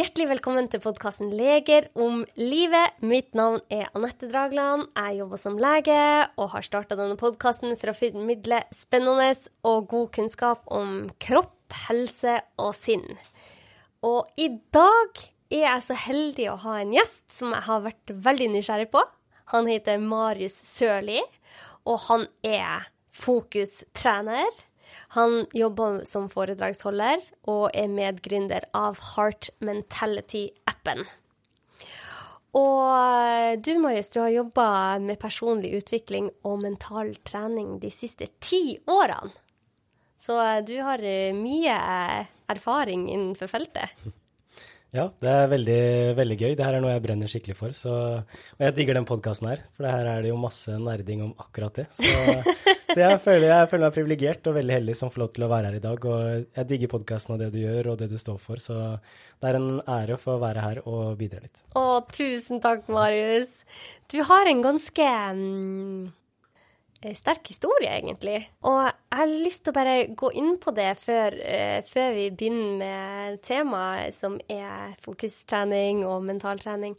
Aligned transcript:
Hjertelig 0.00 0.30
velkommen 0.30 0.64
til 0.72 0.80
podkasten 0.80 1.28
Leger 1.36 1.90
om 2.00 2.22
livet. 2.40 2.94
Mitt 3.04 3.34
navn 3.36 3.58
er 3.68 3.90
Anette 3.92 4.30
Dragland. 4.30 4.86
Jeg 4.96 5.18
jobber 5.18 5.40
som 5.42 5.58
lege 5.60 5.96
og 6.40 6.54
har 6.54 6.64
starta 6.64 6.96
denne 6.96 7.18
podkasten 7.20 7.74
for 7.76 7.92
å 7.92 7.94
formidle 7.98 8.62
spennende 8.72 9.26
og 9.68 9.90
god 9.90 10.08
kunnskap 10.16 10.62
om 10.72 11.10
kropp, 11.20 11.74
helse 11.90 12.38
og 12.56 12.72
sinn. 12.78 13.04
Og 14.00 14.24
i 14.40 14.48
dag 14.72 15.20
er 15.52 15.66
jeg 15.66 15.84
så 15.90 15.98
heldig 16.06 16.48
å 16.48 16.56
ha 16.64 16.78
en 16.80 16.96
gjest 16.96 17.26
som 17.36 17.52
jeg 17.52 17.66
har 17.68 17.84
vært 17.90 18.16
veldig 18.30 18.48
nysgjerrig 18.54 18.88
på. 18.96 19.04
Han 19.52 19.68
heter 19.68 20.00
Marius 20.00 20.56
Sørli, 20.56 21.20
og 21.84 22.06
han 22.08 22.24
er 22.40 22.88
fokustrener. 23.12 24.48
Han 25.16 25.46
jobber 25.56 26.04
som 26.06 26.28
foredragsholder 26.30 27.24
og 27.50 27.72
er 27.74 27.90
medgründer 27.90 28.68
av 28.76 29.00
Heart 29.14 29.50
Mentality-appen. 29.58 31.02
Og 32.54 33.62
du, 33.62 33.72
Marius, 33.78 34.10
du 34.10 34.20
har 34.22 34.30
jobba 34.34 34.68
med 35.02 35.18
personlig 35.22 35.72
utvikling 35.80 36.30
og 36.46 36.62
mental 36.62 37.12
trening 37.26 37.76
de 37.82 37.90
siste 37.94 38.30
ti 38.42 38.78
årene. 38.90 39.34
Så 40.20 40.36
du 40.68 40.74
har 40.84 41.00
mye 41.32 41.76
erfaring 42.52 43.06
innenfor 43.08 43.48
feltet. 43.48 43.94
Ja, 44.90 45.04
det 45.22 45.30
er 45.30 45.50
veldig, 45.52 45.82
veldig 46.18 46.36
gøy. 46.40 46.54
Det 46.58 46.64
her 46.66 46.76
er 46.76 46.82
noe 46.82 46.90
jeg 46.90 47.02
brenner 47.04 47.30
skikkelig 47.30 47.54
for. 47.54 47.74
Så, 47.76 47.92
og 48.56 48.64
jeg 48.64 48.74
digger 48.74 48.98
den 48.98 49.06
podkasten 49.06 49.46
her, 49.52 49.62
for 49.78 49.86
her 49.86 50.08
er 50.10 50.24
det 50.24 50.32
jo 50.32 50.40
masse 50.40 50.74
nerding 50.82 51.22
om 51.28 51.30
akkurat 51.38 51.78
det. 51.78 51.86
Så, 51.94 52.10
så 52.90 52.98
jeg, 52.98 53.20
føler, 53.26 53.46
jeg, 53.52 53.70
føler, 53.70 53.84
meg 53.86 53.94
privilegert 53.94 54.50
og 54.50 54.56
veldig 54.58 54.76
heldig 54.80 54.96
som 54.98 55.12
får 55.14 55.22
lov 55.22 55.32
til 55.36 55.46
å 55.46 55.50
være 55.52 55.70
her 55.70 55.78
i 55.78 55.84
dag. 55.84 56.08
Og 56.10 56.58
jeg 56.58 56.70
digger 56.72 56.94
podkasten 56.96 57.36
og 57.36 57.42
det 57.44 57.52
du 57.54 57.60
gjør 57.62 57.92
og 57.92 58.00
det 58.02 58.10
du 58.10 58.18
står 58.18 58.42
for, 58.42 58.62
så 58.62 58.80
det 58.98 59.52
er 59.52 59.60
en 59.60 59.70
ære 59.86 60.18
å 60.18 60.22
få 60.26 60.40
være 60.42 60.66
her 60.66 60.82
og 60.82 61.14
bidra 61.20 61.44
litt. 61.44 61.62
Å, 61.78 61.84
tusen 62.10 62.62
takk, 62.64 62.90
Marius. 62.90 63.60
Du 64.10 64.18
har 64.26 64.50
en 64.50 64.64
ganske 64.66 65.12
um 65.30 66.10
sterk 67.16 67.48
historie, 67.48 67.88
egentlig. 67.88 68.42
Og 68.66 68.89
jeg 69.10 69.18
har 69.18 69.30
lyst 69.44 69.64
til 69.64 69.72
å 69.72 69.76
bare 69.76 69.94
gå 70.14 70.30
inn 70.38 70.52
på 70.62 70.72
det 70.76 70.90
før, 71.02 71.34
uh, 71.34 71.80
før 71.86 72.12
vi 72.14 72.28
begynner 72.30 72.76
med 72.78 73.40
temaet 73.46 74.14
som 74.14 74.38
er 74.50 74.94
fokustrening 75.04 76.04
og 76.06 76.22
mentaltrening. 76.28 76.94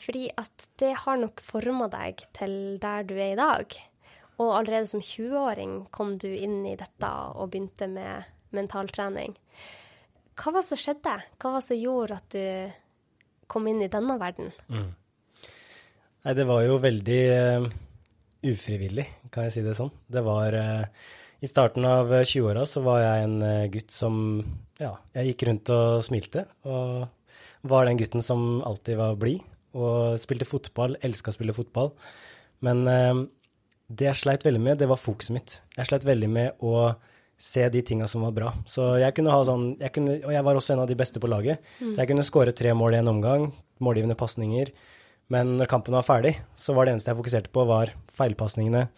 Fordi 0.00 0.28
at 0.40 0.66
det 0.80 0.94
har 1.02 1.18
nok 1.20 1.42
forma 1.44 1.90
deg 1.92 2.22
til 2.36 2.54
der 2.80 3.04
du 3.08 3.16
er 3.18 3.34
i 3.34 3.40
dag. 3.40 3.74
Og 4.40 4.54
allerede 4.60 4.88
som 4.88 5.02
20-åring 5.04 5.74
kom 5.92 6.14
du 6.22 6.30
inn 6.30 6.62
i 6.64 6.78
dette 6.78 7.10
og 7.34 7.50
begynte 7.50 7.90
med 7.90 8.30
mentaltrening. 8.56 9.34
Hva 10.40 10.54
var 10.54 10.62
det 10.62 10.70
som 10.70 10.80
skjedde? 10.80 11.18
Hva 11.36 11.52
var 11.52 11.60
det 11.60 11.68
som 11.68 11.82
gjorde 11.82 12.16
at 12.22 12.32
du 12.32 13.44
kom 13.50 13.68
inn 13.68 13.82
i 13.84 13.92
denne 13.92 14.16
verden? 14.22 14.54
Mm. 14.72 14.88
Nei, 16.24 16.34
det 16.36 16.46
var 16.48 16.64
jo 16.64 16.80
veldig 16.80 17.22
uh 17.34 17.70
ufrivillig, 18.46 19.06
kan 19.32 19.48
jeg 19.48 19.56
si 19.56 19.64
det 19.64 19.76
sånn. 19.76 19.90
Det 20.08 20.22
var 20.24 20.56
uh, 20.56 21.08
I 21.40 21.48
starten 21.48 21.86
av 21.88 22.10
20-åra 22.12 22.66
så 22.68 22.82
var 22.84 23.00
jeg 23.00 23.26
en 23.26 23.38
uh, 23.42 23.70
gutt 23.72 23.94
som 23.94 24.16
Ja, 24.80 24.94
jeg 25.16 25.32
gikk 25.32 25.46
rundt 25.48 25.72
og 25.72 26.02
smilte. 26.04 26.44
Og 26.68 27.08
var 27.68 27.86
den 27.88 28.00
gutten 28.00 28.24
som 28.24 28.60
alltid 28.64 28.98
var 29.00 29.16
blid 29.20 29.44
og 29.76 30.18
spilte 30.20 30.48
fotball. 30.48 30.96
Elska 31.04 31.32
å 31.32 31.36
spille 31.36 31.54
fotball. 31.54 31.92
Men 32.64 32.82
eh, 32.88 33.20
det 33.88 34.08
jeg 34.08 34.20
sleit 34.22 34.44
veldig 34.46 34.62
med, 34.62 34.78
det 34.80 34.88
var 34.90 35.00
fokuset 35.00 35.34
mitt. 35.36 35.56
Jeg 35.76 35.90
sleit 35.90 36.06
veldig 36.08 36.30
med 36.32 36.64
å 36.64 36.92
se 37.40 37.64
de 37.72 37.82
tinga 37.86 38.08
som 38.10 38.24
var 38.26 38.34
bra. 38.36 38.52
Så 38.68 38.94
jeg 39.00 39.14
kunne 39.16 39.32
ha 39.32 39.44
sånn 39.46 39.74
jeg 39.80 39.94
kunne, 39.96 40.18
Og 40.26 40.32
jeg 40.34 40.44
var 40.44 40.58
også 40.58 40.74
en 40.74 40.82
av 40.84 40.90
de 40.90 40.98
beste 40.98 41.22
på 41.22 41.30
laget. 41.30 41.62
Mm. 41.80 41.94
Så 41.94 41.96
jeg 42.02 42.10
kunne 42.10 42.26
skåre 42.26 42.56
tre 42.56 42.74
mål 42.76 42.96
i 42.96 43.00
en 43.00 43.12
omgang. 43.12 43.50
Målgivende 43.80 44.18
pasninger. 44.18 44.72
Men 45.30 45.54
når 45.60 45.70
kampen 45.70 45.94
var 45.96 46.04
ferdig, 46.04 46.34
så 46.58 46.74
var 46.76 46.86
det 46.86 46.96
eneste 46.96 47.12
jeg 47.12 47.20
fokuserte 47.20 47.52
på, 47.54 47.64
var 47.68 47.92
feilpasningene, 48.16 48.88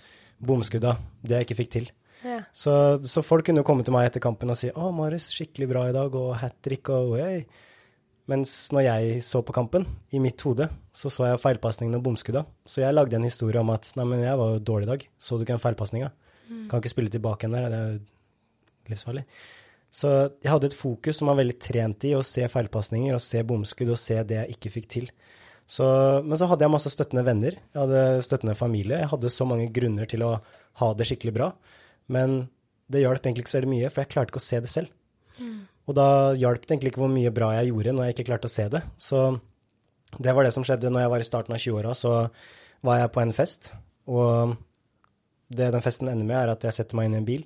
bomskudda, 0.40 0.96
det 1.20 1.36
jeg 1.36 1.46
ikke 1.46 1.58
fikk 1.58 1.74
til. 1.74 1.90
Ja. 2.22 2.38
Så, 2.54 2.72
så, 3.08 3.22
folk 3.26 3.46
kunne 3.46 3.62
jo 3.62 3.66
komme 3.66 3.84
til 3.86 3.94
meg 3.94 4.08
etter 4.08 4.22
kampen 4.22 4.52
og 4.52 4.58
si 4.58 4.70
'Å, 4.70 4.90
Marius, 4.94 5.30
skikkelig 5.34 5.68
bra 5.70 5.84
i 5.88 5.94
dag', 5.96 6.14
og 6.18 6.36
hat 6.38 6.56
trick 6.62 6.90
og 6.94 7.16
oi. 7.18 7.44
Mens 8.30 8.70
når 8.70 8.86
jeg 8.86 9.22
så 9.26 9.42
på 9.42 9.54
kampen, 9.54 9.86
i 10.14 10.20
mitt 10.22 10.40
hode, 10.46 10.68
så 10.94 11.10
så 11.10 11.26
jeg 11.26 11.42
feilpasningene 11.42 11.98
og 11.98 12.04
bomskudda. 12.06 12.44
Så 12.64 12.84
jeg 12.84 12.94
lagde 12.94 13.18
en 13.18 13.26
historie 13.26 13.60
om 13.60 13.70
at 13.70 13.90
'nei, 13.96 14.06
men 14.06 14.22
jeg 14.22 14.38
var 14.38 14.54
jo 14.54 14.66
dårlig 14.70 14.86
i 14.86 14.92
dag', 14.92 15.08
så 15.18 15.36
du 15.36 15.44
ikke 15.44 15.56
den 15.56 15.66
feilpasninga? 15.66 16.12
Mm. 16.48 16.68
Kan 16.68 16.80
ikke 16.80 16.94
spille 16.94 17.10
tilbake 17.10 17.46
igjen 17.46 17.58
der, 17.58 17.68
det 17.68 17.78
er 17.78 17.92
jo 17.92 18.00
livsfarlig. 18.92 19.24
Så 19.92 20.08
jeg 20.40 20.48
hadde 20.48 20.70
et 20.70 20.78
fokus 20.78 21.18
som 21.18 21.28
var 21.28 21.36
veldig 21.36 21.58
trent 21.60 22.04
i 22.08 22.14
å 22.16 22.24
se 22.24 22.46
feilpasninger 22.48 23.12
og 23.12 23.20
se 23.20 23.42
bomskudd 23.44 23.92
og 23.92 24.00
se 24.00 24.16
det 24.24 24.38
jeg 24.38 24.56
ikke 24.56 24.72
fikk 24.78 24.88
til. 24.88 25.10
Så, 25.68 25.84
men 26.24 26.38
så 26.40 26.48
hadde 26.50 26.64
jeg 26.64 26.72
masse 26.72 26.90
støttende 26.92 27.24
venner, 27.24 27.58
jeg 27.72 27.80
hadde 27.80 28.24
støttende 28.24 28.56
familie. 28.58 29.02
Jeg 29.02 29.10
hadde 29.12 29.32
så 29.32 29.46
mange 29.48 29.68
grunner 29.72 30.08
til 30.08 30.24
å 30.26 30.32
ha 30.80 30.88
det 30.96 31.06
skikkelig 31.08 31.34
bra. 31.36 31.52
Men 32.10 32.42
det 32.92 33.04
hjalp 33.04 33.22
egentlig 33.22 33.46
ikke 33.46 33.54
så 33.54 33.60
veldig 33.60 33.72
mye, 33.72 33.90
for 33.92 34.02
jeg 34.02 34.12
klarte 34.12 34.32
ikke 34.32 34.42
å 34.42 34.48
se 34.48 34.60
det 34.64 34.72
selv. 34.72 34.90
Mm. 35.38 35.60
Og 35.88 35.96
da 35.98 36.08
hjalp 36.38 36.64
det 36.64 36.74
egentlig 36.74 36.92
ikke 36.92 37.02
hvor 37.02 37.12
mye 37.12 37.32
bra 37.34 37.52
jeg 37.58 37.70
gjorde 37.72 37.94
når 37.96 38.08
jeg 38.08 38.16
ikke 38.16 38.28
klarte 38.30 38.50
å 38.50 38.52
se 38.52 38.66
det. 38.72 38.82
Så 39.00 39.22
det 40.18 40.34
var 40.36 40.46
det 40.46 40.52
som 40.54 40.66
skjedde 40.66 40.92
når 40.92 41.06
jeg 41.06 41.12
var 41.14 41.24
i 41.24 41.28
starten 41.28 41.56
av 41.56 41.62
20-åra. 41.62 41.94
Så 41.98 42.12
var 42.86 43.00
jeg 43.00 43.12
på 43.14 43.22
en 43.22 43.34
fest, 43.36 43.72
og 44.10 44.56
det 45.52 45.70
den 45.74 45.84
festen 45.84 46.10
ender 46.10 46.26
med, 46.26 46.38
er 46.38 46.54
at 46.54 46.64
jeg 46.66 46.76
setter 46.78 46.98
meg 46.98 47.08
inn 47.08 47.16
i 47.16 47.20
en 47.20 47.28
bil, 47.28 47.44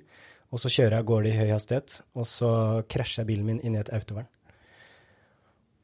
og 0.53 0.61
så 0.63 0.71
kjører 0.71 0.97
jeg 0.97 1.03
av 1.03 1.09
gårde 1.09 1.29
i 1.29 1.37
høy 1.37 1.51
hastighet, 1.51 1.99
og 2.17 2.27
så 2.29 2.49
krasjer 2.89 3.21
jeg 3.21 3.29
bilen 3.31 3.47
min 3.49 3.61
inn 3.61 3.75
i 3.75 3.81
et 3.81 3.91
autovern. 3.93 4.29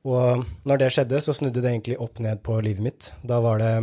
Og 0.03 0.43
når 0.67 0.81
det 0.81 0.89
skjedde, 0.95 1.19
så 1.23 1.35
snudde 1.35 1.61
det 1.63 1.69
egentlig 1.71 1.99
opp 2.01 2.19
ned 2.23 2.41
på 2.43 2.57
livet 2.63 2.83
mitt. 2.83 3.11
Da 3.23 3.39
var 3.43 3.61
det 3.61 3.73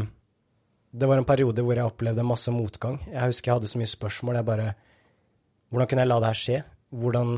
Det 0.90 1.06
var 1.06 1.20
en 1.20 1.26
periode 1.26 1.62
hvor 1.62 1.78
jeg 1.78 1.86
opplevde 1.86 2.26
masse 2.26 2.50
motgang. 2.50 2.98
Jeg 3.06 3.30
husker 3.30 3.50
jeg 3.50 3.60
hadde 3.60 3.70
så 3.70 3.78
mye 3.78 3.90
spørsmål. 3.90 4.40
Jeg 4.40 4.48
bare 4.48 4.68
Hvordan 5.70 5.86
kunne 5.86 6.02
jeg 6.02 6.10
la 6.10 6.18
det 6.18 6.30
her 6.32 6.40
skje? 6.40 6.62
Hvordan 6.90 7.36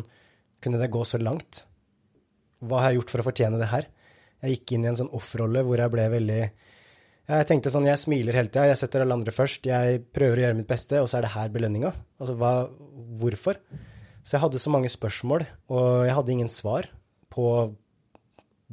kunne 0.65 0.81
det 0.81 0.93
gå 0.95 1.03
så 1.05 1.21
langt? 1.21 1.67
Hva 2.65 2.81
har 2.81 2.93
jeg 2.93 3.03
gjort 3.03 3.13
for 3.13 3.23
å 3.23 3.27
fortjene 3.27 3.61
det 3.61 3.69
her? 3.69 3.89
Jeg 4.43 4.57
gikk 4.57 4.73
inn 4.75 4.87
i 4.87 4.91
en 4.91 4.99
sånn 4.99 5.13
offerrolle 5.15 5.63
hvor 5.67 5.83
jeg 5.83 5.93
ble 5.93 6.07
veldig 6.15 6.41
Jeg 6.43 7.47
tenkte 7.47 7.71
sånn, 7.71 7.87
jeg 7.87 8.01
smiler 8.01 8.35
hele 8.35 8.51
tida, 8.51 8.71
jeg 8.73 8.81
setter 8.81 9.05
alle 9.05 9.15
andre 9.15 9.35
først, 9.35 9.69
jeg 9.69 10.01
prøver 10.17 10.41
å 10.41 10.43
gjøre 10.47 10.57
mitt 10.59 10.71
beste, 10.71 10.99
og 10.99 11.07
så 11.09 11.21
er 11.21 11.27
det 11.27 11.37
her 11.37 11.53
belønninga. 11.55 11.93
Altså, 12.19 12.35
hva, 12.41 12.51
hvorfor? 13.21 13.61
Så 14.27 14.35
jeg 14.35 14.43
hadde 14.43 14.61
så 14.61 14.73
mange 14.75 14.91
spørsmål, 14.91 15.45
og 15.71 16.03
jeg 16.09 16.17
hadde 16.19 16.35
ingen 16.35 16.51
svar 16.51 16.89
på 17.33 17.47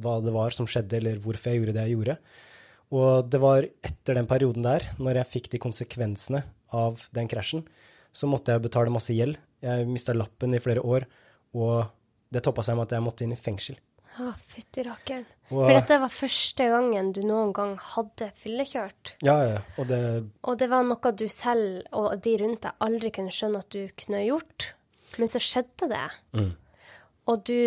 hva 0.02 0.16
det 0.24 0.34
var 0.34 0.56
som 0.56 0.66
skjedde, 0.68 0.98
eller 0.98 1.22
hvorfor 1.22 1.52
jeg 1.52 1.60
gjorde 1.60 1.76
det 1.76 1.86
jeg 1.86 1.94
gjorde. 1.94 2.18
Og 2.90 3.28
det 3.30 3.38
var 3.42 3.66
etter 3.86 4.18
den 4.18 4.28
perioden 4.30 4.66
der, 4.66 4.88
når 4.98 5.20
jeg 5.20 5.30
fikk 5.34 5.50
de 5.52 5.60
konsekvensene 5.62 6.42
av 6.74 7.04
den 7.14 7.30
krasjen, 7.30 7.62
så 8.10 8.26
måtte 8.26 8.54
jeg 8.54 8.64
betale 8.64 8.90
masse 8.90 9.14
gjeld. 9.14 9.38
Jeg 9.62 9.86
mista 9.86 10.14
lappen 10.16 10.56
i 10.56 10.62
flere 10.62 10.82
år, 10.82 11.06
og 11.54 11.84
det 12.32 12.42
toppa 12.42 12.64
seg 12.66 12.78
med 12.78 12.88
at 12.88 12.96
jeg 12.96 13.04
måtte 13.04 13.26
inn 13.26 13.36
i 13.36 13.38
fengsel. 13.38 13.78
Å, 14.18 14.32
fytti 14.50 14.82
rakkeren. 14.82 15.26
For 15.50 15.70
dette 15.70 15.98
var 16.02 16.10
første 16.12 16.66
gangen 16.70 17.12
du 17.14 17.20
noen 17.26 17.52
gang 17.54 17.76
hadde 17.92 18.30
fyllekjørt. 18.42 19.14
Ja, 19.26 19.36
ja. 19.46 19.60
Og 19.78 19.86
det 19.90 20.00
Og 20.42 20.58
det 20.58 20.68
var 20.70 20.82
noe 20.86 21.12
du 21.14 21.26
selv 21.30 21.86
og 21.94 22.16
de 22.22 22.34
rundt 22.42 22.64
deg 22.66 22.86
aldri 22.86 23.12
kunne 23.14 23.34
skjønne 23.34 23.62
at 23.62 23.70
du 23.70 23.86
kunne 23.98 24.24
gjort. 24.26 24.72
Men 25.18 25.30
så 25.30 25.42
skjedde 25.42 25.90
det. 25.90 26.06
Mm. 26.38 26.50
Og 27.30 27.44
du, 27.46 27.60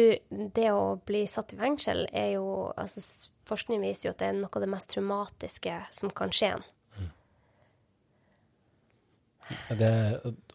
det 0.55 0.69
å 0.71 0.95
bli 1.07 1.23
satt 1.31 1.55
i 1.55 1.59
fengsel 1.59 2.05
er 2.11 2.33
jo 2.35 2.47
altså, 2.75 3.03
Forskning 3.49 3.81
viser 3.83 4.09
jo 4.09 4.13
at 4.13 4.21
det 4.21 4.29
er 4.31 4.37
noe 4.37 4.51
av 4.53 4.63
det 4.63 4.71
mest 4.71 4.91
traumatiske 4.93 5.79
som 5.95 6.11
kan 6.15 6.31
skje 6.35 6.53
en. 6.55 6.67
Mm. 6.99 7.09
Det, 9.79 9.93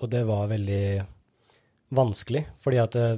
og 0.01 0.07
det 0.13 0.23
var 0.29 0.49
veldig 0.53 0.85
vanskelig, 1.99 2.47
fordi 2.65 2.81
at 2.81 2.97
det, 2.97 3.09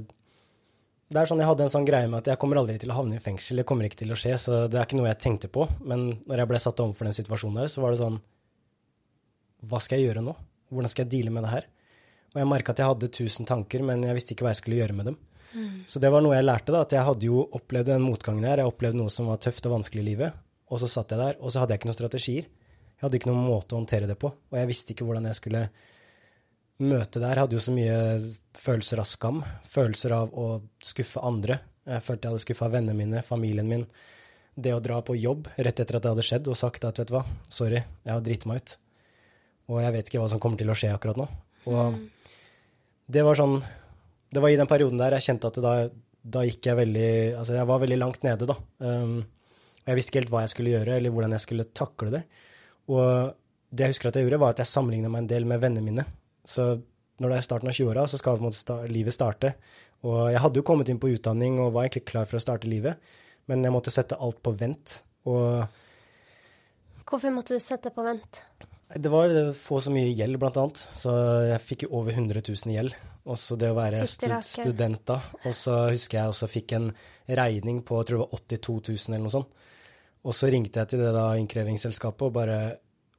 det 1.11 1.19
er 1.19 1.31
sånn, 1.31 1.41
Jeg 1.43 1.51
hadde 1.51 1.65
en 1.67 1.73
sånn 1.73 1.87
greie 1.87 2.11
med 2.11 2.21
at 2.23 2.33
jeg 2.33 2.39
kommer 2.43 2.61
aldri 2.61 2.79
til 2.79 2.93
å 2.93 2.99
havne 3.01 3.19
i 3.19 3.23
fengsel, 3.23 3.59
det 3.59 3.67
kommer 3.67 3.87
ikke 3.87 4.03
til 4.03 4.15
å 4.15 4.19
skje, 4.19 4.37
så 4.39 4.61
det 4.71 4.79
er 4.79 4.87
ikke 4.87 4.99
noe 5.01 5.11
jeg 5.11 5.23
tenkte 5.23 5.51
på. 5.51 5.67
Men 5.83 6.23
når 6.27 6.43
jeg 6.45 6.51
ble 6.53 6.63
satt 6.63 6.83
overfor 6.83 7.09
den 7.09 7.17
situasjonen 7.17 7.63
der, 7.63 7.73
så 7.73 7.83
var 7.83 7.95
det 7.95 8.03
sånn 8.03 8.21
Hva 9.71 9.81
skal 9.83 9.99
jeg 9.99 10.11
gjøre 10.11 10.23
nå? 10.25 10.37
Hvordan 10.71 10.93
skal 10.93 11.05
jeg 11.05 11.13
deale 11.17 11.35
med 11.35 11.47
det 11.47 11.55
her? 11.55 11.67
Og 12.31 12.39
jeg 12.39 12.49
merka 12.49 12.73
at 12.73 12.81
jeg 12.81 12.93
hadde 12.93 13.11
tusen 13.11 13.49
tanker, 13.49 13.83
men 13.83 14.07
jeg 14.07 14.17
visste 14.17 14.35
ikke 14.35 14.47
hva 14.47 14.55
jeg 14.55 14.63
skulle 14.63 14.79
gjøre 14.79 14.97
med 14.97 15.11
dem. 15.11 15.19
Så 15.91 15.99
det 16.03 16.11
var 16.13 16.23
noe 16.23 16.37
jeg 16.37 16.47
lærte, 16.47 16.73
da, 16.73 16.85
at 16.87 16.95
jeg 16.95 17.07
hadde 17.07 17.27
jo 17.27 17.43
opplevd 17.59 17.91
den 17.91 18.05
motgangen 18.05 18.47
her. 18.47 18.63
Jeg 18.63 18.71
opplevde 18.71 19.01
noe 19.01 19.13
som 19.13 19.31
var 19.31 19.41
tøft 19.43 19.67
og 19.67 19.79
vanskelig 19.79 20.05
i 20.05 20.09
livet. 20.13 20.37
Og 20.71 20.83
så 20.83 20.89
satt 20.91 21.11
jeg 21.11 21.21
der, 21.21 21.39
og 21.41 21.51
så 21.51 21.63
hadde 21.63 21.75
jeg 21.75 21.83
ikke 21.83 21.91
noen 21.91 21.99
strategier. 21.99 22.47
Jeg 22.47 23.03
hadde 23.07 23.19
ikke 23.19 23.31
noen 23.33 23.49
måte 23.49 23.75
å 23.75 23.81
håndtere 23.81 24.11
det 24.11 24.19
på. 24.21 24.31
Og 24.31 24.61
jeg 24.61 24.71
visste 24.71 24.95
ikke 24.95 25.07
hvordan 25.09 25.27
jeg 25.31 25.39
skulle 25.41 25.65
møte 26.81 27.21
det 27.21 27.27
her. 27.27 27.41
Jeg 27.41 27.47
hadde 27.47 27.59
jo 27.59 27.65
så 27.65 27.75
mye 27.75 27.99
følelser 28.61 29.03
av 29.03 29.09
skam, 29.09 29.43
følelser 29.73 30.15
av 30.17 30.37
å 30.37 30.47
skuffe 30.85 31.23
andre. 31.27 31.59
Jeg 31.89 32.05
følte 32.07 32.29
jeg 32.29 32.35
hadde 32.35 32.45
skuffa 32.45 32.71
vennene 32.73 32.97
mine, 32.97 33.25
familien 33.27 33.69
min. 33.69 33.87
Det 34.61 34.75
å 34.77 34.83
dra 34.85 35.01
på 35.05 35.17
jobb 35.17 35.49
rett 35.57 35.81
etter 35.81 35.99
at 35.99 36.05
det 36.05 36.13
hadde 36.13 36.27
skjedd, 36.27 36.53
og 36.53 36.59
sagt 36.59 36.85
at 36.87 37.01
vet 37.01 37.11
du 37.11 37.17
hva, 37.17 37.25
sorry, 37.53 37.81
jeg 37.81 38.13
har 38.13 38.23
driti 38.25 38.51
meg 38.51 38.63
ut. 38.63 38.77
Og 39.71 39.83
jeg 39.83 39.95
vet 39.97 40.11
ikke 40.11 40.23
hva 40.23 40.31
som 40.31 40.43
kommer 40.43 40.61
til 40.61 40.71
å 40.71 40.77
skje 40.77 40.93
akkurat 40.95 41.19
nå. 41.21 41.27
Og 41.71 41.97
mm. 41.97 42.01
det 43.17 43.25
var 43.27 43.39
sånn 43.39 43.61
det 44.31 44.43
var 44.43 44.53
i 44.53 44.59
den 44.59 44.71
perioden 44.71 45.01
der 45.01 45.17
jeg 45.17 45.31
kjente 45.31 45.51
at 45.51 45.61
da 45.65 45.75
da 46.21 46.45
gikk 46.45 46.69
jeg 46.69 46.79
veldig 46.79 47.11
Altså, 47.41 47.57
jeg 47.57 47.69
var 47.69 47.83
veldig 47.83 47.99
langt 48.01 48.25
nede, 48.27 48.49
da. 48.49 48.57
Um, 48.85 49.21
jeg 49.87 49.97
visste 49.97 50.13
ikke 50.13 50.23
helt 50.23 50.33
hva 50.35 50.45
jeg 50.45 50.53
skulle 50.53 50.73
gjøre, 50.75 50.97
eller 50.99 51.15
hvordan 51.15 51.35
jeg 51.35 51.45
skulle 51.47 51.69
takle 51.77 52.13
det. 52.13 52.23
Og 52.93 53.33
det 53.71 53.87
jeg 53.87 53.95
husker 53.95 54.11
at 54.11 54.19
jeg 54.19 54.27
gjorde, 54.27 54.41
var 54.43 54.55
at 54.55 54.61
jeg 54.63 54.71
sammenligna 54.71 55.11
meg 55.13 55.25
en 55.25 55.31
del 55.31 55.47
med 55.49 55.63
vennene 55.63 55.85
mine. 55.87 56.05
Så 56.45 56.75
når 57.21 57.33
det 57.33 57.39
er 57.39 57.47
starten 57.47 57.71
av 57.71 57.77
20-åra, 57.77 58.05
så 58.09 58.21
skal 58.21 58.43
sta 58.57 58.81
livet 58.91 59.17
starte. 59.17 59.55
Og 60.05 60.31
jeg 60.33 60.43
hadde 60.45 60.61
jo 60.61 60.67
kommet 60.67 60.91
inn 60.93 61.01
på 61.01 61.11
utdanning 61.15 61.59
og 61.61 61.75
var 61.75 61.87
egentlig 61.87 62.07
klar 62.09 62.29
for 62.29 62.39
å 62.39 62.45
starte 62.45 62.69
livet, 62.71 63.01
men 63.49 63.65
jeg 63.65 63.75
måtte 63.75 63.93
sette 63.93 64.19
alt 64.21 64.41
på 64.45 64.53
vent. 64.57 65.01
Og 65.29 65.65
Hvorfor 67.11 67.35
måtte 67.35 67.57
du 67.57 67.63
sette 67.63 67.93
på 67.93 68.05
vent? 68.07 68.45
Det 68.91 69.11
var 69.11 69.33
å 69.33 69.51
få 69.57 69.81
så 69.83 69.93
mye 69.95 70.13
gjeld, 70.13 70.39
blant 70.43 70.59
annet. 70.61 70.81
Så 70.99 71.15
jeg 71.49 71.65
fikk 71.65 71.87
jo 71.87 71.95
over 72.01 72.15
100 72.15 72.43
000 72.43 72.73
i 72.73 72.77
gjeld. 72.77 72.97
Også 73.29 73.57
det 73.61 73.69
å 73.69 73.77
være 73.77 74.05
stud 74.09 74.33
student 74.47 75.03
da. 75.11 75.19
Og 75.45 75.53
så 75.57 75.75
husker 75.91 76.23
jeg 76.23 76.33
også 76.33 76.49
fikk 76.49 76.77
en 76.79 76.91
regning 77.29 77.83
på 77.87 77.99
jeg 78.01 78.09
tror 78.09 78.17
det 78.17 78.23
var 78.25 78.39
82 78.41 78.77
000 78.89 79.15
eller 79.15 79.27
noe 79.27 79.35
sånt. 79.35 79.67
Og 80.21 80.37
så 80.37 80.49
ringte 80.53 80.81
jeg 80.81 80.93
til 80.93 81.03
det 81.05 81.13
da 81.17 81.27
innkrevingsselskapet 81.41 82.27
og 82.27 82.35
bare 82.37 82.61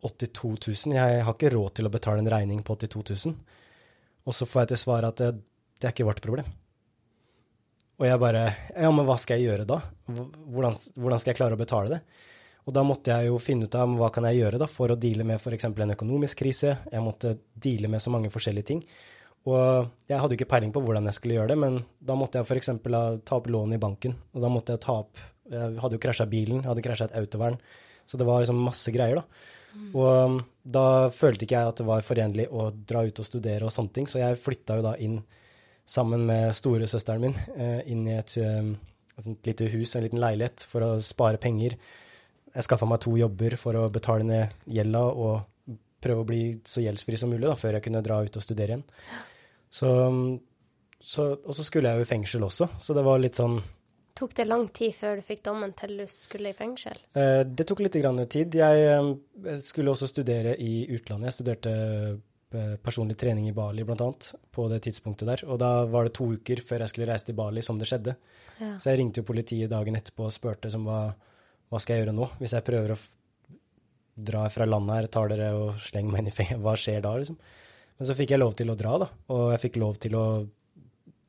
82 0.02 0.50
000, 0.88 0.96
jeg 0.98 1.22
har 1.26 1.36
ikke 1.36 1.52
råd 1.54 1.76
til 1.78 1.88
å 1.88 1.94
betale 1.94 2.24
en 2.24 2.32
regning 2.34 2.64
på 2.66 2.76
82 2.78 3.26
000. 3.30 3.38
Og 4.26 4.38
så 4.38 4.48
får 4.50 4.64
jeg 4.64 4.72
til 4.74 4.82
svar 4.84 5.06
at 5.06 5.22
det, 5.22 5.32
det 5.78 5.90
er 5.90 5.94
ikke 5.94 6.08
vårt 6.10 6.24
problem. 6.26 6.50
Og 8.02 8.08
jeg 8.08 8.22
bare 8.22 8.44
Ja, 8.74 8.90
men 8.90 9.06
hva 9.06 9.18
skal 9.22 9.38
jeg 9.38 9.52
gjøre 9.52 9.68
da? 9.70 9.78
Hvordan, 10.10 10.78
hvordan 10.98 11.22
skal 11.22 11.34
jeg 11.34 11.40
klare 11.42 11.58
å 11.58 11.62
betale 11.62 11.96
det? 11.98 12.02
Og 12.70 12.74
da 12.78 12.84
måtte 12.86 13.14
jeg 13.14 13.30
jo 13.30 13.40
finne 13.42 13.66
ut 13.66 13.78
av 13.78 13.94
hva 13.98 14.12
kan 14.14 14.26
jeg 14.30 14.42
gjøre 14.42 14.60
da 14.62 14.68
for 14.70 14.94
å 14.94 14.98
deale 15.00 15.26
med 15.26 15.42
f.eks. 15.42 15.66
en 15.70 15.96
økonomisk 15.96 16.44
krise. 16.44 16.76
Jeg 16.92 17.06
måtte 17.06 17.36
deale 17.54 17.90
med 17.90 18.02
så 18.04 18.14
mange 18.14 18.30
forskjellige 18.34 18.70
ting. 18.70 18.84
Og 19.50 19.88
jeg 20.06 20.20
hadde 20.22 20.36
jo 20.36 20.38
ikke 20.38 20.52
peiling 20.52 20.74
på 20.74 20.84
hvordan 20.86 21.08
jeg 21.10 21.18
skulle 21.18 21.40
gjøre 21.40 21.54
det, 21.54 21.58
men 21.64 21.80
da 21.98 22.18
måtte 22.18 22.42
jeg 22.42 22.46
f.eks. 22.46 22.70
ta 23.26 23.40
opp 23.40 23.50
lån 23.50 23.74
i 23.74 23.82
banken. 23.82 24.14
Og 24.36 24.44
da 24.44 24.52
måtte 24.54 24.76
jeg 24.76 24.84
ta 24.86 25.00
opp 25.02 25.22
Jeg 25.52 25.82
hadde 25.82 25.98
jo 25.98 26.04
krasja 26.04 26.28
bilen, 26.30 26.62
jeg 26.62 26.70
hadde 26.70 26.84
krasja 26.86 27.10
et 27.10 27.16
autovern. 27.20 27.58
Så 28.08 28.20
det 28.20 28.28
var 28.28 28.40
liksom 28.40 28.62
masse 28.64 28.92
greier, 28.94 29.20
da. 29.20 29.50
Mm. 29.72 29.90
Og 29.96 30.08
um, 30.08 30.38
da 30.64 30.86
følte 31.16 31.46
ikke 31.46 31.58
jeg 31.58 31.74
at 31.74 31.82
det 31.82 31.88
var 31.88 32.06
forenlig 32.06 32.48
å 32.52 32.70
dra 32.72 33.04
ut 33.08 33.22
og 33.24 33.28
studere 33.28 33.68
og 33.68 33.74
sånne 33.74 33.96
ting, 33.96 34.08
så 34.08 34.20
jeg 34.20 34.40
flytta 34.40 34.78
jo 34.80 34.86
da 34.86 34.94
inn 35.00 35.22
sammen 35.88 36.26
med 36.28 36.56
storesøsteren 36.56 37.24
min 37.24 37.38
eh, 37.56 37.82
inn 37.92 38.06
i 38.08 38.18
et, 38.20 38.36
um, 38.44 38.74
et 39.18 39.50
lite 39.50 39.70
hus, 39.74 39.96
en 39.96 40.06
liten 40.06 40.22
leilighet, 40.22 40.66
for 40.72 40.86
å 40.86 40.92
spare 41.04 41.42
penger. 41.42 41.78
Jeg 42.52 42.68
skaffa 42.68 42.88
meg 42.88 43.02
to 43.04 43.16
jobber 43.20 43.56
for 43.60 43.80
å 43.80 43.88
betale 43.92 44.28
ned 44.28 44.56
gjelda 44.68 45.04
og 45.12 45.76
prøve 46.02 46.24
å 46.24 46.28
bli 46.28 46.42
så 46.68 46.84
gjeldsfri 46.84 47.20
som 47.20 47.32
mulig 47.32 47.48
da, 47.48 47.56
før 47.58 47.78
jeg 47.78 47.86
kunne 47.88 48.04
dra 48.06 48.22
ut 48.26 48.38
og 48.38 48.46
studere 48.46 48.78
igjen. 48.78 48.88
Så, 49.72 49.92
så, 51.00 51.28
og 51.40 51.56
så 51.56 51.64
skulle 51.64 51.92
jeg 51.92 52.02
jo 52.02 52.08
i 52.08 52.10
fengsel 52.10 52.44
også, 52.44 52.68
så 52.80 52.96
det 52.98 53.06
var 53.08 53.22
litt 53.24 53.40
sånn 53.40 53.62
Tok 54.22 54.34
det 54.36 54.44
lang 54.46 54.66
tid 54.76 54.92
før 54.94 55.18
du 55.18 55.24
fikk 55.26 55.40
dommen 55.46 55.72
til 55.78 55.94
du 56.02 56.04
skulle 56.12 56.52
i 56.52 56.56
fengsel? 56.56 56.98
Eh, 57.18 57.46
det 57.48 57.64
tok 57.66 57.80
litt 57.80 57.96
grann 57.96 58.20
tid. 58.30 58.58
Jeg 58.60 58.82
eh, 58.92 59.56
skulle 59.64 59.94
også 59.94 60.10
studere 60.12 60.52
i 60.60 60.84
utlandet. 60.92 61.30
Jeg 61.30 61.38
studerte 61.38 61.72
eh, 61.72 62.76
personlig 62.84 63.16
trening 63.18 63.48
i 63.50 63.56
Bali, 63.56 63.86
blant 63.88 64.04
annet, 64.04 64.28
på 64.52 64.68
det 64.70 64.82
tidspunktet 64.86 65.32
der. 65.32 65.46
Og 65.48 65.62
da 65.64 65.72
var 65.90 66.06
det 66.06 66.14
to 66.20 66.28
uker 66.36 66.60
før 66.68 66.84
jeg 66.84 66.94
skulle 66.94 67.08
reise 67.10 67.30
til 67.30 67.40
Bali 67.40 67.64
som 67.66 67.80
det 67.80 67.88
skjedde. 67.90 68.18
Ja. 68.60 68.76
Så 68.76 68.92
jeg 68.92 69.00
ringte 69.00 69.24
jo 69.24 69.30
politiet 69.32 69.72
dagen 69.72 69.98
etterpå 69.98 70.28
og 70.28 70.36
spurte 70.36 70.70
som 70.74 70.86
hva, 70.86 71.00
hva 71.72 71.82
skal 71.82 71.96
jeg 71.96 72.06
gjøre 72.06 72.18
nå, 72.20 72.28
hvis 72.44 72.58
jeg 72.58 72.68
prøver 72.68 72.94
å 72.98 73.02
dra 74.28 74.44
fra 74.52 74.68
landet 74.68 75.00
her, 75.00 75.12
tar 75.16 75.32
dere 75.32 75.54
og 75.56 75.80
slenger 75.88 76.14
meg 76.14 76.26
inn 76.26 76.34
i 76.34 76.36
fengsel, 76.36 76.62
hva 76.68 76.76
skjer 76.78 77.02
da, 77.08 77.16
liksom? 77.24 77.40
Men 78.02 78.08
så 78.10 78.16
fikk 78.18 78.32
jeg 78.34 78.42
lov 78.42 78.56
til 78.58 78.72
å 78.74 78.74
dra, 78.74 78.96
da. 78.98 79.08
Og 79.30 79.52
jeg 79.54 79.62
fikk 79.62 79.76
lov 79.78 80.00
til 80.02 80.16
å 80.18 80.26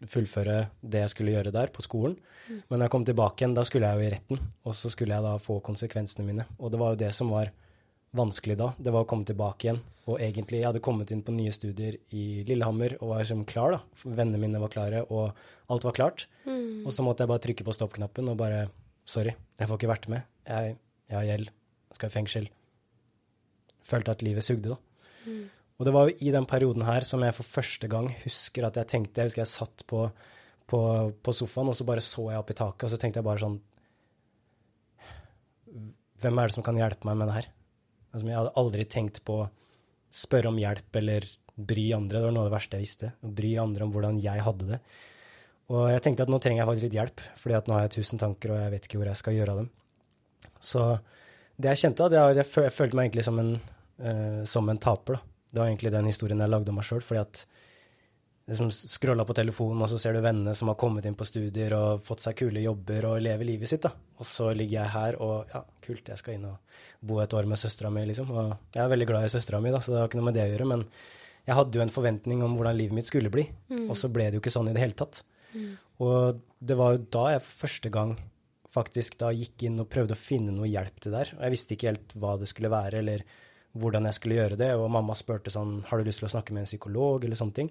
fullføre 0.09 0.55
det 0.81 1.03
jeg 1.03 1.13
skulle 1.13 1.35
gjøre 1.35 1.51
der, 1.53 1.69
på 1.69 1.85
skolen. 1.85 2.15
Men 2.49 2.81
da 2.81 2.87
jeg 2.87 2.93
kom 2.95 3.05
tilbake 3.05 3.45
igjen, 3.45 3.57
da 3.59 3.65
skulle 3.69 3.91
jeg 3.91 4.01
jo 4.01 4.07
i 4.07 4.13
retten. 4.15 4.41
Og 4.65 4.79
så 4.79 4.89
skulle 4.89 5.13
jeg 5.13 5.27
da 5.27 5.35
få 5.37 5.59
konsekvensene 5.67 6.25
mine. 6.25 6.49
Og 6.57 6.73
det 6.73 6.81
var 6.81 6.95
jo 6.95 7.01
det 7.05 7.13
som 7.13 7.29
var 7.29 7.53
vanskelig 8.17 8.57
da. 8.57 8.71
Det 8.81 8.97
var 8.97 9.05
å 9.05 9.11
komme 9.13 9.29
tilbake 9.29 9.69
igjen. 9.69 9.83
Og 10.09 10.17
egentlig, 10.17 10.63
jeg 10.63 10.71
hadde 10.71 10.85
kommet 10.89 11.13
inn 11.13 11.21
på 11.29 11.37
nye 11.37 11.53
studier 11.53 12.01
i 12.09 12.25
Lillehammer 12.49 12.97
og 13.03 13.13
var 13.13 13.21
liksom 13.27 13.45
klar, 13.53 13.77
da. 13.77 14.03
Vennene 14.09 14.41
mine 14.41 14.65
var 14.65 14.73
klare, 14.73 15.05
og 15.13 15.37
alt 15.77 15.85
var 15.93 16.01
klart. 16.01 16.29
Mm. 16.49 16.87
Og 16.89 16.97
så 16.97 17.05
måtte 17.05 17.27
jeg 17.27 17.37
bare 17.37 17.49
trykke 17.51 17.69
på 17.69 17.77
stoppknappen 17.83 18.33
og 18.33 18.41
bare 18.41 18.71
Sorry, 19.05 19.37
jeg 19.61 19.69
får 19.69 19.77
ikke 19.77 19.89
vært 19.91 20.05
med. 20.09 20.25
Jeg, 20.49 20.77
jeg 21.11 21.21
har 21.21 21.25
gjeld. 21.27 21.49
Skal 21.93 22.09
i 22.09 22.15
fengsel. 22.15 22.55
Følte 23.85 24.15
at 24.15 24.23
livet 24.25 24.47
sugde, 24.47 24.73
da. 24.73 25.11
Mm. 25.27 25.51
Og 25.83 25.87
det 25.89 25.93
var 25.97 26.07
jo 26.07 26.15
i 26.23 26.31
den 26.31 26.45
perioden 26.47 26.85
her 26.87 27.03
som 27.03 27.25
jeg 27.27 27.35
for 27.35 27.49
første 27.57 27.89
gang 27.91 28.05
husker 28.23 28.69
at 28.69 28.77
jeg 28.79 28.87
tenkte 28.87 29.19
Jeg 29.19 29.33
husker 29.33 29.43
jeg 29.43 29.51
satt 29.51 29.83
på, 29.91 30.05
på, 30.71 30.81
på 31.19 31.33
sofaen, 31.35 31.73
og 31.73 31.75
så 31.75 31.87
bare 31.89 32.05
så 32.07 32.29
jeg 32.31 32.39
opp 32.39 32.53
i 32.55 32.55
taket, 32.55 32.85
og 32.87 32.93
så 32.93 32.99
tenkte 33.03 33.19
jeg 33.19 33.27
bare 33.27 33.43
sånn 33.43 33.57
Hvem 36.23 36.39
er 36.39 36.47
det 36.47 36.55
som 36.55 36.63
kan 36.63 36.79
hjelpe 36.79 37.09
meg 37.09 37.19
med 37.19 37.33
det 37.33 37.35
her? 37.41 37.49
Altså, 38.13 38.29
jeg 38.29 38.39
hadde 38.39 38.55
aldri 38.63 38.87
tenkt 38.87 39.19
på 39.27 39.41
å 39.43 39.49
spørre 40.15 40.53
om 40.53 40.61
hjelp 40.63 41.01
eller 41.01 41.27
bry 41.57 41.89
andre. 41.97 42.21
Det 42.21 42.29
var 42.29 42.37
noe 42.37 42.45
av 42.45 42.53
det 42.53 42.55
verste 42.55 42.79
jeg 42.79 42.85
visste. 42.85 43.11
Å 43.19 43.31
bry 43.41 43.51
andre 43.59 43.89
om 43.89 43.95
hvordan 43.97 44.21
jeg 44.23 44.45
hadde 44.47 44.69
det. 44.69 44.79
Og 45.73 45.89
jeg 45.91 46.05
tenkte 46.07 46.29
at 46.29 46.31
nå 46.31 46.39
trenger 46.45 46.63
jeg 46.63 46.69
faktisk 46.69 46.87
litt 46.87 46.99
hjelp, 47.01 47.25
fordi 47.43 47.59
at 47.59 47.67
nå 47.67 47.75
har 47.75 47.89
jeg 47.89 47.95
tusen 47.97 48.23
tanker, 48.23 48.55
og 48.55 48.63
jeg 48.63 48.75
vet 48.77 48.87
ikke 48.87 49.01
hvor 49.01 49.11
jeg 49.11 49.19
skal 49.19 49.35
gjøre 49.41 49.57
av 49.57 49.61
dem. 49.65 49.69
Så 50.63 50.87
det 51.59 51.73
jeg 51.73 51.83
kjente, 51.83 52.07
at 52.07 52.17
jeg, 52.21 52.39
jeg 52.39 52.75
følte 52.77 53.01
meg 53.01 53.09
egentlig 53.09 53.27
som 53.27 53.43
en, 53.43 53.53
uh, 54.05 54.41
som 54.55 54.71
en 54.71 54.83
taper. 54.87 55.19
da. 55.19 55.32
Det 55.53 55.61
var 55.61 55.69
egentlig 55.69 55.93
den 55.93 56.09
historien 56.09 56.41
jeg 56.41 56.51
lagde 56.51 56.73
om 56.73 56.81
meg 56.81 56.89
sjøl. 56.89 57.05
Fordi 57.05 57.21
at 57.23 57.45
liksom 58.49 58.71
scrolla 58.75 59.25
på 59.25 59.37
telefonen, 59.37 59.85
og 59.85 59.91
så 59.93 59.99
ser 60.01 60.17
du 60.17 60.23
vennene 60.25 60.55
som 60.59 60.71
har 60.73 60.79
kommet 60.81 61.07
inn 61.07 61.17
på 61.19 61.27
studier 61.29 61.75
og 61.77 62.03
fått 62.05 62.25
seg 62.25 62.37
kule 62.41 62.63
jobber 62.65 63.07
og 63.13 63.21
lever 63.23 63.49
livet 63.53 63.71
sitt. 63.71 63.85
da. 63.85 63.93
Og 64.19 64.29
så 64.29 64.51
ligger 64.57 64.81
jeg 64.81 64.95
her 64.97 65.19
og 65.23 65.53
ja, 65.53 65.63
kult, 65.85 66.09
jeg 66.09 66.21
skal 66.21 66.39
inn 66.39 66.49
og 66.51 66.81
bo 67.01 67.21
et 67.23 67.37
år 67.39 67.49
med 67.49 67.61
søstera 67.61 67.93
mi, 67.93 68.05
liksom. 68.09 68.33
Og 68.33 68.55
jeg 68.75 68.83
er 68.85 68.93
veldig 68.93 69.09
glad 69.13 69.29
i 69.29 69.33
søstera 69.33 69.63
mi, 69.63 69.75
da, 69.75 69.83
så 69.83 69.95
det 69.95 70.01
har 70.03 70.11
ikke 70.11 70.21
noe 70.21 70.31
med 70.31 70.39
det 70.39 70.47
å 70.47 70.51
gjøre. 70.55 70.71
Men 70.75 70.85
jeg 71.47 71.59
hadde 71.59 71.79
jo 71.79 71.85
en 71.85 71.95
forventning 71.95 72.43
om 72.47 72.59
hvordan 72.59 72.79
livet 72.79 72.99
mitt 72.99 73.11
skulle 73.11 73.33
bli, 73.35 73.47
mm. 73.71 73.87
og 73.87 73.97
så 73.99 74.11
ble 74.13 74.29
det 74.29 74.39
jo 74.39 74.43
ikke 74.45 74.55
sånn 74.55 74.71
i 74.71 74.75
det 74.77 74.83
hele 74.85 74.99
tatt. 74.99 75.23
Mm. 75.53 75.73
Og 76.03 76.43
det 76.63 76.77
var 76.79 76.95
jo 76.95 77.07
da 77.15 77.25
jeg 77.35 77.45
for 77.47 77.65
første 77.67 77.93
gang 77.95 78.17
faktisk 78.73 79.19
da 79.21 79.33
gikk 79.37 79.67
inn 79.69 79.81
og 79.83 79.91
prøvde 79.93 80.17
å 80.17 80.19
finne 80.19 80.55
noe 80.55 80.71
hjelp 80.71 81.03
til 81.03 81.15
der. 81.15 81.35
Og 81.37 81.43
jeg 81.45 81.55
visste 81.55 81.77
ikke 81.77 81.91
helt 81.91 82.15
hva 82.19 82.37
det 82.41 82.49
skulle 82.51 82.73
være, 82.73 83.03
eller 83.03 83.25
hvordan 83.79 84.09
jeg 84.09 84.19
skulle 84.19 84.39
gjøre 84.39 84.59
det. 84.61 84.71
Og 84.79 84.91
mamma 84.93 85.17
spurte 85.19 85.53
sånn 85.53 85.81
Har 85.89 85.99
du 85.99 86.09
lyst 86.09 86.23
til 86.23 86.29
å 86.29 86.35
snakke 86.35 86.55
med 86.55 86.65
en 86.65 86.71
psykolog, 86.71 87.25
eller 87.25 87.39
sånne 87.39 87.59
ting. 87.59 87.71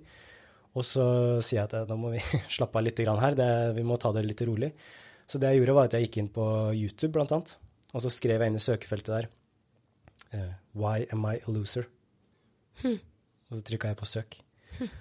Og 0.71 0.87
så 0.87 1.05
sier 1.43 1.61
jeg 1.61 1.67
at 1.67 1.89
da 1.89 1.97
må 1.99 2.13
vi 2.13 2.21
slappe 2.55 2.79
av 2.79 2.85
litt 2.87 3.01
her, 3.03 3.37
det, 3.37 3.51
vi 3.77 3.85
må 3.87 3.99
ta 3.99 4.13
det 4.15 4.23
litt 4.25 4.43
rolig. 4.47 4.71
Så 5.27 5.39
det 5.39 5.51
jeg 5.51 5.61
gjorde, 5.61 5.75
var 5.77 5.87
at 5.87 5.95
jeg 5.95 6.07
gikk 6.07 6.17
inn 6.21 6.31
på 6.33 6.45
YouTube, 6.75 7.13
blant 7.15 7.31
annet, 7.35 7.55
og 7.91 8.03
så 8.03 8.11
skrev 8.11 8.41
jeg 8.41 8.51
inn 8.51 8.59
i 8.59 8.63
søkefeltet 8.63 9.11
der 9.13 9.27
uh, 10.35 10.53
Why 10.75 11.05
am 11.11 11.27
I 11.27 11.37
a 11.39 11.51
loser? 11.51 11.87
Hm. 12.81 12.97
Og 13.51 13.59
så 13.59 13.63
trykka 13.67 13.91
jeg 13.91 13.99
på 13.99 14.07
søk. 14.07 14.37
Hm. 14.79 14.91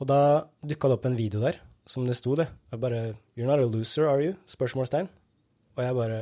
Og 0.00 0.08
da 0.08 0.20
dukka 0.64 0.90
det 0.90 0.98
opp 0.98 1.08
en 1.08 1.18
video 1.18 1.42
der 1.44 1.60
som 1.88 2.06
det 2.08 2.16
sto 2.16 2.36
det. 2.36 2.48
Jeg 2.72 2.80
bare 2.80 3.02
You're 3.36 3.48
not 3.48 3.60
a 3.60 3.68
loser, 3.68 4.08
are 4.08 4.24
you? 4.24 4.36
Spørsmålstegn. 4.48 5.08
Og 5.76 5.84
jeg 5.84 5.96
bare 6.00 6.20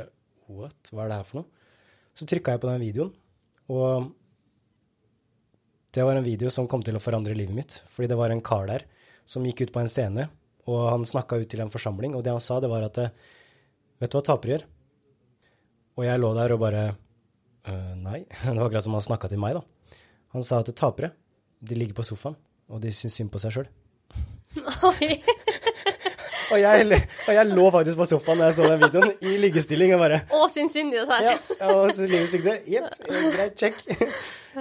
What? 0.51 0.91
Hva 0.91 1.05
er 1.05 1.11
det 1.11 1.19
her 1.21 1.27
for 1.27 1.41
noe? 1.41 1.69
Så 2.19 2.27
trykka 2.29 2.55
jeg 2.55 2.61
på 2.61 2.69
den 2.69 2.83
videoen, 2.83 3.13
og 3.73 4.11
det 5.93 6.03
var 6.03 6.15
en 6.15 6.25
video 6.25 6.49
som 6.49 6.67
kom 6.67 6.81
til 6.85 6.97
å 6.97 7.01
forandre 7.03 7.35
livet 7.37 7.55
mitt. 7.55 7.79
Fordi 7.93 8.09
det 8.09 8.17
var 8.17 8.33
en 8.33 8.41
kar 8.41 8.65
der 8.69 8.85
som 9.29 9.45
gikk 9.45 9.67
ut 9.67 9.73
på 9.75 9.83
en 9.83 9.91
scene, 9.91 10.27
og 10.65 10.79
han 10.89 11.05
snakka 11.07 11.37
ut 11.39 11.49
til 11.51 11.61
en 11.63 11.71
forsamling. 11.73 12.15
Og 12.17 12.23
det 12.25 12.33
han 12.33 12.41
sa, 12.43 12.59
det 12.63 12.71
var 12.71 12.87
at 12.87 12.99
Vet 14.01 14.11
du 14.11 14.17
hva 14.17 14.23
tapere 14.25 14.55
gjør? 14.55 14.63
Og 15.93 16.03
jeg 16.07 16.19
lå 16.19 16.31
der 16.35 16.53
og 16.55 16.59
bare 16.59 16.81
øh, 17.69 17.93
Nei. 18.01 18.23
Det 18.43 18.57
var 18.57 18.65
akkurat 18.65 18.83
som 18.83 18.97
han 18.97 19.05
snakka 19.05 19.29
til 19.31 19.39
meg, 19.39 19.59
da. 19.59 19.99
Han 20.33 20.43
sa 20.43 20.59
at 20.59 20.73
tapere, 20.75 21.13
de 21.61 21.77
ligger 21.77 21.95
på 22.01 22.07
sofaen, 22.07 22.35
og 22.67 22.81
de 22.83 22.91
syns 22.91 23.15
synd 23.19 23.31
på 23.31 23.39
seg 23.39 23.53
sjøl. 23.55 23.69
Og 26.53 26.59
jeg, 26.59 26.97
og 27.25 27.33
jeg, 27.33 27.49
lå 27.49 27.63
faktisk 27.73 27.97
på 27.97 28.05
sofaen 28.05 28.41
da 28.43 28.49
jeg 28.51 28.57
så 28.59 28.67
den 28.67 28.81
videoen, 28.83 29.13
i 29.25 29.37
liggestilling 29.41 29.95
og 29.95 30.03
bare 30.03 30.19
Å, 30.27 30.43
syns 30.51 30.75
synd 30.75 30.93
i 30.93 30.99
det 30.99 31.07
her. 31.09 31.23
Ja, 31.31 31.71
og 31.71 31.93
synd 31.95 32.11
livet 32.11 32.45
det. 32.45 32.57
Jepp, 32.69 32.91
greit, 33.07 33.55
check. 33.57 33.79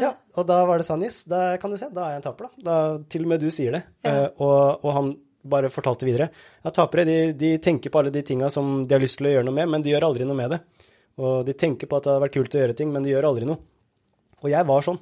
Ja, 0.00 0.14
og 0.38 0.46
da 0.48 0.62
var 0.68 0.80
det 0.80 0.86
sånn, 0.86 1.04
yes, 1.04 1.22
da 1.28 1.56
kan 1.60 1.72
du 1.72 1.76
se, 1.80 1.90
da 1.92 2.06
er 2.06 2.14
jeg 2.14 2.22
en 2.22 2.26
taper, 2.28 2.48
da. 2.48 2.64
da 2.64 2.76
til 3.12 3.26
og 3.26 3.32
med 3.32 3.42
du 3.42 3.50
sier 3.52 3.76
det. 3.76 3.82
Ja. 4.06 4.14
Uh, 4.14 4.44
og, 4.46 4.84
og, 4.84 4.90
han 4.96 5.10
bare 5.52 5.72
fortalte 5.74 6.06
videre. 6.06 6.28
Ja, 6.62 6.70
tapere 6.70 7.04
de, 7.08 7.16
de 7.38 7.56
tenker 7.62 7.90
på 7.90 8.00
alle 8.00 8.12
de 8.14 8.22
tinga 8.26 8.48
som 8.52 8.80
de 8.86 8.94
har 8.94 9.02
lyst 9.02 9.18
til 9.18 9.28
å 9.28 9.34
gjøre 9.34 9.48
noe 9.48 9.58
med, 9.58 9.70
men 9.74 9.84
de 9.84 9.90
gjør 9.92 10.06
aldri 10.08 10.28
noe 10.28 10.38
med 10.38 10.54
det. 10.54 10.60
Og 11.20 11.42
de 11.46 11.54
tenker 11.58 11.90
på 11.90 11.98
at 11.98 12.06
det 12.06 12.12
hadde 12.12 12.24
vært 12.24 12.36
kult 12.38 12.56
å 12.56 12.62
gjøre 12.62 12.76
ting, 12.78 12.92
men 12.94 13.04
de 13.04 13.12
gjør 13.12 13.28
aldri 13.32 13.48
noe. 13.48 13.58
Og 14.42 14.48
jeg 14.50 14.68
var 14.68 14.86
sånn. 14.86 15.00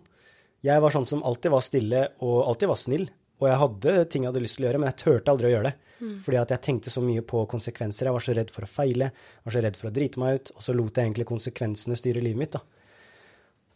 Jeg 0.65 0.83
var 0.85 0.93
sånn 0.93 1.07
som 1.09 1.23
alltid 1.25 1.53
var 1.55 1.65
stille 1.65 2.03
og 2.25 2.41
alltid 2.49 2.73
var 2.73 2.81
snill. 2.81 3.07
Og 3.41 3.47
jeg 3.49 3.61
hadde 3.63 3.95
ting 4.13 4.25
jeg 4.25 4.33
hadde 4.33 4.43
lyst 4.45 4.59
til 4.59 4.67
å 4.67 4.69
gjøre, 4.69 4.81
men 4.83 4.91
jeg 4.91 5.01
turte 5.01 5.33
aldri 5.33 5.49
å 5.49 5.53
gjøre 5.55 5.71
det. 5.71 5.95
Mm. 6.01 6.17
Fordi 6.25 6.41
at 6.41 6.53
jeg 6.55 6.65
tenkte 6.67 6.93
så 6.93 7.05
mye 7.05 7.23
på 7.25 7.45
konsekvenser. 7.49 8.09
Jeg 8.09 8.17
var 8.17 8.25
så 8.25 8.35
redd 8.37 8.53
for 8.53 8.67
å 8.67 8.69
feile, 8.69 9.09
jeg 9.13 9.49
var 9.49 9.57
så 9.57 9.63
redd 9.65 9.79
for 9.81 9.89
å 9.89 9.95
drite 9.97 10.21
meg 10.21 10.37
ut, 10.37 10.53
og 10.57 10.67
så 10.67 10.75
lot 10.77 11.01
jeg 11.01 11.09
egentlig 11.09 11.29
konsekvensene 11.29 11.97
styre 11.97 12.25
livet 12.25 12.43
mitt, 12.43 12.57
da. 12.57 12.80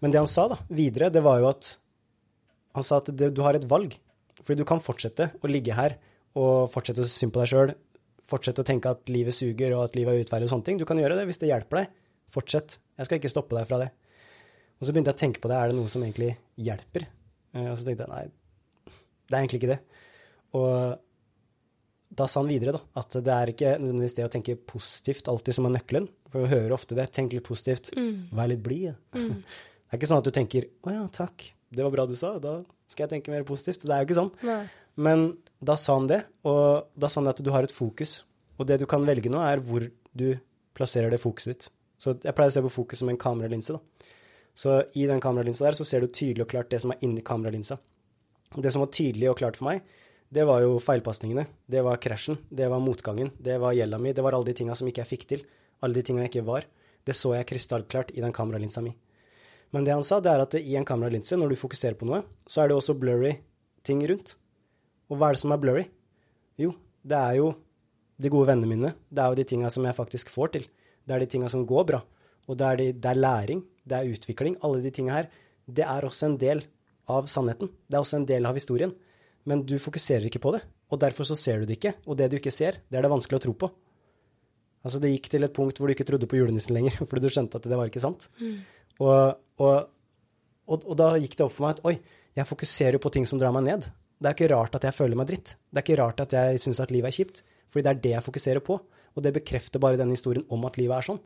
Men 0.05 0.13
det 0.13 0.21
han 0.21 0.29
sa 0.29 0.51
da, 0.53 0.59
videre, 0.69 1.09
det 1.09 1.23
var 1.25 1.41
jo 1.41 1.49
at 1.49 1.71
han 2.77 2.85
sa 2.85 2.99
at 3.01 3.09
det, 3.17 3.31
du 3.33 3.41
har 3.47 3.57
et 3.57 3.65
valg. 3.71 3.95
Fordi 4.43 4.61
du 4.61 4.67
kan 4.69 4.83
fortsette 4.85 5.31
å 5.41 5.49
ligge 5.49 5.73
her 5.73 5.97
og 6.37 6.69
fortsette 6.75 7.01
å 7.01 7.09
synes 7.09 7.33
på 7.33 7.41
deg 7.41 7.49
sjøl, 7.49 7.73
fortsette 8.29 8.61
å 8.61 8.69
tenke 8.69 8.93
at 8.93 9.09
livet 9.13 9.37
suger 9.37 9.73
og 9.77 9.87
at 9.87 9.97
livet 9.97 10.13
er 10.13 10.21
urettferdig 10.21 10.49
og 10.51 10.53
sånne 10.53 10.69
ting. 10.69 10.81
Du 10.81 10.85
kan 10.89 11.01
gjøre 11.01 11.17
det 11.17 11.25
hvis 11.31 11.41
det 11.41 11.49
hjelper 11.49 11.81
deg. 11.81 11.95
Fortsett. 12.35 12.77
Jeg 12.99 13.09
skal 13.09 13.21
ikke 13.21 13.33
stoppe 13.33 13.57
deg 13.57 13.69
fra 13.71 13.81
det. 13.81 13.91
Og 14.77 14.85
så 14.85 14.93
begynte 14.93 15.15
jeg 15.15 15.17
å 15.17 15.23
tenke 15.23 15.41
på 15.41 15.51
det. 15.51 15.57
Er 15.57 15.73
det 15.73 15.79
noe 15.79 15.93
som 15.93 16.05
egentlig 16.05 16.35
hjelper? 16.61 17.09
Eh, 17.55 17.69
og 17.71 17.77
så 17.79 17.87
tenkte 17.87 18.05
jeg 18.05 18.13
nei, 18.13 18.25
det 19.25 19.37
er 19.37 19.41
egentlig 19.41 19.61
ikke 19.63 19.73
det. 19.73 19.81
Og 20.59 20.71
da 22.15 22.27
sa 22.31 22.43
han 22.43 22.51
videre 22.51 22.75
da, 22.77 22.81
at 23.01 23.17
det 23.25 23.35
er 23.35 23.53
ikke 23.55 23.77
nødvendigvis 23.81 24.19
det 24.19 24.27
å 24.27 24.33
tenke 24.33 24.59
positivt 24.61 25.31
alltid 25.31 25.57
som 25.57 25.69
er 25.69 25.79
nøkkelen. 25.79 26.11
For 26.29 26.45
vi 26.45 26.53
hører 26.53 26.75
ofte 26.77 26.99
det. 26.99 27.09
Tenk 27.15 27.33
litt 27.35 27.47
positivt. 27.47 27.95
Mm. 27.97 28.35
Vær 28.35 28.51
litt 28.51 28.67
blid. 28.67 28.91
Ja. 28.91 28.99
Mm. 29.17 29.39
Det 29.95 30.01
er 30.01 30.03
ikke 30.03 30.11
sånn 30.11 30.23
at 30.25 30.27
du 30.27 30.35
tenker 30.35 30.65
'Å 30.83 30.91
ja, 30.91 31.03
takk, 31.07 31.55
det 31.71 31.85
var 31.85 31.93
bra 31.95 32.07
du 32.07 32.17
sa', 32.19 32.41
da 32.43 32.65
skal 32.89 33.07
jeg 33.07 33.23
tenke 33.23 33.31
mer 33.31 33.45
positivt. 33.47 33.87
Det 33.87 33.95
er 33.95 34.03
jo 34.03 34.09
ikke 34.09 34.19
sånn. 34.19 34.33
Nei. 34.43 34.67
Men 34.97 35.39
da 35.63 35.77
sa 35.77 35.95
han 35.95 36.09
det, 36.09 36.25
og 36.45 36.89
da 36.99 37.07
sa 37.07 37.21
han 37.21 37.29
at 37.31 37.43
du 37.43 37.51
har 37.51 37.63
et 37.63 37.71
fokus. 37.71 38.25
Og 38.59 38.67
det 38.67 38.81
du 38.81 38.87
kan 38.87 39.07
velge 39.07 39.31
nå, 39.31 39.39
er 39.39 39.63
hvor 39.63 39.87
du 40.15 40.41
plasserer 40.75 41.11
det 41.11 41.21
fokuset 41.23 41.55
ditt. 41.55 41.71
Så 41.97 42.19
jeg 42.19 42.35
pleier 42.35 42.51
å 42.51 42.55
se 42.55 42.63
på 42.63 42.75
fokus 42.75 42.99
som 42.99 43.09
en 43.09 43.17
kameralinse, 43.17 43.71
da. 43.71 43.81
Så 44.55 44.83
i 44.95 45.07
den 45.07 45.21
kameralinsa 45.21 45.65
der 45.65 45.79
så 45.79 45.87
ser 45.87 46.01
du 46.01 46.07
tydelig 46.07 46.43
og 46.43 46.51
klart 46.51 46.71
det 46.71 46.81
som 46.83 46.91
er 46.91 46.99
inni 47.03 47.23
kameralinsa. 47.23 47.79
Det 48.55 48.73
som 48.73 48.83
var 48.83 48.91
tydelig 48.91 49.31
og 49.31 49.39
klart 49.39 49.57
for 49.57 49.67
meg, 49.67 49.83
det 50.31 50.45
var 50.47 50.61
jo 50.63 50.79
feilpasningene. 50.83 51.47
Det 51.71 51.83
var 51.83 51.99
krasjen. 52.03 52.39
Det 52.51 52.69
var 52.71 52.83
motgangen. 52.83 53.31
Det 53.39 53.59
var 53.59 53.75
gjelda 53.75 53.99
mi. 53.99 54.13
Det 54.13 54.23
var 54.23 54.35
alle 54.35 54.47
de 54.47 54.55
tinga 54.55 54.75
som 54.75 54.87
ikke 54.87 55.03
jeg 55.03 55.11
fikk 55.11 55.27
til. 55.31 55.45
Alle 55.83 55.95
de 55.95 56.03
tinga 56.03 56.23
jeg 56.23 56.31
ikke 56.31 56.47
var. 56.47 56.67
Det 57.05 57.15
så 57.15 57.35
jeg 57.35 57.47
krystallklart 57.47 58.15
i 58.15 58.23
den 58.23 58.33
kameralinsa 58.33 58.83
mi. 58.83 58.95
Men 59.73 59.87
det 59.87 59.95
han 59.95 60.05
sa, 60.07 60.21
det 60.23 60.31
er 60.33 60.45
at 60.45 60.57
i 60.59 60.77
en 60.79 60.87
kameralinse, 60.87 61.39
når 61.39 61.55
du 61.55 61.61
fokuserer 61.61 61.97
på 61.99 62.09
noe, 62.09 62.23
så 62.47 62.63
er 62.63 62.71
det 62.71 62.77
også 62.79 62.97
blurry 62.99 63.37
ting 63.87 64.03
rundt. 64.09 64.37
Og 65.11 65.19
hva 65.19 65.31
er 65.31 65.37
det 65.37 65.43
som 65.43 65.55
er 65.55 65.61
blurry? 65.63 65.85
Jo, 66.61 66.75
det 67.03 67.19
er 67.19 67.39
jo 67.41 67.53
de 68.21 68.31
gode 68.31 68.49
vennene 68.51 68.71
mine. 68.71 68.93
Det 69.11 69.23
er 69.23 69.33
jo 69.33 69.39
de 69.41 69.47
tinga 69.51 69.71
som 69.75 69.87
jeg 69.87 69.97
faktisk 69.97 70.31
får 70.33 70.55
til. 70.55 70.69
Det 71.05 71.17
er 71.17 71.25
de 71.25 71.31
tinga 71.31 71.51
som 71.53 71.67
går 71.69 71.89
bra. 71.91 72.03
Og 72.49 72.59
det 72.61 72.67
er, 72.69 72.81
de, 72.81 72.91
det 72.93 73.11
er 73.11 73.21
læring, 73.21 73.65
det 73.85 73.99
er 73.99 74.13
utvikling. 74.15 74.59
Alle 74.65 74.83
de 74.85 74.93
tinga 74.95 75.19
her. 75.19 75.33
Det 75.65 75.85
er 75.87 76.07
også 76.07 76.29
en 76.29 76.39
del 76.41 76.63
av 77.11 77.27
sannheten. 77.31 77.73
Det 77.89 77.97
er 77.97 78.05
også 78.05 78.21
en 78.21 78.29
del 78.29 78.47
av 78.49 78.57
historien. 78.57 78.93
Men 79.49 79.65
du 79.69 79.77
fokuserer 79.83 80.25
ikke 80.29 80.41
på 80.41 80.55
det, 80.55 80.63
og 80.89 81.01
derfor 81.03 81.27
så 81.29 81.37
ser 81.37 81.61
du 81.61 81.69
det 81.69 81.77
ikke. 81.77 81.97
Og 82.09 82.17
det 82.17 82.31
du 82.33 82.39
ikke 82.39 82.55
ser, 82.55 82.81
det 82.89 82.97
er 82.97 83.05
det 83.05 83.13
vanskelig 83.13 83.41
å 83.41 83.45
tro 83.45 83.57
på. 83.65 83.69
Altså, 84.85 85.01
det 85.01 85.15
gikk 85.15 85.31
til 85.33 85.45
et 85.47 85.57
punkt 85.57 85.81
hvor 85.81 85.89
du 85.89 85.95
ikke 85.95 86.07
trodde 86.09 86.29
på 86.29 86.39
julenissen 86.39 86.77
lenger, 86.77 86.97
fordi 87.09 87.25
du 87.25 87.33
skjønte 87.33 87.61
at 87.61 87.69
det 87.69 87.81
var 87.81 87.91
ikke 87.91 88.05
sant. 88.05 88.29
Og, 89.01 89.37
og, 89.63 89.91
og, 90.67 90.87
og 90.87 90.97
da 90.99 91.13
gikk 91.21 91.37
det 91.39 91.47
opp 91.47 91.55
for 91.57 91.67
meg 91.67 91.77
at 91.77 91.85
oi, 91.87 91.99
jeg 92.35 92.49
fokuserer 92.49 92.99
jo 92.99 93.05
på 93.05 93.13
ting 93.15 93.29
som 93.29 93.39
drar 93.39 93.55
meg 93.55 93.67
ned. 93.69 93.89
Det 94.19 94.31
er 94.31 94.37
ikke 94.37 94.51
rart 94.55 94.75
at 94.79 94.87
jeg 94.89 94.97
føler 94.97 95.19
meg 95.19 95.29
dritt. 95.31 95.55
Det 95.71 95.81
er 95.81 95.87
ikke 95.87 96.01
rart 96.01 96.23
at 96.25 96.35
jeg 96.35 96.63
syns 96.63 96.81
at 96.83 96.93
livet 96.95 97.13
er 97.13 97.19
kjipt. 97.19 97.43
Fordi 97.71 97.87
det 97.87 97.93
er 97.93 98.03
det 98.03 98.13
jeg 98.15 98.27
fokuserer 98.27 98.65
på. 98.65 98.79
Og 99.15 99.23
det 99.23 99.35
bekrefter 99.37 99.83
bare 99.83 99.99
denne 100.01 100.17
historien 100.17 100.47
om 100.53 100.65
at 100.67 100.79
livet 100.81 100.97
er 100.97 101.07
sånn. 101.07 101.21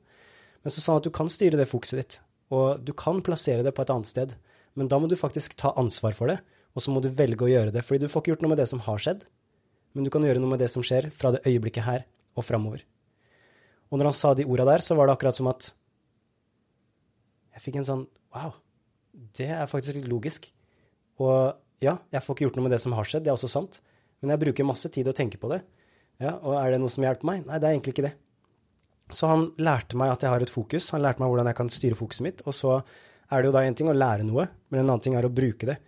Men 0.64 0.75
så 0.75 0.82
sa 0.82 0.94
han 0.94 1.02
at 1.02 1.08
du 1.08 1.14
kan 1.14 1.30
styre 1.32 1.61
det 1.61 1.68
fokuset 1.70 2.00
ditt, 2.00 2.18
og 2.52 2.82
du 2.82 2.90
kan 2.97 3.20
plassere 3.25 3.62
det 3.64 3.73
på 3.76 3.85
et 3.85 3.92
annet 3.94 4.11
sted. 4.11 4.35
Men 4.76 4.90
da 4.90 4.99
må 5.00 5.08
du 5.08 5.16
faktisk 5.16 5.54
ta 5.61 5.70
ansvar 5.80 6.16
for 6.18 6.30
det, 6.32 6.40
og 6.75 6.85
så 6.85 6.92
må 6.92 7.02
du 7.04 7.08
velge 7.14 7.47
å 7.47 7.50
gjøre 7.50 7.73
det. 7.75 7.85
Fordi 7.87 8.02
du 8.04 8.11
får 8.11 8.25
ikke 8.25 8.35
gjort 8.35 8.44
noe 8.44 8.52
med 8.52 8.61
det 8.61 8.68
som 8.70 8.82
har 8.85 9.02
skjedd, 9.02 9.25
men 9.97 10.04
du 10.04 10.12
kan 10.12 10.25
gjøre 10.26 10.42
noe 10.42 10.52
med 10.52 10.61
det 10.62 10.70
som 10.73 10.85
skjer 10.85 11.08
fra 11.14 11.32
det 11.35 11.44
øyeblikket 11.49 11.87
her 11.87 12.04
og 12.37 12.44
framover. 12.47 12.82
Og 13.88 14.00
når 14.00 14.11
han 14.11 14.18
sa 14.18 14.35
de 14.37 14.47
orda 14.49 14.66
der, 14.68 14.85
så 14.85 14.99
var 14.99 15.08
det 15.08 15.16
akkurat 15.16 15.38
som 15.38 15.49
at 15.50 15.70
jeg 17.59 17.65
fikk 17.67 17.81
en 17.81 17.88
sånn 17.88 18.07
Wow, 18.37 18.55
det 19.38 19.49
er 19.50 19.69
faktisk 19.71 19.97
litt 19.97 20.09
logisk. 20.11 20.47
Og 21.19 21.57
ja, 21.83 21.97
jeg 22.12 22.23
får 22.23 22.37
ikke 22.37 22.45
gjort 22.47 22.59
noe 22.59 22.67
med 22.67 22.75
det 22.77 22.81
som 22.83 22.95
har 22.95 23.09
skjedd, 23.09 23.25
det 23.27 23.33
er 23.33 23.38
også 23.38 23.50
sant. 23.50 23.81
Men 24.21 24.35
jeg 24.35 24.43
bruker 24.43 24.67
masse 24.69 24.91
tid 24.93 25.09
å 25.09 25.15
tenke 25.17 25.41
på 25.41 25.50
det. 25.50 25.62
Ja, 26.21 26.35
og 26.37 26.59
er 26.59 26.75
det 26.75 26.81
noe 26.83 26.93
som 26.93 27.07
hjelper 27.07 27.29
meg? 27.31 27.45
Nei, 27.47 27.59
det 27.59 27.69
er 27.69 27.77
egentlig 27.77 27.95
ikke 27.97 28.07
det. 28.09 28.15
Så 29.15 29.31
han 29.31 29.47
lærte 29.65 29.97
meg 29.99 30.12
at 30.12 30.25
jeg 30.27 30.33
har 30.35 30.45
et 30.45 30.53
fokus. 30.53 30.91
Han 30.93 31.03
lærte 31.05 31.23
meg 31.23 31.33
hvordan 31.33 31.49
jeg 31.49 31.59
kan 31.59 31.71
styre 31.73 31.99
fokuset 31.99 32.27
mitt. 32.27 32.43
Og 32.45 32.57
så 32.57 32.75
er 32.79 33.41
det 33.41 33.49
jo 33.49 33.55
da 33.55 33.62
en 33.65 33.79
ting 33.79 33.91
å 33.91 33.97
lære 33.97 34.27
noe, 34.29 34.49
men 34.69 34.83
en 34.83 34.91
annen 34.91 35.05
ting 35.05 35.17
er 35.17 35.27
å 35.27 35.33
bruke 35.33 35.71
det. 35.71 35.79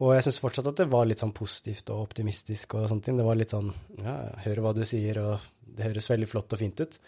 Og 0.00 0.14
jeg 0.16 0.24
syns 0.26 0.40
fortsatt 0.40 0.70
at 0.70 0.78
det 0.80 0.88
var 0.90 1.08
litt 1.08 1.20
sånn 1.20 1.34
positivt 1.36 1.90
og 1.92 2.06
optimistisk 2.06 2.76
og 2.78 2.86
sånne 2.90 3.04
ting. 3.04 3.18
Det 3.20 3.26
var 3.26 3.38
litt 3.38 3.52
sånn 3.52 3.70
ja, 4.00 4.16
hør 4.46 4.62
hva 4.64 4.74
du 4.76 4.82
sier, 4.88 5.20
og 5.20 5.44
det 5.76 5.86
høres 5.88 6.10
veldig 6.10 6.28
flott 6.30 6.56
og 6.56 6.62
fint 6.62 6.80
ut. 6.80 6.98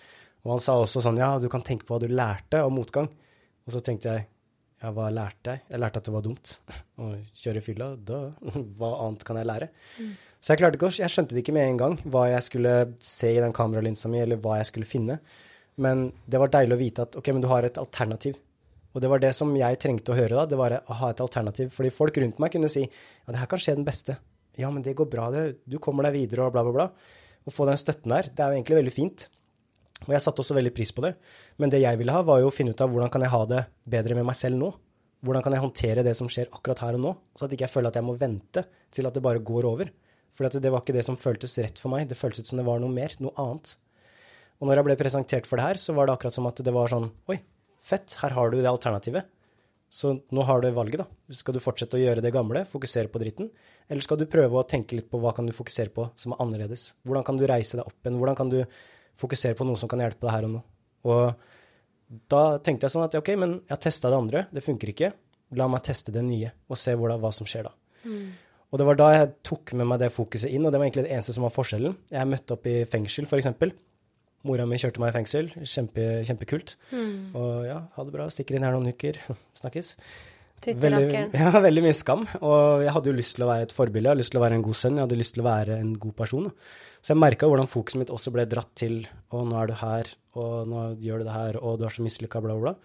Og 0.44 0.54
han 0.56 0.62
sa 0.62 0.76
også 0.80 1.02
sånn 1.04 1.20
ja, 1.20 1.34
du 1.40 1.48
kan 1.52 1.64
tenke 1.64 1.88
på 1.88 1.96
hva 1.96 2.02
du 2.02 2.12
lærte 2.12 2.60
av 2.60 2.72
motgang. 2.74 3.08
Og 3.66 3.74
så 3.74 3.82
tenkte 3.84 4.12
jeg 4.12 4.26
ja, 4.82 4.90
hva 4.90 5.06
lærte 5.14 5.54
jeg? 5.54 5.62
Jeg 5.70 5.78
lærte 5.78 6.00
at 6.02 6.08
det 6.08 6.12
var 6.14 6.24
dumt 6.26 6.52
å 6.98 7.12
kjøre 7.38 7.62
fylla. 7.62 7.92
Da, 8.02 8.20
hva 8.78 8.92
annet 9.04 9.24
kan 9.26 9.38
jeg 9.38 9.48
lære? 9.48 9.68
Så 10.42 10.52
jeg 10.52 10.62
klarte 10.62 10.78
ikke 10.78 10.88
å, 10.90 10.94
jeg 10.96 11.14
skjønte 11.14 11.36
det 11.36 11.44
ikke 11.44 11.54
med 11.54 11.68
en 11.70 11.82
gang 11.84 11.98
hva 12.02 12.24
jeg 12.32 12.46
skulle 12.48 12.72
se 13.02 13.30
i 13.30 13.42
den 13.42 13.54
kameralinsa 13.54 14.10
mi, 14.10 14.18
eller 14.24 14.40
hva 14.42 14.58
jeg 14.58 14.72
skulle 14.72 14.88
finne. 14.90 15.20
Men 15.82 16.08
det 16.26 16.40
var 16.42 16.50
deilig 16.52 16.74
å 16.74 16.80
vite 16.80 17.06
at 17.06 17.18
ok, 17.20 17.30
men 17.30 17.44
du 17.44 17.48
har 17.52 17.66
et 17.66 17.78
alternativ. 17.80 18.40
Og 18.92 19.00
det 19.00 19.08
var 19.08 19.22
det 19.22 19.30
som 19.36 19.54
jeg 19.56 19.78
trengte 19.80 20.12
å 20.12 20.18
høre 20.18 20.36
da, 20.36 20.48
det 20.50 20.58
var 20.60 20.74
å 20.82 20.98
ha 20.98 21.12
et 21.12 21.22
alternativ. 21.24 21.70
Fordi 21.72 21.92
folk 21.94 22.18
rundt 22.20 22.42
meg 22.42 22.52
kunne 22.52 22.70
si 22.72 22.82
ja, 22.82 23.30
det 23.30 23.38
her 23.38 23.48
kan 23.48 23.62
skje 23.62 23.78
den 23.78 23.86
beste. 23.86 24.18
Ja, 24.58 24.68
men 24.68 24.84
det 24.84 24.96
går 24.98 25.08
bra, 25.08 25.30
det. 25.32 25.62
Du 25.64 25.78
kommer 25.80 26.04
deg 26.08 26.18
videre 26.18 26.48
og 26.48 26.56
bla, 26.56 26.66
bla, 26.66 26.74
bla. 26.74 26.88
Å 27.46 27.54
få 27.54 27.64
den 27.70 27.78
støtten 27.80 28.12
der, 28.12 28.28
det 28.28 28.42
er 28.42 28.52
jo 28.52 28.58
egentlig 28.58 28.82
veldig 28.82 28.94
fint. 28.98 29.30
Og 30.06 30.14
jeg 30.14 30.24
satte 30.24 30.42
også 30.42 30.56
veldig 30.56 30.72
pris 30.76 30.92
på 30.94 31.04
det. 31.04 31.12
Men 31.62 31.72
det 31.72 31.82
jeg 31.82 31.98
ville 32.00 32.14
ha, 32.14 32.22
var 32.26 32.40
jo 32.42 32.50
å 32.50 32.54
finne 32.54 32.74
ut 32.74 32.82
av 32.82 32.90
hvordan 32.92 33.12
kan 33.12 33.24
jeg 33.24 33.32
ha 33.34 33.42
det 33.50 33.62
bedre 33.94 34.18
med 34.18 34.26
meg 34.28 34.38
selv 34.38 34.58
nå? 34.60 34.72
Hvordan 35.22 35.44
kan 35.44 35.54
jeg 35.54 35.62
håndtere 35.62 36.02
det 36.02 36.16
som 36.18 36.30
skjer 36.30 36.50
akkurat 36.50 36.80
her 36.82 36.98
og 36.98 37.04
nå, 37.04 37.12
så 37.38 37.46
at 37.46 37.52
ikke 37.54 37.68
jeg 37.68 37.74
føler 37.76 37.92
at 37.92 37.98
jeg 38.00 38.06
må 38.06 38.16
vente 38.18 38.64
til 38.90 39.06
at 39.06 39.14
det 39.14 39.22
bare 39.22 39.42
går 39.42 39.68
over? 39.68 39.92
For 40.34 40.48
det 40.48 40.72
var 40.72 40.82
ikke 40.82 40.96
det 40.96 41.04
som 41.06 41.18
føltes 41.20 41.54
rett 41.60 41.78
for 41.78 41.92
meg. 41.92 42.08
Det 42.10 42.18
føltes 42.18 42.42
ut 42.42 42.50
som 42.50 42.58
det 42.58 42.66
var 42.66 42.80
noe 42.82 42.90
mer, 42.90 43.14
noe 43.22 43.34
annet. 43.38 43.76
Og 44.58 44.66
når 44.66 44.80
jeg 44.80 44.88
ble 44.88 44.98
presentert 44.98 45.46
for 45.46 45.60
det 45.60 45.68
her, 45.68 45.80
så 45.82 45.94
var 45.94 46.08
det 46.08 46.16
akkurat 46.16 46.34
som 46.34 46.48
at 46.48 46.62
det 46.64 46.74
var 46.74 46.90
sånn 46.90 47.10
Oi, 47.30 47.38
fett, 47.84 48.16
her 48.22 48.34
har 48.34 48.50
du 48.50 48.58
det 48.58 48.70
alternativet. 48.70 49.28
Så 49.92 50.14
nå 50.32 50.44
har 50.48 50.62
du 50.62 50.70
valget, 50.72 51.02
da. 51.02 51.34
Skal 51.36 51.52
du 51.52 51.60
fortsette 51.60 51.98
å 51.98 52.00
gjøre 52.00 52.22
det 52.24 52.32
gamle, 52.32 52.62
fokusere 52.64 53.10
på 53.12 53.20
dritten? 53.20 53.50
Eller 53.92 54.04
skal 54.04 54.22
du 54.22 54.24
prøve 54.30 54.56
å 54.56 54.64
tenke 54.64 54.96
litt 54.96 55.10
på 55.12 55.20
hva 55.20 55.34
kan 55.36 55.44
du 55.44 55.52
fokusere 55.52 55.92
på 55.92 56.06
som 56.16 56.32
er 56.32 56.40
annerledes? 56.40 56.94
Hvordan 57.04 57.26
kan 57.26 57.36
du 57.36 57.44
reise 57.50 57.76
deg 57.76 57.84
opp 57.84 57.98
igjen? 58.00 58.16
Hvordan 58.22 58.38
kan 58.38 58.52
du 58.54 58.62
fokusere 59.20 59.58
på 59.58 59.66
noe 59.68 59.80
som 59.80 59.90
kan 59.90 60.02
hjelpe 60.02 60.24
deg 60.26 60.34
her 60.34 60.46
og 60.48 60.54
nå? 60.54 60.62
Og 61.12 62.22
da 62.32 62.42
tenkte 62.64 62.86
jeg 62.86 62.94
sånn 62.94 63.06
at 63.06 63.16
ok, 63.18 63.34
men 63.40 63.58
jeg 63.60 63.74
har 63.74 63.82
testa 63.82 64.12
det 64.12 64.18
andre, 64.20 64.46
det 64.52 64.64
funker 64.64 64.92
ikke. 64.92 65.12
La 65.58 65.68
meg 65.68 65.84
teste 65.84 66.14
det 66.14 66.24
nye, 66.24 66.52
og 66.68 66.80
se 66.80 66.94
hvordan, 66.96 67.20
hva 67.20 67.32
som 67.34 67.48
skjer 67.48 67.68
da. 67.68 67.74
Og 68.72 68.80
det 68.80 68.88
var 68.88 68.96
da 68.96 69.08
jeg 69.12 69.32
tok 69.44 69.74
med 69.76 69.88
meg 69.90 70.00
det 70.00 70.12
fokuset 70.14 70.48
inn, 70.48 70.64
og 70.64 70.72
det 70.72 70.80
var 70.80 70.88
egentlig 70.88 71.04
det 71.04 71.16
eneste 71.16 71.34
som 71.36 71.44
var 71.44 71.52
forskjellen. 71.52 71.96
Jeg 72.12 72.28
møtte 72.30 72.56
opp 72.56 72.68
i 72.70 72.76
fengsel, 72.88 73.28
f.eks. 73.28 73.50
Mora 74.48 74.64
mi 74.66 74.78
kjørte 74.80 75.02
meg 75.02 75.12
i 75.12 75.16
fengsel. 75.18 75.50
Kjempe, 75.60 76.06
kjempekult. 76.26 76.76
Og 77.38 77.66
ja, 77.68 77.82
ha 77.94 78.06
det 78.06 78.14
bra, 78.14 78.30
stikker 78.32 78.56
inn 78.56 78.64
her 78.66 78.74
noen 78.74 78.90
uker. 78.90 79.20
Snakkes. 79.60 79.92
Veldig, 80.62 81.04
ja, 81.42 81.52
veldig 81.62 81.84
mye 81.84 81.98
skam. 81.98 82.24
Og 82.40 82.86
jeg 82.86 82.94
hadde 82.96 83.12
jo 83.12 83.18
lyst 83.18 83.36
til 83.36 83.44
å 83.44 83.50
være 83.50 83.68
et 83.68 83.76
forbilde, 83.76 84.08
jeg 84.08 84.14
hadde 84.14 84.24
lyst 84.24 84.34
til 84.34 84.40
å 84.40 84.46
være 84.46 84.58
en 84.58 84.66
god 84.66 84.78
sønn, 84.78 84.98
jeg 84.98 85.06
hadde 85.06 85.20
lyst 85.20 85.36
til 85.36 85.44
å 85.44 85.48
være 85.50 85.78
en 85.82 85.92
god 86.06 86.16
person. 86.22 86.48
da. 86.48 86.72
Så 87.02 87.12
jeg 87.12 87.18
merka 87.18 87.48
hvordan 87.50 87.66
fokuset 87.70 87.98
mitt 87.98 88.12
også 88.14 88.30
ble 88.34 88.44
dratt 88.46 88.70
til 88.78 89.00
å 89.34 89.42
nå 89.42 89.56
er 89.58 89.72
du 89.72 89.74
her, 89.80 90.10
og 90.38 90.68
nå 90.70 90.82
gjør 91.02 91.22
du 91.22 91.26
det 91.26 91.34
her, 91.34 91.58
og 91.58 91.80
du 91.80 91.86
er 91.88 91.94
så 91.94 92.04
mislykka, 92.06 92.42
bla, 92.44 92.54
bla. 92.62 92.76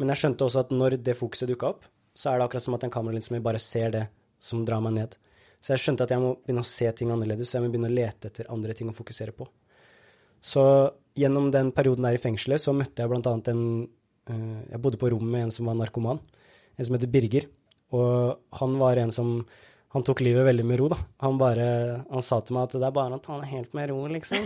Men 0.00 0.12
jeg 0.14 0.22
skjønte 0.22 0.46
også 0.46 0.62
at 0.64 0.72
når 0.72 0.96
det 1.04 1.18
fokuset 1.18 1.50
dukka 1.50 1.74
opp, 1.74 1.84
så 2.16 2.30
er 2.30 2.38
det 2.38 2.46
akkurat 2.48 2.64
som 2.64 2.76
at 2.78 2.86
den 2.86 2.94
kameralinse 2.94 3.34
min 3.34 3.44
bare 3.44 3.60
ser 3.62 3.92
det 3.94 4.06
som 4.40 4.64
drar 4.64 4.80
meg 4.82 4.96
ned. 4.96 5.18
Så 5.60 5.74
jeg 5.74 5.84
skjønte 5.84 6.06
at 6.06 6.14
jeg 6.14 6.22
må 6.22 6.32
begynne 6.38 6.64
å 6.64 6.70
se 6.70 6.88
ting 6.96 7.12
annerledes, 7.12 7.50
så 7.50 7.58
jeg 7.58 7.66
må 7.66 7.72
begynne 7.74 7.90
å 7.90 7.96
lete 7.98 8.30
etter 8.30 8.50
andre 8.54 8.76
ting 8.78 8.88
å 8.88 8.96
fokusere 8.96 9.34
på. 9.36 9.46
Så 10.40 10.64
gjennom 11.18 11.50
den 11.52 11.72
perioden 11.74 12.06
der 12.06 12.16
i 12.16 12.22
fengselet 12.22 12.62
så 12.62 12.74
møtte 12.76 13.02
jeg 13.02 13.10
blant 13.10 13.26
annet 13.26 13.50
en 13.50 13.62
eh, 14.30 14.60
Jeg 14.70 14.82
bodde 14.84 15.00
på 15.00 15.10
rommet 15.10 15.34
med 15.34 15.48
en 15.48 15.54
som 15.54 15.68
var 15.68 15.76
narkoman, 15.76 16.22
en 16.78 16.86
som 16.86 16.94
heter 16.94 17.10
Birger. 17.10 17.48
Og 17.92 18.38
han 18.60 18.76
var 18.80 19.00
en 19.02 19.12
som 19.12 19.32
Han 19.98 20.04
tok 20.06 20.20
livet 20.22 20.44
veldig 20.46 20.62
med 20.62 20.78
ro, 20.78 20.84
da. 20.92 20.96
Han 21.24 21.40
bare 21.40 21.64
Han 22.06 22.22
sa 22.22 22.36
til 22.46 22.54
meg 22.54 22.68
at 22.68 22.76
det 22.78 22.86
er 22.86 22.92
bare 22.94 23.16
å 23.16 23.22
ta 23.22 23.34
det 23.40 23.48
helt 23.50 23.72
med 23.74 23.90
ro, 23.90 24.04
liksom. 24.06 24.44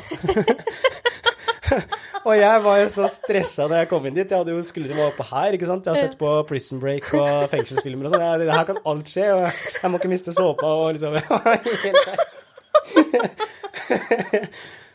og 2.27 2.33
jeg 2.39 2.63
var 2.65 2.79
jo 2.81 2.87
så 2.95 3.09
stressa 3.13 3.67
da 3.69 3.83
jeg 3.83 3.91
kom 3.91 4.09
inn 4.09 4.17
dit. 4.17 4.25
Jeg 4.25 4.41
hadde 4.41 4.55
jo 4.55 4.65
skuldrene 4.65 5.11
oppe 5.11 5.27
her, 5.29 5.53
ikke 5.59 5.69
sant. 5.69 5.85
Jeg 5.85 5.93
har 5.93 6.09
sett 6.09 6.17
på 6.17 6.31
Prison 6.49 6.81
Break 6.81 7.11
og 7.19 7.53
fengselsfilmer 7.53 8.09
og 8.09 8.17
sånn. 8.17 8.47
Her 8.49 8.65
kan 8.73 8.81
alt 8.95 9.13
skje, 9.13 9.29
og 9.37 9.45
jeg 9.77 9.93
må 9.93 10.01
ikke 10.01 10.13
miste 10.15 10.33
såpa 10.33 10.73
og 10.73 10.97
liksom 10.97 11.21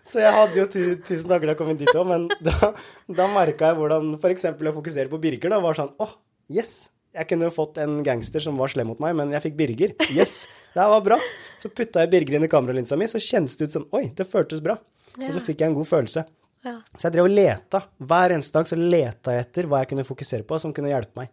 Så 0.09 0.25
jeg 0.25 0.33
hadde 0.39 0.57
jo 0.57 0.67
tu, 0.73 0.81
tusen 1.05 1.29
dager 1.29 1.51
da 1.51 1.53
jeg 1.53 1.61
kom 1.61 1.69
inn 1.69 1.83
dit 1.85 1.93
òg, 1.93 2.05
men 2.09 2.29
da, 2.41 2.73
da 3.13 3.29
merka 3.29 3.69
jeg 3.69 3.77
hvordan 3.83 4.15
f.eks. 4.17 4.49
å 4.57 4.77
fokusere 4.81 5.13
på 5.13 5.21
Birger 5.21 5.53
da 5.53 5.61
var 5.61 5.77
sånn 5.77 5.93
åh, 6.01 6.17
yes! 6.49 6.87
Jeg 7.17 7.29
kunne 7.31 7.47
jo 7.47 7.53
fått 7.55 7.79
en 7.81 7.99
gangster 8.05 8.43
som 8.43 8.59
var 8.61 8.69
slem 8.69 8.91
mot 8.91 8.99
meg, 9.01 9.15
men 9.17 9.31
jeg 9.33 9.47
fikk 9.47 9.55
Birger. 9.59 9.93
Yes! 10.13 10.43
Det 10.77 10.83
her 10.83 10.91
var 10.91 11.01
bra. 11.01 11.17
Så 11.57 11.71
putta 11.73 12.03
jeg 12.03 12.11
Birger 12.11 12.37
inn 12.37 12.45
i 12.45 12.51
kameralinsa 12.51 12.97
mi, 12.99 13.07
så 13.09 13.17
kjennes 13.23 13.55
det 13.57 13.65
ut 13.69 13.77
som 13.79 13.87
oi, 13.97 14.03
det 14.13 14.27
føltes 14.29 14.61
bra. 14.61 14.75
Og 15.17 15.31
så 15.33 15.41
fikk 15.41 15.63
jeg 15.63 15.71
en 15.71 15.77
god 15.79 15.87
følelse. 15.89 16.21
Ja. 16.67 16.75
Så 16.93 17.07
jeg 17.07 17.15
drev 17.15 17.29
og 17.29 17.33
leta. 17.33 17.81
Hver 17.97 18.35
eneste 18.35 18.59
dag 18.59 18.69
så 18.69 18.77
leta 18.77 19.33
jeg 19.33 19.47
etter 19.47 19.69
hva 19.71 19.81
jeg 19.81 19.89
kunne 19.93 20.05
fokusere 20.05 20.45
på 20.45 20.59
som 20.61 20.75
kunne 20.77 20.91
hjelpe 20.91 21.17
meg. 21.23 21.31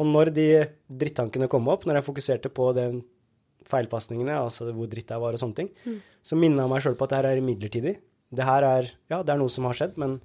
Og 0.00 0.08
når 0.08 0.32
de 0.32 0.46
drittankene 1.02 1.50
kom 1.52 1.68
opp, 1.68 1.84
når 1.84 2.00
jeg 2.00 2.06
fokuserte 2.08 2.52
på 2.54 2.70
den 2.76 3.02
feilpasningene, 3.68 4.38
altså 4.40 4.70
hvor 4.72 4.88
dritt 4.88 5.10
jeg 5.12 5.20
var 5.20 5.36
og 5.36 5.42
sånne 5.42 5.58
ting, 5.58 5.70
så 6.24 6.38
minna 6.38 6.64
jeg 6.64 6.72
meg 6.72 6.84
sjøl 6.86 6.96
på 6.96 7.08
at 7.08 7.12
det 7.12 7.20
her 7.20 7.30
er 7.34 7.44
midlertidig. 7.44 7.96
det 8.30 8.44
her 8.44 8.62
er 8.62 8.90
Ja, 9.10 9.22
det 9.22 9.34
er 9.34 9.40
noe 9.40 9.52
som 9.52 9.68
har 9.68 9.76
skjedd, 9.76 9.98
men 10.00 10.20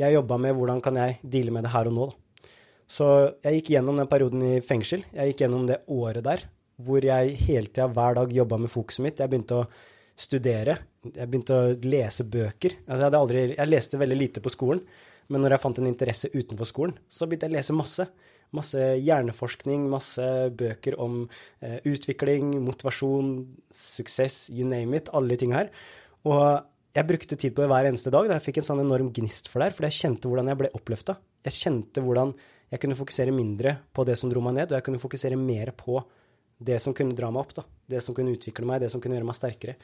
jeg 0.00 0.16
jobba 0.16 0.38
med 0.40 0.56
hvordan 0.56 0.80
kan 0.82 0.96
jeg 0.96 1.18
deale 1.22 1.52
med 1.54 1.66
det 1.66 1.74
her 1.74 1.90
og 1.90 1.96
nå, 1.98 2.06
da. 2.08 2.20
Så 2.90 3.06
jeg 3.44 3.60
gikk 3.60 3.72
gjennom 3.74 3.96
den 4.00 4.10
perioden 4.10 4.42
i 4.44 4.58
fengsel. 4.64 5.06
Jeg 5.14 5.32
gikk 5.32 5.46
gjennom 5.46 5.64
det 5.70 5.82
året 5.92 6.24
der 6.26 6.44
hvor 6.82 7.04
jeg 7.06 7.36
hele 7.46 7.70
tida 7.70 7.86
hver 7.86 8.16
dag 8.18 8.32
jobba 8.34 8.58
med 8.58 8.72
fokuset 8.72 9.04
mitt. 9.04 9.20
Jeg 9.22 9.30
begynte 9.30 9.60
å 9.62 9.66
studere. 10.18 10.76
Jeg 11.06 11.30
begynte 11.30 11.56
å 11.56 11.72
lese 11.86 12.26
bøker. 12.26 12.78
Altså 12.86 13.06
jeg, 13.06 13.16
aldri, 13.18 13.42
jeg 13.54 13.70
leste 13.70 14.00
veldig 14.00 14.18
lite 14.18 14.42
på 14.42 14.52
skolen, 14.52 14.82
men 15.32 15.44
når 15.44 15.54
jeg 15.54 15.64
fant 15.64 15.80
en 15.80 15.90
interesse 15.90 16.30
utenfor 16.34 16.68
skolen, 16.68 16.96
så 17.08 17.28
begynte 17.28 17.48
jeg 17.48 17.54
å 17.54 17.58
lese 17.58 17.76
masse. 17.76 18.08
Masse 18.54 18.82
hjerneforskning, 19.02 19.88
masse 19.90 20.24
bøker 20.54 20.94
om 21.02 21.24
eh, 21.24 21.80
utvikling, 21.90 22.52
motivasjon, 22.62 23.32
suksess, 23.74 24.44
you 24.54 24.66
name 24.68 24.94
it, 25.00 25.10
alle 25.10 25.34
de 25.34 25.40
tinga 25.40 25.62
her. 25.62 25.72
Og 26.30 26.44
jeg 26.94 27.08
brukte 27.08 27.38
tid 27.40 27.54
på 27.56 27.64
det 27.64 27.70
hver 27.72 27.88
eneste 27.88 28.12
dag. 28.14 28.28
Da 28.30 28.38
jeg 28.38 28.46
fikk 28.46 28.60
en 28.62 28.68
sånn 28.68 28.84
enorm 28.84 29.10
gnist 29.14 29.50
for 29.50 29.58
det 29.58 29.70
her, 29.70 29.78
fordi 29.78 29.90
jeg 29.90 30.00
kjente 30.04 30.30
hvordan 30.30 30.52
jeg 30.52 30.60
ble 30.60 30.70
oppløfta. 30.78 31.16
Jeg 31.48 31.58
kjente 31.58 32.04
hvordan 32.04 32.34
jeg 32.74 32.82
kunne 32.82 32.98
fokusere 32.98 33.30
mindre 33.34 33.76
på 33.94 34.02
det 34.06 34.16
som 34.18 34.30
dro 34.32 34.40
meg 34.42 34.56
ned, 34.56 34.72
og 34.72 34.80
jeg 34.80 34.86
kunne 34.88 35.02
fokusere 35.02 35.38
mer 35.38 35.70
på 35.78 36.00
det 36.64 36.80
som 36.82 36.94
kunne 36.96 37.14
dra 37.14 37.28
meg 37.30 37.44
opp, 37.44 37.52
da. 37.54 37.62
Det 37.94 38.00
som 38.02 38.16
kunne 38.16 38.34
utvikle 38.34 38.66
meg, 38.66 38.82
det 38.82 38.90
som 38.90 39.02
kunne 39.02 39.14
gjøre 39.14 39.28
meg 39.28 39.38
sterkere. 39.38 39.76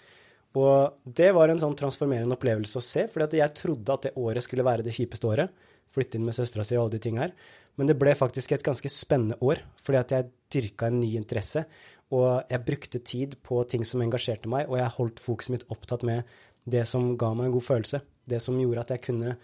Og 0.58 0.96
det 1.06 1.28
var 1.36 1.52
en 1.52 1.60
sånn 1.62 1.76
transformerende 1.78 2.34
opplevelse 2.34 2.80
å 2.80 2.82
se, 2.82 3.06
fordi 3.12 3.38
jeg 3.38 3.54
trodde 3.54 3.94
at 3.94 4.08
det 4.08 4.16
året 4.18 4.42
skulle 4.42 4.66
være 4.66 4.82
det 4.86 4.96
kjipeste 4.96 5.28
året. 5.30 5.54
Flytte 5.94 6.18
inn 6.18 6.26
med 6.26 6.34
søstera 6.34 6.66
si 6.66 6.74
og 6.74 6.84
alle 6.88 6.96
de 6.96 7.02
tinga 7.04 7.22
her. 7.22 7.36
Men 7.78 7.86
det 7.86 7.98
ble 8.00 8.16
faktisk 8.18 8.56
et 8.56 8.66
ganske 8.66 8.90
spennende 8.90 9.38
år, 9.46 9.62
fordi 9.86 10.00
at 10.00 10.14
jeg 10.16 10.30
dyrka 10.50 10.90
en 10.90 10.98
ny 10.98 11.12
interesse. 11.20 11.62
Og 12.10 12.50
jeg 12.50 12.66
brukte 12.66 13.02
tid 13.06 13.38
på 13.46 13.62
ting 13.70 13.86
som 13.86 14.02
engasjerte 14.02 14.50
meg, 14.50 14.66
og 14.66 14.80
jeg 14.80 14.96
holdt 14.96 15.22
fokuset 15.22 15.54
mitt 15.54 15.68
opptatt 15.70 16.02
med 16.06 16.26
det 16.66 16.82
som 16.90 17.12
ga 17.18 17.30
meg 17.38 17.48
en 17.48 17.54
god 17.60 17.68
følelse. 17.68 18.02
Det 18.26 18.42
som 18.42 18.58
gjorde 18.58 18.82
at 18.82 18.94
jeg 18.96 19.06
kunne 19.06 19.36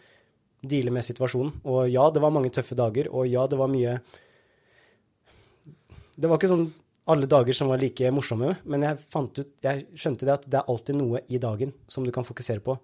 deale 0.63 0.93
med 0.95 1.05
situasjonen. 1.07 1.61
Og 1.69 1.87
ja, 1.93 2.07
det 2.13 2.23
var 2.23 2.35
mange 2.35 2.53
tøffe 2.55 2.79
dager, 2.79 3.11
og 3.13 3.29
ja, 3.31 3.47
det 3.51 3.59
var 3.61 3.73
mye 3.73 4.01
Det 6.17 6.29
var 6.31 6.39
ikke 6.39 6.53
sånn 6.53 6.69
alle 7.07 7.29
dager 7.31 7.55
som 7.55 7.69
var 7.71 7.79
like 7.79 8.11
morsomme, 8.11 8.57
men 8.67 8.83
jeg, 8.83 8.99
fant 9.13 9.39
ut, 9.39 9.51
jeg 9.63 9.85
skjønte 9.95 10.27
det 10.27 10.33
at 10.33 10.47
det 10.51 10.59
er 10.59 10.71
alltid 10.73 10.97
noe 10.99 11.21
i 11.31 11.39
dagen 11.39 11.71
som 11.87 12.03
du 12.03 12.11
kan 12.15 12.27
fokusere 12.27 12.65
på, 12.65 12.75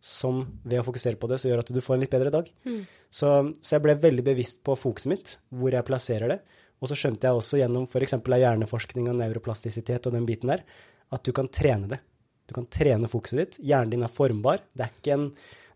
som 0.00 0.40
ved 0.64 0.80
å 0.80 0.86
fokusere 0.86 1.20
på 1.20 1.28
det, 1.28 1.36
så 1.42 1.50
gjør 1.50 1.60
at 1.60 1.72
du 1.76 1.80
får 1.84 1.98
en 1.98 2.04
litt 2.06 2.14
bedre 2.14 2.32
dag. 2.32 2.48
Mm. 2.64 2.78
Så, 3.12 3.28
så, 3.60 3.74
jeg 3.74 3.84
ble 3.84 3.98
veldig 4.00 4.24
bevisst 4.30 4.62
på 4.64 4.78
fokuset 4.80 5.12
mitt, 5.12 5.34
hvor 5.52 5.76
jeg 5.76 5.84
plasserer 5.84 6.32
det. 6.32 6.38
Og 6.80 6.88
så 6.88 6.96
skjønte 6.96 7.28
jeg 7.28 7.36
også 7.36 7.60
gjennom 7.60 7.84
f.eks. 7.84 8.16
hjerneforskning 8.16 9.10
og 9.12 9.18
neuroplastisitet 9.20 10.08
og 10.08 10.16
den 10.16 10.24
biten 10.28 10.54
der, 10.54 10.64
at 11.12 11.26
du 11.26 11.34
kan 11.36 11.50
trene 11.52 11.90
det. 11.90 12.00
Du 12.48 12.56
kan 12.56 12.64
trene 12.72 13.10
fokuset 13.12 13.42
ditt. 13.42 13.60
Hjernen 13.60 13.92
din 13.92 14.06
er 14.06 14.14
formbar. 14.14 14.64
Det 14.72 14.86
er 14.86 14.94
ikke 14.96 15.18
en, 15.18 15.26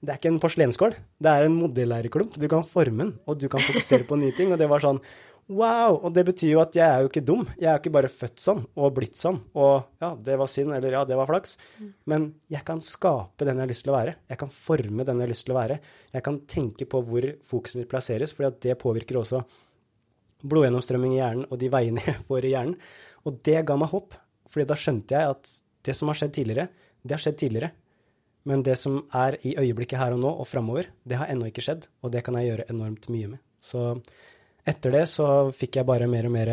det 0.05 0.13
er 0.13 0.21
ikke 0.21 0.33
en 0.35 0.41
porselensskål. 0.43 0.97
Det 1.25 1.31
er 1.31 1.47
en 1.47 1.57
modellæreklump. 1.57 2.37
Du 2.41 2.49
kan 2.51 2.67
forme 2.69 3.07
den, 3.07 3.15
og 3.27 3.39
du 3.41 3.49
kan 3.53 3.63
fokusere 3.65 4.07
på 4.09 4.19
nye 4.21 4.35
ting. 4.37 4.53
Og 4.53 4.61
det 4.61 4.69
var 4.71 4.85
sånn 4.85 5.01
Wow! 5.45 5.99
Og 6.07 6.13
det 6.17 6.23
betyr 6.25 6.55
jo 6.55 6.61
at 6.63 6.73
jeg 6.73 6.85
er 6.89 7.03
jo 7.05 7.11
ikke 7.11 7.23
dum. 7.25 7.43
Jeg 7.61 7.69
er 7.69 7.81
ikke 7.81 7.93
bare 7.93 8.09
født 8.09 8.41
sånn 8.41 8.63
og 8.81 8.95
blitt 8.97 9.19
sånn. 9.21 9.43
Og 9.61 10.01
ja, 10.01 10.15
det 10.17 10.39
var 10.41 10.49
synd, 10.49 10.73
eller 10.73 10.97
ja, 10.97 11.03
det 11.05 11.19
var 11.19 11.29
flaks. 11.29 11.59
Men 12.09 12.31
jeg 12.53 12.65
kan 12.65 12.81
skape 12.85 13.45
den 13.45 13.61
jeg 13.61 13.67
har 13.67 13.73
lyst 13.75 13.85
til 13.85 13.93
å 13.93 13.99
være. 13.99 14.15
Jeg 14.33 14.41
kan 14.41 14.55
forme 14.57 15.05
den 15.05 15.21
jeg 15.21 15.27
har 15.27 15.33
lyst 15.35 15.45
til 15.45 15.53
å 15.53 15.59
være. 15.59 15.77
Jeg 16.17 16.25
kan 16.25 16.41
tenke 16.49 16.89
på 16.89 17.03
hvor 17.05 17.29
fokuset 17.45 17.83
mitt 17.83 17.93
plasseres, 17.93 18.33
for 18.33 18.49
det 18.65 18.79
påvirker 18.81 19.21
også 19.21 19.43
blodgjennomstrømming 20.49 21.15
i 21.17 21.21
hjernen 21.21 21.47
og 21.49 21.61
de 21.61 21.71
veiene 21.73 22.05
jeg 22.09 22.25
får 22.25 22.49
i 22.49 22.55
hjernen. 22.55 22.81
Og 23.29 23.41
det 23.45 23.61
ga 23.69 23.77
meg 23.81 23.93
håp, 23.93 24.17
fordi 24.49 24.69
da 24.71 24.81
skjønte 24.81 25.17
jeg 25.17 25.37
at 25.37 25.55
det 25.85 25.97
som 25.97 26.09
har 26.09 26.21
skjedd 26.21 26.37
tidligere, 26.39 26.69
det 27.05 27.19
har 27.19 27.21
skjedd 27.21 27.41
tidligere. 27.41 27.75
Men 28.49 28.63
det 28.65 28.77
som 28.77 29.01
er 29.17 29.39
i 29.47 29.55
øyeblikket 29.57 29.99
her 30.01 30.15
og 30.15 30.21
nå 30.21 30.31
og 30.43 30.49
framover, 30.49 30.91
det 31.05 31.17
har 31.17 31.31
ennå 31.33 31.49
ikke 31.49 31.65
skjedd, 31.65 31.89
og 32.05 32.13
det 32.13 32.25
kan 32.27 32.37
jeg 32.37 32.51
gjøre 32.51 32.69
enormt 32.73 33.09
mye 33.13 33.31
med. 33.33 33.43
Så 33.65 33.95
etter 34.69 34.93
det 34.93 35.05
så 35.13 35.29
fikk 35.57 35.81
jeg 35.81 35.89
bare 35.89 36.09
mer 36.11 36.29
og 36.29 36.35
mer 36.35 36.53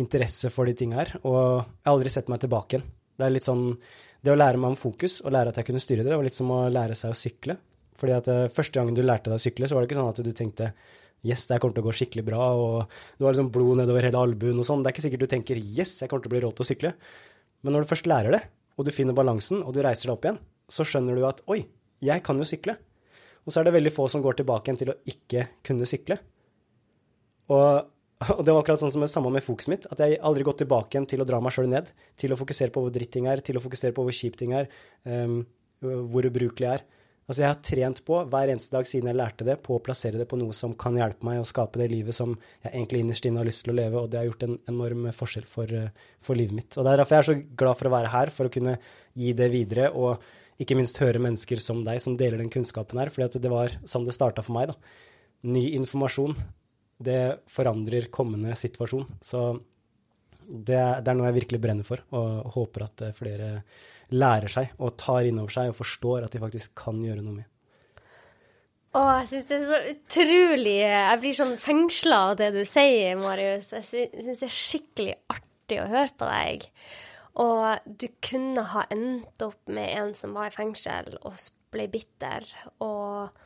interesse 0.00 0.50
for 0.52 0.68
de 0.68 0.74
tinga 0.76 1.00
her, 1.02 1.14
og 1.24 1.36
jeg 1.36 1.86
har 1.88 1.94
aldri 1.94 2.12
sett 2.12 2.28
meg 2.32 2.40
tilbake 2.42 2.76
igjen. 2.76 2.90
Det 3.16 3.24
er 3.24 3.32
litt 3.32 3.48
sånn 3.48 3.70
Det 4.26 4.32
å 4.32 4.36
lære 4.36 4.58
meg 4.58 4.72
om 4.72 4.78
fokus 4.80 5.20
og 5.22 5.30
lære 5.30 5.52
at 5.52 5.58
jeg 5.60 5.66
kunne 5.68 5.80
styre 5.80 6.02
det, 6.02 6.10
det 6.10 6.16
var 6.18 6.26
litt 6.26 6.34
som 6.34 6.48
å 6.50 6.64
lære 6.72 6.96
seg 6.98 7.12
å 7.12 7.16
sykle. 7.16 7.54
Fordi 7.96 8.14
at 8.16 8.28
uh, 8.32 8.48
første 8.50 8.80
gangen 8.80 8.96
du 8.96 9.04
lærte 9.04 9.30
deg 9.30 9.38
å 9.38 9.42
sykle, 9.44 9.68
så 9.68 9.76
var 9.76 9.84
det 9.84 9.90
ikke 9.90 9.98
sånn 10.00 10.10
at 10.10 10.22
du 10.24 10.32
tenkte 10.34 10.70
yes, 11.26 11.44
det 11.46 11.60
kommer 11.62 11.76
til 11.76 11.84
å 11.84 11.86
gå 11.86 11.94
skikkelig 12.00 12.24
bra, 12.26 12.48
og 12.58 12.96
du 13.20 13.26
har 13.26 13.36
liksom 13.36 13.52
blod 13.54 13.78
nedover 13.80 14.08
hele 14.08 14.18
albuen 14.18 14.58
og 14.58 14.66
sånn. 14.66 14.82
Det 14.82 14.90
er 14.90 14.96
ikke 14.96 15.04
sikkert 15.06 15.22
du 15.22 15.30
tenker 15.30 15.60
yes, 15.60 15.94
jeg 16.02 16.10
kommer 16.10 16.26
til 16.26 16.32
å 16.32 16.34
bli 16.34 16.42
råd 16.42 16.58
til 16.58 16.66
å 16.66 16.68
sykle. 16.72 16.92
Men 17.62 17.76
når 17.76 17.86
du 17.86 17.90
først 17.92 18.10
lærer 18.10 18.34
det, 18.34 18.42
og 18.76 18.88
du 18.88 18.92
finner 18.94 19.16
balansen, 19.16 19.62
og 19.62 19.72
du 19.76 19.80
reiser 19.84 20.10
deg 20.10 20.16
opp 20.16 20.26
igjen, 20.26 20.42
så 20.70 20.86
skjønner 20.86 21.18
du 21.18 21.26
at 21.28 21.42
oi, 21.52 21.62
jeg 22.04 22.22
kan 22.26 22.38
jo 22.40 22.46
sykle. 22.48 22.76
Og 23.46 23.54
så 23.54 23.60
er 23.60 23.68
det 23.68 23.76
veldig 23.76 23.92
få 23.94 24.08
som 24.10 24.22
går 24.24 24.40
tilbake 24.40 24.68
igjen 24.68 24.80
til 24.80 24.90
å 24.92 24.96
ikke 25.06 25.46
kunne 25.66 25.86
sykle. 25.88 26.18
Og, 27.54 27.86
og, 28.26 28.40
det 28.42 28.50
var 28.50 28.60
akkurat 28.62 28.82
sånn 28.82 28.92
som 28.94 29.04
det 29.04 29.12
samme 29.12 29.30
med 29.34 29.46
fokuset 29.46 29.72
mitt. 29.72 29.86
At 29.92 30.02
jeg 30.02 30.18
aldri 30.18 30.46
gått 30.46 30.60
tilbake 30.64 30.96
igjen 30.96 31.06
til 31.12 31.22
å 31.22 31.28
dra 31.28 31.38
meg 31.42 31.54
sjøl 31.54 31.70
ned. 31.70 31.92
Til 32.18 32.34
å 32.34 32.40
fokusere 32.40 32.74
på 32.74 32.82
hvor 32.82 32.94
dritt 32.94 33.14
ting 33.14 33.30
er, 33.30 33.44
til 33.46 33.60
å 33.60 33.62
fokusere 33.62 33.94
på 33.96 34.06
hvor 34.06 34.16
kjipt 34.16 34.42
ting 34.42 34.56
er, 34.58 34.66
um, 35.06 35.40
hvor 35.80 36.26
ubrukelig 36.26 36.68
jeg 36.68 36.80
er. 36.80 36.86
Altså 37.26 37.42
jeg 37.42 37.50
har 37.50 37.62
trent 37.66 38.00
på 38.06 38.18
hver 38.30 38.50
eneste 38.52 38.74
dag 38.76 38.86
siden 38.86 39.10
jeg 39.10 39.18
lærte 39.18 39.46
det, 39.46 39.56
på 39.66 39.74
å 39.74 39.82
plassere 39.82 40.18
det 40.20 40.28
på 40.30 40.38
noe 40.38 40.54
som 40.54 40.74
kan 40.78 40.94
hjelpe 40.94 41.26
meg 41.26 41.40
å 41.42 41.46
skape 41.46 41.80
det 41.80 41.88
livet 41.90 42.14
som 42.14 42.36
jeg 42.62 42.70
egentlig 42.70 43.00
innerst 43.02 43.26
inne 43.26 43.42
har 43.42 43.48
lyst 43.48 43.64
til 43.66 43.74
å 43.74 43.78
leve, 43.80 43.98
og 43.98 44.12
det 44.12 44.20
har 44.20 44.28
gjort 44.28 44.44
en 44.46 44.54
enorm 44.70 45.08
forskjell 45.14 45.48
for, 45.50 45.72
for 46.22 46.38
livet 46.38 46.54
mitt. 46.54 46.76
Og 46.78 46.86
det 46.86 46.92
er 46.92 47.02
derfor 47.02 47.16
jeg 47.16 47.24
er 47.24 47.28
så 47.32 47.36
glad 47.62 47.80
for 47.80 47.90
å 47.90 47.94
være 47.96 48.12
her, 48.14 48.32
for 48.36 48.46
å 48.46 48.54
kunne 48.54 48.76
gi 49.18 49.32
det 49.40 49.50
videre, 49.50 49.90
og 49.90 50.22
ikke 50.62 50.76
minst 50.78 51.00
høre 51.02 51.20
mennesker 51.22 51.60
som 51.60 51.82
deg 51.86 52.00
som 52.02 52.16
deler 52.16 52.40
den 52.40 52.52
kunnskapen 52.52 53.00
her, 53.00 53.10
For 53.12 53.26
det 53.28 53.52
var 53.52 53.74
sånn 53.84 54.06
det 54.06 54.16
starta 54.16 54.44
for 54.44 54.56
meg, 54.56 54.72
da. 54.72 54.76
Ny 55.46 55.68
informasjon 55.76 56.36
det 56.98 57.42
forandrer 57.52 58.08
kommende 58.12 58.54
situasjon. 58.56 59.04
Så 59.20 59.42
det, 60.46 60.78
det, 60.78 61.10
er 61.10 61.18
noe 61.18 61.28
jeg 61.28 61.40
virkelig 61.42 61.60
brenner 61.62 61.86
for, 61.86 62.02
og 62.16 62.54
håper 62.56 62.86
at 62.86 63.04
eh, 63.04 63.16
flere 63.16 63.50
lærer 64.14 64.52
seg 64.52 64.76
og 64.78 64.94
tar 65.00 65.26
inn 65.26 65.40
over 65.42 65.52
seg 65.52 65.72
og 65.72 65.78
forstår 65.80 66.26
at 66.26 66.34
de 66.34 66.40
faktisk 66.42 66.76
kan 66.78 67.00
gjøre 67.02 67.24
noe 67.24 67.40
med. 67.40 67.48
Å, 68.96 69.02
jeg 69.20 69.26
syns 69.28 69.48
det 69.48 69.56
er 69.56 69.64
så 69.68 69.80
utrolig 69.90 70.76
Jeg 70.78 71.18
blir 71.20 71.34
sånn 71.36 71.56
fengsla 71.60 72.20
av 72.30 72.38
det 72.38 72.52
du 72.54 72.62
sier, 72.64 73.18
Marius. 73.20 73.74
Jeg 73.74 74.08
syns 74.14 74.38
det 74.40 74.46
er 74.46 74.54
skikkelig 74.54 75.16
artig 75.34 75.82
å 75.82 75.90
høre 75.90 76.14
på 76.16 76.30
deg. 76.30 76.64
Og 77.42 77.90
du 78.00 78.06
kunne 78.24 78.64
ha 78.72 78.86
endt 78.92 79.42
opp 79.44 79.68
med 79.68 79.92
en 79.98 80.14
som 80.16 80.36
var 80.36 80.48
i 80.48 80.56
fengsel 80.56 81.18
og 81.20 81.36
ble 81.74 81.88
bitter. 81.92 82.46
og 82.80 83.36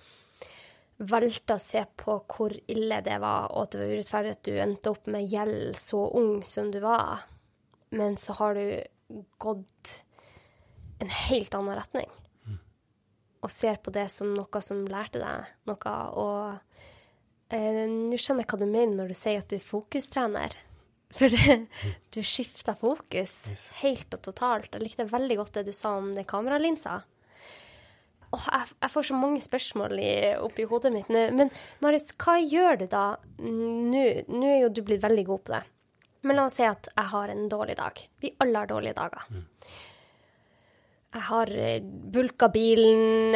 valgte 1.00 1.56
å 1.56 1.62
se 1.62 1.82
på 1.96 2.18
hvor 2.28 2.52
ille 2.68 3.00
det 3.04 3.16
var, 3.22 3.48
og 3.54 3.64
at 3.64 3.72
det 3.72 3.80
var 3.80 3.92
urettferdig 3.94 4.32
at 4.34 4.44
du 4.44 4.56
endte 4.60 4.92
opp 4.92 5.06
med 5.08 5.28
gjeld 5.32 5.78
så 5.80 6.02
ung 6.16 6.42
som 6.44 6.70
du 6.72 6.80
var. 6.84 7.24
Men 7.96 8.18
så 8.20 8.36
har 8.38 8.58
du 8.58 9.22
gått 9.40 9.94
en 11.00 11.12
helt 11.26 11.54
annen 11.56 11.78
retning. 11.78 12.10
Mm. 12.44 12.58
Og 13.40 13.54
ser 13.54 13.80
på 13.80 13.94
det 13.94 14.06
som 14.12 14.34
noe 14.36 14.62
som 14.64 14.84
lærte 14.90 15.22
deg 15.22 15.48
noe. 15.70 15.94
Og 16.20 17.56
eh, 17.56 17.86
nå 17.88 18.20
skjønner 18.20 18.44
jeg 18.44 18.52
hva 18.52 18.60
du 18.60 18.68
mener 18.68 18.98
når 18.98 19.14
du 19.14 19.18
sier 19.22 19.40
at 19.40 19.48
du 19.48 19.56
er 19.56 19.64
fokustrener. 19.64 20.58
For 21.16 21.32
du 22.14 22.20
skifta 22.22 22.76
fokus 22.78 23.72
helt 23.80 24.14
og 24.14 24.22
totalt. 24.22 24.70
Jeg 24.74 24.84
likte 24.84 25.08
veldig 25.10 25.40
godt 25.40 25.56
det 25.58 25.66
du 25.70 25.74
sa 25.76 25.96
om 25.98 26.12
det 26.14 26.28
kameralinsa. 26.30 27.00
Åh, 28.30 28.46
jeg, 28.46 28.70
jeg, 28.76 28.90
får 28.92 29.08
så 29.08 29.18
mange 29.18 29.42
spørsmål 29.42 29.98
i, 29.98 30.12
oppi 30.38 30.66
hodet 30.70 30.92
mitt 30.94 31.10
nå. 31.10 31.26
Men 31.34 31.50
Marius, 31.82 32.12
hva 32.14 32.36
gjør 32.38 32.78
du 32.78 32.86
da 32.92 33.04
nå? 33.42 34.04
Nå 34.30 34.46
er 34.46 34.60
jo 34.62 34.72
du 34.74 34.84
blitt 34.86 35.02
veldig 35.02 35.26
god 35.26 35.46
på 35.46 35.54
det. 35.56 35.64
Men 36.22 36.36
la 36.36 36.46
oss 36.46 36.58
si 36.60 36.66
at 36.68 36.90
jeg 36.92 37.10
har 37.14 37.32
en 37.32 37.48
dårlig 37.50 37.74
dag. 37.80 38.02
Vi 38.20 38.34
alle 38.44 38.62
har 38.62 38.70
dårlige 38.70 38.98
dager. 38.98 39.26
Mm. 39.32 39.46
Jeg 41.10 41.24
har 41.26 41.50
eh, 41.58 41.80
bulka 41.82 42.46
bilen, 42.54 43.34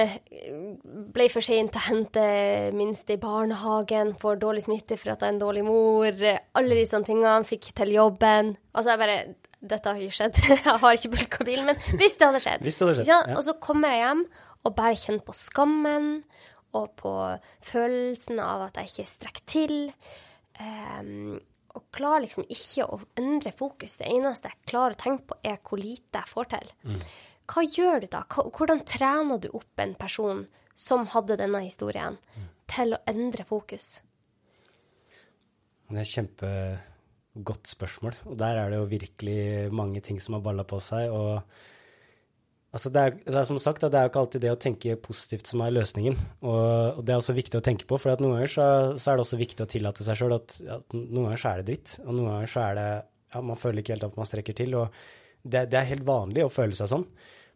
ble 1.15 1.25
for 1.33 1.43
sein 1.43 1.71
til 1.75 1.81
å 1.81 1.87
hente 1.89 2.27
minste 2.77 3.17
i 3.17 3.23
barnehagen, 3.23 4.13
får 4.21 4.39
dårlig 4.45 4.63
smitte 4.69 4.99
for 5.01 5.15
at 5.15 5.25
jeg 5.25 5.33
er 5.33 5.35
en 5.35 5.41
dårlig 5.43 5.65
mor. 5.67 6.23
Alle 6.61 6.79
de 6.79 6.85
sånne 6.87 7.09
tingene. 7.09 7.49
Fikk 7.49 7.73
til 7.75 7.97
jobben. 7.97 8.55
Altså, 8.75 8.95
jeg 8.95 9.03
bare 9.03 9.19
Dette 9.65 9.89
har 9.89 10.03
ikke 10.05 10.13
skjedd. 10.19 10.39
Jeg 10.53 10.81
har 10.83 10.97
ikke 10.99 11.11
bulka 11.15 11.45
bilen, 11.49 11.71
men 11.71 11.79
hvis 11.97 12.19
det 12.21 12.27
hadde 12.29 12.41
skjedd. 12.45 12.65
Hvis 12.67 12.77
det 12.77 12.85
hadde 12.85 12.97
skjedd. 12.99 13.09
Ja. 13.09 13.21
Og 13.33 13.47
så 13.47 13.55
kommer 13.65 13.95
jeg 13.95 14.03
hjem, 14.03 14.21
og 14.61 14.75
bare 14.77 14.99
kjenner 15.01 15.25
på 15.25 15.37
skammen 15.39 16.11
og 16.77 16.91
på 17.01 17.15
følelsen 17.65 18.43
av 18.45 18.67
at 18.67 18.77
jeg 18.83 18.91
ikke 18.91 19.09
strekker 19.09 19.47
til. 19.49 19.75
Um, 20.61 21.39
og 21.75 21.87
klarer 21.95 22.27
liksom 22.27 22.45
ikke 22.45 22.87
å 22.87 23.01
endre 23.19 23.55
fokus. 23.57 23.97
Det 24.03 24.11
eneste 24.13 24.53
jeg 24.53 24.69
klarer 24.71 24.99
å 24.99 25.01
tenke 25.01 25.31
på, 25.33 25.39
er 25.43 25.57
hvor 25.65 25.81
lite 25.81 26.21
jeg 26.21 26.31
får 26.31 26.51
til. 26.53 26.75
Mm. 26.85 27.01
Hva 27.51 27.65
gjør 27.67 28.05
du 28.05 28.09
da? 28.13 28.23
Hvordan 28.29 28.83
trener 28.89 29.41
du 29.43 29.51
opp 29.53 29.83
en 29.83 29.95
person 29.99 30.45
som 30.75 31.07
hadde 31.13 31.39
denne 31.39 31.61
historien, 31.65 32.17
til 32.71 32.97
å 32.97 33.03
endre 33.11 33.45
fokus? 33.47 33.99
Det 35.91 36.01
er 36.01 36.03
et 36.03 36.15
kjempegodt 36.15 37.71
spørsmål. 37.71 38.17
Og 38.33 38.41
der 38.41 38.59
er 38.59 38.73
det 38.73 38.81
jo 38.81 38.91
virkelig 38.91 39.39
mange 39.77 40.03
ting 40.05 40.19
som 40.23 40.39
har 40.39 40.45
balla 40.47 40.65
på 40.67 40.81
seg. 40.83 41.13
og 41.13 41.45
Altså 42.75 42.91
det, 42.91 43.03
er, 43.03 43.19
det 43.23 43.37
er 43.39 43.47
som 43.47 43.59
sagt, 43.63 43.85
det 43.87 43.95
er 43.95 44.09
jo 44.09 44.11
ikke 44.11 44.23
alltid 44.25 44.43
det 44.43 44.51
å 44.51 44.59
tenke 44.59 44.97
positivt 44.99 45.47
som 45.47 45.61
er 45.63 45.75
løsningen. 45.77 46.17
Og, 46.43 46.63
og 46.99 47.03
det 47.07 47.15
er 47.15 47.21
også 47.21 47.37
viktig 47.37 47.61
å 47.61 47.63
tenke 47.63 47.87
på, 47.87 48.01
for 48.03 48.19
noen 48.19 48.35
ganger 48.35 48.51
så, 48.51 48.65
så 48.99 49.13
er 49.13 49.21
det 49.21 49.27
også 49.29 49.39
viktig 49.39 49.63
å 49.63 49.71
tillate 49.71 50.07
seg 50.07 50.19
sjøl 50.19 50.35
at, 50.41 50.57
at, 50.59 50.97
noen 50.97 51.29
ganger 51.29 51.43
så 51.45 51.53
er 51.53 51.61
det 51.61 51.69
dritt, 51.69 51.93
og 52.03 52.17
noen 52.17 52.33
ganger 52.33 52.51
så 52.51 52.65
er 52.65 52.81
det 52.81 52.89
ja, 52.89 53.45
man 53.47 53.61
føler 53.61 53.83
ikke 53.83 53.95
helt 53.95 54.09
at 54.09 54.19
man 54.19 54.31
strekker 54.31 54.59
til. 54.59 54.75
og 54.81 54.99
det, 55.45 55.69
det 55.73 55.81
er 55.81 55.91
helt 55.93 56.07
vanlig 56.09 56.45
å 56.45 56.53
føle 56.53 56.77
seg 56.77 56.91
sånn. 56.91 57.07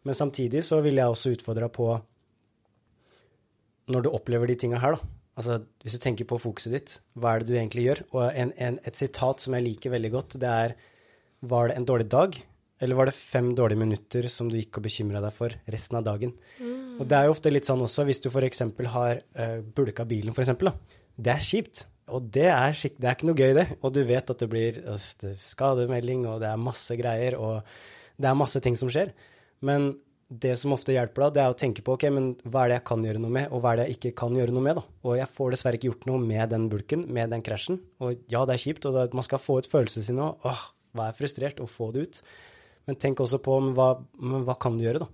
Men 0.07 0.17
samtidig 0.17 0.63
så 0.65 0.79
vil 0.85 1.01
jeg 1.01 1.11
også 1.11 1.33
utfordre 1.35 1.69
på 1.73 1.89
når 3.89 4.05
du 4.05 4.11
opplever 4.13 4.49
de 4.49 4.57
tinga 4.61 4.79
her, 4.81 4.95
da. 4.95 5.15
Altså, 5.39 5.55
hvis 5.85 5.95
du 5.95 6.03
tenker 6.03 6.27
på 6.27 6.37
fokuset 6.41 6.73
ditt, 6.73 6.93
hva 7.15 7.33
er 7.33 7.41
det 7.41 7.47
du 7.47 7.55
egentlig 7.55 7.85
gjør? 7.85 8.01
Og 8.11 8.23
en, 8.27 8.51
en, 8.59 8.77
et 8.85 8.97
sitat 8.97 9.39
som 9.39 9.55
jeg 9.55 9.65
liker 9.65 9.93
veldig 9.93 10.11
godt, 10.17 10.39
det 10.41 10.49
er 10.51 10.73
Var 11.39 11.69
det 11.69 11.75
en 11.79 11.85
dårlig 11.87 12.07
dag? 12.11 12.35
Eller 12.83 12.95
var 12.95 13.07
det 13.07 13.15
fem 13.15 13.53
dårlige 13.55 13.79
minutter 13.79 14.27
som 14.31 14.49
du 14.51 14.57
gikk 14.57 14.79
og 14.79 14.83
bekymra 14.83 15.21
deg 15.23 15.35
for 15.35 15.55
resten 15.71 15.95
av 15.99 16.03
dagen? 16.03 16.33
Mm. 16.59 16.99
Og 16.99 17.07
det 17.07 17.15
er 17.15 17.27
jo 17.27 17.35
ofte 17.35 17.51
litt 17.51 17.67
sånn 17.67 17.83
også, 17.83 18.03
hvis 18.07 18.19
du 18.23 18.27
f.eks. 18.27 18.63
har 18.95 19.21
uh, 19.39 19.59
bulka 19.63 20.03
bilen, 20.07 20.35
f.eks. 20.35 20.51
Det 21.15 21.31
er 21.31 21.43
kjipt. 21.43 21.85
Og 22.15 22.27
det 22.33 22.47
er, 22.49 22.75
det 22.75 23.05
er, 23.05 23.15
ikke 23.15 23.29
noe 23.29 23.39
gøy, 23.39 23.53
det. 23.57 23.65
Og 23.79 23.93
du 23.95 24.01
vet 24.07 24.33
at 24.33 24.43
det 24.43 24.49
blir 24.51 24.81
det 24.81 25.33
skademelding, 25.41 26.27
og 26.29 26.43
det 26.43 26.51
er 26.51 26.61
masse 26.61 26.97
greier, 26.99 27.37
og 27.39 27.65
det 28.19 28.29
er 28.29 28.37
masse 28.37 28.61
ting 28.63 28.77
som 28.79 28.91
skjer. 28.91 29.13
Men 29.65 29.93
det 30.29 30.53
som 30.61 30.75
ofte 30.75 30.93
hjelper 30.93 31.25
da, 31.25 31.29
det 31.33 31.41
er 31.41 31.53
å 31.53 31.57
tenke 31.57 31.81
på 31.85 31.95
ok, 31.95 32.03
men 32.13 32.27
hva 32.45 32.63
er 32.63 32.71
det 32.71 32.77
jeg 32.79 32.87
kan 32.91 33.05
gjøre 33.05 33.21
noe 33.23 33.33
med, 33.33 33.47
og 33.49 33.63
hva 33.63 33.71
er 33.71 33.79
det 33.79 33.87
jeg 33.87 33.97
ikke 33.97 34.11
kan 34.21 34.35
gjøre 34.37 34.53
noe 34.53 34.65
med. 34.65 34.77
da. 34.77 34.83
Og 35.09 35.15
jeg 35.17 35.33
får 35.33 35.55
dessverre 35.55 35.79
ikke 35.79 35.89
gjort 35.89 36.05
noe 36.09 36.21
med 36.21 36.53
den 36.53 36.67
bulken, 36.69 37.07
med 37.17 37.33
den 37.33 37.45
krasjen. 37.45 37.79
Og 38.03 38.19
ja, 38.29 38.43
det 38.45 38.55
er 38.55 38.63
kjipt, 38.65 38.85
og 38.85 38.97
det, 38.97 39.07
man 39.17 39.25
skal 39.25 39.41
få 39.41 39.57
ut 39.59 39.69
følelsene 39.71 40.05
sine 40.05 40.27
og 40.27 40.45
åh, 40.49 40.67
være 40.99 41.17
frustrert 41.17 41.63
og 41.63 41.71
få 41.73 41.89
det 41.95 42.05
ut. 42.05 42.21
Men 42.89 42.99
tenk 43.01 43.23
også 43.23 43.41
på 43.45 43.57
men 43.61 43.73
hva, 43.77 43.91
men 44.21 44.45
hva 44.45 44.57
kan 44.61 44.77
du 44.77 44.85
gjøre, 44.85 45.01
da? 45.05 45.09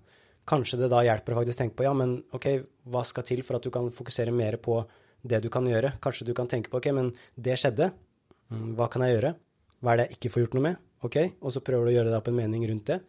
Kanskje 0.45 0.77
det 0.83 0.91
da 0.93 0.99
hjelper 1.01 1.33
å 1.33 1.39
faktisk 1.39 1.61
tenke 1.61 1.79
på 1.79 1.87
ja, 1.87 1.95
men 1.97 2.19
ok, 2.35 2.49
hva 2.91 3.01
skal 3.07 3.25
til 3.25 3.41
for 3.45 3.57
at 3.57 3.65
du 3.65 3.71
kan 3.73 3.87
fokusere 3.93 4.35
mer 4.35 4.59
på 4.61 4.83
det 5.25 5.41
du 5.43 5.49
kan 5.53 5.65
gjøre? 5.67 5.95
Kanskje 6.03 6.27
du 6.29 6.33
kan 6.37 6.49
tenke 6.51 6.71
på 6.71 6.79
ok, 6.81 6.91
men 6.95 7.13
det 7.35 7.57
skjedde, 7.61 7.91
mm, 8.53 8.75
hva 8.77 8.89
kan 8.91 9.05
jeg 9.05 9.17
gjøre? 9.17 9.33
Hva 9.81 9.93
er 9.93 9.99
det 10.01 10.05
jeg 10.07 10.19
ikke 10.19 10.33
får 10.33 10.45
gjort 10.45 10.59
noe 10.59 10.67
med? 10.69 10.83
Ok, 11.05 11.17
Og 11.41 11.51
så 11.53 11.61
prøver 11.61 11.85
du 11.85 11.91
å 11.91 11.97
gjøre 11.99 12.11
deg 12.13 12.17
opp 12.17 12.29
en 12.31 12.39
mening 12.39 12.63
rundt 12.69 12.87
det. 12.89 13.01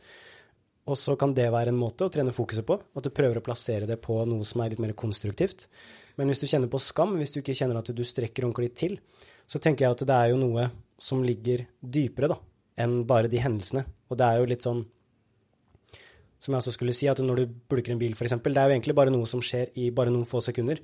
Og 0.87 0.99
så 0.99 1.17
kan 1.19 1.33
det 1.35 1.49
være 1.51 1.73
en 1.73 1.79
måte 1.79 2.07
å 2.07 2.13
trene 2.13 2.35
fokuset 2.35 2.67
på, 2.67 2.77
at 2.79 3.07
du 3.07 3.11
prøver 3.11 3.41
å 3.41 3.45
plassere 3.45 3.89
det 3.89 3.97
på 4.03 4.21
noe 4.29 4.45
som 4.47 4.63
er 4.63 4.75
litt 4.75 4.83
mer 4.83 4.95
konstruktivt. 4.99 5.67
Men 6.17 6.31
hvis 6.31 6.43
du 6.43 6.47
kjenner 6.47 6.71
på 6.71 6.81
skam, 6.81 7.17
hvis 7.19 7.35
du 7.35 7.41
ikke 7.41 7.57
kjenner 7.59 7.81
at 7.81 7.91
du 7.91 8.03
strekker 8.07 8.47
ordentlig 8.47 8.75
til, 8.79 8.99
så 9.51 9.59
tenker 9.63 9.87
jeg 9.87 9.97
at 9.97 10.05
det 10.07 10.19
er 10.19 10.31
jo 10.33 10.39
noe 10.41 10.69
som 11.03 11.25
ligger 11.27 11.67
dypere, 11.81 12.31
da, 12.33 12.39
enn 12.79 13.01
bare 13.09 13.31
de 13.33 13.43
hendelsene. 13.43 13.83
Og 14.11 14.21
det 14.21 14.29
er 14.29 14.39
jo 14.41 14.53
litt 14.53 14.67
sånn 14.67 14.87
Som 16.37 16.53
jeg 16.53 16.61
også 16.61 16.73
skulle 16.75 16.93
si, 16.93 17.07
at 17.09 17.19
når 17.25 17.39
du 17.41 17.53
bulker 17.67 17.95
en 17.95 17.99
bil, 17.99 18.13
f.eks., 18.13 18.35
det 18.45 18.61
er 18.61 18.69
jo 18.69 18.75
egentlig 18.75 18.95
bare 18.95 19.11
noe 19.11 19.27
som 19.27 19.41
skjer 19.43 19.71
i 19.81 19.89
bare 19.91 20.13
noen 20.13 20.29
få 20.29 20.43
sekunder. 20.45 20.83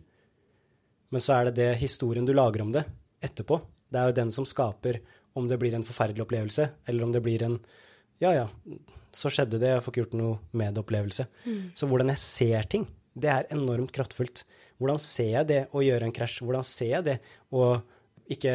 Men 1.12 1.22
så 1.22 1.36
er 1.36 1.48
det 1.48 1.58
det 1.60 1.70
historien 1.82 2.26
du 2.26 2.32
lager 2.34 2.64
om 2.64 2.72
det 2.74 2.86
etterpå. 3.22 3.60
Det 3.92 4.00
er 4.00 4.10
jo 4.10 4.16
den 4.16 4.32
som 4.34 4.48
skaper 4.48 5.02
om 5.36 5.46
det 5.48 5.58
blir 5.60 5.74
en 5.76 5.84
forferdelig 5.86 6.24
opplevelse, 6.24 6.68
eller 6.88 7.06
om 7.06 7.12
det 7.12 7.22
blir 7.24 7.44
en 7.46 7.58
ja, 8.22 8.30
ja, 8.36 8.48
så 9.12 9.30
skjedde 9.32 9.60
det, 9.60 9.70
jeg 9.74 9.84
får 9.84 9.92
ikke 9.92 10.02
gjort 10.04 10.18
noe 10.20 10.34
med 10.56 10.74
det 10.74 10.82
opplevelse. 10.82 11.26
Mm. 11.44 11.62
Så 11.76 11.88
hvordan 11.90 12.12
jeg 12.12 12.22
ser 12.22 12.68
ting, 12.70 12.84
det 13.12 13.30
er 13.32 13.48
enormt 13.52 13.92
kraftfullt. 13.94 14.44
Hvordan 14.80 15.00
ser 15.02 15.32
jeg 15.34 15.48
det 15.50 15.62
å 15.74 15.82
gjøre 15.84 16.08
en 16.08 16.14
krasj? 16.16 16.40
Hvordan 16.44 16.66
ser 16.66 16.92
jeg 16.94 17.06
det 17.08 17.16
å 17.52 17.74
ikke 18.32 18.54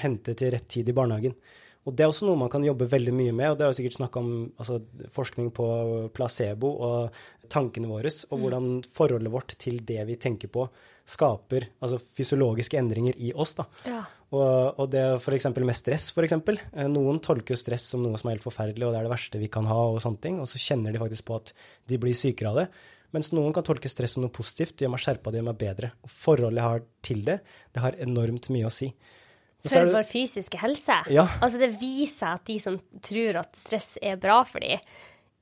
hente 0.00 0.34
til 0.36 0.52
rett 0.52 0.66
tid 0.70 0.90
i 0.90 0.96
barnehagen? 0.96 1.36
Og 1.84 1.92
det 1.92 2.04
er 2.04 2.10
også 2.10 2.26
noe 2.26 2.40
man 2.40 2.50
kan 2.52 2.64
jobbe 2.64 2.88
veldig 2.88 3.12
mye 3.14 3.32
med, 3.36 3.52
og 3.52 3.58
det 3.58 3.66
er 3.66 3.72
jo 3.72 3.78
sikkert 3.78 3.98
snakk 3.98 4.16
om 4.16 4.28
altså, 4.56 4.78
forskning 5.12 5.50
på 5.56 5.66
placebo 6.16 6.70
og 6.86 7.48
tankene 7.52 7.90
våre, 7.90 8.12
og 8.30 8.36
mm. 8.38 8.44
hvordan 8.44 8.68
forholdet 8.94 9.32
vårt 9.32 9.56
til 9.60 9.82
det 9.84 10.00
vi 10.08 10.16
tenker 10.20 10.52
på, 10.52 10.64
skaper 11.04 11.68
altså 11.84 11.98
fysiologiske 12.00 12.78
endringer 12.80 13.16
i 13.20 13.32
oss. 13.36 13.54
da. 13.58 13.66
Ja. 13.88 14.02
Og, 14.34 14.80
og 14.80 14.88
det 14.90 15.04
f.eks. 15.20 15.46
med 15.54 15.76
stress, 15.76 16.08
f.eks. 16.10 16.34
Eh, 16.34 16.88
noen 16.90 17.20
tolker 17.22 17.58
stress 17.60 17.86
som 17.92 18.02
noe 18.02 18.18
som 18.20 18.30
er 18.30 18.38
helt 18.38 18.46
forferdelig, 18.46 18.86
og 18.86 18.94
det 18.94 19.00
er 19.02 19.08
det 19.08 19.14
verste 19.14 19.40
vi 19.42 19.50
kan 19.52 19.68
ha, 19.70 19.78
og 19.92 20.00
sånne 20.02 20.22
ting, 20.24 20.40
og 20.42 20.50
så 20.50 20.60
kjenner 20.60 20.94
de 20.94 21.02
faktisk 21.02 21.28
på 21.28 21.38
at 21.38 21.54
de 21.90 22.00
blir 22.00 22.16
sykere 22.18 22.50
av 22.54 22.62
det. 22.62 22.68
Mens 23.14 23.30
noen 23.30 23.54
kan 23.54 23.66
tolke 23.66 23.90
stress 23.90 24.16
som 24.16 24.24
noe 24.24 24.34
positivt, 24.34 24.74
Det 24.74 24.88
gjør 24.88 24.96
meg 24.96 25.04
skjerpa, 25.04 25.30
det 25.30 25.38
gjør 25.38 25.50
meg 25.52 25.60
bedre. 25.60 25.92
Og 26.02 26.10
forholdet 26.10 26.58
jeg 26.58 26.66
har 26.66 26.86
til 27.06 27.20
det, 27.28 27.38
det 27.70 27.84
har 27.84 28.00
enormt 28.02 28.50
mye 28.50 28.66
å 28.66 28.74
si. 28.74 28.90
For 29.64 29.88
vår 29.88 30.04
fysiske 30.04 30.58
helse. 30.60 30.96
Ja. 31.14 31.24
Altså 31.40 31.60
det 31.62 31.70
viser 31.80 32.34
at 32.34 32.44
de 32.48 32.58
som 32.60 32.76
tror 33.04 33.38
at 33.40 33.54
stress 33.56 33.94
er 34.02 34.18
bra 34.20 34.42
for 34.48 34.64
dem, 34.64 34.82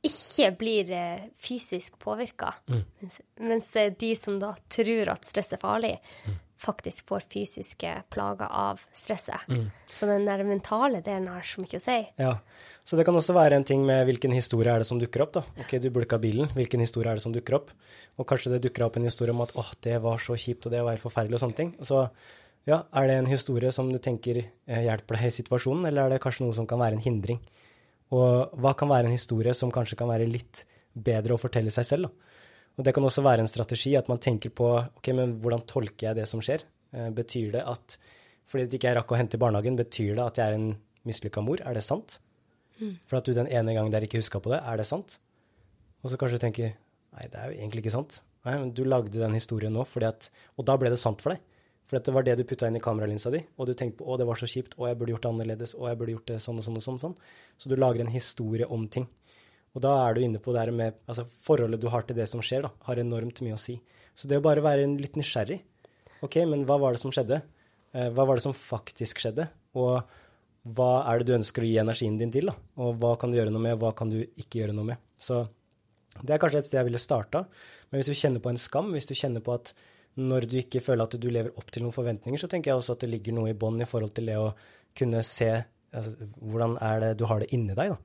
ikke 0.03 0.49
blir 0.59 0.89
eh, 0.97 1.27
fysisk 1.39 1.99
påvirka. 2.03 2.53
Mm. 2.71 2.81
Mens, 3.03 3.21
mens, 3.39 3.75
de 3.99 4.15
som 4.19 4.39
da 4.43 4.55
tror 4.73 5.13
at 5.15 5.29
stress 5.29 5.55
er 5.55 5.61
farlig, 5.63 5.93
mm. 6.27 6.41
faktisk 6.63 7.07
får 7.13 7.29
fysiske 7.31 7.93
plager 8.11 8.51
av 8.51 8.83
stresset. 8.97 9.47
Mm. 9.49 9.69
Så 9.93 10.09
den 10.11 10.27
der 10.27 10.43
mentale 10.47 11.03
delen 11.07 11.31
har 11.31 11.47
så 11.47 11.63
mye 11.63 11.79
å 11.79 11.85
si. 11.85 11.99
Ja, 12.19 12.37
Så 12.85 12.99
det 12.99 13.07
kan 13.07 13.15
også 13.15 13.37
være 13.37 13.61
en 13.61 13.65
ting 13.65 13.87
med 13.87 14.03
hvilken 14.09 14.35
historie 14.35 14.73
er 14.73 14.83
det 14.83 14.91
som 14.91 14.99
dukker 14.99 15.23
opp. 15.23 15.37
da. 15.39 15.45
Ok, 15.63 15.79
du 15.79 15.91
bulka 15.95 16.19
bilen, 16.19 16.51
hvilken 16.51 16.83
historie 16.83 17.11
er 17.11 17.21
det 17.21 17.23
som 17.23 17.35
dukker 17.35 17.61
opp? 17.61 17.71
Og 18.19 18.27
kanskje 18.27 18.57
det 18.57 18.65
dukker 18.67 18.89
opp 18.89 18.99
en 18.99 19.07
historie 19.07 19.31
om 19.31 19.45
at 19.47 19.55
åh, 19.55 19.71
det 19.87 20.01
var 20.03 20.19
så 20.19 20.35
kjipt, 20.35 20.67
og 20.67 20.75
det 20.75 20.83
var 20.83 20.97
helt 20.97 21.05
forferdelig, 21.05 21.39
og 21.39 21.45
sånne 21.47 21.61
ting. 21.61 21.77
Så 21.87 22.09
ja, 22.67 22.85
Er 22.93 23.07
det 23.07 23.15
en 23.19 23.31
historie 23.31 23.71
som 23.75 23.89
du 23.91 23.99
tenker 23.99 24.39
eh, 24.43 24.83
hjelper 24.83 25.19
deg 25.19 25.31
i 25.31 25.35
situasjonen, 25.35 25.87
eller 25.87 26.05
er 26.05 26.15
det 26.15 26.23
kanskje 26.23 26.45
noe 26.47 26.55
som 26.55 26.67
kan 26.67 26.79
være 26.83 26.99
en 26.99 27.07
hindring? 27.07 27.41
Og 28.13 28.59
hva 28.61 28.75
kan 28.77 28.91
være 28.91 29.09
en 29.09 29.17
historie 29.17 29.55
som 29.57 29.73
kanskje 29.73 29.97
kan 30.01 30.11
være 30.11 30.29
litt 30.29 30.65
bedre 30.93 31.37
å 31.37 31.41
fortelle 31.41 31.73
seg 31.73 31.89
selv? 31.89 32.09
Da? 32.09 32.33
Og 32.79 32.87
det 32.87 32.95
kan 32.97 33.05
også 33.05 33.25
være 33.25 33.45
en 33.45 33.51
strategi 33.51 33.95
at 33.99 34.09
man 34.09 34.21
tenker 34.23 34.53
på 34.55 34.69
ok, 34.81 35.13
men 35.17 35.37
hvordan 35.43 35.65
tolker 35.69 36.09
jeg 36.11 36.21
det 36.21 36.29
som 36.29 36.43
skjer? 36.45 36.65
Eh, 36.93 37.09
betyr 37.15 37.53
det 37.57 37.65
at 37.69 37.97
fordi 38.49 38.67
det 38.69 38.79
ikke 38.79 38.91
jeg 38.91 38.99
rakk 38.99 39.13
å 39.15 39.17
hente 39.17 39.39
i 39.39 39.41
barnehagen, 39.41 39.79
betyr 39.79 40.17
det 40.19 40.25
at 40.25 40.41
jeg 40.41 40.53
er 40.53 40.59
en 40.59 40.73
mislykka 41.09 41.45
mor? 41.45 41.63
Er 41.65 41.77
det 41.77 41.85
sant? 41.87 42.19
Mm. 42.81 42.99
For 43.09 43.21
at 43.21 43.29
du 43.29 43.37
den 43.37 43.49
ene 43.49 43.77
gangen 43.77 43.93
der 43.95 44.05
ikke 44.05 44.21
huska 44.21 44.43
på 44.43 44.53
det, 44.53 44.61
er 44.61 44.81
det 44.81 44.89
sant? 44.89 45.17
Og 46.03 46.13
så 46.13 46.19
kanskje 46.21 46.41
du 46.41 46.45
tenker 46.45 46.75
nei, 46.75 47.29
det 47.31 47.39
er 47.39 47.53
jo 47.53 47.61
egentlig 47.61 47.85
ikke 47.85 47.95
sant. 47.95 48.19
Nei, 48.45 48.57
men 48.59 48.73
du 48.75 48.83
lagde 48.85 49.15
den 49.15 49.37
historien 49.39 49.73
nå, 49.73 49.87
fordi 49.89 50.09
at, 50.11 50.29
og 50.59 50.67
da 50.69 50.77
ble 50.81 50.91
det 50.93 51.01
sant 51.01 51.23
for 51.23 51.35
deg. 51.35 51.45
For 51.93 52.01
dette 52.01 52.13
var 52.17 52.25
det 52.25 52.39
du 52.41 52.47
putta 52.49 52.71
inn 52.71 52.79
i 52.79 52.81
kameralinsa 52.81 53.29
di, 53.35 53.43
og 53.61 53.67
du 53.69 53.75
tenkte 53.77 53.99
på 53.99 54.07
å, 54.09 54.15
det 54.17 54.25
var 54.25 54.39
så 54.41 54.47
kjipt, 54.49 54.79
å, 54.79 54.87
jeg 54.89 54.97
burde 54.97 55.13
gjort 55.13 55.27
det 55.27 55.29
annerledes, 55.29 55.75
å, 55.77 55.91
jeg 55.91 55.99
burde 56.01 56.15
gjort 56.15 56.31
det 56.31 56.39
sånn 56.41 56.63
og 56.63 56.65
sånn 56.65 56.79
og 56.79 56.85
sånn. 56.87 57.01
sånn. 57.03 57.17
Så 57.61 57.69
du 57.69 57.75
lager 57.77 58.01
en 58.01 58.13
historie 58.15 58.65
om 58.65 58.87
ting. 58.89 59.05
Og 59.77 59.85
da 59.85 59.93
er 60.07 60.17
du 60.17 60.23
inne 60.25 60.41
på 60.41 60.55
det 60.57 60.63
her 60.63 60.73
med 60.73 60.97
altså 61.05 61.27
forholdet 61.45 61.83
du 61.85 61.91
har 61.93 62.09
til 62.09 62.17
det 62.17 62.25
som 62.33 62.41
skjer, 62.41 62.65
da, 62.65 62.73
har 62.89 63.03
enormt 63.03 63.45
mye 63.45 63.59
å 63.59 63.61
si. 63.61 63.77
Så 64.17 64.31
det 64.31 64.41
å 64.41 64.47
bare 64.49 64.65
være 64.65 64.89
litt 64.89 65.21
nysgjerrig. 65.21 65.61
OK, 66.25 66.41
men 66.49 66.65
hva 66.65 66.81
var 66.81 66.97
det 66.97 67.05
som 67.05 67.13
skjedde? 67.13 67.43
Eh, 67.93 68.09
hva 68.17 68.25
var 68.25 68.41
det 68.41 68.47
som 68.47 68.57
faktisk 68.57 69.21
skjedde? 69.21 69.51
Og 69.77 70.01
hva 70.73 70.91
er 71.13 71.21
det 71.21 71.29
du 71.29 71.37
ønsker 71.37 71.61
å 71.61 71.69
gi 71.75 71.79
energien 71.85 72.17
din 72.17 72.33
til, 72.33 72.49
da? 72.49 72.57
Og 72.81 72.97
hva 73.05 73.19
kan 73.21 73.29
du 73.29 73.37
gjøre 73.37 73.53
noe 73.53 73.69
med, 73.69 73.77
og 73.77 73.85
hva 73.85 73.93
kan 74.01 74.09
du 74.09 74.23
ikke 74.25 74.63
gjøre 74.63 74.81
noe 74.81 74.95
med? 74.95 75.05
Så 75.21 75.45
det 76.21 76.33
er 76.33 76.41
kanskje 76.41 76.65
et 76.65 76.73
sted 76.73 76.81
jeg 76.81 76.89
ville 76.89 77.05
starta. 77.05 77.45
Men 77.91 78.01
hvis 78.01 78.13
du 78.13 78.17
kjenner 78.17 78.41
på 78.41 78.53
en 78.53 78.61
skam, 78.61 78.93
hvis 78.97 79.13
du 79.13 79.17
kjenner 79.17 79.45
på 79.45 79.61
at 79.61 79.75
når 80.21 80.47
du 80.51 80.59
ikke 80.61 80.83
føler 80.85 81.07
at 81.07 81.17
du 81.21 81.29
lever 81.33 81.55
opp 81.57 81.71
til 81.73 81.85
noen 81.85 81.95
forventninger, 81.95 82.41
så 82.41 82.49
tenker 82.51 82.73
jeg 82.73 82.81
også 82.81 82.97
at 82.97 83.05
det 83.05 83.13
ligger 83.15 83.37
noe 83.37 83.53
i 83.53 83.59
bånn 83.59 83.81
i 83.81 83.89
forhold 83.89 84.13
til 84.17 84.29
det 84.29 84.39
å 84.41 84.51
kunne 84.99 85.23
se 85.25 85.51
altså, 85.57 86.29
hvordan 86.41 86.77
er 86.85 87.05
det 87.05 87.13
du 87.21 87.25
har 87.31 87.41
det 87.41 87.53
inni 87.57 87.77
deg, 87.77 87.95
da. 87.95 88.01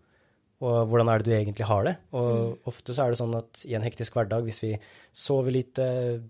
Og 0.57 0.87
hvordan 0.89 1.11
er 1.11 1.21
det 1.21 1.27
du 1.27 1.35
egentlig 1.37 1.67
har 1.69 1.83
det? 1.85 1.93
Og 2.17 2.29
mm. 2.33 2.53
ofte 2.71 2.95
så 2.95 3.03
er 3.03 3.13
det 3.13 3.19
sånn 3.19 3.35
at 3.37 3.59
i 3.69 3.75
en 3.77 3.83
hektisk 3.85 4.15
hverdag, 4.17 4.47
hvis 4.47 4.63
vi 4.63 4.71
sover 5.13 5.53
lite, 5.53 5.85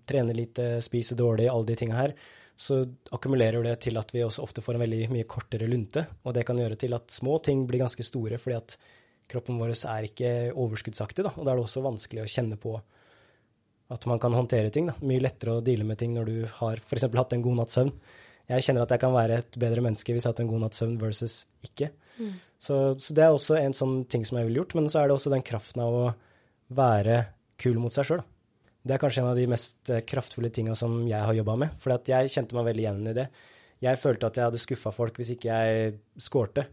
trener 0.08 0.36
lite, 0.36 0.66
spiser 0.84 1.16
dårlig, 1.16 1.46
alle 1.48 1.70
de 1.70 1.78
tinga 1.80 1.96
her, 1.96 2.12
så 2.58 2.82
akkumulerer 3.14 3.64
det 3.64 3.76
til 3.86 3.96
at 4.00 4.12
vi 4.12 4.24
også 4.26 4.42
ofte 4.44 4.64
får 4.64 4.76
en 4.76 4.82
veldig 4.82 5.08
mye 5.14 5.28
kortere 5.30 5.68
lunte. 5.70 6.04
Og 6.26 6.36
det 6.36 6.44
kan 6.44 6.60
gjøre 6.60 6.76
til 6.76 6.96
at 6.98 7.14
små 7.14 7.38
ting 7.46 7.62
blir 7.70 7.84
ganske 7.84 8.04
store, 8.04 8.40
fordi 8.42 8.58
at 8.58 8.76
kroppen 9.30 9.60
vår 9.60 9.72
er 9.76 10.08
ikke 10.10 10.32
overskuddsaktig, 10.52 11.24
da. 11.24 11.32
Og 11.38 11.46
da 11.46 11.54
er 11.54 11.60
det 11.60 11.64
også 11.64 11.84
vanskelig 11.86 12.26
å 12.26 12.30
kjenne 12.32 12.60
på 12.60 12.74
at 13.88 14.06
man 14.08 14.20
kan 14.20 14.34
håndtere 14.36 14.72
ting. 14.72 14.90
Da. 14.90 14.96
Mye 15.00 15.22
lettere 15.24 15.56
å 15.56 15.64
deale 15.64 15.86
med 15.88 15.98
ting 16.00 16.14
når 16.16 16.28
du 16.28 16.38
har 16.58 16.80
f.eks. 16.82 17.08
hatt 17.08 17.34
en 17.36 17.44
god 17.44 17.62
natts 17.62 17.78
søvn. 17.78 17.92
Jeg 18.48 18.64
kjenner 18.64 18.84
at 18.84 18.92
jeg 18.94 19.02
kan 19.02 19.12
være 19.12 19.42
et 19.42 19.58
bedre 19.60 19.84
menneske 19.84 20.12
hvis 20.12 20.24
jeg 20.24 20.30
har 20.30 20.36
hatt 20.36 20.44
en 20.44 20.50
god 20.50 20.64
natts 20.64 20.80
søvn 20.80 20.96
versus 21.00 21.42
ikke. 21.64 21.90
Mm. 22.18 22.32
Så, 22.58 22.78
så, 23.00 23.14
det 23.16 23.24
er 23.24 23.34
også 23.34 23.58
en 23.60 23.76
sånn 23.76 24.00
ting 24.10 24.24
som 24.28 24.38
jeg 24.38 24.48
ville 24.48 24.62
gjort. 24.62 24.74
Men 24.78 24.88
så 24.92 25.02
er 25.02 25.08
det 25.08 25.18
også 25.18 25.32
den 25.32 25.44
kraften 25.46 25.84
av 25.84 25.96
å 25.96 26.08
være 26.78 27.22
kul 27.60 27.78
mot 27.80 27.94
seg 27.94 28.08
sjøl. 28.08 28.24
Det 28.88 28.96
er 28.96 29.02
kanskje 29.02 29.22
en 29.24 29.30
av 29.30 29.38
de 29.38 29.46
mest 29.50 29.92
eh, 29.92 30.04
kraftfulle 30.06 30.50
tinga 30.54 30.76
som 30.78 31.00
jeg 31.08 31.20
har 31.20 31.36
jobba 31.36 31.56
med. 31.64 31.78
For 31.82 31.96
jeg 32.08 32.32
kjente 32.32 32.56
meg 32.56 32.68
veldig 32.70 32.84
igjen 32.84 33.08
i 33.10 33.16
det. 33.16 33.28
Jeg 33.84 34.00
følte 34.02 34.28
at 34.28 34.38
jeg 34.38 34.48
hadde 34.48 34.60
skuffa 34.60 34.92
folk 34.94 35.18
hvis 35.20 35.32
ikke 35.36 35.48
jeg 35.48 35.96
skårte. 36.22 36.66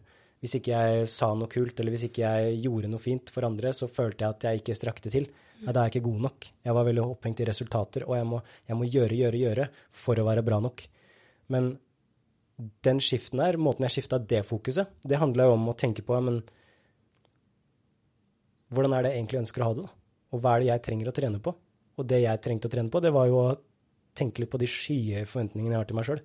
Hvis 0.43 0.58
ikke 0.60 0.78
jeg 0.78 1.10
sa 1.10 1.32
noe 1.34 1.49
kult, 1.49 1.80
eller 1.80 1.95
hvis 1.95 2.08
ikke 2.10 2.28
jeg 2.28 2.60
gjorde 2.65 2.89
noe 2.91 3.01
fint 3.01 3.32
for 3.34 3.47
andre, 3.47 3.71
så 3.73 3.89
følte 3.89 4.25
jeg 4.25 4.36
at 4.36 4.45
jeg 4.45 4.62
ikke 4.62 4.78
strakte 4.78 5.12
til. 5.13 5.28
Ja, 5.63 5.72
da 5.72 5.82
er 5.82 5.88
jeg 5.88 5.96
ikke 5.96 6.10
god 6.10 6.26
nok. 6.28 6.48
Jeg 6.65 6.76
var 6.76 6.86
veldig 6.88 7.04
opphengt 7.06 7.41
i 7.41 7.48
resultater, 7.48 8.06
og 8.10 8.18
jeg 8.18 8.28
må, 8.28 8.41
jeg 8.68 8.78
må, 8.80 8.88
gjøre, 8.91 9.18
gjøre, 9.22 9.41
gjøre 9.41 9.68
for 9.96 10.20
å 10.20 10.28
være 10.28 10.44
bra 10.46 10.60
nok. 10.63 10.84
Men 11.54 11.72
den 12.86 13.02
skiften 13.04 13.41
her, 13.44 13.58
måten 13.60 13.88
jeg 13.88 13.98
skifta 13.98 14.20
det 14.20 14.44
fokuset, 14.48 14.91
det 15.04 15.20
handla 15.20 15.48
jo 15.50 15.56
om 15.58 15.72
å 15.72 15.78
tenke 15.80 16.04
på 16.06 16.20
men 16.24 16.41
hvordan 18.74 18.96
er 18.96 19.06
det 19.06 19.12
jeg 19.13 19.22
egentlig 19.22 19.41
ønsker 19.44 19.63
å 19.63 19.68
ha 19.70 19.76
det, 19.78 19.86
da? 19.86 19.96
Og 20.34 20.41
hva 20.41 20.56
er 20.56 20.63
det 20.63 20.70
jeg 20.72 20.84
trenger 20.88 21.10
å 21.10 21.15
trene 21.15 21.41
på? 21.44 21.52
Og 21.96 22.08
det 22.10 22.22
jeg 22.24 22.41
trengte 22.44 22.68
å 22.68 22.74
trene 22.74 22.91
på, 22.91 23.02
det 23.04 23.12
var 23.15 23.28
jo 23.30 23.41
å 23.41 23.58
tenke 24.15 24.41
litt 24.41 24.52
på 24.52 24.60
de 24.60 24.68
skyhøye 24.70 25.28
forventningene 25.30 25.76
jeg 25.76 25.82
har 25.82 25.89
til 25.89 26.00
meg 26.00 26.08
sjøl. 26.08 26.24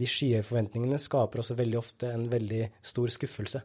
De 0.00 0.08
skyhøye 0.08 0.46
forventningene 0.46 1.00
skaper 1.00 1.42
også 1.42 1.56
veldig 1.56 1.78
ofte 1.80 2.10
en 2.12 2.26
veldig 2.32 2.62
stor 2.92 3.12
skuffelse. 3.12 3.62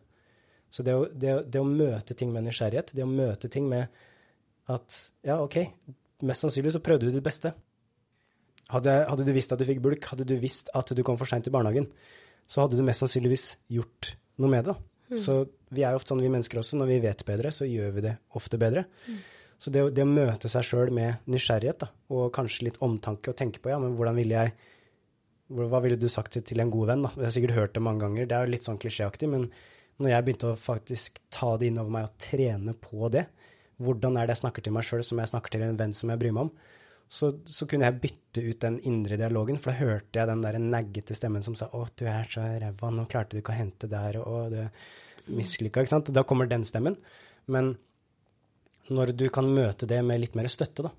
Så 0.69 0.84
det 0.84 0.95
å, 0.95 1.06
det, 1.12 1.34
det 1.52 1.63
å 1.63 1.67
møte 1.67 2.15
ting 2.17 2.32
med 2.36 2.47
nysgjerrighet, 2.47 2.93
det 2.95 3.04
å 3.04 3.10
møte 3.10 3.52
ting 3.52 3.67
med 3.71 3.88
at 4.71 4.99
ja, 5.25 5.39
OK, 5.39 5.62
mest 6.27 6.45
sannsynlig 6.45 6.75
så 6.75 6.84
prøvde 6.84 7.08
du 7.08 7.15
ditt 7.15 7.25
beste. 7.25 7.53
Hadde, 8.67 8.93
hadde, 9.08 9.23
du 9.23 9.32
visst 9.36 9.53
at 9.56 9.62
du 9.62 9.67
fikk 9.67 9.80
bulk, 9.84 10.10
hadde 10.12 10.27
du 10.27 10.36
visst 10.41 10.71
at 10.75 10.91
du 10.91 11.03
kom 11.08 11.19
for 11.19 11.30
seint 11.30 11.45
til 11.47 11.56
barnehagen, 11.56 11.88
så 12.47 12.63
hadde 12.65 12.80
du 12.80 12.84
mest 12.88 13.03
sannsynligvis 13.03 13.53
gjort 13.71 14.15
noe 14.41 14.51
med 14.51 14.67
det. 14.67 14.75
Mm. 15.08 15.19
Så 15.23 15.38
vi 15.71 15.84
er 15.84 15.95
jo 15.95 16.01
ofte 16.01 16.12
sånn, 16.12 16.23
vi 16.23 16.32
mennesker 16.32 16.60
også, 16.60 16.80
når 16.80 16.91
vi 16.91 17.01
vet 17.06 17.23
bedre, 17.27 17.51
så 17.56 17.67
gjør 17.67 17.93
vi 17.95 18.03
det 18.10 18.13
ofte 18.36 18.60
bedre. 18.60 18.84
Mm. 19.08 19.21
Så 19.58 19.71
det, 19.73 19.84
det, 19.97 20.03
å 20.03 20.10
møte 20.10 20.51
seg 20.51 20.65
sjøl 20.67 20.91
med 20.93 21.23
nysgjerrighet, 21.32 21.86
da, 21.86 21.89
og 22.13 22.27
kanskje 22.36 22.67
litt 22.67 22.82
omtanke, 22.86 23.32
og 23.32 23.39
tenke 23.39 23.63
på 23.63 23.71
ja, 23.71 23.80
men 23.82 23.95
hvordan 23.97 24.19
ville 24.19 24.43
jeg 24.43 24.58
Hva 25.47 25.80
ville 25.80 25.95
du 25.95 26.10
sagt 26.12 26.34
til, 26.36 26.43
til 26.43 26.60
en 26.60 26.71
god 26.73 26.89
venn? 26.89 27.03
da? 27.06 27.10
Jeg 27.15 27.23
har 27.23 27.32
sikkert 27.32 27.56
hørt 27.56 27.75
det 27.77 27.82
mange 27.86 28.03
ganger, 28.03 28.25
det 28.27 28.36
er 28.36 28.43
jo 28.43 28.51
litt 28.51 28.65
sånn 28.65 28.80
klisjéaktig, 28.84 29.30
men 29.32 29.45
når 30.03 30.12
jeg 30.12 30.25
begynte 30.25 30.49
å 30.51 30.58
faktisk 30.60 31.21
ta 31.32 31.53
det 31.58 31.69
innover 31.71 31.93
meg 31.95 32.10
og 32.10 32.17
trene 32.19 32.73
på 32.75 33.08
det, 33.13 33.23
hvordan 33.83 34.17
er 34.17 34.27
det 34.27 34.35
jeg 34.35 34.43
snakker 34.45 34.65
til 34.65 34.75
meg 34.75 34.85
sjøl 34.87 35.03
som 35.05 35.21
jeg 35.21 35.31
snakker 35.31 35.53
til 35.53 35.65
en 35.65 35.79
venn 35.79 35.95
som 35.95 36.11
jeg 36.11 36.21
bryr 36.21 36.35
meg 36.35 36.47
om, 36.47 36.51
så, 37.07 37.31
så, 37.47 37.63
kunne 37.69 37.87
jeg 37.87 38.01
bytte 38.03 38.43
ut 38.43 38.59
den 38.59 38.77
indre 38.89 39.15
dialogen, 39.19 39.59
for 39.63 39.71
da 39.71 39.79
hørte 39.79 40.19
jeg 40.19 40.27
den 40.27 40.43
der 40.43 40.57
naggete 40.59 41.15
stemmen 41.15 41.43
som 41.43 41.55
sa 41.55 41.69
'Å, 41.71 41.85
du 41.95 42.03
er 42.05 42.27
så 42.27 42.43
ræva, 42.43 42.91
nå 42.91 43.07
klarte 43.07 43.35
du 43.35 43.41
ikke 43.41 43.55
å 43.55 43.61
hente 43.61 43.87
der', 43.87 44.19
og 44.19 44.51
du 44.51 44.67
mislykka', 45.31 45.85
ikke 45.85 45.93
sant. 45.93 46.11
Da 46.11 46.23
kommer 46.23 46.49
den 46.49 46.65
stemmen. 46.67 46.97
Men 47.47 47.77
når 48.91 49.15
du 49.15 49.29
kan 49.29 49.47
møte 49.47 49.87
det 49.87 50.03
med 50.03 50.19
litt 50.19 50.35
mer 50.35 50.47
støtte, 50.51 50.83
da. 50.83 50.91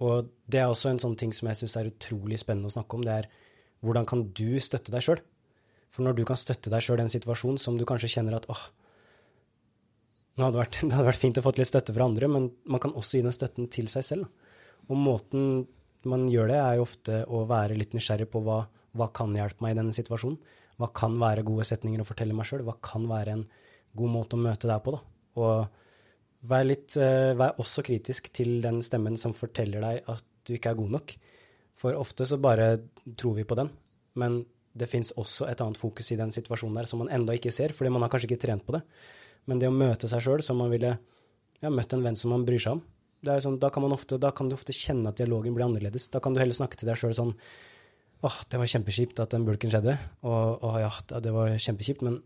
Og 0.00 0.30
det 0.48 0.60
er 0.62 0.72
også 0.72 0.94
en 0.94 1.02
sånn 1.02 1.16
ting 1.16 1.32
som 1.36 1.48
jeg 1.48 1.60
syns 1.60 1.76
er 1.76 1.90
utrolig 1.92 2.38
spennende 2.40 2.70
å 2.70 2.72
snakke 2.72 2.96
om. 2.96 3.04
Det 3.04 3.12
er 3.12 3.28
hvordan 3.84 4.06
kan 4.08 4.24
du 4.32 4.58
støtte 4.60 4.92
deg 4.92 5.04
sjøl? 5.04 5.20
For 5.92 6.06
når 6.06 6.16
du 6.16 6.24
kan 6.24 6.38
støtte 6.40 6.70
deg 6.72 6.84
sjøl 6.84 7.02
i 7.02 7.04
en 7.04 7.12
situasjon 7.12 7.58
som 7.60 7.76
du 7.76 7.84
kanskje 7.84 8.08
kjenner 8.14 8.38
at 8.38 8.48
åh, 8.48 8.62
det 10.40 10.48
hadde, 10.48 10.62
vært, 10.62 10.80
det 10.88 10.96
hadde 10.96 11.10
vært 11.10 11.22
fint 11.22 11.40
å 11.40 11.44
få 11.44 11.54
litt 11.58 11.70
støtte 11.70 11.94
fra 11.96 12.08
andre, 12.10 12.30
men 12.32 12.48
man 12.70 12.82
kan 12.82 12.94
også 12.96 13.18
gi 13.18 13.26
den 13.26 13.36
støtten 13.36 13.68
til 13.72 13.90
seg 13.92 14.06
selv. 14.06 14.48
Og 14.90 14.98
måten 14.98 15.66
man 16.08 16.24
gjør 16.32 16.48
det, 16.50 16.60
er 16.60 16.78
jo 16.78 16.86
ofte 16.86 17.22
å 17.28 17.44
være 17.48 17.76
litt 17.76 17.92
nysgjerrig 17.94 18.30
på 18.32 18.40
hva, 18.46 18.62
hva 18.96 19.10
kan 19.14 19.34
hjelpe 19.36 19.62
meg 19.64 19.74
i 19.74 19.80
denne 19.82 19.94
situasjonen. 19.94 20.40
Hva 20.80 20.88
kan 20.96 21.18
være 21.20 21.44
gode 21.44 21.66
setninger 21.68 22.00
å 22.00 22.08
fortelle 22.08 22.32
meg 22.36 22.48
sjøl? 22.48 22.64
Hva 22.64 22.78
kan 22.80 23.04
være 23.10 23.36
en 23.36 23.44
god 24.00 24.12
måte 24.14 24.38
å 24.38 24.40
møte 24.40 24.70
deg 24.70 24.80
på? 24.86 24.96
da? 24.96 25.02
Og 25.40 25.52
Vær, 26.48 26.64
litt, 26.64 26.94
uh, 26.96 27.36
vær 27.36 27.58
også 27.60 27.84
kritisk 27.84 28.30
til 28.32 28.62
den 28.64 28.80
stemmen 28.84 29.18
som 29.20 29.34
forteller 29.36 29.84
deg 29.84 30.06
at 30.08 30.24
du 30.48 30.54
ikke 30.56 30.72
er 30.72 30.78
god 30.78 30.94
nok. 30.96 31.12
For 31.80 31.96
ofte 31.96 32.24
så 32.28 32.38
bare 32.40 32.78
tror 33.20 33.36
vi 33.36 33.44
på 33.48 33.58
den, 33.58 33.68
men 34.20 34.40
det 34.76 34.88
fins 34.88 35.12
også 35.20 35.48
et 35.50 35.60
annet 35.60 35.80
fokus 35.80 36.08
i 36.14 36.16
den 36.16 36.32
situasjonen 36.32 36.78
der 36.78 36.88
som 36.88 37.02
man 37.02 37.10
enda 37.12 37.34
ikke 37.36 37.52
ser, 37.52 37.74
fordi 37.76 37.92
man 37.92 38.04
har 38.04 38.12
kanskje 38.12 38.30
ikke 38.30 38.40
trent 38.46 38.64
på 38.64 38.76
det. 38.76 38.80
Men 39.48 39.62
det 39.62 39.70
å 39.70 39.74
møte 39.74 40.10
seg 40.10 40.24
sjøl 40.24 40.44
som 40.44 40.60
man 40.60 40.72
ville 40.72 40.96
ja, 41.60 41.70
møtt 41.70 41.92
en 41.96 42.04
venn 42.04 42.18
som 42.18 42.32
man 42.34 42.44
bryr 42.48 42.62
seg 42.62 42.78
om, 42.78 42.84
sånn, 43.24 43.58
da, 43.60 43.70
kan 43.72 43.84
ofte, 43.92 44.18
da, 44.20 44.32
kan 44.36 44.48
du 44.48 44.56
ofte 44.56 44.74
kjenne 44.76 45.12
at 45.12 45.20
dialogen 45.20 45.56
blir 45.56 45.66
annerledes. 45.66 46.08
Da 46.12 46.22
kan 46.24 46.34
du 46.34 46.40
heller 46.40 46.56
snakke 46.56 46.78
til 46.80 46.88
deg 46.88 47.00
sjøl 47.00 47.16
sånn 47.16 47.34
åh, 48.20 48.36
det 48.52 48.60
var 48.60 48.68
kjempekjipt 48.68 49.20
at 49.22 49.32
den 49.32 49.46
bulken 49.46 49.72
skjedde, 49.72 49.96
og 50.28 50.64
åh, 50.66 50.76
ja, 50.82 50.90
det 51.24 51.32
var 51.32 51.54
kjempekjipt, 51.56 52.04
men 52.04 52.18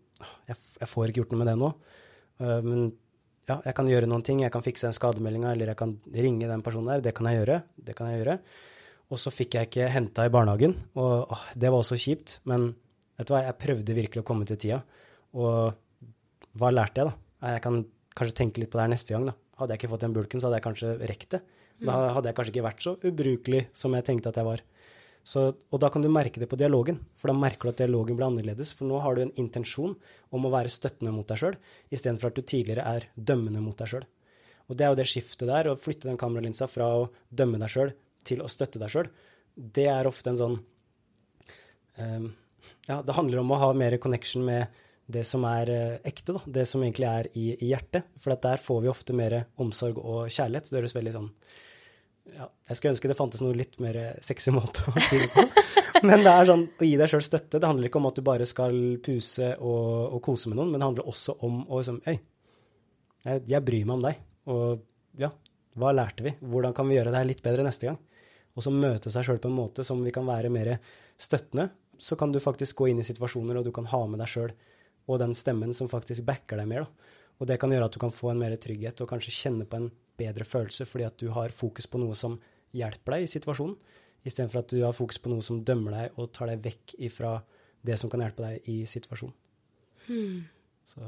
jeg, 0.48 0.59
jeg, 0.81 0.90
får 0.90 1.11
ikke 1.11 1.22
gjort 1.22 1.35
noe 1.35 1.42
med 1.42 1.50
det 1.50 1.57
nå. 1.61 1.70
Uh, 2.42 2.61
men 2.66 2.81
ja, 3.46 3.59
jeg 3.61 3.77
kan 3.77 3.90
gjøre 3.90 4.09
noen 4.09 4.24
ting. 4.24 4.40
Jeg 4.42 4.53
kan 4.55 4.64
fikse 4.64 4.88
den 4.88 4.96
skademeldinga, 4.96 5.53
eller 5.53 5.70
jeg 5.72 5.79
kan 5.79 5.92
ringe 6.14 6.48
den 6.48 6.64
personen 6.64 6.94
der. 6.94 7.05
Det 7.05 7.12
kan 7.16 7.29
jeg 7.29 7.42
gjøre. 7.42 7.59
Det 7.77 7.96
kan 7.98 8.09
jeg 8.09 8.22
gjøre. 8.22 8.38
Og 9.12 9.20
så 9.20 9.33
fikk 9.35 9.59
jeg 9.59 9.68
ikke 9.68 9.90
henta 9.92 10.24
i 10.24 10.33
barnehagen, 10.33 10.72
og 10.96 11.35
det 11.61 11.68
var 11.68 11.83
også 11.83 11.98
kjipt. 12.00 12.38
Men 12.48 12.70
vet 13.18 13.29
du 13.29 13.35
hva, 13.35 13.42
jeg 13.44 13.59
prøvde 13.61 13.98
virkelig 13.98 14.22
å 14.22 14.27
komme 14.27 14.48
til 14.48 14.59
tida. 14.62 14.81
Og 15.37 15.77
hva 16.58 16.70
lærte 16.72 17.02
jeg, 17.02 17.10
da? 17.10 17.50
Jeg 17.54 17.64
kan 17.64 17.80
kanskje 18.14 18.38
tenke 18.38 18.62
litt 18.62 18.70
på 18.72 18.78
det 18.78 18.86
her 18.86 18.94
neste 18.94 19.14
gang, 19.14 19.26
da. 19.30 19.34
Hadde 19.58 19.74
jeg 19.74 19.82
ikke 19.82 19.92
fått 19.94 20.04
den 20.06 20.14
bulken, 20.14 20.40
så 20.40 20.48
hadde 20.48 20.60
jeg 20.60 20.66
kanskje 20.68 20.94
rekt 21.10 21.34
det. 21.34 21.42
Da 21.82 21.94
mm. 21.94 22.12
hadde 22.16 22.30
jeg 22.30 22.38
kanskje 22.38 22.54
ikke 22.54 22.68
vært 22.68 22.84
så 22.84 22.94
ubrukelig 23.02 23.66
som 23.76 23.94
jeg 23.96 24.06
tenkte 24.06 24.30
at 24.30 24.38
jeg 24.40 24.48
var. 24.48 24.62
Så, 25.24 25.44
og 25.72 25.80
da 25.80 25.88
kan 25.88 26.04
du 26.04 26.10
merke 26.12 26.40
det 26.42 26.50
på 26.50 26.58
dialogen, 26.60 26.98
for 27.16 27.32
da 27.32 27.36
merker 27.38 27.66
du 27.66 27.72
at 27.72 27.80
dialogen 27.80 28.18
blir 28.18 28.26
annerledes. 28.26 28.74
For 28.76 28.86
nå 28.88 29.00
har 29.00 29.16
du 29.16 29.24
en 29.24 29.32
intensjon 29.40 29.94
om 30.34 30.44
å 30.44 30.52
være 30.52 30.72
støttende 30.72 31.14
mot 31.14 31.28
deg 31.30 31.40
sjøl, 31.40 31.56
istedenfor 31.88 32.30
at 32.30 32.38
du 32.38 32.44
tidligere 32.44 32.84
er 32.84 33.08
dømmende 33.16 33.62
mot 33.64 33.78
deg 33.80 33.90
sjøl. 33.94 34.06
Og 34.68 34.76
det 34.76 34.84
er 34.84 34.92
jo 34.92 35.00
det 35.00 35.08
skiftet 35.08 35.48
der, 35.48 35.70
å 35.70 35.80
flytte 35.80 36.10
den 36.10 36.20
kameralinsa 36.20 36.68
fra 36.70 36.90
å 37.00 37.08
dømme 37.32 37.60
deg 37.62 37.72
sjøl 37.72 37.94
til 38.24 38.44
å 38.44 38.50
støtte 38.52 38.80
deg 38.80 38.92
sjøl. 38.92 39.10
Det 39.54 39.88
er 39.88 40.08
ofte 40.08 40.32
en 40.32 40.40
sånn 40.40 40.56
um, 41.98 42.30
Ja, 42.88 43.00
det 43.04 43.16
handler 43.16 43.40
om 43.40 43.52
å 43.54 43.60
ha 43.60 43.72
mer 43.76 43.96
connection 44.02 44.44
med 44.44 44.83
det 45.06 45.24
som 45.28 45.44
er 45.48 45.70
uh, 45.70 45.96
ekte, 46.06 46.36
da. 46.36 46.42
Det 46.60 46.64
som 46.68 46.82
egentlig 46.84 47.08
er 47.10 47.28
i, 47.36 47.46
i 47.58 47.70
hjertet. 47.72 48.08
For 48.20 48.36
der 48.40 48.62
får 48.62 48.82
vi 48.84 48.92
ofte 48.92 49.16
mer 49.16 49.42
omsorg 49.60 50.00
og 50.00 50.32
kjærlighet. 50.32 50.70
Det 50.70 50.80
høres 50.80 50.96
veldig 50.96 51.14
sånn 51.14 51.30
ja, 52.32 52.46
Jeg 52.70 52.78
skulle 52.78 52.94
ønske 52.94 53.10
det 53.10 53.18
fantes 53.18 53.42
noe 53.44 53.56
litt 53.56 53.76
mer 53.84 53.98
sexy 54.24 54.54
måte 54.54 54.86
å 54.88 54.94
si 55.04 55.20
det 55.20 55.28
på. 55.34 55.44
Men 56.08 56.24
det 56.24 56.32
er 56.32 56.48
sånn 56.48 56.64
å 56.68 56.86
gi 56.86 56.96
deg 57.00 57.10
sjøl 57.10 57.24
støtte. 57.24 57.60
Det 57.60 57.68
handler 57.68 57.88
ikke 57.88 58.00
om 58.00 58.08
at 58.08 58.18
du 58.18 58.24
bare 58.26 58.46
skal 58.48 58.74
puse 59.04 59.54
og, 59.56 59.84
og, 60.10 60.18
kose 60.24 60.50
med 60.50 60.58
noen, 60.58 60.72
men 60.72 60.82
det 60.82 60.88
handler 60.88 61.06
også 61.08 61.36
om 61.46 61.62
å 61.64 61.78
liksom 61.78 62.00
Hei, 62.04 62.18
jeg, 63.24 63.44
jeg, 63.48 63.64
bryr 63.64 63.86
meg 63.88 63.94
om 63.94 64.04
deg. 64.04 64.18
Og 64.52 65.22
ja, 65.22 65.30
hva 65.80 65.94
lærte 65.94 66.26
vi? 66.26 66.34
Hvordan 66.42 66.74
kan 66.76 66.90
vi 66.90 66.98
gjøre 66.98 67.14
det 67.14 67.22
her 67.22 67.30
litt 67.30 67.40
bedre 67.44 67.64
neste 67.64 67.88
gang? 67.88 67.96
Og 68.54 68.66
så 68.66 68.72
møte 68.74 69.10
seg 69.14 69.24
sjøl 69.26 69.40
på 69.42 69.48
en 69.48 69.56
måte 69.56 69.86
som 69.86 70.02
vi 70.04 70.12
kan 70.14 70.26
være 70.28 70.52
mer 70.52 70.74
støttende. 71.20 71.70
Så 71.96 72.18
kan 72.20 72.34
du 72.34 72.42
faktisk 72.42 72.82
gå 72.82 72.90
inn 72.90 73.00
i 73.00 73.06
situasjoner, 73.06 73.58
og 73.58 73.66
du 73.66 73.72
kan 73.74 73.88
ha 73.88 74.02
med 74.10 74.20
deg 74.20 74.30
sjøl 74.30 74.52
og 75.06 75.20
den 75.20 75.34
stemmen 75.36 75.74
som 75.76 75.90
faktisk 75.90 76.24
backer 76.26 76.60
deg 76.60 76.70
mer. 76.70 76.86
Da. 76.86 77.20
Og 77.40 77.50
det 77.50 77.58
kan 77.60 77.72
gjøre 77.72 77.88
at 77.90 77.96
du 77.96 78.00
kan 78.02 78.14
få 78.14 78.30
en 78.32 78.40
mer 78.40 78.54
trygghet 78.60 79.02
og 79.02 79.10
kanskje 79.10 79.34
kjenne 79.34 79.66
på 79.68 79.80
en 79.80 79.90
bedre 80.18 80.46
følelse 80.46 80.86
fordi 80.86 81.06
at 81.08 81.18
du 81.20 81.28
har 81.34 81.54
fokus 81.54 81.88
på 81.90 82.00
noe 82.00 82.16
som 82.18 82.38
hjelper 82.74 83.16
deg 83.16 83.26
i 83.26 83.30
situasjonen, 83.30 83.76
istedenfor 84.24 84.62
at 84.62 84.72
du 84.72 84.82
har 84.82 84.96
fokus 84.96 85.20
på 85.22 85.30
noe 85.32 85.44
som 85.44 85.62
dømmer 85.66 85.94
deg 85.94 86.18
og 86.18 86.32
tar 86.34 86.50
deg 86.50 86.62
vekk 86.64 86.96
ifra 87.08 87.36
det 87.84 87.98
som 88.00 88.10
kan 88.10 88.22
hjelpe 88.24 88.44
deg 88.44 88.68
i 88.70 88.82
situasjonen. 88.88 89.34
Hmm. 90.06 90.44
Så 90.84 91.00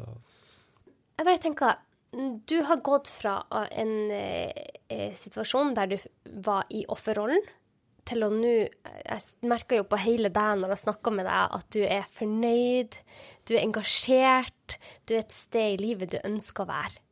Jeg 1.19 1.27
bare 1.29 1.41
tenker 1.41 1.75
Du 2.49 2.63
har 2.65 2.81
gått 2.81 3.11
fra 3.13 3.43
en 3.69 4.11
eh, 4.15 5.13
situasjon 5.21 5.75
der 5.77 5.91
du 5.91 5.97
var 6.47 6.65
i 6.73 6.87
offerrollen, 6.89 7.43
til 8.07 8.23
å 8.23 8.31
nå 8.33 8.53
Jeg 8.55 9.49
merker 9.51 9.83
jo 9.83 9.89
på 9.91 9.99
hele 10.01 10.31
deg 10.33 10.61
når 10.61 10.75
jeg 10.75 10.85
snakker 10.87 11.13
med 11.13 11.27
deg, 11.29 11.57
at 11.59 11.67
du 11.75 11.83
er 11.83 12.07
fornøyd, 12.17 13.01
du 13.47 13.55
er 13.57 13.65
engasjert, 13.65 14.79
du 15.07 15.17
er 15.17 15.25
et 15.25 15.35
sted 15.35 15.77
i 15.77 15.81
livet 15.81 16.15
du 16.15 16.19
ønsker 16.23 16.67
å 16.67 16.71
være. 16.71 17.03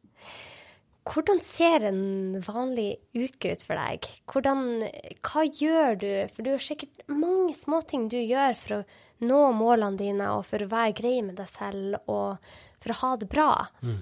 Hvordan 1.05 1.41
ser 1.45 1.85
en 1.85 2.39
vanlig 2.47 2.95
uke 3.13 3.53
ut 3.53 3.65
for 3.67 3.77
deg? 3.77 4.07
Hvordan, 4.31 4.87
hva 5.21 5.43
gjør 5.45 5.99
du? 6.01 6.13
For 6.33 6.47
du 6.47 6.55
har 6.55 6.65
sikkert 6.65 7.05
mange 7.13 7.53
småting 7.59 8.07
du 8.09 8.17
gjør 8.17 8.57
for 8.57 8.79
å 8.79 8.85
nå 9.25 9.41
målene 9.57 10.01
dine, 10.01 10.31
og 10.33 10.47
for 10.49 10.65
å 10.65 10.71
være 10.71 10.97
grei 10.97 11.19
med 11.27 11.37
deg 11.39 11.51
selv, 11.51 11.99
og 12.09 12.41
for 12.81 12.95
å 12.95 12.99
ha 13.03 13.13
det 13.21 13.29
bra. 13.31 13.51
Mm. 13.85 14.01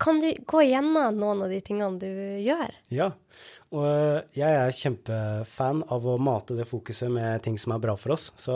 Kan 0.00 0.20
du 0.22 0.30
gå 0.48 0.62
igjennom 0.64 1.18
noen 1.20 1.42
av 1.44 1.50
de 1.52 1.58
tingene 1.60 2.00
du 2.00 2.08
gjør? 2.40 2.72
Ja, 2.88 3.10
og 3.70 3.84
eh, 3.84 4.22
jeg 4.34 4.56
er 4.62 4.72
kjempefan 4.74 5.82
av 5.92 6.06
å 6.08 6.16
mate 6.22 6.56
det 6.56 6.64
fokuset 6.70 7.12
med 7.12 7.42
ting 7.44 7.58
som 7.60 7.74
er 7.74 7.82
bra 7.82 7.94
for 8.00 8.16
oss. 8.16 8.30
Så 8.40 8.54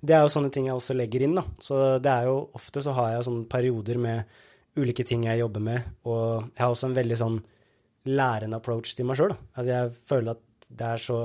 det 0.00 0.14
er 0.14 0.22
jo 0.22 0.32
sånne 0.36 0.52
ting 0.54 0.68
jeg 0.68 0.78
også 0.78 0.96
legger 0.96 1.26
inn, 1.26 1.34
da. 1.40 1.44
Så 1.58 1.80
det 2.04 2.12
er 2.12 2.30
jo 2.30 2.38
ofte 2.56 2.84
så 2.84 2.94
har 2.96 3.16
jeg 3.16 3.26
sånne 3.26 3.48
perioder 3.50 3.98
med 4.00 4.38
ulike 4.78 5.02
ting 5.08 5.26
jeg 5.26 5.42
jobber 5.42 5.66
med. 5.66 5.90
Og 6.06 6.46
jeg 6.54 6.62
har 6.62 6.70
også 6.70 6.92
en 6.92 6.96
veldig 7.00 7.18
sånn 7.24 7.42
lærende 8.08 8.62
approach 8.62 8.94
til 8.94 9.10
meg 9.10 9.18
sjøl. 9.18 9.34
Altså 9.58 9.68
jeg 9.74 9.92
føler 10.08 10.38
at 10.38 10.68
det 10.68 10.94
er 10.94 11.06
så 11.10 11.20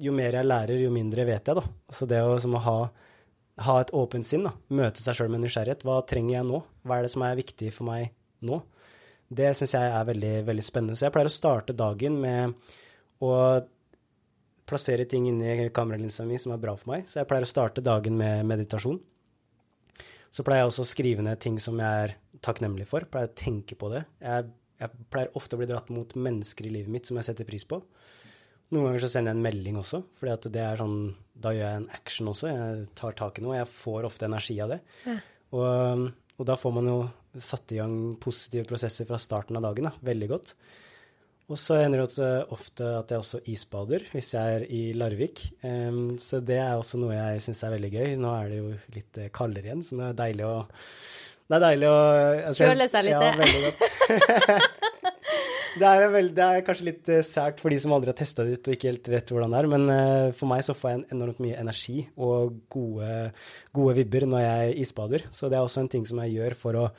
Jo 0.00 0.14
mer 0.16 0.32
jeg 0.32 0.48
lærer, 0.48 0.80
jo 0.80 0.88
mindre 0.88 1.26
vet 1.28 1.44
jeg, 1.44 1.58
da. 1.58 1.62
Så 1.92 2.06
det 2.08 2.22
å, 2.24 2.38
å 2.40 2.60
ha, 2.64 2.76
ha, 3.66 3.74
et 3.82 3.90
åpent 3.92 4.24
sinn, 4.24 4.46
da. 4.48 4.54
møte 4.72 5.04
seg 5.04 5.18
sjøl 5.18 5.28
med 5.34 5.42
nysgjerrighet. 5.42 5.84
Hva 5.84 5.98
trenger 6.08 6.38
jeg 6.38 6.46
nå? 6.48 6.62
Hva 6.88 6.96
er 6.96 7.04
det 7.04 7.10
som 7.12 7.24
er 7.26 7.36
viktig 7.36 7.68
for 7.76 7.84
meg 7.90 8.14
nå? 8.46 8.60
Det 9.28 9.50
syns 9.56 9.74
jeg 9.76 9.90
er 9.92 10.06
veldig, 10.08 10.34
veldig 10.48 10.64
spennende. 10.64 10.96
Så 10.96 11.06
jeg 11.06 11.14
pleier 11.14 11.28
å 11.28 11.32
starte 11.32 11.76
dagen 11.76 12.16
med 12.22 12.54
å 13.24 13.32
plassere 14.68 15.04
ting 15.08 15.26
inni 15.28 15.68
kameralinsa 15.74 16.26
mi 16.28 16.38
som 16.40 16.52
er 16.54 16.62
bra 16.62 16.74
for 16.78 16.92
meg. 16.92 17.06
Så 17.08 17.20
jeg 17.20 17.28
pleier 17.28 17.44
å 17.44 17.50
starte 17.50 17.84
dagen 17.84 18.16
med 18.20 18.46
meditasjon. 18.48 18.98
Så 20.28 20.44
pleier 20.44 20.64
jeg 20.64 20.72
også 20.72 20.84
å 20.84 20.88
skrive 20.88 21.24
ned 21.24 21.40
ting 21.40 21.56
som 21.62 21.78
jeg 21.80 22.08
er 22.08 22.16
takknemlig 22.44 22.88
for. 22.88 23.06
Pleier 23.08 23.30
å 23.30 23.36
tenke 23.36 23.76
på 23.80 23.90
det. 23.92 24.04
Jeg, 24.20 24.48
jeg, 24.80 25.04
pleier 25.12 25.32
ofte 25.38 25.56
å 25.56 25.60
bli 25.60 25.68
dratt 25.70 25.92
mot 25.92 26.12
mennesker 26.16 26.68
i 26.68 26.72
livet 26.74 26.92
mitt 26.92 27.08
som 27.08 27.20
jeg 27.20 27.30
setter 27.30 27.48
pris 27.48 27.64
på. 27.68 27.80
Noen 28.68 28.90
ganger 28.90 29.04
så 29.04 29.08
sender 29.14 29.32
jeg 29.32 29.38
en 29.38 29.46
melding 29.46 29.76
også, 29.80 30.02
for 30.18 30.28
det 30.52 30.60
er 30.60 30.76
sånn, 30.76 30.98
da 31.32 31.54
gjør 31.56 31.64
jeg 31.64 31.80
en 31.80 31.86
action 31.96 32.28
også. 32.34 32.50
Jeg 32.52 32.82
tar 33.00 33.14
tak 33.16 33.40
i 33.40 33.44
noe. 33.44 33.56
Jeg 33.56 33.70
får 33.72 34.08
ofte 34.10 34.28
energi 34.28 34.58
av 34.60 34.74
det. 34.74 34.82
Ja. 35.06 35.14
Og, 35.56 36.02
og, 36.36 36.42
da 36.50 36.56
får 36.60 36.74
man 36.76 36.90
jo 36.90 36.98
satt 37.36 37.74
i 37.74 37.80
gang 37.80 37.96
positive 38.20 38.66
prosesser 38.68 39.08
fra 39.08 39.18
starten 39.20 39.58
av 39.58 39.68
dagen. 39.68 39.90
Da. 39.90 40.06
Veldig 40.08 40.30
godt. 40.30 40.54
Og 41.48 41.56
så 41.56 41.78
hender 41.80 42.02
det 42.04 42.26
ofte 42.52 42.88
at 42.98 43.12
jeg 43.12 43.22
også 43.22 43.38
isbader 43.48 44.02
hvis 44.12 44.34
jeg 44.34 44.56
er 44.58 44.64
i 44.68 44.82
Larvik. 44.92 45.46
Um, 45.62 46.18
så 46.20 46.42
det 46.44 46.58
er 46.60 46.74
også 46.76 47.00
noe 47.00 47.16
jeg 47.16 47.40
syns 47.46 47.62
er 47.64 47.72
veldig 47.78 47.92
gøy. 47.94 48.10
Nå 48.20 48.34
er 48.36 48.52
det 48.52 48.58
jo 48.58 48.74
litt 48.96 49.20
eh, 49.22 49.30
kaldere 49.32 49.70
igjen, 49.70 49.80
så 49.86 49.96
det 49.96 50.10
er 50.10 50.18
deilig 50.20 50.44
å 50.44 50.52
Det 51.48 51.56
er 51.56 51.64
deilig 51.64 51.88
å 51.88 51.96
altså, 52.50 52.66
Kjøle 52.66 52.88
seg 52.92 53.08
litt. 53.08 53.16
Ja, 53.16 53.32
veldig 53.40 53.62
godt. 53.64 53.80
det, 55.80 55.88
er 55.94 56.06
veld, 56.12 56.34
det, 56.36 56.44
er 56.44 56.66
kanskje 56.68 56.88
litt 56.90 57.12
uh, 57.16 57.24
sært 57.24 57.64
for 57.64 57.72
de 57.72 57.80
som 57.80 57.96
aldri 57.96 58.12
har 58.12 58.20
testa 58.20 58.44
det 58.44 58.58
ut 58.58 58.68
og 58.68 58.76
ikke 58.76 58.92
helt 58.92 59.12
vet 59.16 59.32
hvordan 59.32 59.56
det 59.56 59.62
er, 59.62 59.72
men 59.72 59.88
uh, 59.88 60.28
for 60.36 60.52
meg 60.52 60.66
så 60.68 60.76
får 60.76 60.92
jeg 60.92 61.06
enormt 61.16 61.40
mye 61.46 61.62
energi 61.64 62.02
og 62.20 62.60
gode, 62.68 63.30
gode 63.72 63.96
vibber 64.02 64.28
når 64.28 64.44
jeg 64.44 64.82
isbader. 64.84 65.30
Så 65.32 65.48
det 65.48 65.56
er 65.56 65.64
også 65.64 65.86
en 65.86 65.94
ting 65.96 66.04
som 66.04 66.20
jeg 66.26 66.36
gjør 66.36 66.60
for 66.60 66.84
å 66.84 66.90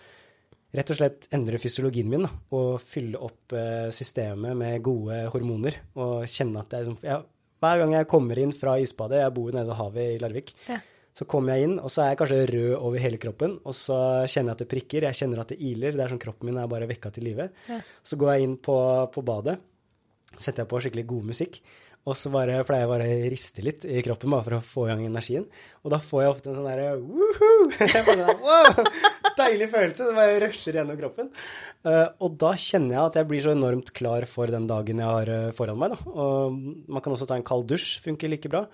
rett 0.76 0.94
og 0.94 1.00
slett 1.00 1.28
endre 1.34 1.60
fysiologien 1.62 2.10
min 2.12 2.28
da, 2.28 2.32
og 2.56 2.84
fylle 2.86 3.20
opp 3.26 3.56
uh, 3.58 3.90
systemet 3.96 4.58
med 4.58 4.84
gode 4.86 5.24
hormoner. 5.34 5.82
Og 5.98 6.30
kjenne 6.30 6.62
at 6.62 6.78
jeg, 6.78 6.96
ja, 7.08 7.22
Hver 7.60 7.82
gang 7.82 7.98
jeg 7.98 8.08
kommer 8.08 8.40
inn 8.40 8.54
fra 8.56 8.78
isbadet, 8.80 9.24
jeg 9.24 9.36
bor 9.36 9.52
nede 9.52 9.68
ved 9.68 9.80
havet 9.82 10.14
i 10.14 10.22
Larvik, 10.22 10.54
ja. 10.70 10.80
Så 11.20 11.26
kommer 11.28 11.58
jeg 11.58 11.68
inn, 11.68 11.76
og 11.82 11.92
så 11.92 12.04
er 12.04 12.14
jeg 12.14 12.20
kanskje 12.22 12.44
rød 12.48 12.74
over 12.78 13.02
hele 13.04 13.18
kroppen. 13.20 13.58
Og 13.68 13.76
så 13.76 13.98
kjenner 14.30 14.54
jeg 14.54 14.56
at 14.56 14.62
det 14.64 14.70
prikker, 14.72 15.06
jeg 15.10 15.20
kjenner 15.20 15.42
at 15.42 15.52
det 15.52 15.58
iler. 15.68 15.98
Det 15.98 16.06
er 16.06 16.14
sånn 16.14 16.22
kroppen 16.22 16.48
min 16.48 16.60
er 16.62 16.70
bare 16.72 16.88
vekka 16.88 17.12
til 17.16 17.28
live. 17.28 17.50
Ja. 17.68 17.80
Så 18.08 18.20
går 18.22 18.32
jeg 18.32 18.48
inn 18.48 18.56
på, 18.64 18.78
på, 19.12 19.24
badet, 19.28 19.58
setter 20.38 20.64
jeg 20.64 20.70
på 20.72 20.80
skikkelig 20.86 21.06
god 21.10 21.28
musikk. 21.34 21.60
Og 22.10 22.18
så 22.18 22.32
bare, 22.34 22.64
pleier 22.66 22.88
jeg 22.88 22.90
bare 22.90 23.06
å 23.06 23.30
riste 23.30 23.64
litt 23.64 23.84
i 23.86 24.02
kroppen 24.02 24.32
bare 24.34 24.46
for 24.48 24.56
å 24.58 24.66
få 24.66 24.86
i 24.88 24.90
gang 24.90 25.04
energien. 25.06 25.44
Og 25.84 25.92
da 25.94 26.00
får 26.02 26.24
jeg 26.24 26.32
ofte 26.32 26.50
en 26.50 26.56
sånn 26.58 26.70
derre 26.70 26.96
woohoo! 26.98 27.68
wow, 28.48 28.80
deilig 29.38 29.68
følelse. 29.70 30.08
Det 30.08 30.16
bare 30.18 30.40
rusher 30.42 30.80
gjennom 30.80 30.98
kroppen. 30.98 31.30
Uh, 31.86 32.08
og 32.26 32.40
da 32.42 32.56
kjenner 32.60 32.96
jeg 32.96 33.04
at 33.04 33.20
jeg 33.20 33.30
blir 33.30 33.44
så 33.46 33.54
enormt 33.54 33.94
klar 33.96 34.26
for 34.32 34.50
den 34.52 34.66
dagen 34.70 35.04
jeg 35.04 35.12
har 35.20 35.32
uh, 35.32 35.52
foran 35.56 35.78
meg. 35.80 35.94
Da. 35.94 36.16
Og 36.26 36.58
man 36.90 37.06
kan 37.06 37.14
også 37.14 37.30
ta 37.30 37.38
en 37.38 37.46
kald 37.46 37.70
dusj, 37.70 38.00
funker 38.04 38.32
like 38.34 38.52
bra. 38.52 38.66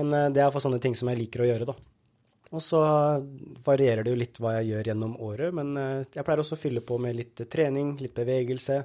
Men 0.00 0.10
uh, 0.10 0.26
det 0.34 0.42
er 0.42 0.50
for 0.50 0.64
sånne 0.64 0.82
ting 0.82 0.98
som 0.98 1.12
jeg 1.12 1.22
liker 1.22 1.44
å 1.44 1.48
gjøre, 1.52 1.68
da. 1.70 1.78
Og 2.52 2.60
så 2.60 2.82
varierer 3.64 4.02
det 4.02 4.12
jo 4.12 4.18
litt 4.20 4.42
hva 4.42 4.58
jeg 4.58 4.72
gjør 4.72 4.90
gjennom 4.90 5.14
året, 5.24 5.54
men 5.56 5.70
jeg 6.12 6.20
pleier 6.20 6.42
også 6.42 6.58
å 6.58 6.60
fylle 6.60 6.82
på 6.84 6.98
med 7.00 7.16
litt 7.16 7.40
trening, 7.48 7.94
litt 7.96 8.12
bevegelse. 8.12 8.76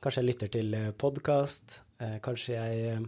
Kanskje 0.00 0.22
jeg 0.22 0.28
lytter 0.30 0.52
til 0.54 0.78
podkast. 0.96 1.82
kanskje 2.24 2.54
jeg 2.54 3.02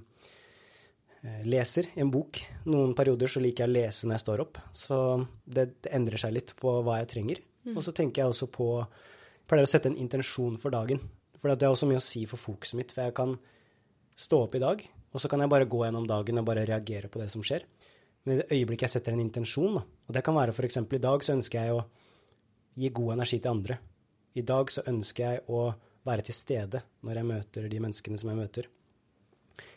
leser 1.46 1.90
i 1.94 2.02
en 2.04 2.10
bok. 2.12 2.40
Noen 2.70 2.94
perioder 2.98 3.30
så 3.30 3.42
liker 3.42 3.64
jeg 3.64 3.72
å 3.72 3.76
lese 3.76 4.06
når 4.06 4.18
jeg 4.18 4.24
står 4.24 4.42
opp, 4.44 4.60
så 4.76 4.98
det, 5.44 5.68
det 5.84 5.92
endrer 5.96 6.22
seg 6.22 6.34
litt 6.36 6.54
på 6.58 6.78
hva 6.86 7.00
jeg 7.00 7.12
trenger. 7.14 7.42
Mm. 7.66 7.76
Og 7.76 7.84
så 7.84 7.94
tenker 7.96 8.22
jeg 8.22 8.34
også 8.34 8.50
på 8.54 8.70
Pleier 9.46 9.62
å 9.62 9.70
sette 9.70 9.86
en 9.86 10.00
intensjon 10.02 10.56
for 10.58 10.74
dagen. 10.74 10.98
For 11.38 11.52
det 11.52 11.62
har 11.62 11.70
også 11.70 11.86
mye 11.86 12.00
å 12.00 12.02
si 12.02 12.24
for 12.26 12.40
fokuset 12.42 12.74
mitt. 12.74 12.90
For 12.90 13.06
jeg 13.06 13.14
kan 13.14 13.36
stå 14.18 14.40
opp 14.48 14.56
i 14.58 14.62
dag 14.64 14.80
og 15.16 15.22
så 15.22 15.30
kan 15.32 15.40
jeg 15.40 15.48
bare 15.48 15.64
gå 15.64 15.78
gjennom 15.80 16.04
dagen 16.04 16.42
og 16.42 16.44
bare 16.44 16.66
reagere 16.68 17.08
på 17.08 17.22
det 17.22 17.30
som 17.32 17.44
skjer. 17.46 17.64
Men 18.26 18.34
i 18.34 18.38
det 18.42 18.48
øyeblikket 18.52 18.84
jeg 18.84 18.94
setter 18.98 19.14
en 19.14 19.22
intensjon, 19.22 19.78
da, 19.78 19.82
og 19.86 20.12
det 20.12 20.22
kan 20.26 20.36
være 20.36 20.52
f.eks. 20.52 20.76
i 20.82 21.00
dag 21.00 21.24
så 21.24 21.36
ønsker 21.38 21.62
jeg 21.62 21.76
å 21.76 21.84
gi 22.76 22.90
god 22.92 23.14
energi 23.14 23.38
til 23.40 23.54
andre. 23.54 23.78
I 24.36 24.44
dag 24.44 24.72
så 24.72 24.84
ønsker 24.90 25.24
jeg 25.24 25.44
å 25.48 25.62
være 26.06 26.26
til 26.26 26.36
stede 26.36 26.82
når 27.06 27.20
jeg 27.20 27.28
møter 27.30 27.68
de 27.72 27.80
menneskene 27.80 28.20
som 28.20 28.28
jeg 28.28 28.40
møter. 28.42 28.68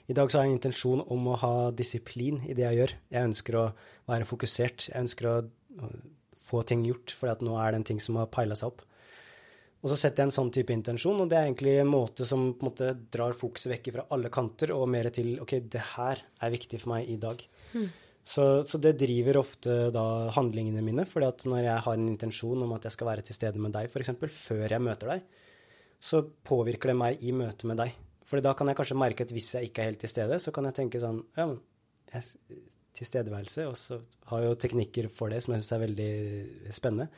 I 0.10 0.15
dag 0.17 0.32
så 0.32 0.39
har 0.39 0.48
jeg 0.48 0.56
en 0.56 0.58
intensjon 0.58 1.02
om 1.13 1.28
å 1.30 1.38
ha 1.38 1.56
disiplin 1.69 2.41
i 2.50 2.56
det 2.58 2.65
jeg 2.65 2.80
gjør. 2.80 2.93
Jeg 3.13 3.30
ønsker 3.30 3.58
å 3.60 3.65
være 4.10 4.26
fokusert. 4.26 4.88
Jeg 4.89 5.06
ønsker 5.06 5.30
å 5.30 5.36
få 6.50 6.63
ting 6.65 6.82
gjort, 6.88 7.13
for 7.13 7.45
nå 7.45 7.58
er 7.62 7.72
det 7.72 7.82
en 7.82 7.89
ting 7.91 8.02
som 8.02 8.17
har 8.17 8.32
peila 8.34 8.58
seg 8.58 8.72
opp. 8.72 8.82
Og 9.80 9.91
så 9.91 9.95
setter 9.95 10.24
jeg 10.24 10.28
en 10.28 10.36
sånn 10.36 10.52
type 10.52 10.74
intensjon, 10.76 11.22
og 11.22 11.30
det 11.32 11.38
er 11.38 11.45
egentlig 11.45 11.78
en 11.80 11.91
måte 11.91 12.26
som 12.28 12.50
på 12.52 12.65
en 12.65 12.72
måte 12.72 12.89
drar 13.13 13.38
fokuset 13.38 13.72
vekk 13.72 13.91
fra 13.95 14.08
alle 14.15 14.32
kanter 14.34 14.74
og 14.76 14.89
mer 14.91 15.08
til 15.15 15.38
OK, 15.45 15.56
det 15.72 15.86
her 15.93 16.19
er 16.19 16.56
viktig 16.58 16.82
for 16.82 16.95
meg 16.98 17.13
i 17.13 17.15
dag. 17.22 17.45
Mm. 17.78 17.88
Så, 18.30 18.48
så, 18.67 18.82
det 18.82 18.98
driver 19.00 19.39
ofte 19.39 19.78
da 19.95 20.04
handlingene 20.36 20.84
mine, 20.84 21.06
fordi 21.08 21.30
at 21.30 21.45
når 21.48 21.63
jeg 21.63 21.86
har 21.86 22.02
en 22.02 22.12
intensjon 22.12 22.65
om 22.65 22.76
at 22.76 22.89
jeg 22.89 22.98
skal 22.98 23.13
være 23.13 23.24
til 23.30 23.38
stede 23.38 23.62
med 23.62 23.78
deg, 23.78 23.88
f.eks., 23.88 24.12
før 24.36 24.65
jeg 24.67 24.84
møter 24.84 25.15
deg, 25.15 25.48
så 26.02 26.26
påvirker 26.26 26.91
det 26.91 27.00
meg 27.00 27.24
i 27.24 27.32
møte 27.36 27.69
med 27.69 27.80
deg. 27.80 27.95
For 28.30 28.42
da 28.46 28.54
kan 28.58 28.70
jeg 28.70 28.78
kanskje 28.78 29.00
merke 29.00 29.26
at 29.26 29.34
hvis 29.34 29.56
jeg 29.58 29.70
ikke 29.70 29.84
er 29.84 29.92
helt 29.92 30.04
til 30.04 30.12
stede, 30.12 30.38
så 30.42 30.54
kan 30.54 30.70
jeg 30.70 30.78
tenke 30.78 31.02
sånn 31.02 31.24
Ja, 31.38 31.48
men 31.50 31.58
jeg, 32.13 32.62
tilstedeværelse, 33.00 33.65
og 33.70 33.78
så 33.78 34.00
har 34.30 34.42
jeg 34.44 34.52
jo 34.52 34.62
teknikker 34.63 35.10
for 35.13 35.32
det 35.34 35.42
som 35.44 35.54
jeg 35.54 35.63
syns 35.63 35.76
er 35.76 35.84
veldig 35.86 36.13
spennende. 36.76 37.10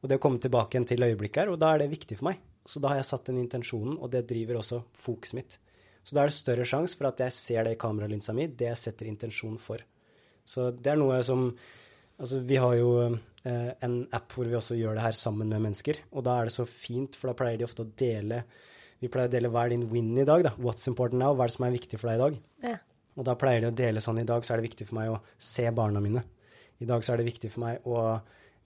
Og 0.00 0.08
det 0.08 0.16
å 0.16 0.22
komme 0.22 0.40
tilbake 0.40 0.76
igjen 0.76 0.88
til 0.88 1.04
øyeblikket 1.04 1.42
her, 1.42 1.52
og 1.52 1.58
da 1.60 1.74
er 1.74 1.82
det 1.82 1.90
viktig 1.92 2.18
for 2.20 2.30
meg. 2.30 2.40
Så 2.66 2.80
da 2.80 2.92
har 2.92 3.00
jeg 3.00 3.08
satt 3.10 3.28
den 3.28 3.40
intensjonen, 3.42 3.98
og 3.98 4.12
det 4.12 4.24
driver 4.30 4.60
også 4.60 4.80
fokuset 4.96 5.36
mitt. 5.36 5.58
Så 6.04 6.16
da 6.16 6.22
er 6.22 6.30
det 6.30 6.38
større 6.38 6.66
sjanse 6.68 6.96
for 6.96 7.10
at 7.10 7.20
jeg 7.20 7.36
ser 7.36 7.66
det 7.66 7.74
i 7.76 7.80
kameralinsa 7.80 8.34
mi, 8.36 8.48
det 8.48 8.70
jeg 8.70 8.80
setter 8.80 9.10
intensjon 9.10 9.58
for. 9.60 9.82
Så 10.48 10.70
det 10.72 10.94
er 10.94 11.00
noe 11.00 11.20
som 11.26 11.50
Altså, 12.20 12.42
vi 12.44 12.58
har 12.60 12.74
jo 12.76 12.88
eh, 13.00 13.70
en 13.80 13.94
app 14.12 14.34
hvor 14.36 14.44
vi 14.44 14.52
også 14.52 14.76
gjør 14.76 14.98
det 14.98 15.04
her 15.06 15.16
sammen 15.16 15.48
med 15.48 15.62
mennesker, 15.64 16.02
og 16.12 16.26
da 16.26 16.34
er 16.36 16.50
det 16.50 16.52
så 16.52 16.66
fint, 16.68 17.16
for 17.16 17.30
da 17.30 17.36
pleier 17.38 17.56
de 17.56 17.64
ofte 17.64 17.86
å 17.86 17.92
dele 17.96 18.42
Vi 19.00 19.08
pleier 19.08 19.30
å 19.30 19.32
dele 19.32 19.50
hva 19.52 19.64
er 19.64 19.74
din 19.74 19.86
win 19.90 20.12
i 20.20 20.26
dag, 20.28 20.44
da. 20.44 20.52
What's 20.60 20.88
important 20.90 21.22
now? 21.22 21.32
Hva 21.34 21.46
er 21.46 21.52
det 21.52 21.56
som 21.56 21.66
er 21.66 21.76
viktig 21.76 22.00
for 22.00 22.10
deg 22.10 22.18
i 22.18 22.22
dag? 22.24 22.40
Ja. 22.66 22.74
Og 23.16 23.26
da 23.26 23.36
pleier 23.38 23.64
de 23.64 23.70
å 23.70 23.76
dele 23.76 24.02
sånn 24.04 24.20
i 24.20 24.26
dag 24.28 24.44
så 24.44 24.54
er 24.54 24.60
det 24.60 24.68
viktig 24.68 24.86
for 24.88 25.00
meg 25.00 25.14
å 25.14 25.20
se 25.40 25.64
barna 25.74 26.02
mine. 26.04 26.22
I 26.80 26.88
dag 26.88 27.04
så 27.04 27.14
er 27.14 27.20
det 27.20 27.28
viktig 27.30 27.50
for 27.52 27.64
meg 27.64 27.88
å 27.88 28.02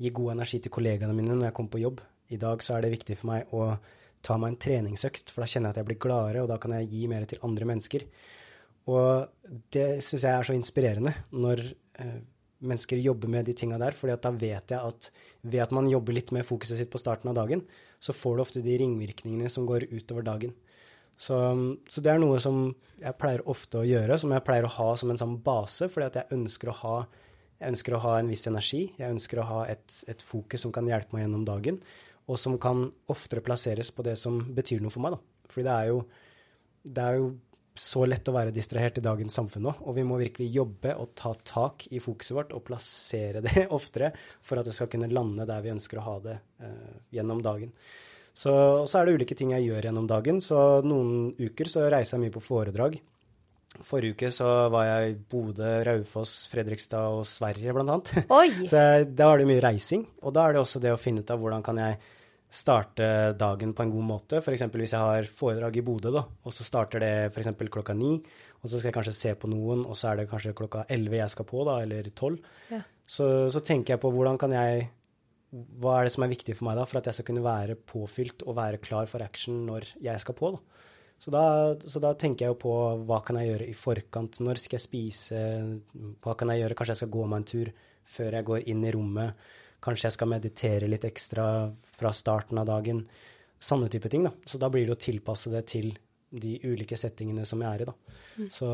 gi 0.02 0.10
god 0.14 0.34
energi 0.34 0.60
til 0.62 0.74
kollegaene 0.74 1.14
mine 1.16 1.36
når 1.36 1.48
jeg 1.48 1.56
kommer 1.56 1.74
på 1.74 1.82
jobb. 1.84 2.02
I 2.34 2.40
dag 2.40 2.62
så 2.66 2.76
er 2.76 2.84
det 2.84 2.94
viktig 2.94 3.18
for 3.20 3.30
meg 3.30 3.54
å 3.54 3.74
ta 4.24 4.36
meg 4.40 4.54
en 4.54 4.60
treningsøkt, 4.64 5.30
for 5.30 5.44
da 5.44 5.50
kjenner 5.50 5.70
jeg 5.70 5.76
at 5.76 5.80
jeg 5.82 5.88
blir 5.90 6.00
gladere, 6.00 6.44
og 6.44 6.50
da 6.50 6.58
kan 6.60 6.74
jeg 6.78 6.90
gi 6.90 7.06
mer 7.10 7.26
til 7.28 7.42
andre 7.46 7.68
mennesker. 7.68 8.06
Og 8.90 9.58
det 9.74 9.88
syns 10.04 10.24
jeg 10.24 10.32
er 10.32 10.46
så 10.48 10.56
inspirerende 10.56 11.12
når 11.32 11.62
eh, 12.00 12.20
mennesker 12.62 13.00
jobber 13.02 13.30
med 13.30 13.48
de 13.48 13.54
tinga 13.56 13.78
der, 13.80 13.96
for 13.96 14.12
da 14.12 14.30
vet 14.30 14.72
jeg 14.72 14.78
at 14.78 15.10
ved 15.42 15.64
at 15.64 15.74
man 15.74 15.88
jobber 15.90 16.16
litt 16.16 16.30
med 16.32 16.46
fokuset 16.46 16.78
sitt 16.78 16.92
på 16.92 17.00
starten 17.00 17.32
av 17.32 17.38
dagen, 17.38 17.64
så 18.00 18.14
får 18.16 18.36
du 18.36 18.44
ofte 18.44 18.62
de 18.64 18.78
ringvirkningene 18.80 19.50
som 19.52 19.66
går 19.68 19.88
utover 19.90 20.26
dagen. 20.26 20.54
Så, 21.16 21.36
så, 21.88 22.02
det 22.02 22.10
er 22.10 22.18
noe 22.18 22.40
som 22.42 22.72
jeg 22.98 23.16
pleier 23.20 23.44
ofte 23.50 23.80
å 23.82 23.86
gjøre, 23.86 24.16
som 24.18 24.32
jeg 24.34 24.44
pleier 24.46 24.66
å 24.66 24.72
ha 24.76 24.88
som 24.98 25.12
en 25.12 25.20
sånn 25.20 25.36
base, 25.44 25.88
fordi 25.92 26.08
at 26.08 26.18
jeg 26.20 26.38
ønsker 26.38 26.72
å 26.72 26.78
ha 26.80 26.96
ønsker 27.64 27.94
å 27.94 28.02
ha 28.02 28.16
en 28.18 28.28
viss 28.28 28.48
energi. 28.50 28.82
Jeg 28.98 29.14
ønsker 29.14 29.40
å 29.40 29.46
ha 29.48 29.60
et, 29.70 29.86
et, 30.10 30.20
fokus 30.26 30.64
som 30.64 30.72
kan 30.74 30.88
hjelpe 30.90 31.14
meg 31.14 31.24
gjennom 31.24 31.46
dagen, 31.46 31.78
og 32.26 32.40
som 32.40 32.58
kan 32.60 32.88
oftere 33.12 33.44
plasseres 33.44 33.92
på 33.94 34.04
det 34.04 34.16
som 34.20 34.40
betyr 34.56 34.82
noe 34.82 34.92
for 34.92 35.04
meg. 35.04 35.16
Da. 35.16 35.48
Fordi 35.52 35.66
det 35.68 35.76
er, 35.76 35.90
jo, 35.92 36.00
det 36.98 37.04
er 37.04 37.20
jo 37.20 37.30
så 37.74 38.04
lett 38.06 38.28
å 38.30 38.34
være 38.36 38.54
distrahert 38.54 39.00
i 39.00 39.02
dagens 39.02 39.34
samfunn 39.34 39.64
nå, 39.66 39.72
og 39.82 39.96
vi 39.96 40.04
må 40.06 40.18
virkelig 40.20 40.46
jobbe 40.54 40.94
og 41.00 41.14
ta 41.18 41.32
tak 41.42 41.88
i 41.90 41.98
fokuset 42.02 42.36
vårt 42.36 42.52
og 42.54 42.62
plassere 42.68 43.42
det 43.42 43.66
oftere 43.78 44.12
for 44.14 44.60
at 44.60 44.68
det 44.68 44.74
skal 44.76 44.90
kunne 44.92 45.10
lande 45.10 45.46
der 45.48 45.64
vi 45.64 45.72
ønsker 45.74 45.98
å 45.98 46.06
ha 46.06 46.18
det 46.28 46.36
eh, 46.62 46.92
gjennom 47.18 47.42
dagen. 47.42 47.74
Så, 48.34 48.52
så 48.90 48.98
er 48.98 49.06
det 49.06 49.18
ulike 49.18 49.36
ting 49.38 49.52
jeg 49.54 49.68
gjør 49.68 49.88
gjennom 49.88 50.06
dagen. 50.10 50.40
Så 50.42 50.58
noen 50.86 51.34
uker 51.38 51.70
så 51.70 51.84
reiser 51.86 52.16
jeg 52.16 52.24
mye 52.24 52.34
på 52.34 52.42
foredrag. 52.42 52.96
Forrige 53.82 54.14
uke 54.14 54.30
så 54.34 54.48
var 54.70 54.86
jeg 54.86 55.12
i 55.12 55.14
Bodø, 55.30 55.70
Raufoss, 55.86 56.44
Fredrikstad 56.50 57.14
og 57.14 57.24
Sverige, 57.26 57.74
blant 57.74 57.90
annet. 57.90 58.30
Oi. 58.30 58.48
Så 58.70 58.78
da 59.10 59.30
var 59.32 59.40
det 59.40 59.48
mye 59.50 59.62
reising. 59.62 60.04
Og 60.22 60.34
da 60.34 60.46
er 60.46 60.54
det 60.54 60.62
også 60.62 60.82
det 60.82 60.92
å 60.94 61.00
finne 61.00 61.24
ut 61.24 61.32
av 61.34 61.42
hvordan 61.42 61.64
kan 61.66 61.80
jeg 61.82 61.98
starte 62.54 63.06
dagen 63.38 63.74
på 63.74 63.84
en 63.84 63.92
god 63.92 64.06
måte. 64.06 64.40
F.eks. 64.40 64.64
hvis 64.70 64.94
jeg 64.94 65.02
har 65.02 65.30
foredrag 65.40 65.78
i 65.80 65.84
Bodø, 65.84 66.12
da, 66.14 66.22
og 66.22 66.54
så 66.54 66.66
starter 66.66 67.02
det 67.02 67.12
f.eks. 67.32 67.50
klokka 67.72 67.96
ni, 67.98 68.16
og 68.62 68.68
så 68.70 68.78
skal 68.78 68.90
jeg 68.90 68.98
kanskje 68.98 69.16
se 69.18 69.32
på 69.38 69.50
noen, 69.50 69.82
og 69.84 69.98
så 69.98 70.12
er 70.12 70.22
det 70.22 70.28
kanskje 70.30 70.54
klokka 70.56 70.84
elleve 70.94 71.18
jeg 71.18 71.34
skal 71.34 71.48
på, 71.50 71.64
da, 71.66 71.80
eller 71.84 72.10
tolv. 72.14 72.44
Ja. 72.70 72.80
Så, 73.04 73.26
så 73.52 73.62
tenker 73.64 73.96
jeg 73.96 74.02
på 74.04 74.12
hvordan 74.14 74.38
kan 74.40 74.54
jeg 74.56 74.86
Hva 75.54 75.98
er 75.98 76.08
det 76.08 76.14
som 76.14 76.24
er 76.24 76.32
viktig 76.32 76.54
for 76.56 76.66
meg 76.66 76.78
da, 76.80 76.86
for 76.88 76.98
at 76.98 77.06
jeg 77.06 77.14
skal 77.14 77.26
kunne 77.28 77.44
være 77.44 77.76
påfylt 77.78 78.42
og 78.42 78.56
være 78.56 78.80
klar 78.82 79.06
for 79.06 79.22
action 79.22 79.60
når 79.68 79.92
jeg 80.02 80.22
skal 80.22 80.34
på, 80.34 80.50
da. 80.56 80.90
Så 81.24 81.30
da, 81.30 81.44
så 81.78 82.00
da, 82.02 82.10
tenker 82.18 82.44
jeg 82.44 82.52
jo 82.52 82.60
på 82.64 82.72
hva 83.06 83.20
kan 83.24 83.38
jeg 83.38 83.52
gjøre 83.52 83.68
i 83.70 83.76
forkant. 83.78 84.40
Når 84.42 84.58
skal 84.60 84.76
jeg 84.80 84.82
spise? 84.82 85.42
Hva 86.24 86.34
kan 86.36 86.50
jeg 86.50 86.64
gjøre? 86.64 86.76
Kanskje 86.76 86.96
jeg 86.96 87.02
skal 87.04 87.12
gå 87.14 87.28
meg 87.30 87.38
en 87.38 87.46
tur 87.52 87.70
før 88.16 88.36
jeg 88.36 88.48
går 88.50 88.66
inn 88.72 88.82
i 88.84 88.92
rommet. 88.92 89.46
Kanskje 89.84 90.08
jeg 90.08 90.16
skal 90.16 90.30
meditere 90.32 90.88
litt 90.90 91.04
ekstra 91.04 91.46
fra 91.94 92.12
starten 92.16 92.60
av 92.60 92.68
dagen. 92.70 93.04
Sånne 93.60 93.90
type 93.92 94.10
ting. 94.12 94.24
da. 94.24 94.32
Så 94.46 94.60
da 94.60 94.70
blir 94.72 94.86
det 94.86 94.96
å 94.96 95.00
tilpasse 95.00 95.52
det 95.52 95.66
til 95.72 95.92
de 96.34 96.56
ulike 96.64 96.96
settingene 96.98 97.44
som 97.46 97.62
jeg 97.62 97.70
er 97.70 97.84
i. 97.84 97.90
da. 97.90 97.94
Mm. 98.38 98.48
Så, 98.50 98.70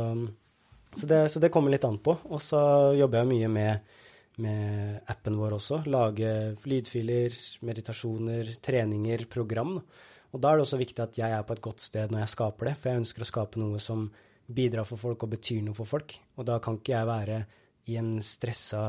så, 0.95 1.07
det, 1.07 1.25
så, 1.35 1.43
det, 1.43 1.51
kommer 1.53 1.75
litt 1.75 1.87
an 1.87 1.99
på. 1.99 2.17
Og 2.31 2.41
så 2.43 2.61
jobber 2.99 3.21
jeg 3.21 3.33
mye 3.33 3.51
med, 3.53 3.99
med 4.47 5.11
appen 5.11 5.37
vår 5.41 5.59
også. 5.59 5.83
Lage 5.91 6.33
lydfiler, 6.65 7.37
meditasjoner, 7.67 8.55
treninger, 8.63 9.27
program. 9.31 9.77
da 9.81 10.09
og 10.31 10.43
da 10.43 10.53
er 10.53 10.59
det 10.59 10.67
også 10.67 10.79
viktig 10.81 11.03
at 11.03 11.19
jeg 11.19 11.35
er 11.35 11.47
på 11.47 11.57
et 11.57 11.65
godt 11.65 11.83
sted 11.83 12.13
når 12.13 12.25
jeg 12.25 12.35
skaper 12.37 12.71
det, 12.71 12.75
for 12.79 12.91
jeg 12.91 13.03
ønsker 13.03 13.25
å 13.25 13.31
skape 13.31 13.63
noe 13.63 13.81
som 13.83 14.07
bidrar 14.51 14.87
for 14.87 15.01
folk 15.01 15.25
og 15.27 15.33
betyr 15.33 15.65
noe 15.67 15.77
for 15.77 15.91
folk. 15.91 16.15
Og 16.39 16.47
da 16.47 16.59
kan 16.63 16.79
ikke 16.79 16.95
jeg 16.95 17.09
være 17.09 17.41
i 17.89 17.97
en 18.01 18.19
stressa 18.25 18.83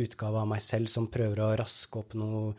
utgave 0.00 0.40
av 0.40 0.48
meg 0.50 0.62
selv 0.64 0.90
som 0.90 1.10
prøver 1.12 1.42
å 1.42 1.50
raske 1.60 2.00
opp 2.00 2.16
noe 2.18 2.54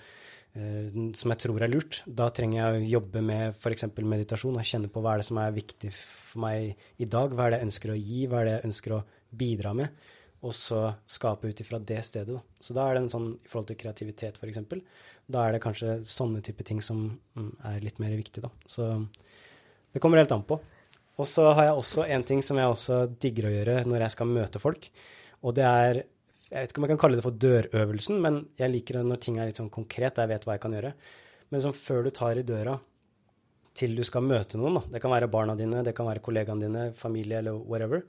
eh, 0.53 0.93
som 1.17 1.33
jeg 1.33 1.41
tror 1.45 1.65
er 1.65 1.71
lurt. 1.71 2.01
Da 2.05 2.29
trenger 2.35 2.61
jeg 2.61 2.75
å 2.75 2.91
jobbe 2.97 3.23
med 3.25 3.57
f.eks. 3.57 3.87
meditasjon 3.97 4.59
og 4.59 4.69
kjenne 4.69 4.91
på 4.91 5.03
hva 5.03 5.15
er 5.15 5.23
det 5.23 5.29
som 5.29 5.41
er 5.41 5.57
viktig 5.57 5.91
for 5.95 6.45
meg 6.45 7.01
i 7.01 7.09
dag. 7.09 7.33
Hva 7.33 7.47
er 7.47 7.55
det 7.55 7.61
jeg 7.61 7.69
ønsker 7.71 7.93
å 7.93 7.99
gi, 7.99 8.23
hva 8.29 8.41
er 8.41 8.49
det 8.49 8.55
jeg 8.57 8.71
ønsker 8.71 8.97
å 8.97 9.03
bidra 9.43 9.75
med. 9.77 10.07
Og 10.39 10.55
så 10.55 10.85
skape 11.09 11.51
ut 11.51 11.61
ifra 11.61 11.81
det 11.83 11.99
stedet. 12.07 12.37
Da. 12.37 12.63
Så 12.63 12.75
da 12.77 12.87
er 12.87 12.95
det 12.95 13.05
en 13.05 13.13
sånn 13.15 13.29
i 13.35 13.49
forhold 13.51 13.73
til 13.73 13.79
kreativitet, 13.81 14.39
f.eks. 14.39 14.61
Da 15.29 15.45
er 15.45 15.55
det 15.55 15.63
kanskje 15.63 15.99
sånne 16.07 16.41
type 16.45 16.63
ting 16.65 16.79
som 16.85 17.09
mm, 17.35 17.53
er 17.73 17.83
litt 17.83 17.99
mer 18.01 18.15
viktig, 18.15 18.45
da. 18.45 18.51
Så 18.65 18.87
det 19.91 20.01
kommer 20.01 20.21
helt 20.21 20.31
an 20.31 20.45
på. 20.47 20.59
Og 21.19 21.27
så 21.27 21.49
har 21.51 21.67
jeg 21.67 21.79
også 21.81 22.05
en 22.07 22.23
ting 22.23 22.41
som 22.45 22.59
jeg 22.59 22.71
også 22.71 23.01
digger 23.19 23.49
å 23.49 23.51
gjøre 23.53 23.81
når 23.89 24.05
jeg 24.05 24.15
skal 24.15 24.31
møte 24.31 24.61
folk. 24.63 24.87
Og 25.45 25.55
det 25.55 25.65
er 25.65 26.03
Jeg 26.49 26.63
vet 26.63 26.71
ikke 26.71 26.81
om 26.81 26.85
jeg 26.87 26.95
kan 26.95 27.01
kalle 27.03 27.17
det 27.19 27.23
for 27.23 27.41
dørøvelsen, 27.45 28.15
men 28.23 28.37
jeg 28.57 28.71
liker 28.73 28.97
det 28.97 29.03
når 29.05 29.19
ting 29.21 29.35
er 29.37 29.45
litt 29.45 29.59
sånn 29.59 29.69
konkret, 29.69 30.17
jeg 30.17 30.29
vet 30.31 30.47
hva 30.47 30.55
jeg 30.55 30.61
kan 30.63 30.73
gjøre. 30.73 30.91
Men 31.53 31.61
sånn 31.61 31.75
før 31.77 32.07
du 32.07 32.09
tar 32.09 32.39
i 32.41 32.45
døra 32.47 32.73
til 33.77 33.93
du 33.93 34.01
skal 34.01 34.25
møte 34.25 34.57
noen, 34.57 34.79
da. 34.79 34.95
det 34.95 35.01
kan 35.03 35.13
være 35.13 35.29
barna 35.29 35.53
dine, 35.59 35.83
det 35.85 35.93
kan 35.93 36.07
være 36.09 36.23
kollegaene 36.25 36.65
dine, 36.65 36.87
familie 36.97 37.37
eller 37.43 37.59
whatever, 37.69 38.01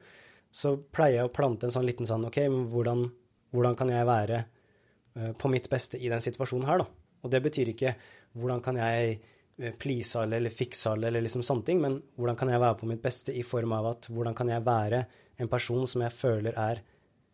så 0.50 0.72
pleier 0.80 1.20
jeg 1.20 1.28
å 1.28 1.34
plante 1.34 1.68
en 1.68 1.74
sånn 1.74 1.84
liten 1.84 2.08
sånn 2.08 2.24
OK, 2.30 2.40
men 2.48 2.64
hvordan, 2.72 3.04
hvordan 3.52 3.76
kan 3.78 3.92
jeg 3.92 4.08
være 4.08 4.40
uh, 4.40 5.32
på 5.36 5.52
mitt 5.52 5.68
beste 5.70 6.00
i 6.00 6.08
den 6.08 6.24
situasjonen 6.24 6.66
her, 6.70 6.80
da? 6.80 6.88
Og 7.20 7.32
det 7.34 7.42
betyr 7.44 7.74
ikke 7.74 7.92
hvordan 8.40 8.62
kan 8.64 8.78
jeg 8.80 9.16
eh, 9.60 9.74
please 9.76 10.16
alle 10.16 10.38
eller 10.40 10.54
fikse 10.54 10.88
alle 10.88 11.10
eller 11.10 11.24
liksom 11.26 11.44
sånne 11.44 11.66
ting, 11.66 11.82
men 11.82 11.98
hvordan 12.16 12.38
kan 12.40 12.48
jeg 12.48 12.62
være 12.62 12.78
på 12.80 12.88
mitt 12.88 13.02
beste 13.04 13.34
i 13.36 13.42
form 13.44 13.74
av 13.76 13.90
at 13.90 14.08
hvordan 14.08 14.36
kan 14.38 14.48
jeg 14.48 14.64
være 14.64 15.02
en 15.40 15.50
person 15.52 15.84
som 15.90 16.04
jeg 16.06 16.16
føler 16.16 16.56
er 16.56 16.80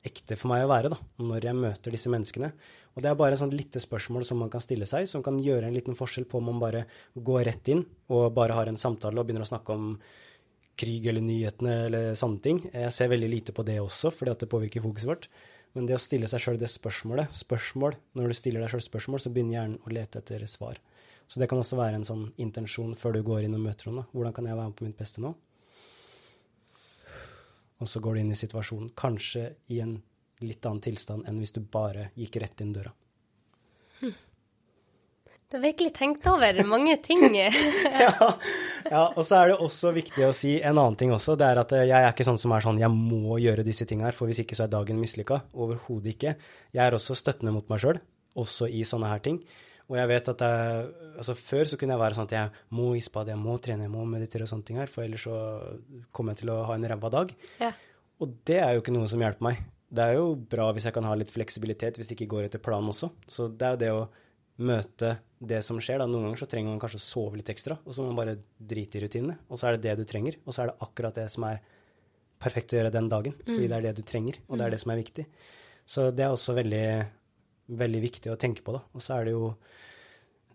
ekte 0.06 0.38
for 0.38 0.52
meg 0.52 0.64
å 0.64 0.70
være 0.70 0.90
da, 0.92 0.98
når 1.22 1.48
jeg 1.48 1.58
møter 1.58 1.94
disse 1.94 2.12
menneskene. 2.12 2.52
Og 2.96 3.04
det 3.04 3.10
er 3.10 3.18
bare 3.18 3.36
et 3.36 3.42
sånt 3.42 3.56
lite 3.56 3.82
spørsmål 3.82 4.24
som 4.24 4.38
man 4.40 4.52
kan 4.52 4.62
stille 4.64 4.88
seg, 4.88 5.08
som 5.10 5.24
kan 5.24 5.40
gjøre 5.42 5.68
en 5.68 5.76
liten 5.76 5.98
forskjell 5.98 6.28
på 6.30 6.40
om 6.40 6.48
man 6.48 6.62
bare 6.62 6.86
går 7.14 7.44
rett 7.50 7.72
inn 7.74 7.82
og 8.08 8.30
bare 8.36 8.56
har 8.56 8.70
en 8.70 8.80
samtale 8.80 9.20
og 9.20 9.28
begynner 9.28 9.44
å 9.44 9.50
snakke 9.50 9.76
om 9.76 9.90
krig 10.80 11.08
eller 11.08 11.24
nyhetene 11.24 11.74
eller 11.88 12.16
sånne 12.18 12.40
ting. 12.44 12.62
Jeg 12.72 12.94
ser 12.94 13.12
veldig 13.12 13.28
lite 13.32 13.54
på 13.56 13.64
det 13.66 13.78
også, 13.82 14.12
fordi 14.12 14.32
at 14.32 14.42
det 14.44 14.50
påvirker 14.52 14.84
fokuset 14.84 15.10
vårt. 15.10 15.28
Men 15.76 15.88
det 15.88 15.96
å 15.96 16.00
stille 16.00 16.28
seg 16.30 16.40
sjøl 16.40 16.60
det 16.60 16.70
spørsmålet, 16.72 17.32
spørsmål, 17.36 17.98
når 18.16 18.32
du 18.32 18.36
stiller 18.38 18.64
deg 18.64 18.72
sjøl 18.72 18.84
spørsmål, 18.84 19.20
så 19.20 19.32
begynner 19.32 19.58
hjernen 19.58 19.80
å 19.84 19.92
lete 19.92 20.22
etter 20.22 20.44
svar. 20.48 20.80
Så 21.28 21.42
det 21.42 21.50
kan 21.50 21.60
også 21.60 21.76
være 21.76 21.98
en 21.98 22.06
sånn 22.06 22.30
intensjon 22.40 22.94
før 22.96 23.18
du 23.18 23.24
går 23.26 23.44
inn 23.44 23.56
og 23.58 23.64
møter 23.64 23.90
noen. 23.90 24.08
Hvordan 24.14 24.36
kan 24.36 24.48
jeg 24.48 24.56
være 24.56 24.70
med 24.70 24.78
på 24.78 24.86
mitt 24.86 24.96
beste 25.00 25.24
nå? 25.24 25.34
Og 27.82 27.88
så 27.90 28.00
går 28.00 28.16
du 28.16 28.20
inn 28.22 28.32
i 28.32 28.38
situasjonen, 28.38 28.92
kanskje 28.96 29.50
i 29.72 29.80
en 29.84 29.98
litt 30.44 30.64
annen 30.68 30.84
tilstand 30.84 31.26
enn 31.28 31.40
hvis 31.40 31.54
du 31.56 31.60
bare 31.60 32.10
gikk 32.16 32.38
rett 32.42 32.62
inn 32.64 32.72
døra. 32.76 32.92
Hm. 34.00 34.14
Du 35.46 35.56
har 35.56 35.62
virkelig 35.62 35.92
tenkt 35.94 36.26
over 36.26 36.62
mange 36.66 36.96
ting. 37.04 37.22
ja, 37.36 38.32
ja, 38.90 39.04
og 39.14 39.22
så 39.22 39.38
er 39.38 39.52
det 39.52 39.60
også 39.62 39.92
viktig 39.96 40.26
å 40.26 40.32
si 40.34 40.56
en 40.58 40.74
annen 40.74 40.98
ting 40.98 41.12
også. 41.14 41.36
Det 41.38 41.46
er 41.46 41.60
at 41.62 41.76
jeg 41.78 41.94
er 41.94 42.10
ikke 42.10 42.26
sånn 42.26 42.40
som 42.40 42.56
er 42.56 42.64
sånn 42.64 42.80
jeg 42.82 42.92
må 42.92 43.38
gjøre 43.42 43.64
disse 43.66 43.86
tingene 43.88 44.10
her, 44.10 44.16
for 44.16 44.30
hvis 44.30 44.42
ikke 44.42 44.58
så 44.58 44.66
er 44.66 44.74
dagen 44.74 45.00
mislykka. 45.00 45.44
Overhodet 45.54 46.16
ikke. 46.16 46.34
Jeg 46.74 46.82
er 46.82 46.96
også 46.98 47.16
støttende 47.18 47.54
mot 47.54 47.68
meg 47.72 47.84
sjøl, 47.84 48.02
også 48.36 48.68
i 48.72 48.82
sånne 48.88 49.12
her 49.12 49.22
ting. 49.24 49.40
Og 49.86 49.98
jeg 50.00 50.10
vet 50.10 50.28
at 50.32 50.42
jeg, 50.42 50.86
altså 51.14 51.36
Før 51.38 51.68
så 51.70 51.76
kunne 51.78 51.94
jeg 51.94 52.02
være 52.02 52.16
sånn 52.16 52.26
at 52.26 52.34
jeg 52.34 52.64
må 52.74 52.88
i 52.98 53.04
spade, 53.04 53.30
jeg 53.30 53.38
må 53.38 53.54
trene, 53.62 53.86
jeg 53.86 53.92
må 53.92 54.02
meditere 54.10 54.46
og 54.46 54.50
sånne 54.50 54.66
ting 54.66 54.80
her, 54.80 54.90
for 54.90 55.06
ellers 55.06 55.26
så 55.28 55.38
kommer 56.10 56.34
jeg 56.34 56.42
til 56.42 56.52
å 56.56 56.60
ha 56.66 56.74
en 56.74 56.86
ræva 56.90 57.12
dag. 57.14 57.32
Ja. 57.62 57.70
Og 58.22 58.36
det 58.48 58.58
er 58.64 58.74
jo 58.74 58.82
ikke 58.82 58.94
noe 58.96 59.08
som 59.10 59.22
hjelper 59.22 59.46
meg. 59.46 59.64
Det 59.96 60.02
er 60.02 60.18
jo 60.18 60.32
bra 60.50 60.72
hvis 60.74 60.88
jeg 60.88 60.96
kan 60.96 61.06
ha 61.06 61.14
litt 61.14 61.30
fleksibilitet 61.30 61.98
hvis 62.00 62.10
det 62.10 62.16
ikke 62.16 62.32
går 62.34 62.48
etter 62.48 62.62
planen 62.62 62.90
også. 62.90 63.12
Så 63.30 63.46
det 63.52 63.68
er 63.68 63.76
jo 63.76 63.82
det 63.84 63.92
å 63.94 64.06
møte 64.66 65.12
det 65.38 65.60
som 65.64 65.78
skjer. 65.82 66.00
Da. 66.00 66.08
Noen 66.10 66.28
ganger 66.28 66.42
så 66.42 66.48
trenger 66.50 66.72
man 66.72 66.80
kanskje 66.82 67.00
å 67.00 67.06
sove 67.06 67.40
litt 67.40 67.52
ekstra, 67.52 67.76
og 67.84 67.94
så 67.94 68.02
må 68.02 68.12
man 68.12 68.20
bare 68.22 68.38
drite 68.58 68.98
i 68.98 69.04
rutinene. 69.04 69.38
Og 69.50 69.60
så 69.60 69.68
er 69.68 69.76
det 69.76 69.90
det 69.90 70.00
du 70.00 70.08
trenger, 70.08 70.38
og 70.44 70.56
så 70.56 70.64
er 70.64 70.72
det 70.72 70.78
akkurat 70.86 71.20
det 71.20 71.28
som 71.32 71.46
er 71.48 71.60
perfekt 72.42 72.72
å 72.72 72.80
gjøre 72.80 72.94
den 72.94 73.10
dagen. 73.12 73.36
Fordi 73.44 73.62
mm. 73.62 73.68
det 73.68 73.78
er 73.78 73.86
det 73.88 73.94
du 73.98 74.02
trenger, 74.08 74.40
og 74.48 74.58
det 74.58 74.66
er 74.66 74.74
det 74.74 74.82
som 74.82 74.92
er 74.92 75.00
viktig. 75.00 75.26
Så 75.86 76.08
det 76.10 76.24
er 76.26 76.34
også 76.34 76.56
veldig, 76.56 76.86
veldig 77.66 78.00
viktig 78.04 78.32
å 78.32 78.38
tenke 78.40 78.64
på, 78.66 78.76
da. 78.76 78.82
Og 78.94 79.04
så 79.04 79.18
er 79.18 79.28
det 79.28 79.36
jo 79.36 79.52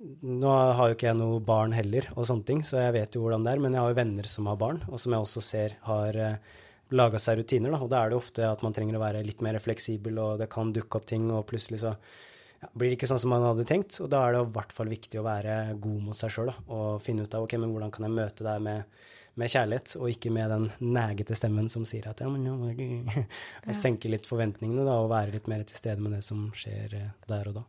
Nå 0.01 0.49
har 0.49 0.89
jo 0.89 0.95
ikke 0.95 1.11
jeg 1.11 1.17
noe 1.19 1.37
barn 1.45 1.75
heller, 1.77 2.07
og 2.15 2.25
sånne 2.25 2.45
ting, 2.47 2.63
så 2.65 2.79
jeg 2.79 2.95
vet 2.95 3.13
jo 3.13 3.19
hvordan 3.21 3.43
det 3.45 3.51
er. 3.51 3.59
Men 3.61 3.75
jeg 3.75 3.83
har 3.83 3.91
jo 3.91 3.97
venner 3.99 4.25
som 4.25 4.47
har 4.49 4.57
barn, 4.57 4.79
og 4.89 4.97
som 4.97 5.13
jeg 5.13 5.27
også 5.27 5.43
ser 5.45 5.75
har 5.85 6.17
eh, 6.17 6.55
laga 6.97 7.19
seg 7.21 7.37
rutiner. 7.37 7.69
Da. 7.69 7.79
Og 7.85 7.91
da 7.91 7.99
er 8.01 8.09
det 8.09 8.17
ofte 8.17 8.47
at 8.47 8.63
man 8.65 8.73
trenger 8.73 8.97
å 8.97 9.03
være 9.03 9.21
litt 9.27 9.43
mer 9.45 9.59
fleksibel, 9.61 10.17
og 10.17 10.41
det 10.41 10.49
kan 10.49 10.73
dukke 10.73 10.97
opp 10.97 11.05
ting, 11.11 11.29
og 11.29 11.45
plutselig 11.51 11.83
så 11.83 11.93
ja, 11.93 12.69
blir 12.73 12.89
det 12.89 12.97
ikke 12.97 13.11
sånn 13.11 13.21
som 13.21 13.33
man 13.35 13.45
hadde 13.45 13.67
tenkt. 13.69 13.99
Og 14.01 14.09
da 14.09 14.23
er 14.25 14.35
det 14.35 14.41
i 14.41 14.51
hvert 14.57 14.75
fall 14.75 14.91
viktig 14.91 15.21
å 15.21 15.27
være 15.27 15.59
god 15.85 16.01
mot 16.07 16.17
seg 16.17 16.33
sjøl 16.33 16.49
og 16.65 17.01
finne 17.05 17.25
ut 17.25 17.37
av 17.37 17.45
ok, 17.45 17.59
men 17.61 17.73
hvordan 17.75 17.93
kan 17.93 18.07
jeg 18.07 18.17
møte 18.17 18.47
deg 18.47 18.65
med, 18.71 19.01
med 19.39 19.51
kjærlighet, 19.51 19.93
og 19.99 20.09
ikke 20.11 20.31
med 20.33 20.51
den 20.51 20.65
negete 20.83 21.37
stemmen 21.39 21.69
som 21.71 21.85
sier 21.87 22.09
at 22.11 22.23
ja, 22.23 22.29
men 22.31 22.45
ja, 22.49 22.55
ja. 23.15 23.25
Og 23.67 23.77
senke 23.77 24.11
litt 24.11 24.27
forventningene 24.29 24.85
da, 24.87 24.97
og 25.03 25.11
være 25.13 25.35
litt 25.37 25.47
mer 25.51 25.63
til 25.67 25.79
stede 25.79 26.03
med 26.03 26.17
det 26.17 26.23
som 26.27 26.49
skjer 26.57 26.97
eh, 26.97 27.13
der 27.31 27.51
og 27.51 27.61
da. 27.61 27.67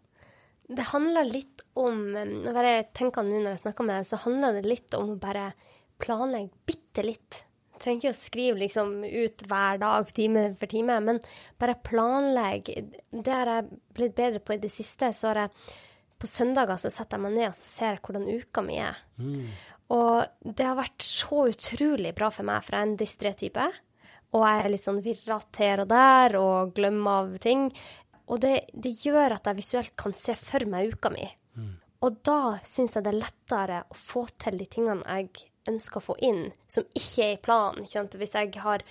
Det 0.72 0.84
handler 0.88 1.26
litt 1.26 1.64
om 1.76 2.14
Når 2.14 2.64
jeg 2.64 2.84
tenker 2.96 3.26
nå 3.26 3.42
når 3.42 3.56
jeg 3.56 3.62
snakker 3.64 3.84
med 3.84 3.98
deg, 3.98 4.06
så 4.08 4.20
handler 4.22 4.54
det 4.56 4.68
litt 4.70 4.94
om 4.96 5.10
å 5.12 5.20
bare 5.20 5.50
planlegge 6.00 6.54
bitte 6.66 7.04
litt 7.04 7.42
trenger 7.82 7.98
ikke 7.98 8.12
å 8.12 8.18
skrive 8.18 8.60
liksom 8.62 8.92
ut 9.04 9.44
hver 9.50 9.80
dag, 9.82 10.10
time 10.14 10.44
for 10.58 10.70
time, 10.70 10.98
men 11.04 11.20
bare 11.60 11.78
planlegge. 11.84 12.84
Det 13.10 13.32
har 13.32 13.50
jeg 13.50 13.80
blitt 13.96 14.14
bedre 14.18 14.42
på 14.42 14.56
i 14.56 14.62
det 14.62 14.70
siste. 14.72 15.12
Så 15.16 15.32
har 15.32 15.44
jeg 15.44 15.72
på 16.22 16.30
søndager 16.30 16.78
så 16.78 16.90
setter 16.92 17.18
jeg 17.18 17.24
meg 17.24 17.32
ned 17.34 17.48
og 17.48 17.58
ser 17.58 17.98
hvordan 17.98 18.28
uka 18.30 18.62
mi 18.62 18.78
er. 18.78 19.00
Mm. 19.18 19.48
Og 19.92 20.52
det 20.56 20.64
har 20.64 20.78
vært 20.78 21.04
så 21.04 21.46
utrolig 21.50 22.14
bra 22.16 22.30
for 22.32 22.48
meg, 22.48 22.64
for 22.64 22.76
jeg 22.76 22.80
er 22.80 22.88
en 22.88 23.00
distré 23.00 23.34
type. 23.36 23.66
Og 24.32 24.46
jeg 24.46 24.62
er 24.62 24.72
litt 24.72 24.84
sånn 24.86 25.02
virrete 25.04 25.66
her 25.66 25.82
og 25.82 25.90
der 25.90 26.38
og 26.40 26.72
glemmer 26.76 27.26
av 27.26 27.36
ting. 27.42 27.68
Og 28.32 28.40
det, 28.40 28.54
det, 28.72 28.94
gjør 29.04 29.36
at 29.36 29.48
jeg 29.50 29.60
visuelt 29.60 29.94
kan 30.00 30.14
se 30.16 30.36
for 30.38 30.64
meg 30.70 30.94
uka 30.94 31.12
mi. 31.12 31.26
Mm. 31.58 31.74
Og 32.02 32.20
da 32.24 32.38
syns 32.64 32.96
jeg 32.96 33.04
det 33.04 33.12
er 33.12 33.20
lettere 33.20 33.82
å 33.92 33.98
få 33.98 34.24
til 34.40 34.56
de 34.62 34.68
tingene 34.70 35.18
jeg 35.20 35.48
ønsker 35.68 36.00
å 36.00 36.06
få 36.08 36.16
inn, 36.26 36.46
som 36.66 36.86
ikke 36.96 37.26
er 37.26 37.36
i 37.36 37.42
planen. 37.42 37.84
Hvis 37.86 38.34
jeg 38.34 38.56
har 38.64 38.82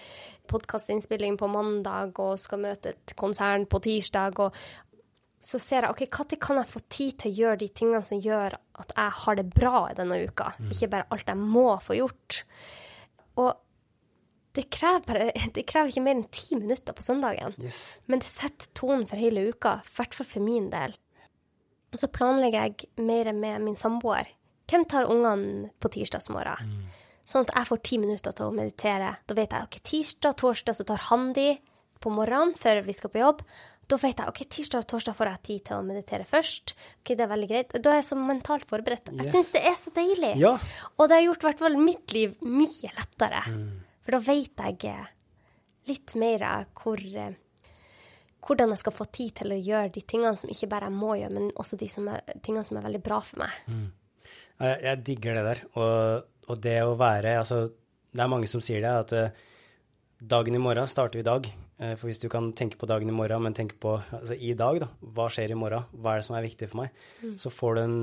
podkastinnspilling 0.51 1.35
på 1.39 1.49
mandag 1.51 2.21
og 2.23 2.39
skal 2.39 2.61
møte 2.63 2.93
et 2.93 3.15
konsern 3.19 3.65
på 3.67 3.81
tirsdag, 3.83 4.39
og 4.39 4.55
så 5.41 5.57
ser 5.61 5.87
jeg 5.87 5.95
ok, 5.95 6.03
når 6.05 6.39
kan 6.43 6.59
jeg 6.61 6.69
få 6.69 6.83
tid 6.93 7.17
til 7.21 7.31
å 7.31 7.37
gjøre 7.39 7.59
de 7.63 7.67
tingene 7.73 8.05
som 8.05 8.21
gjør 8.21 8.55
at 8.83 8.93
jeg 8.93 9.17
har 9.23 9.39
det 9.39 9.47
bra 9.49 9.83
i 9.89 9.97
denne 9.97 10.19
uka, 10.21 10.51
mm. 10.59 10.71
ikke 10.75 10.89
bare 10.91 11.07
alt 11.13 11.31
jeg 11.31 11.41
må 11.41 11.67
få 11.81 11.97
gjort. 11.97 12.41
Og 13.41 13.49
det 14.57 14.67
krever, 14.73 15.05
bare, 15.07 15.29
det 15.55 15.63
krever 15.69 15.89
ikke 15.89 16.03
mer 16.05 16.19
enn 16.19 16.27
ti 16.35 16.59
minutter 16.59 16.93
på 16.93 17.05
søndagen, 17.05 17.55
yes. 17.63 18.01
men 18.11 18.21
det 18.21 18.29
setter 18.29 18.69
tonen 18.77 19.07
for 19.09 19.21
hele 19.21 19.47
uka, 19.49 19.79
i 19.81 19.95
hvert 19.97 20.17
fall 20.17 20.29
for 20.29 20.45
min 20.45 20.69
del. 20.73 20.93
Og 21.91 21.99
så 21.99 22.11
planlegger 22.11 22.69
jeg 22.69 22.91
mer 23.03 23.31
med 23.35 23.65
min 23.65 23.79
samboer 23.79 24.29
hvem 24.71 24.85
tar 24.87 25.09
ungene 25.11 25.71
på 25.83 25.89
tirsdagsmorgen? 25.91 26.69
Mm. 26.71 26.85
Sånn 27.27 27.43
at 27.43 27.51
jeg 27.57 27.69
får 27.69 27.81
ti 27.85 27.97
minutter 27.99 28.35
til 28.35 28.47
å 28.47 28.55
meditere. 28.55 29.09
Da 29.27 29.35
vet 29.37 29.51
jeg 29.51 29.67
ok, 29.67 29.77
tirsdag, 29.87 30.37
torsdag 30.39 30.77
så 30.77 30.85
tar 30.87 31.03
han 31.09 31.33
de 31.35 31.49
på 32.01 32.13
morgenen 32.13 32.55
før 32.59 32.81
vi 32.85 32.95
skal 32.95 33.11
på 33.13 33.21
jobb. 33.21 33.43
Da 33.91 33.97
vet 33.99 34.21
jeg 34.21 34.31
ok, 34.31 34.41
tirsdag 34.55 34.85
og 34.85 34.87
torsdag 34.87 35.15
får 35.17 35.29
jeg 35.33 35.43
tid 35.47 35.63
til 35.67 35.77
å 35.77 35.83
meditere 35.83 36.27
først. 36.27 36.75
Ok, 37.01 37.13
Det 37.13 37.25
er 37.25 37.31
veldig 37.31 37.49
greit. 37.49 37.73
Da 37.75 37.91
er 37.91 37.99
jeg 37.99 38.07
så 38.07 38.17
mentalt 38.19 38.67
forberedt. 38.69 39.11
Yes. 39.11 39.25
Jeg 39.25 39.33
syns 39.35 39.53
det 39.57 39.63
er 39.67 39.77
så 39.81 39.91
deilig. 39.95 40.33
Ja. 40.39 40.53
Og 40.95 41.09
det 41.09 41.17
har 41.17 41.25
gjort 41.25 41.43
i 41.43 41.49
hvert 41.49 41.63
fall 41.65 41.79
mitt 41.79 42.15
liv 42.15 42.37
mye 42.47 42.91
lettere. 42.95 43.43
Mm. 43.51 43.65
For 44.01 44.15
da 44.15 44.21
vet 44.29 44.63
jeg 44.85 44.95
litt 45.89 46.13
mer 46.21 46.45
hvor 46.77 47.01
eh, 47.01 47.33
hvordan 48.41 48.73
jeg 48.73 48.81
skal 48.81 48.95
få 48.95 49.07
tid 49.13 49.33
til 49.41 49.53
å 49.53 49.59
gjøre 49.59 49.93
de 49.93 50.03
tingene 50.07 50.39
som 50.39 50.51
ikke 50.51 50.69
bare 50.71 50.89
jeg 50.89 50.97
må 50.97 51.15
gjøre, 51.19 51.35
men 51.35 51.51
også 51.61 51.77
de 51.81 51.89
som 51.91 52.07
er, 52.09 52.23
tingene 52.41 52.65
som 52.67 52.79
er 52.79 52.87
veldig 52.87 53.01
bra 53.05 53.19
for 53.25 53.43
meg. 53.43 53.59
Mm. 53.69 53.89
Jeg 54.61 55.01
digger 55.05 55.37
det 55.37 55.45
der. 55.45 55.63
Og, 55.73 56.27
og, 56.47 56.57
det 56.61 56.77
å 56.85 56.97
være 56.99 57.37
Altså, 57.39 57.63
det 58.13 58.23
er 58.23 58.29
mange 58.29 58.49
som 58.49 58.61
sier 58.63 58.83
det, 58.83 58.91
at 58.91 59.13
uh, 59.17 59.45
dagen 60.21 60.57
i 60.57 60.61
morgen 60.61 60.89
starter 60.89 61.21
i 61.21 61.25
dag. 61.25 61.49
Uh, 61.81 61.95
for 61.97 62.09
hvis 62.09 62.21
du 62.21 62.27
kan 62.31 62.51
tenke 62.57 62.77
på 62.77 62.89
dagen 62.89 63.09
i 63.09 63.15
morgen, 63.15 63.41
men 63.45 63.57
tenke 63.57 63.79
på 63.81 63.97
altså, 63.97 64.37
i 64.37 64.53
dag, 64.57 64.83
da. 64.83 64.91
Hva 65.15 65.27
skjer 65.33 65.55
i 65.55 65.57
morgen? 65.57 65.89
Hva 65.97 66.13
er 66.13 66.21
det 66.21 66.27
som 66.29 66.37
er 66.37 66.45
viktig 66.45 66.69
for 66.69 66.83
meg? 66.83 67.01
Mm. 67.23 67.35
Så 67.41 67.53
får 67.53 67.75
du 67.77 67.81
en 67.83 67.99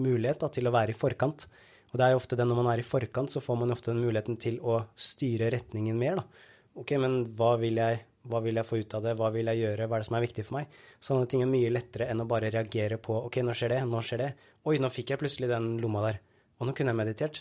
mulighet 0.00 0.44
da, 0.44 0.52
til 0.52 0.68
å 0.68 0.74
være 0.74 0.94
i 0.94 0.98
forkant. 0.98 1.48
Og 1.90 1.98
det 1.98 2.06
er 2.06 2.14
jo 2.14 2.20
ofte 2.20 2.38
det 2.38 2.46
når 2.46 2.60
man 2.60 2.70
er 2.70 2.82
i 2.82 2.86
forkant, 2.86 3.32
så 3.32 3.42
får 3.42 3.58
man 3.64 3.74
ofte 3.74 3.90
den 3.90 4.04
muligheten 4.04 4.38
til 4.40 4.60
å 4.62 4.82
styre 4.94 5.50
retningen 5.56 5.98
mer, 5.98 6.20
da. 6.20 6.46
OK, 6.80 6.94
men 7.02 7.24
hva 7.36 7.56
vil 7.60 7.80
jeg 7.80 8.04
hva 8.28 8.40
vil 8.44 8.58
jeg 8.60 8.68
få 8.68 8.78
ut 8.82 8.94
av 8.98 9.04
det? 9.04 9.14
Hva 9.16 9.30
vil 9.32 9.48
jeg 9.48 9.62
gjøre? 9.62 9.86
Hva 9.88 9.96
er 9.96 10.02
det 10.02 10.08
som 10.10 10.16
er 10.18 10.24
viktig 10.26 10.42
for 10.44 10.58
meg? 10.58 10.74
Sånne 11.00 11.28
ting 11.30 11.40
er 11.40 11.48
mye 11.48 11.70
lettere 11.72 12.10
enn 12.12 12.20
å 12.20 12.26
bare 12.28 12.50
reagere 12.52 12.98
på 13.00 13.16
OK, 13.16 13.38
nå 13.46 13.54
skjer 13.56 13.72
det, 13.72 13.78
nå 13.88 14.02
skjer 14.04 14.20
det. 14.20 14.28
Oi, 14.68 14.74
nå 14.82 14.90
fikk 14.92 15.14
jeg 15.14 15.22
plutselig 15.22 15.48
den 15.48 15.70
lomma 15.80 16.02
der. 16.04 16.18
Og 16.60 16.68
nå 16.68 16.74
kunne 16.76 16.92
jeg 16.92 17.00
meditert. 17.00 17.40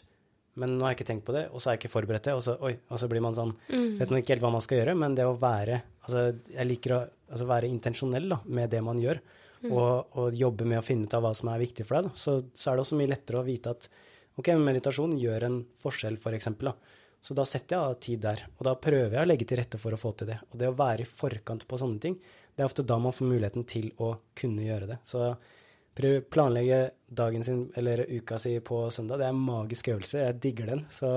Men 0.60 0.76
nå 0.78 0.86
har 0.86 0.93
jeg 0.93 0.99
ikke 0.99 1.10
tenkt 1.12 1.26
på 1.28 1.36
det, 1.36 1.45
og 1.49 1.62
så 1.62 1.70
har 1.70 1.76
jeg 1.78 1.84
ikke 1.84 1.93
forberedt 1.93 2.28
det. 2.30 2.36
Og 2.38 2.43
så, 2.45 2.55
oi, 2.66 2.74
og 2.89 3.01
så 3.01 3.10
blir 3.12 3.24
man 3.24 3.38
sånn 3.38 3.53
mm. 3.70 3.99
Vet 3.99 4.12
man 4.12 4.22
ikke 4.22 4.36
helt 4.36 4.43
hva 4.45 4.53
man 4.53 4.64
skal 4.66 4.82
gjøre, 4.82 4.97
men 4.99 5.18
det 5.18 5.28
å 5.28 5.38
være 5.39 5.82
Altså, 6.10 6.24
jeg 6.49 6.66
liker 6.66 6.95
å 6.95 6.99
altså 7.30 7.45
være 7.45 7.70
intensjonell 7.70 8.32
da, 8.32 8.39
med 8.49 8.72
det 8.74 8.80
man 8.82 8.97
gjør, 8.97 9.20
og, 9.68 10.16
og, 10.18 10.34
jobbe 10.34 10.66
med 10.66 10.80
å 10.80 10.86
finne 10.86 11.05
ut 11.05 11.14
av 11.14 11.22
hva 11.22 11.34
som 11.38 11.51
er 11.51 11.62
viktig 11.62 11.86
for 11.86 11.99
deg, 11.99 12.16
så, 12.18 12.39
så, 12.49 12.72
er 12.72 12.80
det 12.80 12.86
også 12.86 12.97
mye 12.97 13.12
lettere 13.12 13.41
å 13.41 13.45
vite 13.45 13.74
at 13.76 13.86
ok, 14.39 14.49
meditasjon 14.57 15.14
gjør 15.20 15.45
en 15.45 15.60
forskjell, 15.84 16.18
for 16.24 16.34
eksempel, 16.34 16.72
da. 16.72 16.95
Så 17.22 17.36
da 17.36 17.43
setter 17.45 17.76
jeg 17.76 17.84
av 17.84 17.99
tid 17.99 18.22
der, 18.24 18.45
og 18.55 18.66
da 18.66 18.74
prøver 18.80 19.18
jeg 19.18 19.22
å 19.22 19.30
legge 19.30 19.45
til 19.51 19.60
rette 19.60 19.78
for 19.82 19.93
å 19.93 19.99
få 19.99 20.14
til 20.18 20.32
det. 20.32 20.39
Og 20.49 20.57
det 20.62 20.70
å 20.72 20.78
være 20.80 21.03
i 21.03 21.10
forkant 21.22 21.68
på 21.68 21.80
sånne 21.82 21.99
ting, 22.07 22.16
det 22.55 22.64
er 22.64 22.70
ofte 22.70 22.86
da 22.88 22.95
man 22.97 23.16
får 23.16 23.28
muligheten 23.28 23.66
til 23.68 23.89
å 23.99 24.14
kunne 24.39 24.64
gjøre 24.64 24.88
det. 24.93 24.97
Så 25.05 25.34
planlegge 26.32 26.80
dagen 27.10 27.43
sin 27.43 27.66
eller 27.80 28.06
uka 28.08 28.38
si 28.39 28.56
på 28.64 28.86
søndag, 28.93 29.20
det 29.20 29.28
er 29.28 29.36
en 29.36 29.45
magisk 29.45 29.89
øvelse. 29.91 30.24
Jeg 30.24 30.39
digger 30.43 30.74
den. 30.74 30.84
Så 30.93 31.10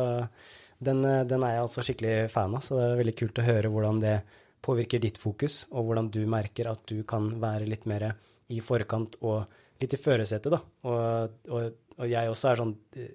den, 0.83 1.03
den 1.03 1.45
er 1.45 1.57
jeg 1.57 1.64
altså 1.66 1.85
skikkelig 1.87 2.30
fan 2.33 2.57
av. 2.57 2.64
Så 2.64 2.78
det 2.78 2.87
er 2.89 3.03
veldig 3.03 3.16
kult 3.20 3.41
å 3.43 3.47
høre 3.47 3.72
hvordan 3.72 4.01
det 4.03 4.16
påvirker 4.62 5.03
ditt 5.03 5.18
fokus, 5.18 5.64
og 5.74 5.89
hvordan 5.89 6.11
du 6.14 6.22
merker 6.30 6.70
at 6.70 6.85
du 6.91 7.03
kan 7.09 7.33
være 7.43 7.66
litt 7.68 7.87
mer 7.91 8.12
i 8.53 8.61
forkant 8.62 9.18
og 9.26 9.45
litt 9.83 9.97
i 9.97 10.01
førersetet, 10.01 10.53
da. 10.53 10.61
Og, 10.87 11.39
og, 11.51 11.78
og, 11.97 12.05
jeg 12.07 12.30
også 12.30 12.51
er 12.51 12.61
sånn 12.61 12.74
eh, 12.99 13.14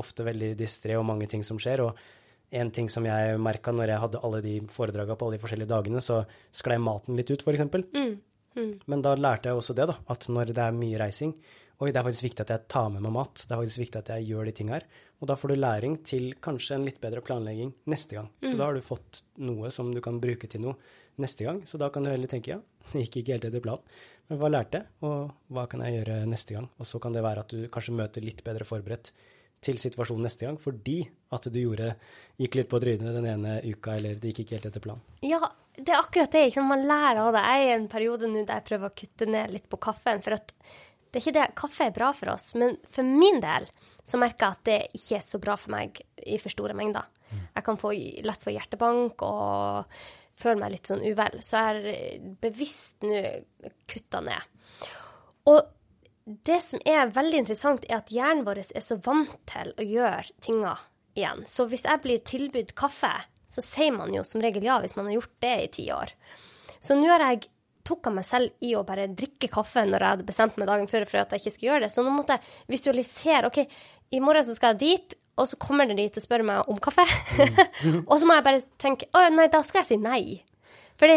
ofte 0.00 0.24
veldig 0.24 0.54
distré 0.58 0.96
og 0.96 1.04
mange 1.08 1.28
ting 1.28 1.44
som 1.44 1.60
skjer. 1.60 1.84
Og 1.84 2.56
en 2.56 2.70
ting 2.72 2.88
som 2.92 3.04
jeg 3.04 3.36
merka 3.42 3.74
når 3.74 3.92
jeg 3.92 4.02
hadde 4.04 4.22
alle 4.24 4.40
de 4.44 4.54
foredraga 4.72 5.16
på 5.16 5.26
alle 5.26 5.36
de 5.36 5.42
forskjellige 5.44 5.72
dagene, 5.72 6.02
så 6.04 6.22
sklei 6.54 6.78
maten 6.80 7.18
litt 7.18 7.32
ut, 7.32 7.44
f.eks. 7.44 7.66
Mm. 7.92 8.16
Mm. 8.56 8.72
Men 8.88 9.04
da 9.04 9.14
lærte 9.18 9.50
jeg 9.50 9.60
også 9.60 9.76
det, 9.76 9.88
da, 9.92 9.96
at 10.12 10.26
når 10.32 10.52
det 10.56 10.64
er 10.64 10.76
mye 10.76 11.00
reising 11.02 11.36
Oi, 11.76 11.90
det 11.92 12.00
er 12.00 12.06
faktisk 12.06 12.24
viktig 12.24 12.40
at 12.40 12.50
jeg 12.54 12.64
tar 12.72 12.86
med 12.88 13.02
meg 13.04 13.12
mat. 13.12 13.42
Det 13.44 13.52
er 13.52 13.58
faktisk 13.60 13.80
viktig 13.82 13.98
at 14.00 14.06
jeg 14.14 14.30
gjør 14.30 14.46
de 14.48 14.52
tinga 14.56 14.78
her. 14.78 14.84
Og 15.20 15.28
da 15.28 15.34
får 15.36 15.52
du 15.52 15.58
læring 15.58 15.98
til 16.08 16.30
kanskje 16.40 16.78
en 16.78 16.86
litt 16.86 17.02
bedre 17.02 17.20
planlegging 17.20 17.74
neste 17.92 18.16
gang. 18.16 18.30
Mm. 18.40 18.46
Så 18.48 18.52
da 18.56 18.68
har 18.70 18.78
du 18.78 18.86
fått 18.86 19.20
noe 19.44 19.68
som 19.74 19.90
du 19.92 20.00
kan 20.04 20.16
bruke 20.22 20.48
til 20.48 20.62
noe 20.64 20.72
neste 21.20 21.44
gang. 21.44 21.60
Så 21.68 21.76
da 21.76 21.90
kan 21.92 22.06
du 22.06 22.08
heller 22.08 22.32
tenke 22.32 22.54
ja, 22.54 22.62
det 22.94 23.04
gikk 23.04 23.20
ikke 23.20 23.36
helt 23.36 23.48
etter 23.50 23.64
planen. 23.66 23.98
Men 24.30 24.40
hva 24.40 24.50
lærte 24.54 24.80
jeg, 24.80 24.88
og 25.04 25.52
hva 25.52 25.66
kan 25.70 25.84
jeg 25.84 25.98
gjøre 25.98 26.16
neste 26.32 26.56
gang? 26.56 26.70
Og 26.80 26.88
så 26.88 27.02
kan 27.02 27.12
det 27.12 27.26
være 27.28 27.44
at 27.44 27.52
du 27.52 27.68
kanskje 27.72 27.98
møter 28.00 28.24
litt 28.24 28.40
bedre 28.46 28.64
forberedt 28.66 29.12
til 29.64 29.78
situasjonen 29.80 30.26
neste 30.26 30.46
gang, 30.46 30.58
fordi 30.60 31.00
at 31.34 31.46
du 31.50 31.58
gjorde, 31.58 31.94
gikk 32.40 32.58
litt 32.58 32.70
på 32.70 32.80
trynet 32.82 33.16
den 33.16 33.28
ene 33.30 33.56
uka, 33.64 33.96
eller 33.96 34.18
det 34.20 34.32
gikk 34.32 34.44
ikke 34.44 34.58
helt 34.58 34.68
etter 34.70 34.84
planen. 34.84 35.02
Ja, 35.26 35.40
det 35.76 35.92
er 35.92 36.00
akkurat 36.00 36.32
det. 36.32 36.44
Ikke? 36.50 36.64
Man 36.66 36.86
lærer 36.88 37.22
av 37.24 37.32
det. 37.34 37.44
Jeg 37.46 37.64
er 37.64 37.70
i 37.70 37.76
en 37.78 37.88
periode 37.92 38.30
nå 38.30 38.44
der 38.44 38.60
jeg 38.60 38.68
prøver 38.68 38.90
å 38.90 38.98
kutte 39.02 39.28
ned 39.30 39.54
litt 39.54 39.68
på 39.72 39.80
kaffen. 39.88 40.22
For 40.24 40.36
at 40.38 40.52
det 40.52 41.18
er 41.18 41.24
ikke 41.24 41.36
det, 41.38 41.48
kaffe 41.58 41.88
er 41.88 41.96
bra 41.96 42.12
for 42.16 42.34
oss, 42.34 42.52
men 42.58 42.76
for 42.92 43.06
min 43.06 43.40
del 43.42 43.68
så 44.06 44.20
merker 44.22 44.46
jeg 44.46 44.56
at 44.58 44.66
det 44.68 45.00
ikke 45.00 45.18
er 45.18 45.26
så 45.26 45.40
bra 45.42 45.56
for 45.58 45.74
meg 45.74 45.98
i 46.22 46.38
for 46.38 46.52
store 46.52 46.76
mengder. 46.78 47.08
Mm. 47.26 47.46
Jeg 47.56 47.66
kan 47.66 47.80
få, 47.80 47.90
lett 48.28 48.44
få 48.44 48.54
hjertebank 48.54 49.24
og 49.26 49.96
føle 50.38 50.60
meg 50.60 50.76
litt 50.76 50.90
sånn 50.90 51.02
uvel. 51.02 51.40
Så 51.42 51.58
jeg 51.58 51.70
har 51.72 52.36
bevisst 52.44 53.06
nå 53.06 53.22
kutta 53.90 54.22
ned. 54.22 54.52
Og 55.50 55.58
det 56.26 56.58
som 56.64 56.82
er 56.84 57.12
veldig 57.14 57.44
interessant, 57.44 57.84
er 57.86 58.00
at 58.00 58.10
hjernen 58.10 58.44
vår 58.46 58.64
er 58.66 58.82
så 58.82 58.98
vant 59.02 59.34
til 59.46 59.70
å 59.78 59.86
gjøre 59.86 60.34
tinga 60.42 60.74
igjen. 61.14 61.44
Så 61.46 61.68
hvis 61.70 61.86
jeg 61.86 62.02
blir 62.02 62.24
tilbudt 62.26 62.74
kaffe, 62.78 63.12
så 63.46 63.62
sier 63.62 63.94
man 63.94 64.10
jo 64.14 64.24
som 64.26 64.42
regel 64.42 64.66
ja 64.66 64.80
hvis 64.82 64.96
man 64.98 65.06
har 65.06 65.20
gjort 65.20 65.36
det 65.44 65.54
i 65.62 65.68
ti 65.78 65.84
år. 65.94 66.10
Så 66.82 66.98
nå 66.98 67.06
har 67.12 67.22
jeg 67.28 67.46
tok 67.86 68.08
av 68.10 68.16
meg 68.16 68.26
selv 68.26 68.66
i 68.66 68.72
å 68.74 68.82
bare 68.86 69.06
drikke 69.06 69.50
kaffe 69.52 69.84
når 69.86 70.02
jeg 70.02 70.14
hadde 70.16 70.26
bestemt 70.26 70.58
meg 70.58 70.66
dagen 70.66 70.90
før 70.90 71.06
for 71.06 71.22
at 71.22 71.30
jeg 71.32 71.44
ikke 71.44 71.54
skulle 71.54 71.70
gjøre 71.70 71.84
det. 71.86 71.92
Så 71.94 72.02
nå 72.02 72.14
måtte 72.14 72.36
jeg 72.36 72.74
visualisere. 72.74 73.46
OK, 73.46 73.62
i 74.10 74.22
morgen 74.22 74.46
så 74.46 74.56
skal 74.56 74.74
jeg 74.74 74.82
dit, 74.82 75.16
og 75.36 75.46
så 75.46 75.58
kommer 75.62 75.86
de 75.86 75.98
dit 75.98 76.18
og 76.18 76.24
spør 76.24 76.42
meg 76.48 76.72
om 76.72 76.80
kaffe. 76.82 77.06
Mm. 77.84 78.02
og 78.10 78.18
så 78.18 78.26
må 78.26 78.34
jeg 78.34 78.46
bare 78.48 78.64
tenke 78.82 79.08
å 79.14 79.22
nei, 79.30 79.46
da 79.52 79.62
skal 79.66 79.84
jeg 79.84 79.90
si 79.92 80.00
nei. 80.02 80.22
For 80.96 81.12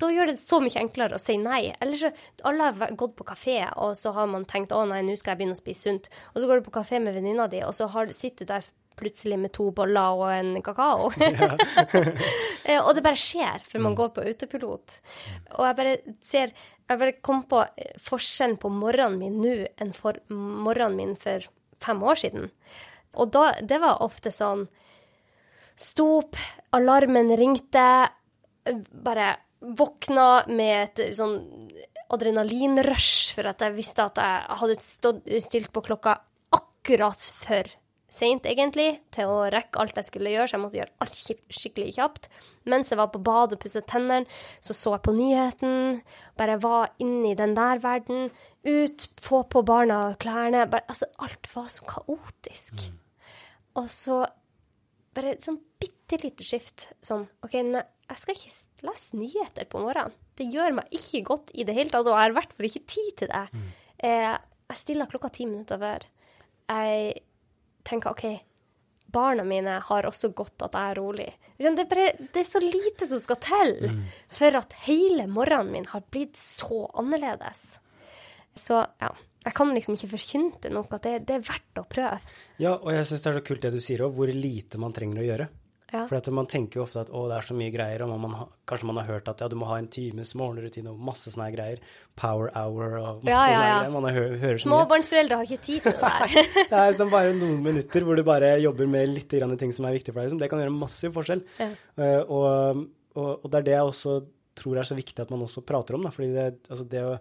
da 0.00 0.10
gjør 0.12 0.32
det 0.32 0.38
så 0.42 0.60
mye 0.62 0.80
enklere 0.80 1.16
å 1.16 1.22
si 1.22 1.36
nei. 1.40 1.72
Eller 1.80 2.00
så 2.00 2.12
Alle 2.44 2.70
har 2.70 2.96
gått 2.98 3.16
på 3.16 3.26
kafé, 3.28 3.58
og 3.80 3.96
så 3.98 4.12
har 4.16 4.28
man 4.30 4.46
tenkt 4.48 4.72
å 4.74 4.84
nei, 4.88 5.02
nå 5.04 5.16
skal 5.16 5.34
jeg 5.34 5.42
begynne 5.42 5.56
å 5.56 5.60
spise 5.60 5.88
sunt. 5.88 6.08
Og 6.32 6.40
så 6.40 6.48
går 6.48 6.60
du 6.60 6.68
på 6.68 6.78
kafé 6.78 7.00
med 7.02 7.16
venninna 7.16 7.48
di, 7.50 7.62
og 7.64 7.74
så 7.76 7.88
har, 7.92 8.12
sitter 8.12 8.44
du 8.44 8.52
der 8.54 8.68
plutselig 8.94 9.38
med 9.38 9.52
to 9.54 9.70
boller 9.74 10.20
og 10.20 10.28
en 10.32 10.56
kakao. 10.64 11.10
Eh, 12.64 12.78
og 12.80 12.94
det 12.96 13.02
bare 13.04 13.20
skjer, 13.20 13.60
for 13.68 13.76
man 13.76 13.92
mm. 13.92 13.96
går 13.98 14.06
på 14.16 14.22
autopilot. 14.24 14.94
Og 15.58 15.66
jeg 15.66 15.76
bare 15.76 15.90
ser 16.24 16.52
Jeg 16.88 17.00
bare 17.02 17.12
kom 17.20 17.42
på 17.44 17.58
eh, 17.60 17.90
forskjellen 18.00 18.56
på 18.56 18.70
morgenen 18.72 19.18
min 19.20 19.34
nå 19.42 19.66
enn 19.84 19.92
for 19.92 20.16
morgenen 20.32 20.96
min 20.96 21.12
for 21.20 21.44
fem 21.84 22.00
år 22.00 22.22
siden. 22.22 22.48
Og 23.20 23.34
da, 23.36 23.50
det 23.60 23.82
var 23.84 24.00
ofte 24.00 24.32
sånn 24.32 24.64
Sto 25.76 26.06
opp, 26.22 26.40
alarmen 26.72 27.34
ringte, 27.36 27.84
bare 28.90 29.34
våkna 29.64 30.44
med 30.52 31.00
et 31.00 31.16
sånn 31.16 31.38
adrenalinrush 32.14 33.34
for 33.36 33.48
at 33.48 33.64
jeg 33.64 33.76
visste 33.76 34.04
at 34.04 34.20
jeg 34.20 34.58
hadde 34.60 34.76
stått, 34.84 35.24
stilt 35.44 35.72
på 35.74 35.82
klokka 35.84 36.18
akkurat 36.54 37.30
for 37.40 37.70
seint, 38.14 38.46
egentlig, 38.46 39.00
til 39.14 39.30
å 39.30 39.46
rekke 39.50 39.80
alt 39.80 39.96
jeg 39.98 40.06
skulle 40.06 40.32
gjøre, 40.34 40.46
så 40.46 40.56
jeg 40.56 40.62
måtte 40.62 40.78
gjøre 40.78 40.94
alt 41.02 41.16
skikkelig 41.58 41.94
kjapt. 41.96 42.28
Mens 42.70 42.92
jeg 42.92 43.00
var 43.00 43.10
på 43.12 43.20
badet 43.24 43.56
og 43.56 43.64
pusset 43.64 43.86
tennene, 43.90 44.28
så 44.62 44.76
så 44.76 44.94
jeg 44.94 45.04
på 45.06 45.14
nyheten. 45.16 45.98
Bare 46.38 46.58
var 46.62 46.92
inne 47.02 47.32
i 47.32 47.38
den 47.38 47.56
der 47.58 47.82
verden. 47.82 48.28
Ut, 48.64 49.08
få 49.24 49.42
på 49.50 49.64
barna 49.66 49.98
klærne. 50.20 50.68
Bare, 50.70 50.86
altså, 50.88 51.10
alt 51.18 51.50
var 51.56 51.66
så 51.72 51.88
kaotisk. 51.90 52.86
Mm. 52.86 53.00
Og 53.82 53.90
så 53.90 54.22
bare 55.14 55.34
et 55.34 55.46
sånn 55.46 55.58
bitte 55.82 56.20
lite 56.22 56.46
skift. 56.46 56.88
Sånn 57.04 57.26
OK, 57.44 57.58
nei, 57.66 57.82
jeg 58.14 58.22
skal 58.22 58.38
ikke 58.38 58.86
lese 58.86 59.18
nyheter 59.18 59.68
på 59.70 59.82
morgenen. 59.82 60.14
Det 60.38 60.46
gjør 60.50 60.78
meg 60.78 60.94
ikke 60.94 61.22
godt 61.26 61.52
i 61.54 61.66
det 61.66 61.74
hele 61.76 61.90
tatt, 61.90 62.06
og 62.06 62.14
jeg 62.14 62.22
har 62.22 62.34
i 62.34 62.38
hvert 62.38 62.56
fall 62.56 62.68
ikke 62.68 62.88
tid 62.90 63.12
til 63.20 63.30
det. 63.30 63.44
Mm. 63.52 63.70
Eh, 64.08 64.32
jeg 64.70 64.80
stiller 64.80 65.10
klokka 65.10 65.30
ti 65.34 65.46
minutter 65.50 65.80
før. 65.82 66.06
Jeg 66.70 67.14
tenker 67.86 68.14
OK, 68.14 68.24
barna 69.14 69.44
mine 69.46 69.78
har 69.88 70.08
også 70.08 70.30
godt 70.36 70.66
at 70.66 70.78
jeg 70.78 70.94
er 70.94 71.00
rolig. 71.00 71.28
Det 71.58 71.70
er, 71.70 71.86
bare, 71.90 72.06
det 72.18 72.40
er 72.40 72.48
så 72.48 72.62
lite 72.62 73.06
som 73.06 73.20
skal 73.22 73.38
til 73.42 73.76
mm. 73.92 74.00
for 74.34 74.58
at 74.58 74.74
hele 74.88 75.28
morgenen 75.30 75.70
min 75.74 75.86
har 75.92 76.02
blitt 76.10 76.38
så 76.40 76.86
annerledes. 76.98 77.66
Så 78.58 78.82
ja. 79.02 79.14
Jeg 79.44 79.52
kan 79.58 79.74
liksom 79.76 79.98
ikke 79.98 80.14
forkynte 80.14 80.70
noe. 80.72 80.98
det, 81.04 81.18
det, 81.28 81.34
er 81.36 81.42
verdt 81.44 81.76
å 81.76 81.82
prøve. 81.84 82.16
Ja, 82.56 82.78
og 82.78 82.94
jeg 82.94 83.04
syns 83.04 83.26
det 83.26 83.28
er 83.28 83.36
så 83.36 83.42
kult 83.44 83.60
det 83.60 83.74
du 83.74 83.82
sier 83.82 84.06
òg, 84.06 84.14
hvor 84.16 84.30
lite 84.32 84.80
man 84.80 84.94
trenger 84.96 85.20
å 85.20 85.26
gjøre. 85.26 85.48
Ja. 85.94 86.02
For 86.10 86.34
man 86.34 86.48
tenker 86.50 86.80
jo 86.80 86.84
ofte 86.88 87.04
at 87.04 87.10
å, 87.14 87.20
det 87.30 87.36
er 87.36 87.46
så 87.46 87.54
mye 87.54 87.70
greier, 87.70 88.02
og 88.02 88.10
man, 88.10 88.32
man, 88.32 88.48
kanskje 88.66 88.88
man 88.88 88.98
har 88.98 89.06
hørt 89.12 89.28
at 89.30 89.44
ja, 89.44 89.48
du 89.50 89.54
må 89.60 89.68
ha 89.68 89.76
en 89.78 89.86
times 89.92 90.32
morgenrutine 90.38 90.90
og 90.90 90.98
masse 91.06 91.30
sånne 91.30 91.46
greier. 91.54 91.82
Power 92.18 92.50
hour 92.58 92.96
og 92.98 93.22
masse 93.22 93.30
ja, 93.30 93.44
ja, 93.52 93.60
ja. 93.60 93.76
greier. 93.78 93.94
Man 93.94 94.08
har, 94.08 94.18
hører 94.42 94.62
Småbarnsforeldre 94.64 95.38
har 95.38 95.46
ikke 95.46 95.66
tid 95.68 95.86
til 95.86 95.94
det 95.94 96.02
der. 96.02 96.50
det 96.72 96.80
er 96.80 96.90
liksom 96.90 97.14
bare 97.14 97.36
noen 97.38 97.62
minutter 97.62 98.06
hvor 98.06 98.18
du 98.18 98.24
bare 98.26 98.56
jobber 98.64 98.90
med 98.90 99.14
litt 99.14 99.30
ting 99.30 99.74
som 99.76 99.86
er 99.86 99.94
viktig 100.00 100.10
for 100.10 100.20
deg. 100.20 100.32
Liksom. 100.32 100.42
Det 100.42 100.50
kan 100.50 100.64
gjøre 100.64 100.74
massiv 100.74 101.14
forskjell. 101.14 101.46
Ja. 101.62 101.70
Uh, 101.94 102.20
og, 102.24 102.84
og, 103.14 103.30
og, 103.36 103.48
det 103.52 103.60
er 103.60 103.68
det 103.70 103.78
jeg 103.78 103.92
også 103.94 104.18
tror 104.58 104.78
er 104.80 104.90
så 104.90 104.98
viktig 104.98 105.22
at 105.22 105.30
man 105.34 105.46
også 105.46 105.62
prater 105.66 105.98
om. 105.98 106.08
Da, 106.08 106.14
fordi 106.14 106.32
det, 106.34 106.48
altså 106.66 106.88
det 106.90 107.06
å 107.06 107.14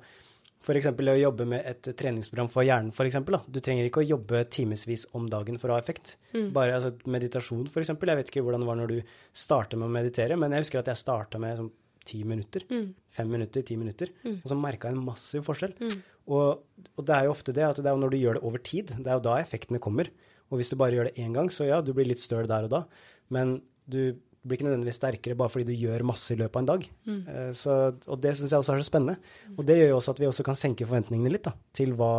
F.eks. 0.64 0.88
å 0.88 1.16
jobbe 1.20 1.46
med 1.50 1.66
et 1.68 1.90
treningsprogram 2.00 2.50
for 2.52 2.64
hjernen, 2.64 2.94
For 2.96 3.08
eksempel, 3.08 3.36
da. 3.36 3.44
Du 3.52 3.60
trenger 3.60 3.90
ikke 3.90 4.00
å 4.00 4.08
jobbe 4.08 4.46
timevis 4.48 5.06
om 5.18 5.28
dagen 5.32 5.60
for 5.60 5.72
å 5.72 5.76
ha 5.76 5.84
effekt. 5.84 6.16
Mm. 6.32 6.50
Bare 6.56 6.78
altså, 6.78 6.94
meditasjon, 7.12 7.68
f.eks. 7.68 7.92
Jeg 7.92 8.20
vet 8.20 8.32
ikke 8.32 8.44
hvordan 8.46 8.64
det 8.64 8.70
var 8.70 8.80
når 8.80 8.94
du 8.94 9.16
starta 9.36 9.80
med 9.80 9.90
å 9.90 9.96
meditere, 9.98 10.40
men 10.40 10.56
jeg 10.56 10.66
husker 10.66 10.80
at 10.80 10.94
jeg 10.94 11.04
starta 11.04 11.42
med 11.44 11.60
sånn 11.60 11.72
ti 12.08 12.24
minutter. 12.28 12.64
Mm. 12.72 12.90
Fem 13.16 13.30
minutter, 13.32 13.64
ti 13.68 13.76
minutter. 13.80 14.12
Mm. 14.24 14.40
Og 14.42 14.50
så 14.52 14.60
merka 14.60 14.90
jeg 14.90 14.98
en 14.98 15.06
massiv 15.08 15.46
forskjell. 15.48 15.76
Mm. 15.80 15.98
Og, 16.32 16.64
og, 16.94 17.04
det 17.04 17.16
er 17.16 17.28
jo 17.28 17.36
ofte 17.36 17.56
det 17.56 17.68
at 17.68 17.80
det 17.84 17.92
er 17.92 18.00
når 18.00 18.16
du 18.16 18.22
gjør 18.22 18.40
det 18.40 18.48
over 18.48 18.64
tid, 18.64 18.96
det 18.96 19.08
er 19.08 19.20
jo 19.20 19.28
da 19.28 19.38
effektene 19.44 19.84
kommer. 19.84 20.12
Og 20.52 20.60
hvis 20.60 20.72
du 20.72 20.78
bare 20.80 20.96
gjør 20.96 21.10
det 21.10 21.18
én 21.24 21.36
gang, 21.36 21.52
så 21.52 21.68
ja, 21.68 21.84
du 21.84 21.92
blir 21.96 22.08
litt 22.08 22.24
støl 22.24 22.48
der 22.48 22.68
og 22.68 22.72
da, 22.72 22.86
men 23.34 23.58
du 23.60 23.64
du 23.92 24.16
blir 24.44 24.60
ikke 24.60 24.68
nødvendigvis 24.68 25.00
sterkere 25.00 25.38
bare 25.40 25.52
fordi 25.54 25.72
du 25.72 25.86
gjør 25.86 26.06
masse 26.08 26.34
i 26.36 26.40
løpet 26.40 26.58
av 26.58 26.64
en 26.64 26.72
dag. 26.72 26.88
Mm. 27.08 27.20
Uh, 27.28 27.52
så, 27.58 27.76
og 28.08 28.24
det 28.24 28.36
syns 28.38 28.52
jeg 28.54 28.64
også 28.64 28.76
er 28.76 28.84
så 28.84 28.90
spennende. 28.90 29.18
Mm. 29.48 29.58
Og 29.58 29.68
det 29.70 29.78
gjør 29.80 29.94
jo 29.94 30.00
også 30.00 30.16
at 30.16 30.24
vi 30.24 30.30
også 30.30 30.48
kan 30.48 30.60
senke 30.60 30.88
forventningene 30.90 31.34
litt 31.34 31.48
da, 31.48 31.56
til 31.76 31.96
hva, 32.00 32.14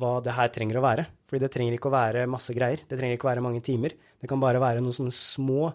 hva, 0.00 0.12
det 0.24 0.36
her 0.36 0.52
trenger 0.54 0.80
å 0.80 0.84
være. 0.86 1.06
Fordi 1.28 1.44
det 1.44 1.52
trenger 1.54 1.76
ikke 1.78 1.90
å 1.90 1.96
være 1.96 2.28
masse 2.30 2.56
greier. 2.56 2.84
Det 2.88 2.98
trenger 3.00 3.18
ikke 3.18 3.28
å 3.28 3.32
være 3.32 3.44
mange 3.44 3.64
timer. 3.64 3.96
Det 4.20 4.30
kan 4.30 4.42
bare 4.42 4.62
være 4.62 4.84
noen 4.84 4.96
sånne 4.96 5.14
små 5.14 5.72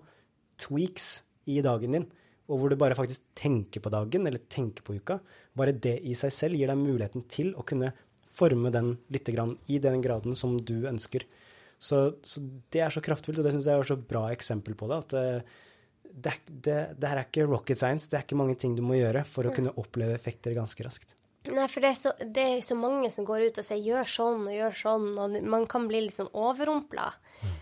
tweaks 0.60 1.12
i 1.50 1.62
dagen 1.66 1.96
din, 1.96 2.10
og 2.50 2.60
hvor 2.60 2.72
du 2.72 2.78
bare 2.80 2.98
faktisk 2.98 3.24
tenker 3.38 3.82
på 3.82 3.92
dagen 3.94 4.28
eller 4.28 4.42
tenker 4.52 4.86
på 4.86 4.98
uka. 4.98 5.20
Bare 5.58 5.74
det 5.74 6.00
i 6.06 6.16
seg 6.18 6.34
selv 6.34 6.60
gir 6.60 6.70
deg 6.70 6.82
muligheten 6.82 7.26
til 7.32 7.54
å 7.58 7.66
kunne 7.68 7.94
forme 8.30 8.72
den 8.74 8.96
lite 9.14 9.34
grann 9.36 9.56
i 9.68 9.80
den 9.82 10.02
graden 10.02 10.36
som 10.38 10.58
du 10.58 10.88
ønsker. 10.90 11.26
Så, 11.80 12.00
så, 12.28 12.44
det 12.74 12.82
er 12.84 12.92
så 12.92 13.02
kraftfullt, 13.04 13.40
og 13.40 13.48
det 13.48 13.56
syns 13.56 13.70
jeg 13.70 13.80
er 13.80 13.88
så 13.88 13.96
bra 13.96 14.26
eksempel 14.34 14.76
på 14.80 14.90
det. 14.92 14.98
At 15.06 15.16
eh, 15.16 15.60
det, 16.10 16.34
det, 16.50 16.78
det, 17.00 17.08
her 17.08 17.22
er 17.22 17.28
ikke 17.28 17.48
rocket 17.48 17.80
science. 17.80 18.10
Det 18.12 18.20
er 18.20 18.26
ikke 18.28 18.40
mange 18.40 18.58
ting 18.60 18.76
du 18.76 18.84
må 18.84 19.00
gjøre 19.00 19.24
for 19.28 19.48
å 19.48 19.54
kunne 19.56 19.74
oppleve 19.80 20.18
effekter 20.18 20.58
ganske 20.58 20.84
raskt. 20.86 21.16
Nei, 21.48 21.70
for 21.72 21.82
det 21.82 21.94
er, 21.94 21.98
så, 21.98 22.12
det 22.20 22.44
er 22.44 22.66
så 22.68 22.76
mange 22.76 23.10
som 23.16 23.26
går 23.26 23.48
ut 23.48 23.62
og 23.62 23.66
sier 23.66 23.80
'gjør 23.80 24.10
sånn 24.12 24.44
og 24.44 24.54
gjør 24.54 24.76
sånn', 24.76 25.08
og 25.16 25.38
man 25.48 25.64
kan 25.72 25.88
bli 25.88 26.04
litt 26.04 26.18
sånn 26.18 26.30
overrumpla. 26.36 27.08
Mm. 27.40 27.56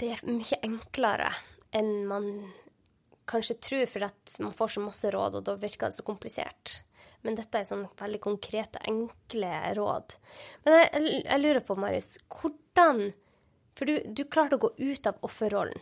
Det 0.00 0.10
er 0.12 0.20
mye 0.28 0.60
enklere 0.64 1.32
enn 1.74 2.04
man 2.08 2.28
kanskje 3.28 3.56
tror, 3.64 3.86
for 3.88 4.06
at 4.06 4.36
man 4.44 4.52
får 4.56 4.74
så 4.76 4.84
masse 4.84 5.10
råd, 5.10 5.40
og 5.40 5.46
da 5.48 5.56
virker 5.60 5.90
det 5.90 5.98
så 5.98 6.04
komplisert. 6.06 6.78
Men 7.24 7.38
dette 7.38 7.60
er 7.60 7.68
sånn 7.68 7.86
veldig 7.98 8.20
konkrete, 8.24 8.82
enkle 8.84 9.50
råd. 9.78 10.16
Men 10.66 10.78
jeg, 10.82 11.04
jeg 11.24 11.40
lurer 11.40 11.64
på, 11.64 11.76
Marius, 11.80 12.16
hvordan 12.28 13.06
For 13.74 13.90
du, 13.90 13.96
du 14.06 14.22
klarte 14.30 14.58
å 14.58 14.62
gå 14.62 14.70
ut 14.78 15.08
av 15.10 15.16
offerrollen. 15.26 15.80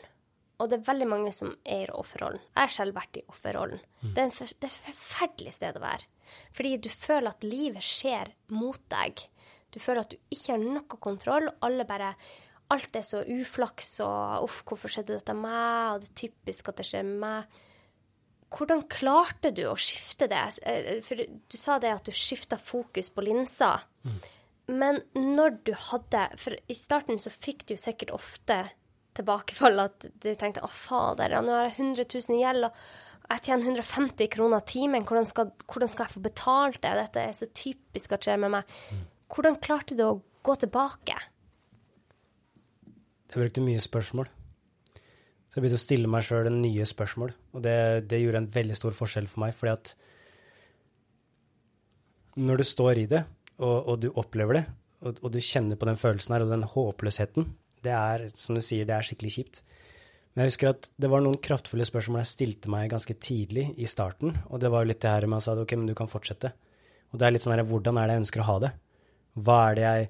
Og 0.62 0.68
det 0.70 0.78
er 0.78 0.86
veldig 0.86 1.08
mange 1.10 1.32
som 1.34 1.50
er 1.66 1.90
i 1.90 1.96
offerrollen. 1.98 2.40
Jeg 2.52 2.60
har 2.60 2.72
selv 2.72 2.94
vært 2.96 3.18
i 3.18 3.24
offerrollen. 3.28 3.82
Mm. 4.00 4.12
Det, 4.14 4.22
er 4.22 4.52
det 4.54 4.68
er 4.68 4.70
et 4.70 4.84
forferdelig 4.86 5.54
sted 5.58 5.76
å 5.76 5.82
være. 5.82 6.06
Fordi 6.54 6.72
du 6.84 6.88
føler 6.92 7.32
at 7.32 7.44
livet 7.44 7.84
skjer 7.84 8.30
mot 8.54 8.80
deg. 8.94 9.24
Du 9.74 9.80
føler 9.82 10.04
at 10.04 10.14
du 10.14 10.18
ikke 10.32 10.54
har 10.54 10.62
noe 10.62 11.02
kontroll, 11.02 11.50
og 11.50 11.68
alle 11.68 11.88
bare 11.88 12.14
Alt 12.72 12.94
er 12.96 13.02
så 13.04 13.18
uflaks, 13.20 13.98
og 14.00 14.46
uff, 14.46 14.62
hvorfor 14.64 14.88
skjedde 14.88 15.18
dette 15.18 15.34
med 15.36 15.44
meg, 15.44 15.88
og 15.92 15.98
det 16.00 16.06
er 16.08 16.20
typisk 16.22 16.70
at 16.70 16.78
det 16.80 16.86
skjer 16.88 17.02
med 17.04 17.18
meg. 17.20 17.58
Hvordan 18.52 18.84
klarte 18.92 19.52
du 19.54 19.64
å 19.70 19.78
skifte 19.80 20.28
det? 20.30 20.42
Eh, 20.68 21.00
for 21.04 21.20
du 21.22 21.56
sa 21.58 21.78
det 21.80 21.92
at 21.94 22.06
du 22.06 22.12
skifta 22.14 22.58
fokus 22.60 23.08
på 23.12 23.24
linsa. 23.24 23.78
Mm. 24.04 24.18
Men 24.72 25.00
når 25.16 25.56
du 25.66 25.72
hadde 25.74 26.20
For 26.38 26.54
i 26.70 26.76
starten 26.76 27.18
så 27.18 27.32
fikk 27.32 27.64
du 27.68 27.74
sikkert 27.80 28.12
ofte 28.14 28.62
tilbakefall 29.16 29.82
at 29.82 30.06
du 30.22 30.30
tenkte 30.38 30.62
å 30.64 30.70
fader, 30.72 31.34
nå 31.44 31.52
har 31.52 31.66
jeg 31.68 31.74
100 31.82 32.06
000 32.14 32.38
i 32.38 32.40
gjeld, 32.40 32.68
og 32.68 33.34
jeg 33.34 33.42
tjener 33.44 33.66
150 33.66 34.30
kroner 34.32 34.62
timen, 34.64 35.04
hvordan 35.04 35.28
skal, 35.28 35.50
hvordan 35.68 35.90
skal, 35.92 36.06
jeg 36.06 36.14
få 36.14 36.22
betalt 36.24 36.78
det? 36.80 36.94
Dette 36.96 37.24
er 37.26 37.34
så 37.36 37.48
typisk 37.52 38.14
at 38.16 38.24
skjer 38.24 38.40
med 38.40 38.54
meg. 38.54 38.78
Hvordan 39.32 39.58
klarte 39.60 39.98
du 39.98 40.06
å 40.06 40.14
gå 40.44 40.56
tilbake? 40.64 41.18
Jeg 43.32 43.36
brukte 43.36 43.64
mye 43.64 43.84
spørsmål. 43.84 44.32
Så 45.52 45.58
jeg 45.58 45.66
begynte 45.66 45.76
å 45.76 45.82
stille 45.82 46.08
meg 46.08 46.24
sjøl 46.24 46.46
nye 46.48 46.84
spørsmål, 46.88 47.34
og 47.52 47.64
det, 47.66 47.76
det, 48.08 48.22
gjorde 48.22 48.40
en 48.40 48.52
veldig 48.54 48.76
stor 48.78 48.94
forskjell 48.96 49.26
for 49.28 49.42
meg, 49.44 49.52
fordi 49.52 49.74
at 49.74 49.90
når 52.40 52.62
du 52.62 52.64
står 52.64 53.00
i 53.02 53.04
det, 53.10 53.20
og, 53.58 53.74
og 53.92 53.98
du 54.00 54.08
opplever 54.16 54.56
det, 54.56 54.62
og, 55.02 55.18
og, 55.20 55.28
du 55.34 55.36
kjenner 55.44 55.76
på 55.76 55.90
den 55.90 56.00
følelsen 56.00 56.32
her, 56.32 56.46
og 56.46 56.54
den 56.54 56.64
håpløsheten, 56.72 57.50
det 57.84 57.92
er, 57.92 58.24
som 58.32 58.56
du 58.56 58.62
sier, 58.64 58.88
det 58.88 58.96
er 58.96 59.04
skikkelig 59.04 59.34
kjipt. 59.36 59.60
Men 60.32 60.46
jeg 60.46 60.54
husker 60.54 60.70
at 60.70 60.88
det 61.04 61.12
var 61.12 61.20
noen 61.20 61.36
kraftfulle 61.44 61.84
spørsmål 61.84 62.22
jeg 62.22 62.32
stilte 62.32 62.72
meg 62.72 62.88
ganske 62.88 63.18
tidlig 63.20 63.66
i 63.76 63.88
starten. 63.90 64.38
Og 64.48 64.62
det 64.62 64.70
var 64.72 64.86
jo 64.86 64.88
litt 64.88 65.02
det 65.04 65.12
her 65.12 65.28
med 65.28 65.44
at 65.44 65.60
ok, 65.66 65.74
men 65.76 65.90
du 65.90 65.96
kan 65.98 66.08
fortsette. 66.08 66.54
Og 67.12 67.20
det 67.20 67.26
er 67.26 67.34
litt 67.34 67.44
sånn 67.44 67.52
her, 67.52 67.66
hvordan 67.68 68.00
er 68.00 68.08
det 68.08 68.16
jeg 68.16 68.24
ønsker 68.24 68.40
å 68.40 68.48
ha 68.48 68.54
det? 68.62 68.70
Hva 69.44 69.58
er 69.66 69.76
det 69.76 69.84
jeg 69.84 70.08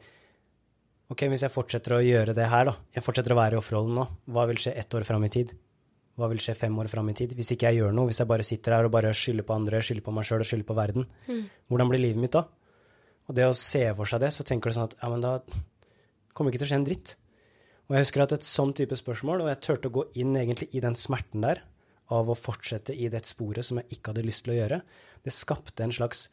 Ok, 1.13 1.27
hvis 1.29 1.43
jeg 1.45 1.53
fortsetter 1.53 1.99
å 1.99 2.01
gjøre 2.01 2.33
det 2.37 2.47
her, 2.49 2.71
da. 2.71 2.73
Jeg 2.97 3.05
fortsetter 3.05 3.35
å 3.35 3.37
være 3.37 3.59
i 3.59 3.61
offerrollen 3.61 3.99
nå. 3.99 4.05
Hva 4.33 4.47
vil 4.49 4.61
skje 4.63 4.73
ett 4.81 4.95
år 4.97 5.05
fram 5.05 5.27
i 5.27 5.29
tid? 5.35 5.51
Hva 6.17 6.29
vil 6.31 6.41
skje 6.41 6.55
fem 6.57 6.79
år 6.81 6.89
fram 6.89 7.11
i 7.13 7.15
tid? 7.17 7.35
Hvis 7.37 7.53
ikke 7.53 7.69
jeg 7.69 7.83
gjør 7.83 7.93
noe, 7.97 8.09
hvis 8.09 8.23
jeg 8.23 8.31
bare 8.31 8.47
sitter 8.47 8.77
her 8.79 8.89
og 8.89 8.95
bare 8.95 9.11
skylder 9.17 9.45
på 9.49 9.57
andre, 9.59 9.83
skylder 9.85 10.07
på 10.07 10.15
meg 10.17 10.29
sjøl 10.29 10.45
og 10.45 10.49
skylder 10.49 10.69
på 10.71 10.77
verden, 10.79 11.05
mm. 11.27 11.43
hvordan 11.69 11.93
blir 11.93 12.01
livet 12.01 12.23
mitt 12.23 12.33
da? 12.37 12.47
Og 13.29 13.37
det 13.37 13.45
å 13.45 13.53
se 13.57 13.83
for 13.99 14.09
seg 14.09 14.25
det, 14.25 14.33
så 14.33 14.47
tenker 14.49 14.73
du 14.73 14.79
sånn 14.79 14.89
at 14.89 14.97
ja, 15.03 15.13
men 15.13 15.25
da 15.25 15.35
kommer 16.33 16.49
det 16.49 16.57
ikke 16.57 16.65
til 16.65 16.71
å 16.71 16.73
skje 16.73 16.81
en 16.81 16.89
dritt. 16.89 17.15
Og 17.89 17.97
jeg 17.97 18.07
husker 18.07 18.25
at 18.25 18.35
et 18.39 18.49
sånn 18.49 18.75
type 18.81 18.97
spørsmål, 19.03 19.45
og 19.45 19.53
jeg 19.53 19.63
turte 19.69 19.93
å 19.93 19.97
gå 19.99 20.09
inn 20.25 20.33
egentlig 20.41 20.71
i 20.73 20.85
den 20.85 20.97
smerten 20.97 21.45
der, 21.45 21.61
av 22.13 22.29
å 22.33 22.37
fortsette 22.37 22.97
i 22.97 23.13
det 23.13 23.27
sporet 23.29 23.69
som 23.69 23.81
jeg 23.81 23.99
ikke 23.99 24.15
hadde 24.15 24.25
lyst 24.25 24.47
til 24.47 24.57
å 24.57 24.61
gjøre, 24.63 24.83
det 25.29 25.37
skapte 25.37 25.85
en 25.85 25.93
slags 25.93 26.27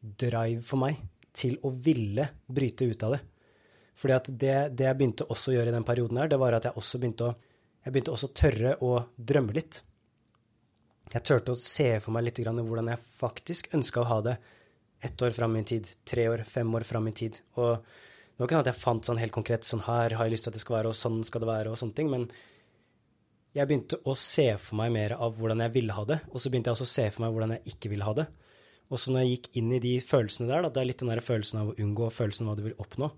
drive 0.00 0.64
for 0.64 0.80
meg 0.80 1.04
til 1.36 1.60
å 1.64 1.72
ville 1.72 2.30
bryte 2.48 2.88
ut 2.88 3.04
av 3.04 3.18
det. 3.18 3.24
Fordi 3.96 4.14
at 4.16 4.30
det, 4.30 4.56
det 4.76 4.86
jeg 4.88 4.98
begynte 4.98 5.26
også 5.32 5.52
å 5.52 5.56
gjøre 5.56 5.72
i 5.72 5.76
den 5.76 5.86
perioden 5.88 6.20
her, 6.20 6.28
det 6.28 6.38
var 6.40 6.56
at 6.56 6.68
jeg 6.68 6.76
også 6.76 7.00
begynte 7.02 7.30
å 7.30 7.36
jeg 7.86 7.94
begynte 7.94 8.10
også 8.16 8.26
å 8.26 8.34
tørre 8.34 8.70
å 8.82 8.88
drømme 9.14 9.54
litt. 9.54 9.76
Jeg 11.12 11.22
turte 11.22 11.52
å 11.54 11.58
se 11.60 11.84
for 12.02 12.10
meg 12.16 12.24
litt 12.26 12.40
hvordan 12.42 12.88
jeg 12.90 13.04
faktisk 13.20 13.68
ønska 13.78 14.02
å 14.02 14.08
ha 14.10 14.16
det 14.26 14.32
ett 15.06 15.22
år 15.22 15.30
fram 15.36 15.54
i 15.54 15.62
tid, 15.62 15.86
tre 16.02 16.24
år, 16.32 16.42
fem 16.42 16.74
år 16.74 16.82
fram 16.88 17.06
i 17.06 17.12
tid. 17.14 17.38
Og 17.54 17.76
det 17.78 18.42
var 18.42 18.48
ikke 18.48 18.56
sånn 18.56 18.64
at 18.64 18.70
jeg 18.72 18.82
fant 18.82 19.06
sånn 19.06 19.20
helt 19.22 19.34
konkret 19.36 19.68
sånn 19.68 19.84
her 19.86 20.16
har 20.18 20.26
jeg 20.26 20.34
lyst 20.34 20.48
til 20.48 20.50
at 20.50 20.58
det 20.58 20.64
skal 20.64 20.78
være, 20.80 20.90
og 20.90 20.98
sånn 20.98 21.20
skal 21.28 21.44
det 21.44 21.50
være, 21.52 21.70
og 21.70 21.78
sånne 21.78 21.96
ting. 22.00 22.10
Men 22.10 22.26
jeg 23.54 23.70
begynte 23.70 24.00
å 24.02 24.16
se 24.18 24.48
for 24.58 24.80
meg 24.82 24.90
mer 24.96 25.14
av 25.14 25.38
hvordan 25.38 25.62
jeg 25.62 25.74
ville 25.78 25.94
ha 25.94 26.04
det, 26.10 26.18
og 26.32 26.42
så 26.42 26.50
begynte 26.50 26.72
jeg 26.72 26.80
også 26.80 26.88
å 26.90 26.94
se 26.96 27.06
for 27.14 27.22
meg 27.22 27.36
hvordan 27.36 27.54
jeg 27.54 27.76
ikke 27.76 27.92
ville 27.94 28.08
ha 28.08 28.16
det. 28.18 28.26
Og 28.90 28.98
så 29.02 29.14
når 29.14 29.24
jeg 29.24 29.36
gikk 29.36 29.48
inn 29.62 29.70
i 29.78 29.82
de 29.86 29.94
følelsene 30.02 30.50
der, 30.50 30.66
da, 30.66 30.74
det 30.74 30.82
er 30.82 30.90
litt 30.90 31.06
den 31.06 31.14
der 31.14 31.22
følelsen 31.24 31.62
av 31.62 31.70
å 31.70 31.78
unngå, 31.86 32.10
følelsen 32.18 32.46
av 32.46 32.52
hva 32.52 32.58
du 32.58 32.66
vil 32.66 32.82
oppnå, 32.82 33.12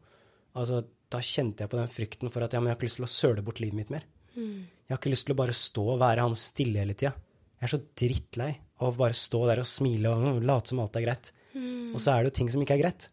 altså 0.56 0.82
da 1.08 1.20
kjente 1.24 1.64
jeg 1.64 1.72
på 1.72 1.78
den 1.78 1.90
frykten 1.90 2.32
for 2.32 2.44
at 2.44 2.54
ja, 2.54 2.60
jeg 2.60 2.70
har 2.70 2.78
ikke 2.78 2.88
lyst 2.88 3.00
til 3.00 3.06
å 3.06 3.12
søle 3.12 3.44
bort 3.44 3.60
livet 3.64 3.78
mitt 3.78 3.92
mer. 3.92 4.04
Mm. 4.36 4.68
Jeg 4.68 4.92
har 4.92 5.00
ikke 5.00 5.12
lyst 5.12 5.26
til 5.28 5.34
å 5.34 5.40
bare 5.40 5.56
stå 5.56 5.84
og 5.94 6.00
være 6.02 6.24
han 6.24 6.36
stille 6.38 6.82
hele 6.82 6.96
tida. 6.98 7.14
Jeg 7.58 7.66
er 7.66 7.72
så 7.72 7.80
drittlei 7.98 8.50
av 8.78 8.92
å 8.92 8.98
bare 8.98 9.16
stå 9.16 9.40
der 9.50 9.62
og 9.62 9.68
smile 9.68 10.12
og 10.12 10.44
late 10.46 10.70
som 10.70 10.82
alt 10.82 10.98
er 11.00 11.06
greit. 11.08 11.32
Mm. 11.56 11.94
Og 11.96 12.02
så 12.02 12.12
er 12.12 12.22
det 12.22 12.30
jo 12.30 12.36
ting 12.38 12.52
som 12.52 12.62
ikke 12.62 12.76
er 12.76 12.84
greit. 12.84 13.08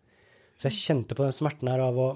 Så 0.55 0.69
jeg 0.69 0.83
kjente 0.83 1.17
på 1.17 1.25
den 1.25 1.35
smerten 1.35 1.71
her 1.71 1.81
av 1.83 1.97
å 1.99 2.09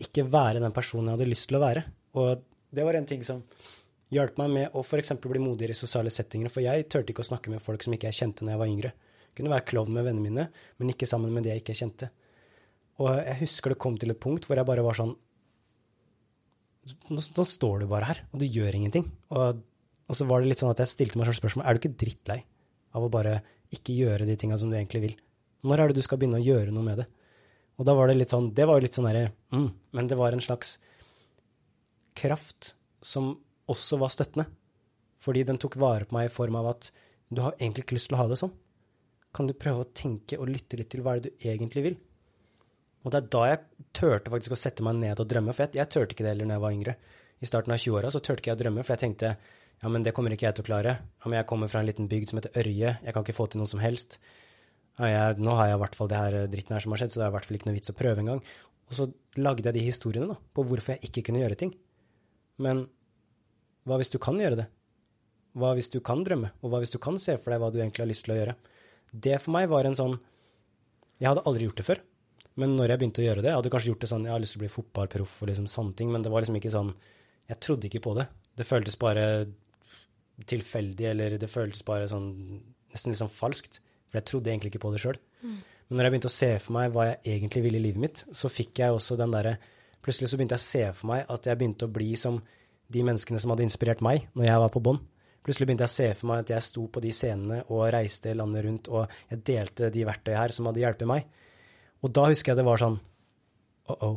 ikke 0.00 0.24
være 0.32 0.62
den 0.62 0.74
personen 0.74 1.10
jeg 1.10 1.18
hadde 1.18 1.28
lyst 1.28 1.50
til 1.50 1.58
å 1.58 1.62
være. 1.62 1.84
Og 2.18 2.46
det 2.74 2.86
var 2.86 2.96
en 2.96 3.08
ting 3.10 3.22
som 3.26 3.42
hjalp 4.14 4.40
meg 4.40 4.54
med 4.54 4.78
å 4.78 4.82
f.eks. 4.82 5.12
bli 5.22 5.42
modigere 5.42 5.76
i 5.76 5.78
sosiale 5.78 6.12
settinger. 6.14 6.50
For 6.52 6.64
jeg 6.64 6.88
turte 6.90 7.12
ikke 7.12 7.24
å 7.26 7.30
snakke 7.30 7.52
med 7.52 7.62
folk 7.62 7.84
som 7.84 7.94
ikke 7.94 8.08
jeg 8.10 8.22
kjente 8.22 8.46
når 8.46 8.54
jeg 8.54 8.62
var 8.62 8.72
yngre. 8.72 8.94
Jeg 9.28 9.36
kunne 9.38 9.52
være 9.52 9.66
klovn 9.68 9.94
med 9.94 10.06
vennene 10.08 10.26
mine, 10.26 10.48
men 10.80 10.94
ikke 10.94 11.06
sammen 11.06 11.34
med 11.34 11.46
de 11.46 11.52
jeg 11.52 11.62
ikke 11.62 11.76
kjente. 11.78 12.10
Og 13.00 13.08
jeg 13.16 13.40
husker 13.40 13.72
det 13.72 13.80
kom 13.80 13.96
til 14.00 14.12
et 14.12 14.20
punkt 14.20 14.46
hvor 14.46 14.60
jeg 14.60 14.68
bare 14.68 14.84
var 14.84 14.98
sånn 14.98 15.16
Nå, 17.12 17.20
nå 17.20 17.44
står 17.44 17.82
du 17.82 17.90
bare 17.90 18.06
her, 18.08 18.18
og 18.32 18.40
du 18.40 18.46
gjør 18.48 18.74
ingenting. 18.74 19.04
Og, 19.36 19.58
og, 20.08 20.14
så 20.16 20.24
var 20.26 20.40
det 20.40 20.48
litt 20.48 20.62
sånn 20.62 20.72
at 20.72 20.80
jeg 20.80 20.90
stilte 20.90 21.20
meg 21.20 21.28
selv 21.28 21.36
spørsmål 21.38 21.66
er 21.68 21.76
du 21.76 21.80
ikke 21.82 21.98
drittlei 22.00 22.38
av 22.96 23.04
å 23.04 23.10
bare 23.12 23.34
ikke 23.76 23.94
gjøre 23.94 24.26
de 24.26 24.34
tinga 24.40 24.56
som 24.58 24.72
du 24.72 24.78
egentlig 24.78 25.02
vil. 25.04 25.12
Når 25.68 25.82
er 25.82 25.90
det 25.90 26.00
du 26.00 26.06
skal 26.06 26.18
begynne 26.18 26.40
å 26.40 26.42
gjøre 26.42 26.72
noe 26.74 26.86
med 26.86 27.02
det? 27.02 27.06
Og 27.78 27.86
da 27.86 27.94
var 27.96 28.10
det 28.10 28.16
litt 28.16 28.32
sånn 28.32 28.50
Det 28.56 28.66
var 28.68 28.76
jo 28.76 28.84
litt 28.84 28.96
sånn 28.96 29.06
derre 29.08 29.30
mm, 29.54 29.68
Men 29.96 30.08
det 30.10 30.18
var 30.20 30.34
en 30.36 30.42
slags 30.44 30.74
kraft 32.18 32.74
som 33.00 33.30
også 33.70 34.00
var 34.00 34.12
støttende. 34.12 34.48
Fordi 35.20 35.44
den 35.46 35.60
tok 35.60 35.78
vare 35.80 36.08
på 36.08 36.16
meg 36.16 36.28
i 36.28 36.32
form 36.32 36.58
av 36.58 36.72
at 36.74 36.90
du 37.30 37.44
har 37.44 37.54
egentlig 37.60 37.84
ikke 37.86 37.96
lyst 37.96 38.10
til 38.10 38.18
å 38.18 38.24
ha 38.24 38.28
det 38.32 38.40
sånn. 38.40 38.52
Kan 39.36 39.46
du 39.46 39.54
prøve 39.54 39.84
å 39.84 39.92
tenke 39.94 40.40
og 40.40 40.50
lytte 40.50 40.80
litt 40.80 40.90
til 40.92 41.04
hva 41.04 41.14
er 41.14 41.22
det 41.22 41.30
du 41.30 41.44
egentlig 41.52 41.84
vil? 41.86 42.00
Og 43.00 43.12
det 43.12 43.20
er 43.20 43.30
da 43.32 43.46
jeg 43.48 43.88
turte 43.96 44.32
faktisk 44.32 44.54
å 44.54 44.60
sette 44.60 44.84
meg 44.84 44.98
ned 45.00 45.22
og 45.22 45.28
drømme, 45.30 45.54
for 45.56 45.66
jeg, 45.66 45.78
jeg 45.80 45.92
turte 45.92 46.14
ikke 46.14 46.26
det 46.26 46.34
heller 46.34 46.50
når 46.50 46.58
jeg 46.58 46.64
var 46.66 46.76
yngre. 46.76 46.94
I 47.40 47.48
starten 47.48 47.72
av 47.72 47.80
20-åra 47.80 48.12
så 48.12 48.20
turte 48.20 48.42
ikke 48.42 48.52
jeg 48.52 48.58
å 48.58 48.62
drømme, 48.64 48.84
for 48.84 48.94
jeg 48.94 49.04
tenkte 49.06 49.32
ja, 49.80 49.88
men 49.88 50.04
det 50.04 50.12
kommer 50.16 50.34
ikke 50.34 50.44
jeg 50.44 50.58
til 50.58 50.66
å 50.66 50.68
klare. 50.68 50.98
Om 51.24 51.32
jeg 51.32 51.48
kommer 51.48 51.70
fra 51.72 51.80
en 51.80 51.88
liten 51.88 52.08
bygd 52.10 52.32
som 52.32 52.40
heter 52.40 52.56
Ørje, 52.60 52.96
jeg 53.00 53.16
kan 53.16 53.24
ikke 53.24 53.36
få 53.38 53.46
til 53.48 53.62
noe 53.62 53.70
som 53.70 53.80
helst. 53.80 54.18
Ja, 54.98 55.08
jeg, 55.08 55.38
nå 55.40 55.54
har 55.56 55.70
jeg 55.70 55.78
i 55.78 55.80
hvert 55.80 55.96
fall 55.96 56.10
det 56.10 56.18
her 56.20 56.36
dritten 56.52 56.76
her 56.76 56.84
som 56.84 56.92
har 56.92 57.00
skjedd, 57.00 57.14
så 57.14 57.22
det 57.22 57.24
er 57.24 57.32
i 57.32 57.36
hvert 57.38 57.48
fall 57.48 57.56
ikke 57.56 57.70
noe 57.70 57.76
vits 57.78 57.92
å 57.92 57.96
prøve 57.96 58.20
engang. 58.20 58.42
Og 58.90 58.98
så 58.98 59.06
lagde 59.40 59.70
jeg 59.70 59.78
de 59.78 59.86
historiene 59.86 60.28
da, 60.34 60.36
på 60.36 60.66
hvorfor 60.68 60.96
jeg 60.96 61.08
ikke 61.08 61.24
kunne 61.30 61.40
gjøre 61.40 61.56
ting. 61.62 61.72
Men 62.60 62.84
hva 63.88 63.96
hvis 64.02 64.12
du 64.12 64.18
kan 64.20 64.36
gjøre 64.42 64.60
det? 64.60 64.68
Hva 65.56 65.72
hvis 65.78 65.88
du 65.94 65.96
kan 66.04 66.20
drømme? 66.26 66.52
Og 66.60 66.74
hva 66.74 66.82
hvis 66.82 66.92
du 66.92 67.00
kan 67.02 67.16
se 67.22 67.38
for 67.40 67.54
deg 67.54 67.62
hva 67.62 67.72
du 67.72 67.80
egentlig 67.80 68.04
har 68.04 68.10
lyst 68.10 68.26
til 68.26 68.34
å 68.34 68.40
gjøre? 68.42 68.56
Det 69.10 69.38
for 69.40 69.56
meg 69.56 69.70
var 69.72 69.88
en 69.88 69.96
sånn 69.96 70.20
Jeg 71.20 71.30
hadde 71.30 71.46
aldri 71.48 71.66
gjort 71.66 71.80
det 71.80 71.88
før. 71.88 72.04
Men 72.60 72.76
når 72.76 72.92
jeg 72.92 73.00
begynte 73.00 73.22
å 73.22 73.24
gjøre 73.24 73.42
det 73.44 73.50
Jeg 73.50 73.58
hadde 73.60 73.72
kanskje 73.72 73.92
gjort 73.92 74.04
det 74.04 74.10
sånn 74.10 74.26
Jeg 74.26 74.34
har 74.34 74.42
lyst 74.42 74.54
til 74.56 74.60
å 74.60 74.64
bli 74.64 74.74
fotballproff 74.74 75.36
og 75.40 75.50
liksom 75.50 75.68
sånne 75.70 75.96
ting, 75.96 76.12
men 76.12 76.24
det 76.24 76.32
var 76.32 76.44
liksom 76.44 76.58
ikke 76.60 76.72
sånn 76.74 76.92
Jeg 77.50 77.60
trodde 77.64 77.88
ikke 77.88 78.02
på 78.04 78.14
det. 78.18 78.26
Det 78.58 78.66
føltes 78.68 78.98
bare 79.00 79.24
tilfeldig, 80.50 81.06
eller 81.10 81.36
det 81.40 81.50
føltes 81.52 81.84
bare 81.86 82.08
sånn 82.10 82.30
Nesten 82.90 83.14
litt 83.14 83.20
sånn 83.20 83.30
falskt. 83.30 83.78
For 84.10 84.18
jeg 84.18 84.26
trodde 84.26 84.50
egentlig 84.50 84.72
ikke 84.72 84.82
på 84.82 84.90
det 84.90 84.98
sjøl. 84.98 85.18
Mm. 85.46 85.58
Men 85.90 85.98
når 85.98 86.06
jeg 86.06 86.12
begynte 86.14 86.30
å 86.30 86.34
se 86.34 86.48
for 86.62 86.74
meg 86.74 86.94
hva 86.94 87.04
jeg 87.06 87.20
egentlig 87.36 87.62
ville 87.62 87.78
i 87.78 87.84
livet 87.84 88.02
mitt, 88.02 88.22
så 88.34 88.50
fikk 88.50 88.80
jeg 88.82 88.96
også 88.96 89.18
den 89.20 89.34
derre 89.34 89.58
Plutselig 90.00 90.30
så 90.30 90.38
begynte 90.40 90.56
jeg 90.56 90.62
å 90.62 90.64
se 90.64 90.84
for 90.96 91.10
meg 91.10 91.26
at 91.28 91.44
jeg 91.44 91.58
begynte 91.60 91.84
å 91.84 91.92
bli 91.92 92.14
som 92.16 92.38
de 92.90 93.02
menneskene 93.04 93.40
som 93.42 93.52
hadde 93.52 93.66
inspirert 93.66 94.00
meg 94.00 94.30
når 94.32 94.46
jeg 94.48 94.62
var 94.62 94.72
på 94.72 94.80
bånn. 94.86 95.00
Plutselig 95.44 95.68
begynte 95.68 95.84
jeg 95.84 95.92
å 95.92 95.96
se 95.96 96.06
for 96.16 96.30
meg 96.30 96.40
at 96.40 96.52
jeg 96.54 96.64
sto 96.64 96.86
på 96.92 97.02
de 97.04 97.12
scenene 97.12 97.58
og 97.68 97.82
reiste 97.92 98.32
landet 98.36 98.64
rundt, 98.64 98.88
og 98.88 99.12
jeg 99.28 99.42
delte 99.50 99.90
de 99.92 100.06
verktøyene 100.08 100.40
her 100.40 100.54
som 100.56 100.70
hadde 100.70 100.80
hjulpet 100.80 101.10
meg. 101.10 101.28
Og 102.00 102.12
da 102.16 102.26
husker 102.30 102.52
jeg 102.52 102.60
det 102.60 102.66
var 102.66 102.80
sånn 102.80 102.98
oh-oh, 103.90 104.16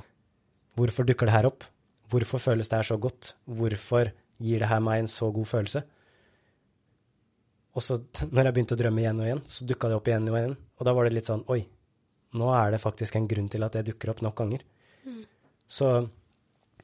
hvorfor 0.80 1.08
dukker 1.08 1.30
det 1.30 1.36
her 1.36 1.50
opp? 1.50 1.66
Hvorfor 2.12 2.42
føles 2.42 2.70
det 2.70 2.80
her 2.80 2.88
så 2.88 3.00
godt? 3.02 3.34
Hvorfor 3.50 4.14
gir 4.44 4.64
det 4.64 4.70
her 4.70 4.82
meg 4.84 5.04
en 5.04 5.12
så 5.12 5.30
god 5.36 5.50
følelse? 5.50 5.84
Og 7.74 7.82
så, 7.84 8.00
når 8.34 8.50
jeg 8.50 8.58
begynte 8.58 8.78
å 8.78 8.82
drømme 8.82 9.04
igjen 9.04 9.22
og 9.22 9.30
igjen, 9.30 9.46
så 9.50 9.68
dukka 9.70 9.92
det 9.92 10.00
opp 10.00 10.10
igjen 10.12 10.30
og 10.32 10.40
igjen. 10.40 10.58
Og 10.80 10.88
da 10.88 10.96
var 10.96 11.08
det 11.08 11.16
litt 11.18 11.30
sånn 11.30 11.46
Oi, 11.54 11.62
nå 12.40 12.50
er 12.56 12.74
det 12.74 12.84
faktisk 12.84 13.18
en 13.20 13.30
grunn 13.30 13.50
til 13.52 13.66
at 13.66 13.78
det 13.78 13.88
dukker 13.92 14.14
opp 14.14 14.24
nok 14.26 14.38
ganger. 14.40 14.66
Mm. 15.06 15.24
Så 15.70 15.94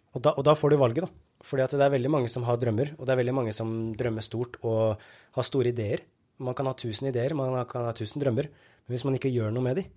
og 0.09 0.23
da, 0.25 0.33
og 0.33 0.45
da, 0.45 0.55
får 0.57 0.73
du 0.73 0.79
valget, 0.81 1.05
da. 1.05 1.25
Fordi 1.45 1.63
at 1.63 1.73
det 1.77 1.85
er 1.85 1.93
veldig 1.93 2.11
mange 2.11 2.29
som 2.31 2.43
har 2.47 2.57
drømmer, 2.59 2.95
og 2.97 3.05
det 3.07 3.13
er 3.13 3.19
veldig 3.21 3.35
mange 3.37 3.53
som 3.55 3.69
drømmer 3.95 4.25
stort 4.25 4.57
og 4.65 4.99
har 5.37 5.45
store 5.47 5.71
ideer. 5.71 6.01
Man 6.43 6.55
kan 6.57 6.67
ha 6.67 6.73
tusen 6.75 7.07
ideer, 7.11 7.35
man 7.37 7.53
kan 7.69 7.85
ha 7.87 7.93
tusen 7.95 8.21
drømmer, 8.23 8.49
men 8.49 8.95
hvis 8.95 9.05
man 9.07 9.15
ikke 9.15 9.31
gjør 9.31 9.53
noe 9.55 9.63
med 9.63 9.79
dem, 9.79 9.87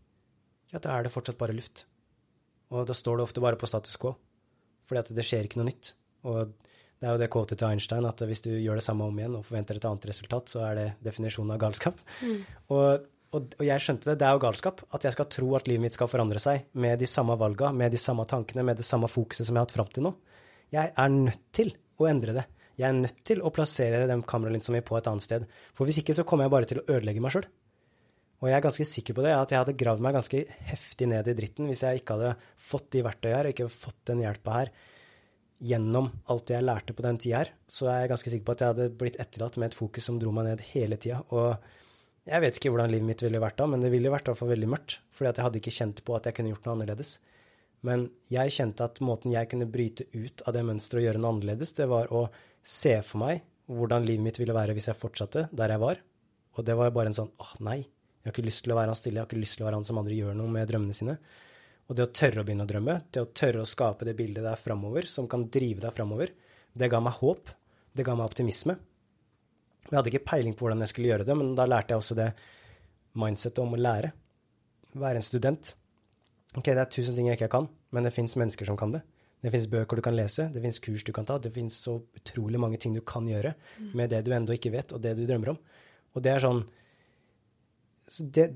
ja, 0.72 0.80
da 0.80 0.96
er 0.96 1.06
det 1.06 1.12
fortsatt 1.14 1.40
bare 1.40 1.56
luft. 1.56 1.86
Og 2.72 2.86
da 2.88 2.96
står 2.96 3.20
det 3.20 3.26
ofte 3.28 3.42
bare 3.44 3.58
på 3.60 3.68
status 3.68 3.98
quo, 4.00 4.14
fordi 4.88 5.02
at 5.02 5.14
det 5.16 5.24
skjer 5.26 5.48
ikke 5.48 5.60
noe 5.60 5.68
nytt. 5.68 5.94
Og 6.28 6.54
Det 7.02 7.08
er 7.10 7.16
jo 7.16 7.18
det 7.18 7.32
kåte 7.34 7.56
til 7.58 7.66
Einstein, 7.66 8.04
at 8.06 8.20
hvis 8.22 8.44
du 8.44 8.52
gjør 8.52 8.78
det 8.78 8.84
samme 8.86 9.08
om 9.10 9.16
igjen 9.18 9.32
og 9.34 9.42
forventer 9.42 9.74
et 9.74 9.86
annet 9.88 10.04
resultat, 10.06 10.52
så 10.52 10.60
er 10.68 10.76
det 10.78 10.84
definisjonen 11.02 11.50
av 11.50 11.58
galskap. 11.58 11.98
Mm. 12.22 12.36
Og, 12.70 13.08
og, 13.34 13.56
og, 13.58 13.64
jeg 13.66 13.82
skjønte 13.82 14.12
det. 14.12 14.20
Det 14.20 14.28
er 14.28 14.36
jo 14.36 14.42
galskap 14.44 14.84
at 14.94 15.08
jeg 15.08 15.16
skal 15.16 15.26
tro 15.34 15.48
at 15.58 15.66
livet 15.66 15.82
mitt 15.82 15.96
skal 15.96 16.06
forandre 16.12 16.38
seg 16.38 16.68
med 16.78 17.02
de 17.02 17.08
samme 17.10 17.34
valga, 17.40 17.72
med 17.74 17.90
de 17.90 17.98
samme 17.98 18.22
tankene, 18.30 18.62
med 18.68 18.78
det 18.78 18.86
samme 18.86 19.10
fokuset 19.10 19.48
som 19.48 19.50
jeg 19.50 19.58
har 19.58 19.66
hatt 19.66 19.74
fram 19.74 19.90
til 19.90 20.06
nå. 20.06 20.14
Jeg 20.76 20.94
er 20.94 21.10
nødt 21.16 21.42
til 21.58 21.74
å 21.98 22.06
endre 22.06 22.36
det. 22.38 22.46
Jeg 22.78 22.86
er 22.86 23.00
nødt 23.00 23.18
til 23.26 23.42
å 23.42 23.50
plassere 23.50 24.06
den 24.06 24.22
kameralinsa 24.22 24.70
mi 24.70 24.86
på 24.86 24.94
et 25.00 25.10
annet 25.10 25.26
sted. 25.26 25.50
For 25.74 25.90
hvis 25.90 25.98
ikke 26.04 26.14
så 26.14 26.22
kommer 26.28 26.46
jeg 26.46 26.54
bare 26.54 26.70
til 26.70 26.84
å 26.84 26.86
ødelegge 26.86 27.24
meg 27.24 27.34
sjøl. 27.34 27.50
Og 28.42 28.48
jeg 28.50 28.58
er 28.58 28.64
ganske 28.64 28.86
sikker 28.90 29.14
på 29.14 29.22
det, 29.22 29.36
at 29.38 29.52
jeg 29.54 29.62
hadde 29.62 29.78
gravd 29.78 30.02
meg 30.02 30.16
ganske 30.16 30.40
heftig 30.66 31.06
ned 31.12 31.28
i 31.30 31.34
dritten 31.38 31.68
hvis 31.70 31.84
jeg 31.86 32.00
ikke 32.00 32.16
hadde 32.18 32.32
fått 32.58 32.88
de 32.90 33.04
verktøyene 33.06 33.36
her, 33.38 33.48
og 33.48 33.54
ikke 33.54 33.68
fått 33.70 34.00
den 34.10 34.24
hjelpa 34.24 34.56
her 34.56 34.72
gjennom 35.62 36.08
alt 36.32 36.50
jeg 36.50 36.66
lærte 36.66 36.94
på 36.98 37.04
den 37.06 37.20
tida 37.22 37.44
her. 37.44 37.52
Så 37.70 37.86
er 37.86 38.02
jeg 38.02 38.10
ganske 38.10 38.32
sikker 38.32 38.48
på 38.48 38.56
at 38.56 38.64
jeg 38.64 38.74
hadde 38.74 38.94
blitt 38.98 39.18
etterlatt 39.22 39.60
med 39.62 39.70
et 39.70 39.78
fokus 39.78 40.08
som 40.10 40.18
dro 40.18 40.32
meg 40.34 40.48
ned 40.48 40.64
hele 40.72 40.98
tida. 40.98 41.20
Og 41.30 41.54
jeg 42.26 42.42
vet 42.42 42.58
ikke 42.58 42.72
hvordan 42.74 42.90
livet 42.90 43.06
mitt 43.06 43.22
ville 43.22 43.42
vært 43.42 43.60
da, 43.62 43.68
men 43.70 43.84
det 43.84 43.92
ville 43.94 44.10
vært 44.10 44.26
i 44.26 44.32
hvert 44.32 44.42
fall 44.42 44.50
veldig 44.56 44.72
mørkt. 44.74 44.98
Fordi 45.14 45.30
at 45.30 45.38
jeg 45.38 45.46
hadde 45.46 45.62
ikke 45.62 45.76
kjent 45.78 46.02
på 46.02 46.18
at 46.18 46.26
jeg 46.26 46.38
kunne 46.38 46.50
gjort 46.50 46.66
noe 46.66 46.76
annerledes. 46.80 47.14
Men 47.86 48.08
jeg 48.30 48.54
kjente 48.54 48.90
at 48.90 49.00
måten 49.02 49.34
jeg 49.34 49.50
kunne 49.50 49.70
bryte 49.70 50.06
ut 50.14 50.42
av 50.46 50.58
det 50.58 50.66
mønsteret 50.66 51.00
og 51.00 51.06
gjøre 51.08 51.22
noe 51.22 51.34
annerledes, 51.36 51.74
det 51.78 51.88
var 51.90 52.10
å 52.14 52.26
se 52.62 52.98
for 53.06 53.22
meg 53.22 53.46
hvordan 53.70 54.06
livet 54.06 54.26
mitt 54.26 54.38
ville 54.42 54.54
være 54.54 54.74
hvis 54.76 54.90
jeg 54.90 54.98
fortsatte 54.98 55.48
der 55.54 55.74
jeg 55.74 55.82
var. 55.82 56.02
Og 56.58 56.66
det 56.66 56.74
var 56.78 56.94
bare 56.94 57.10
en 57.10 57.18
sånn 57.22 57.34
åh, 57.42 57.54
nei, 57.64 57.80
jeg 58.22 58.30
har 58.30 58.34
ikke 58.36 58.46
lyst 58.46 58.62
til 58.62 58.72
å 58.72 58.78
være 58.78 58.92
han 58.92 58.98
stille, 58.98 59.18
jeg 59.18 59.24
har 59.24 59.30
ikke 59.30 59.42
lyst 59.42 59.58
til 59.58 59.64
å 59.64 59.66
være 59.66 59.80
han 59.80 59.86
som 59.88 59.98
andre 59.98 60.14
gjør 60.14 60.36
noe 60.38 60.54
med 60.54 60.68
drømmene 60.70 60.94
sine. 60.94 61.16
Og 61.90 61.98
det 61.98 62.04
å 62.06 62.12
tørre 62.14 62.42
å 62.42 62.46
begynne 62.46 62.64
å 62.64 62.70
drømme, 62.70 62.94
det 63.10 63.24
å 63.24 63.30
tørre 63.34 63.64
å 63.64 63.68
skape 63.68 64.06
det 64.06 64.14
bildet 64.16 64.46
der 64.46 64.60
framover, 64.60 65.08
som 65.10 65.26
kan 65.30 65.48
drive 65.50 65.82
deg 65.82 65.94
framover, 65.96 66.30
det 66.72 66.88
ga 66.92 67.00
meg 67.02 67.18
håp. 67.18 67.50
Det 67.92 68.06
ga 68.06 68.14
meg 68.16 68.30
optimisme. 68.30 68.78
Jeg 69.90 69.96
hadde 69.98 70.12
ikke 70.12 70.24
peiling 70.30 70.54
på 70.56 70.64
hvordan 70.64 70.80
jeg 70.84 70.92
skulle 70.94 71.10
gjøre 71.10 71.26
det, 71.28 71.34
men 71.36 71.56
da 71.58 71.66
lærte 71.68 71.92
jeg 71.92 72.00
også 72.00 72.16
det 72.16 72.30
mindsettet 73.20 73.60
om 73.60 73.74
å 73.74 73.80
lære. 73.80 74.12
Være 75.02 75.20
en 75.20 75.26
student. 75.26 75.74
Ok, 76.54 76.70
det 76.70 76.78
er 76.80 76.92
tusen 76.94 77.18
ting 77.18 77.28
jeg 77.28 77.40
ikke 77.40 77.50
kan, 77.52 77.68
men 77.92 78.06
det 78.06 78.14
fins 78.14 78.38
mennesker 78.38 78.68
som 78.68 78.78
kan 78.80 78.94
det. 78.94 79.02
Det 79.42 79.50
fins 79.50 79.66
bøker 79.68 79.98
du 79.98 80.04
kan 80.06 80.14
lese, 80.14 80.46
det 80.54 80.62
fins 80.62 80.78
kurs 80.80 81.02
du 81.04 81.10
kan 81.12 81.26
ta, 81.26 81.36
det 81.42 81.50
fins 81.52 81.76
så 81.82 81.96
utrolig 82.16 82.60
mange 82.62 82.78
ting 82.80 82.94
du 82.94 83.00
kan 83.02 83.26
gjøre 83.26 83.56
med 83.98 84.12
det 84.12 84.22
du 84.22 84.30
ennå 84.32 84.54
ikke 84.54 84.70
vet, 84.70 84.94
og 84.94 85.02
det 85.02 85.16
du 85.18 85.24
drømmer 85.26 85.56
om. 85.56 85.58
Og 86.14 86.22
det 86.22 86.30
er 86.30 86.44
sånn 86.44 86.62
det, 88.18 88.48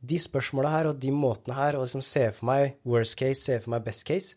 de 0.00 0.18
spørsmåla 0.20 0.72
her 0.72 0.90
og 0.90 1.00
de 1.02 1.12
måtene 1.12 1.56
her, 1.56 1.76
og 1.76 1.86
liksom 1.86 2.04
se 2.04 2.28
for 2.34 2.48
meg 2.50 2.76
worst 2.88 3.16
case, 3.18 3.42
se 3.42 3.58
for 3.60 3.74
meg 3.74 3.84
best 3.86 4.06
case, 4.08 4.36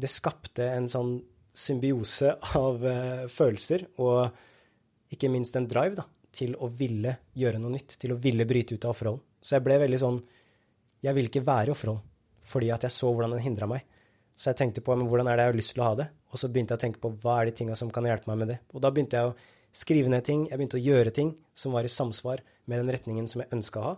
det 0.00 0.10
skapte 0.10 0.66
en 0.72 0.88
sånn 0.90 1.18
symbiose 1.60 2.36
av 2.56 2.84
uh, 2.84 3.26
følelser 3.30 3.84
og 4.00 5.12
ikke 5.12 5.30
minst 5.32 5.56
en 5.58 5.68
drive 5.68 5.98
da, 5.98 6.06
til 6.32 6.54
å 6.56 6.70
ville 6.70 7.16
gjøre 7.36 7.60
noe 7.60 7.74
nytt, 7.74 7.98
til 8.00 8.14
å 8.14 8.20
ville 8.22 8.46
bryte 8.48 8.76
ut 8.76 8.86
av 8.86 8.94
offerrollen. 8.94 9.22
Så 9.42 9.56
jeg 9.56 9.64
ble 9.64 9.78
veldig 9.80 9.98
sånn 9.98 10.18
Jeg 11.00 11.16
ville 11.16 11.30
ikke 11.30 11.40
være 11.46 11.70
i 11.70 11.72
offerrollen 11.72 12.06
fordi 12.50 12.68
at 12.74 12.82
jeg 12.84 12.92
så 12.92 13.08
hvordan 13.08 13.30
den 13.36 13.44
hindra 13.44 13.68
meg. 13.70 13.84
Så 14.34 14.50
jeg 14.50 14.58
tenkte 14.58 14.82
på 14.82 14.94
men 14.96 15.06
hvordan 15.08 15.28
er 15.30 15.38
det 15.38 15.44
jeg 15.44 15.52
har 15.52 15.58
lyst 15.58 15.72
til 15.76 15.82
å 15.84 15.86
ha 15.86 15.96
det, 16.00 16.06
og 16.32 16.40
så 16.40 16.48
begynte 16.50 16.74
jeg 16.74 16.80
å 16.80 16.82
tenke 16.82 17.02
på 17.02 17.10
hva 17.22 17.36
er 17.38 17.50
de 17.50 17.54
tinga 17.60 17.76
som 17.78 17.92
kan 17.94 18.06
hjelpe 18.08 18.30
meg 18.30 18.40
med 18.40 18.50
det. 18.50 18.56
Og 18.74 18.82
da 18.82 18.90
begynte 18.90 19.20
jeg 19.20 19.30
å 19.30 19.36
skrive 19.76 20.10
ned 20.10 20.24
ting, 20.26 20.46
jeg 20.48 20.58
begynte 20.58 20.80
å 20.80 20.82
gjøre 20.82 21.12
ting 21.14 21.30
som 21.54 21.76
var 21.76 21.86
i 21.86 21.92
samsvar 21.92 22.42
med 22.70 22.82
den 22.82 22.92
retningen 22.94 23.26
som 23.30 23.42
jeg 23.42 23.52
ønska 23.56 23.80
å 23.80 23.88
ha. 23.88 23.96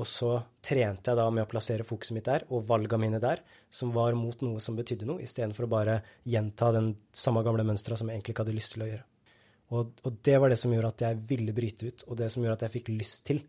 Og 0.00 0.06
så 0.08 0.30
trente 0.64 1.10
jeg 1.12 1.18
da 1.18 1.24
med 1.28 1.44
å 1.44 1.50
plassere 1.50 1.84
fokuset 1.84 2.16
mitt 2.16 2.28
der, 2.28 2.46
og 2.48 2.64
valga 2.68 2.96
mine 3.00 3.20
der, 3.20 3.42
som 3.68 3.92
var 3.92 4.16
mot 4.16 4.40
noe 4.44 4.60
som 4.62 4.76
betydde 4.78 5.08
noe, 5.08 5.20
istedenfor 5.24 5.66
å 5.66 5.72
bare 5.74 5.98
gjenta 6.24 6.70
den 6.72 6.94
samme 7.12 7.42
gamle 7.44 7.66
mønstra 7.68 7.98
som 8.00 8.08
jeg 8.08 8.20
egentlig 8.20 8.36
ikke 8.36 8.46
hadde 8.46 8.56
lyst 8.56 8.72
til 8.76 8.86
å 8.86 8.88
gjøre. 8.88 9.04
Og, 9.72 9.92
og, 10.04 10.16
det 10.24 10.36
var 10.40 10.52
det 10.52 10.58
som 10.60 10.72
gjorde 10.72 10.92
at 10.92 11.04
jeg 11.06 11.20
ville 11.28 11.52
bryte 11.56 11.88
ut, 11.88 12.06
og 12.08 12.16
det 12.20 12.28
som 12.32 12.44
gjorde 12.44 12.58
at 12.60 12.64
jeg 12.66 12.74
fikk 12.78 12.88
lyst 12.92 13.24
til. 13.28 13.42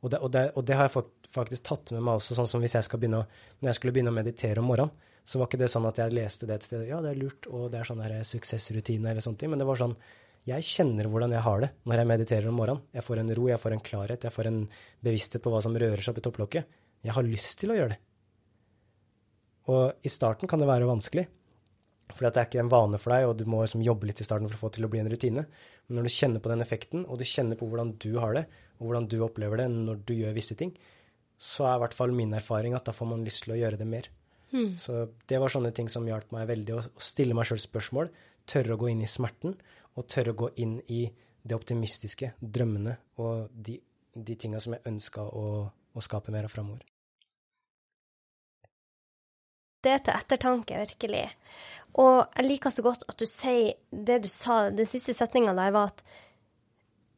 Og 0.00 0.12
det, 0.12 0.20
og 0.24 0.32
det, 0.32 0.44
og 0.56 0.64
det 0.68 0.76
har 0.78 0.88
jeg 0.88 1.04
faktisk 1.34 1.66
tatt 1.68 1.92
med 1.96 2.04
meg 2.04 2.20
også, 2.20 2.36
sånn 2.38 2.48
som 2.48 2.64
hvis 2.64 2.76
jeg 2.78 2.86
skal 2.86 3.00
begynne 3.02 3.22
å, 3.24 3.28
når 3.60 3.72
jeg 3.72 3.80
skulle 3.80 3.94
begynne 3.96 4.12
å 4.12 4.16
meditere 4.16 4.62
om 4.62 4.68
morgenen, 4.70 5.04
så 5.28 5.40
var 5.40 5.50
ikke 5.50 5.60
det 5.60 5.68
sånn 5.68 5.84
at 5.84 5.98
jeg 6.00 6.14
leste 6.16 6.46
det 6.48 6.56
et 6.56 6.64
sted 6.64 6.86
Ja, 6.88 7.02
det 7.04 7.10
er 7.12 7.18
lurt, 7.20 7.48
og 7.52 7.66
det 7.72 7.82
er 7.82 7.88
sånn 7.88 8.00
suksessrutine 8.24 9.10
eller 9.10 9.24
sånne 9.24 9.40
ting, 9.42 9.50
men 9.52 9.60
det 9.60 9.66
var 9.68 9.80
sånn 9.80 9.96
jeg 10.48 10.64
kjenner 10.64 11.08
hvordan 11.10 11.34
jeg 11.34 11.44
har 11.44 11.62
det 11.64 11.70
når 11.88 12.00
jeg 12.00 12.08
mediterer 12.10 12.50
om 12.50 12.58
morgenen. 12.60 12.84
Jeg 12.96 13.04
får 13.04 13.22
en 13.22 13.32
ro, 13.36 13.48
jeg 13.50 13.62
får 13.62 13.74
en 13.76 13.86
klarhet, 13.88 14.26
jeg 14.26 14.34
får 14.34 14.50
en 14.50 14.60
bevissthet 15.04 15.44
på 15.44 15.52
hva 15.52 15.62
som 15.64 15.76
rører 15.76 16.02
seg 16.02 16.14
opp 16.14 16.20
i 16.20 16.26
topplokket. 16.26 16.76
Jeg 17.04 17.14
har 17.14 17.26
lyst 17.26 17.58
til 17.60 17.72
å 17.72 17.78
gjøre 17.78 17.94
det. 17.94 17.98
Og 19.68 20.06
i 20.06 20.12
starten 20.12 20.48
kan 20.48 20.62
det 20.62 20.68
være 20.70 20.88
vanskelig, 20.88 21.26
for 22.14 22.24
det 22.24 22.40
er 22.40 22.46
ikke 22.48 22.62
en 22.62 22.70
vane 22.72 22.98
for 23.00 23.12
deg, 23.12 23.26
og 23.28 23.34
du 23.36 23.44
må 23.50 23.60
liksom 23.60 23.82
jobbe 23.84 24.08
litt 24.08 24.22
i 24.22 24.26
starten 24.26 24.48
for 24.48 24.56
å 24.56 24.62
få 24.62 24.70
til 24.74 24.86
å 24.86 24.90
bli 24.92 25.02
en 25.02 25.10
rutine. 25.12 25.44
Men 25.86 25.98
når 25.98 26.08
du 26.08 26.14
kjenner 26.14 26.42
på 26.44 26.52
den 26.52 26.64
effekten, 26.64 27.04
og 27.04 27.20
du 27.20 27.26
kjenner 27.28 27.58
på 27.60 27.68
hvordan 27.68 27.92
du 28.00 28.14
har 28.16 28.38
det, 28.38 28.46
og 28.78 28.88
hvordan 28.88 29.08
du 29.12 29.18
opplever 29.26 29.60
det 29.60 29.68
når 29.74 30.00
du 30.08 30.14
gjør 30.16 30.38
visse 30.38 30.56
ting, 30.58 30.72
så 31.38 31.68
er 31.68 31.76
i 31.76 31.82
hvert 31.84 31.98
fall 31.98 32.14
min 32.16 32.32
erfaring 32.34 32.74
at 32.74 32.88
da 32.88 32.94
får 32.96 33.10
man 33.12 33.26
lyst 33.26 33.44
til 33.44 33.54
å 33.54 33.60
gjøre 33.60 33.78
det 33.78 33.86
mer. 33.86 34.08
Mm. 34.50 34.78
Så 34.80 35.04
det 35.28 35.38
var 35.42 35.52
sånne 35.52 35.74
ting 35.76 35.90
som 35.92 36.08
hjalp 36.08 36.32
meg 36.34 36.48
veldig, 36.48 36.78
å 36.78 37.02
stille 37.02 37.36
meg 37.36 37.50
sjøl 37.50 37.60
spørsmål, 37.62 38.08
tørre 38.48 38.74
å 38.74 38.80
gå 38.80 38.88
inn 38.90 39.04
i 39.04 39.10
smerten, 39.10 39.58
og 39.98 40.06
tørre 40.10 40.34
å 40.34 40.38
gå 40.44 40.50
inn 40.62 40.78
i 40.86 41.06
det 41.42 41.56
optimistiske, 41.56 42.32
drømmene 42.40 42.94
og 43.22 43.48
de, 43.52 43.78
de 44.14 44.36
tinga 44.38 44.60
som 44.62 44.76
jeg 44.76 44.86
ønska 44.90 45.24
å, 45.24 45.48
å, 45.68 46.04
skape 46.04 46.34
mer 46.34 46.46
av 46.48 46.52
framover. 46.52 46.84
Det 49.82 49.92
er 49.94 50.02
til 50.04 50.18
ettertanke, 50.18 50.80
virkelig. 50.82 51.24
Og 52.02 52.16
jeg 52.24 52.46
liker 52.46 52.74
så 52.74 52.84
godt 52.84 53.04
at 53.08 53.18
du 53.20 53.26
sier 53.30 53.78
det 53.90 54.20
du 54.24 54.30
sa, 54.30 54.68
den 54.74 54.90
siste 54.90 55.14
setninga 55.16 55.54
der 55.56 55.74
var 55.74 55.92
at 55.92 56.02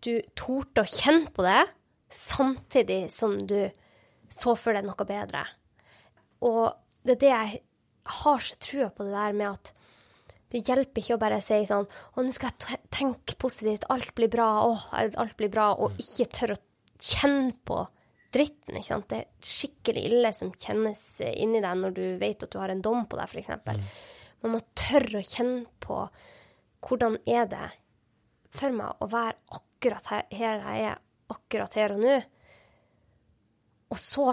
du 0.04 0.20
torde 0.38 0.84
å 0.84 0.88
kjenne 0.88 1.32
på 1.34 1.44
det, 1.44 1.64
samtidig 2.10 3.02
som 3.12 3.36
du 3.48 3.58
så 4.30 4.54
for 4.58 4.76
deg 4.76 4.86
noe 4.86 5.08
bedre. 5.08 5.42
Og 6.46 6.70
det 7.04 7.16
er 7.16 7.20
det 7.20 7.32
jeg 7.32 7.60
har 8.20 8.44
så 8.44 8.56
trua 8.62 8.88
på 8.92 9.06
det 9.06 9.14
der 9.14 9.36
med 9.36 9.50
at 9.50 9.72
det 10.51 10.64
hjelper 10.66 11.03
ikke 11.03 11.16
å 11.16 11.22
bare 11.22 11.38
si 11.44 11.61
sånn 11.68 11.86
Å, 11.86 12.22
nå 12.24 12.34
skal 12.34 12.51
jeg 12.51 12.80
tenke 12.90 13.36
positivt, 13.38 13.86
alt 13.92 14.12
blir 14.18 14.30
bra, 14.32 14.48
å, 14.66 14.74
alt 14.98 15.36
blir 15.38 15.53
bra, 15.53 15.70
og 15.76 15.94
mm. 15.94 16.01
ikke 16.03 16.30
tørre 16.36 16.59
å 16.59 16.64
kjenne 17.01 17.55
på 17.66 17.84
dritten. 18.34 18.78
ikke 18.78 18.88
sant? 18.88 19.09
Det 19.11 19.20
er 19.20 19.53
skikkelig 19.53 20.07
ille 20.11 20.32
som 20.36 20.53
kjennes 20.55 21.05
inni 21.30 21.62
deg 21.62 21.78
når 21.80 21.94
du 21.96 22.05
vet 22.20 22.46
at 22.46 22.53
du 22.53 22.59
har 22.62 22.72
en 22.72 22.82
dom 22.84 23.07
på 23.11 23.18
deg, 23.18 23.30
f.eks. 23.30 23.55
Mm. 23.66 23.86
Man 24.44 24.57
må 24.57 24.62
tørre 24.78 25.20
å 25.20 25.26
kjenne 25.26 25.64
på 25.82 26.03
hvordan 26.86 27.18
er 27.28 27.48
det 27.51 27.66
for 28.55 28.74
meg 28.74 29.03
å 29.03 29.09
være 29.11 29.36
akkurat 29.55 30.07
her, 30.11 30.26
her 30.34 30.62
jeg 30.64 30.86
er, 30.90 31.03
akkurat 31.30 31.76
her 31.78 31.94
og 31.94 32.03
nå, 32.03 32.14
og 33.90 33.98
så 33.98 34.32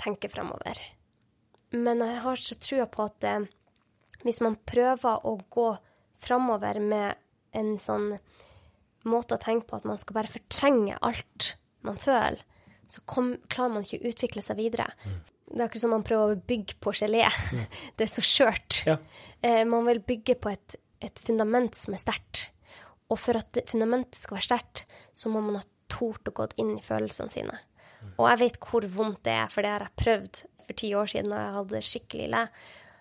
tenke 0.00 0.30
fremover. 0.32 0.80
Men 1.76 2.02
jeg 2.02 2.20
har 2.24 2.40
så 2.40 2.56
trua 2.58 2.86
på 2.90 3.04
at 3.06 3.26
eh, 3.28 3.48
hvis 4.24 4.40
man 4.44 4.58
prøver 4.68 5.26
å 5.26 5.36
gå 5.52 5.70
framover 6.20 6.80
med 6.84 7.16
en 7.56 7.74
sånn 7.80 8.12
måte 9.08 9.36
å 9.36 9.40
tenke 9.40 9.70
på 9.70 9.78
at 9.78 9.88
man 9.88 10.00
skal 10.00 10.18
bare 10.18 10.32
fortrenge 10.32 10.98
alt 11.00 11.54
man 11.86 11.96
føler, 12.00 12.42
så 12.90 13.02
kom, 13.08 13.32
klarer 13.48 13.76
man 13.76 13.86
ikke 13.86 14.02
å 14.02 14.10
utvikle 14.10 14.44
seg 14.44 14.58
videre. 14.58 14.90
Mm. 15.06 15.18
Det 15.50 15.58
er 15.58 15.66
akkurat 15.66 15.84
som 15.84 15.94
man 15.94 16.06
prøver 16.06 16.34
å 16.34 16.42
bygge 16.50 16.76
på 16.82 16.92
gelé. 17.00 17.24
Mm. 17.54 17.64
Det 17.96 18.06
er 18.06 18.12
så 18.12 18.24
skjørt. 18.24 18.80
Ja. 18.86 18.96
Eh, 19.42 19.62
man 19.68 19.86
vil 19.88 20.02
bygge 20.06 20.36
på 20.42 20.52
et, 20.52 20.76
et 21.02 21.22
fundament 21.26 21.78
som 21.78 21.96
er 21.96 22.02
sterkt. 22.02 22.48
Og 23.10 23.18
for 23.18 23.38
at 23.40 23.58
fundamentet 23.70 24.20
skal 24.20 24.38
være 24.38 24.46
sterkt, 24.46 24.84
så 25.16 25.32
må 25.32 25.42
man 25.42 25.58
ha 25.58 25.64
tort 25.90 26.28
å 26.28 26.34
gå 26.34 26.46
inn 26.62 26.76
i 26.76 26.84
følelsene 26.84 27.32
sine. 27.34 27.56
Mm. 28.00 28.12
Og 28.12 28.28
jeg 28.28 28.42
vet 28.44 28.60
hvor 28.62 28.86
vondt 28.94 29.24
det 29.26 29.34
er, 29.38 29.50
for 29.50 29.66
det 29.66 29.72
har 29.74 29.86
jeg 29.86 30.02
prøvd 30.04 30.42
for 30.66 30.78
ti 30.78 30.92
år 30.94 31.10
siden 31.10 31.32
da 31.32 31.40
jeg 31.40 31.56
hadde 31.56 31.82
skikkelig 31.88 32.28
ille 32.28 32.44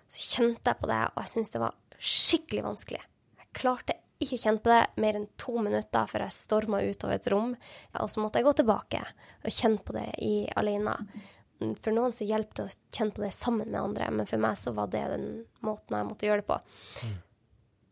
så 0.10 0.22
kjente 0.36 0.72
jeg 0.72 0.82
på 0.82 0.90
det, 0.90 1.02
og 1.14 1.24
jeg 1.24 1.32
syntes 1.34 1.54
det 1.54 1.64
var 1.64 1.76
skikkelig 2.00 2.66
vanskelig. 2.66 3.02
Jeg 3.40 3.52
klarte 3.60 3.96
ikke 4.20 4.36
å 4.36 4.42
kjenne 4.42 4.64
på 4.64 4.72
det 4.72 4.82
mer 5.00 5.18
enn 5.20 5.28
to 5.40 5.56
minutter 5.64 6.08
før 6.12 6.26
jeg 6.26 6.36
storma 6.36 6.82
ut 6.84 7.06
av 7.08 7.14
et 7.16 7.28
rom. 7.32 7.54
Og 8.02 8.10
så 8.12 8.24
måtte 8.24 8.40
jeg 8.40 8.48
gå 8.50 8.56
tilbake 8.60 9.04
og 9.04 9.54
kjenne 9.56 9.84
på 9.86 9.96
det 9.96 10.08
i 10.26 10.34
alene. 10.60 10.96
For 11.84 11.96
noen 11.96 12.16
så 12.16 12.28
hjelper 12.28 12.62
det 12.62 12.66
å 12.68 12.98
kjenne 12.98 13.16
på 13.16 13.24
det 13.24 13.32
sammen 13.36 13.72
med 13.72 13.80
andre, 13.80 14.10
men 14.16 14.28
for 14.28 14.44
meg 14.44 14.60
så 14.60 14.74
var 14.76 14.92
det 14.92 15.06
den 15.14 15.30
måten 15.66 15.98
jeg 15.98 16.10
måtte 16.10 16.28
gjøre 16.28 16.44
det 16.44 16.50
på. 16.50 16.60
Mm. 17.04 17.16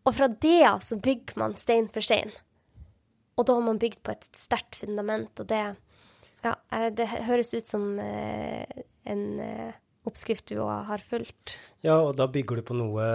Og 0.07 0.15
fra 0.15 0.30
det 0.47 0.59
av 0.68 0.84
så 0.88 0.99
bygger 1.03 1.39
man 1.39 1.57
stein 1.59 1.89
for 1.91 2.05
stein. 2.05 2.32
Og 3.38 3.45
da 3.47 3.57
har 3.57 3.65
man 3.68 3.80
bygd 3.82 3.99
på 4.03 4.15
et 4.15 4.30
sterkt 4.36 4.80
fundament, 4.82 5.34
og 5.39 5.51
det 5.51 5.65
Ja, 6.45 6.53
det 6.93 7.07
høres 7.26 7.49
ut 7.53 7.68
som 7.68 7.97
eh, 7.99 8.63
en 9.09 9.24
eh, 9.41 9.74
oppskrift 10.08 10.47
du 10.49 10.62
har 10.64 11.03
fulgt. 11.10 11.58
Ja, 11.86 11.99
og 11.99 12.16
da 12.20 12.30
bygger 12.32 12.60
du 12.60 12.68
på 12.68 12.78
noe 12.78 13.08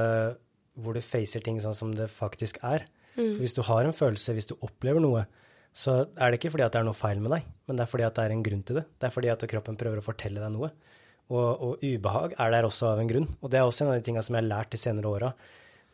hvor 0.81 0.97
du 0.97 1.05
facer 1.05 1.43
ting 1.45 1.59
sånn 1.61 1.77
som 1.77 1.93
det 1.97 2.09
faktisk 2.13 2.61
er. 2.65 2.87
Mm. 3.13 3.43
hvis 3.43 3.53
du 3.53 3.61
har 3.67 3.85
en 3.85 3.93
følelse, 3.93 4.33
hvis 4.33 4.49
du 4.49 4.55
opplever 4.65 5.03
noe, 5.05 5.27
så 5.73 6.03
er 6.17 6.33
det 6.33 6.39
ikke 6.39 6.53
fordi 6.55 6.65
at 6.65 6.75
det 6.75 6.81
er 6.83 6.87
noe 6.89 6.97
feil 6.97 7.21
med 7.21 7.33
deg, 7.33 7.49
men 7.69 7.79
det 7.79 7.85
er 7.85 7.91
fordi 7.91 8.05
at 8.07 8.17
det 8.17 8.25
er 8.25 8.35
en 8.35 8.45
grunn 8.45 8.63
til 8.69 8.79
det. 8.81 8.85
Det 9.01 9.09
er 9.09 9.15
fordi 9.15 9.31
at 9.33 9.45
kroppen 9.49 9.79
prøver 9.81 10.01
å 10.01 10.05
fortelle 10.05 10.41
deg 10.41 10.53
noe. 10.53 10.71
Og, 11.33 11.49
og 11.65 11.85
ubehag 11.85 12.35
er 12.37 12.53
der 12.53 12.69
også 12.69 12.91
av 12.91 13.01
en 13.01 13.09
grunn. 13.09 13.29
Og 13.41 13.53
det 13.53 13.61
er 13.61 13.65
også 13.65 13.85
en 13.85 13.93
av 13.93 13.97
de 13.97 14.05
tinga 14.05 14.25
som 14.25 14.37
jeg 14.37 14.43
har 14.43 14.51
lært 14.51 14.73
de 14.75 14.81
senere 14.81 15.09
åra. 15.09 15.31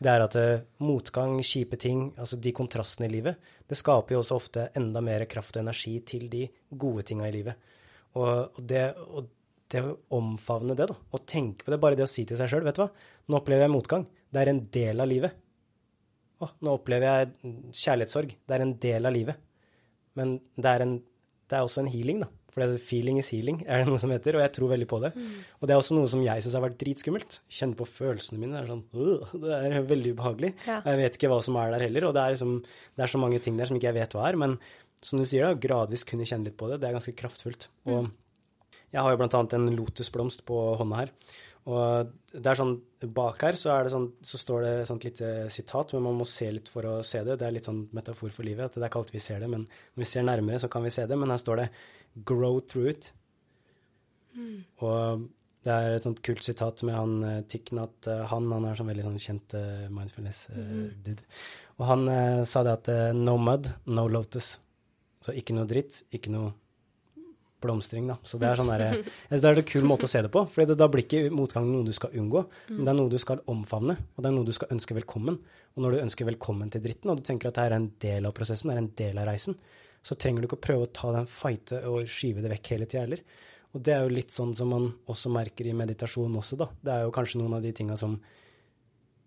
det 0.03 0.11
er 0.11 0.25
at 0.25 0.37
eh, 0.39 0.65
motgang, 0.83 1.39
kjipe 1.43 1.79
ting, 1.79 2.13
altså 2.19 2.39
de 2.39 2.53
kontrastene 2.55 3.07
i 3.07 3.13
livet, 3.13 3.39
det 3.67 3.79
skaper 3.79 4.15
jo 4.15 4.23
også 4.23 4.39
ofte 4.39 4.69
enda 4.79 5.03
mer 5.03 5.25
kraft 5.31 5.57
og 5.57 5.65
energi 5.65 5.99
til 6.07 6.29
de 6.31 6.45
gode 6.71 7.03
tinga 7.07 7.27
i 7.29 7.35
livet. 7.35 7.71
Og, 8.15 8.29
og, 8.29 8.61
det, 8.63 8.85
og 9.11 9.27
det 9.73 9.83
å 9.85 9.97
omfavne 10.17 10.77
det, 10.79 10.89
da, 10.91 10.97
og 10.97 11.27
tenke 11.29 11.67
på 11.67 11.75
det, 11.75 11.81
bare 11.83 11.99
det 11.99 12.07
å 12.07 12.11
si 12.11 12.25
til 12.29 12.39
seg 12.41 12.51
sjøl, 12.51 12.65
vet 12.67 12.79
du 12.79 12.85
hva, 12.85 12.89
nå 13.29 13.41
opplever 13.41 13.67
jeg 13.67 13.75
motgang. 13.75 14.07
Det 14.33 14.41
er 14.41 14.53
en 14.53 14.63
del 14.73 15.05
av 15.05 15.11
livet. 15.11 15.37
Å, 16.39 16.49
nå 16.65 16.75
opplever 16.79 17.09
jeg 17.09 17.53
kjærlighetssorg. 17.77 18.35
Det 18.47 18.57
er 18.57 18.65
en 18.65 18.75
del 18.81 19.09
av 19.09 19.15
livet. 19.15 19.41
Men 20.19 20.39
det 20.57 20.71
er, 20.71 20.85
en, 20.85 20.99
det 21.51 21.59
er 21.59 21.67
også 21.67 21.83
en 21.83 21.91
healing, 21.93 22.23
da. 22.25 22.31
For 22.49 22.65
det 22.65 22.79
er 22.79 22.83
feeling 22.83 23.19
is 23.21 23.29
healing, 23.31 23.61
er 23.69 23.83
det 23.83 23.91
noe 23.91 24.01
som 24.01 24.11
heter, 24.11 24.39
og 24.39 24.43
jeg 24.43 24.53
tror 24.57 24.73
veldig 24.73 24.89
på 24.89 24.99
det. 25.05 25.13
Mm. 25.15 25.35
Og 25.61 25.69
det 25.69 25.75
er 25.75 25.83
også 25.83 25.95
noe 25.99 26.09
som 26.11 26.23
jeg 26.25 26.43
syns 26.43 26.57
har 26.57 26.65
vært 26.65 26.79
dritskummelt. 26.81 27.39
Kjenne 27.55 27.79
på 27.79 27.87
følelsene 27.87 28.41
mine. 28.41 28.57
Det 28.57 28.63
er 28.65 28.73
sånn, 28.73 29.43
det 29.45 29.59
er 29.59 29.89
veldig 29.93 30.15
ubehagelig. 30.17 30.53
Ja. 30.67 30.81
Jeg 30.89 31.01
vet 31.03 31.19
ikke 31.19 31.31
hva 31.31 31.39
som 31.45 31.59
er 31.61 31.75
der 31.75 31.85
heller, 31.87 32.09
og 32.09 32.17
det 32.17 32.25
er, 32.25 32.35
liksom, 32.35 32.57
det 32.65 33.05
er, 33.05 33.13
så 33.13 33.21
mange 33.23 33.43
ting 33.45 33.61
der 33.61 33.71
som 33.71 33.79
ikke 33.79 33.91
jeg 33.91 33.99
vet 34.01 34.17
hva 34.17 34.25
er. 34.31 34.41
Men 34.41 34.57
som 35.05 35.21
du 35.21 35.29
sier, 35.29 35.45
da, 35.45 35.61
gradvis 35.61 36.07
kunne 36.09 36.27
kjenne 36.27 36.49
litt 36.49 36.59
på 36.59 36.71
det. 36.73 36.81
Det 36.81 36.89
er 36.89 36.97
ganske 36.97 37.15
kraftfullt. 37.21 37.69
Og 37.87 38.09
mm. 38.09 38.11
Jeg 38.93 39.05
har 39.05 39.13
jo 39.13 39.21
blant 39.21 39.37
annet 39.37 39.57
en 39.59 39.71
lotusblomst 39.77 40.45
på 40.49 40.59
hånda 40.81 41.03
her. 41.03 41.13
Og 41.69 42.13
det 42.33 42.49
er 42.49 42.57
sånn, 42.57 42.77
Bak 43.15 43.43
her 43.45 43.57
så, 43.61 43.75
sånn, 43.93 44.09
så 44.25 44.41
står 44.41 44.65
det 44.65 44.71
et 44.81 44.89
sånt 44.89 45.05
lite 45.05 45.33
sitat, 45.53 45.93
men 45.95 46.07
man 46.07 46.21
må 46.23 46.27
se 46.29 46.49
litt 46.51 46.71
for 46.73 46.87
å 46.89 46.95
se 47.07 47.21
det. 47.27 47.37
Det 47.39 47.47
er 47.47 47.55
litt 47.55 47.69
sånn 47.69 47.85
metafor 47.95 48.33
for 48.35 48.49
livet. 48.49 48.71
at 48.71 48.79
Det 48.79 48.83
er 48.83 48.91
ikke 48.91 49.03
alltid 49.03 49.19
vi 49.19 49.25
ser 49.27 49.43
det, 49.45 49.51
men 49.53 49.67
når 49.69 50.03
vi 50.03 50.09
ser 50.09 50.25
nærmere, 50.25 50.61
så 50.63 50.71
kan 50.73 50.87
vi 50.87 50.95
se 50.95 51.05
det. 51.07 51.19
Men 51.19 51.31
her 51.35 51.43
står 51.43 51.61
det 51.61 51.69
'grow 52.25 52.61
through 52.61 52.89
it'. 52.89 53.13
Mm. 54.35 54.65
Og 54.81 55.29
det 55.65 55.75
er 55.75 55.97
et 55.97 56.03
sånt 56.03 56.23
kult 56.23 56.43
sitat 56.43 56.83
med 56.83 56.95
han 56.95 57.25
uh, 57.25 57.43
Thich 57.43 57.73
uh, 57.73 57.87
Han 58.31 58.51
han 58.53 58.65
er 58.65 58.75
sånn 58.75 58.89
veldig 58.89 59.05
sånn 59.05 59.19
kjent 59.19 59.55
uh, 59.55 59.89
mindfulness-dude. 59.91 61.23
Mm. 61.23 61.77
Og 61.79 61.87
han 61.87 62.47
sa 62.47 62.63
det 62.63 62.73
at 62.73 63.15
'no 63.15 63.37
mud, 63.37 63.69
no 63.87 64.09
lotus'. 64.09 64.59
Så 65.21 65.35
ikke 65.35 65.55
noe 65.55 65.67
dritt, 65.67 66.03
ikke 66.11 66.31
noe 66.31 66.55
blomstring, 67.63 68.07
da. 68.11 68.19
Så 68.23 68.39
det 68.41 68.49
er 68.49 68.61
sånn 68.61 68.71
der, 68.71 68.85
jeg 68.87 69.07
det 69.31 69.51
er 69.51 69.61
en 69.63 69.69
kul 69.69 69.87
måte 69.89 70.09
å 70.09 70.11
se 70.11 70.23
det 70.25 70.31
på. 70.35 70.45
For 70.53 70.75
da 70.79 70.89
blir 70.91 71.05
ikke 71.05 71.33
motgang 71.35 71.67
noe 71.71 71.87
du 71.87 71.95
skal 71.97 72.15
unngå, 72.19 72.45
men 72.71 72.85
det 72.85 72.93
er 72.93 72.99
noe 72.99 73.13
du 73.13 73.19
skal 73.23 73.43
omfavne. 73.51 73.99
Og 74.15 74.23
det 74.23 74.31
er 74.31 74.37
noe 74.37 74.49
du 74.49 74.55
skal 74.57 74.73
ønske 74.75 74.97
velkommen. 74.99 75.41
Og 75.75 75.85
når 75.85 75.95
du 75.95 76.05
ønsker 76.05 76.29
velkommen 76.29 76.73
til 76.75 76.85
dritten, 76.85 77.13
og 77.13 77.21
du 77.21 77.27
tenker 77.29 77.51
at 77.51 77.59
det 77.59 77.67
er 77.69 77.77
en 77.77 77.91
del 78.05 78.29
av 78.29 78.35
prosessen, 78.37 78.71
det 78.71 78.79
er 78.79 78.83
en 78.85 78.95
del 79.03 79.21
av 79.23 79.29
reisen, 79.31 79.59
så 80.07 80.17
trenger 80.17 80.43
du 80.43 80.49
ikke 80.49 80.59
å 80.59 80.67
prøve 80.69 80.87
å 80.87 80.93
ta 80.95 81.13
den 81.15 81.29
fighte 81.29 81.83
og 81.91 82.09
skyve 82.11 82.45
det 82.45 82.53
vekk 82.55 82.75
hele 82.75 82.89
tida 82.89 83.05
heller. 83.05 83.23
Og 83.77 83.83
det 83.85 83.95
er 83.95 84.07
jo 84.07 84.15
litt 84.15 84.33
sånn 84.33 84.55
som 84.57 84.71
man 84.73 84.87
også 85.11 85.31
merker 85.35 85.69
i 85.69 85.75
meditasjon 85.77 86.39
også, 86.41 86.57
da. 86.61 86.71
Det 86.81 86.95
er 86.95 87.05
jo 87.05 87.15
kanskje 87.15 87.43
noen 87.43 87.59
av 87.59 87.65
de 87.65 87.73
tinga 87.77 87.99
som 88.01 88.15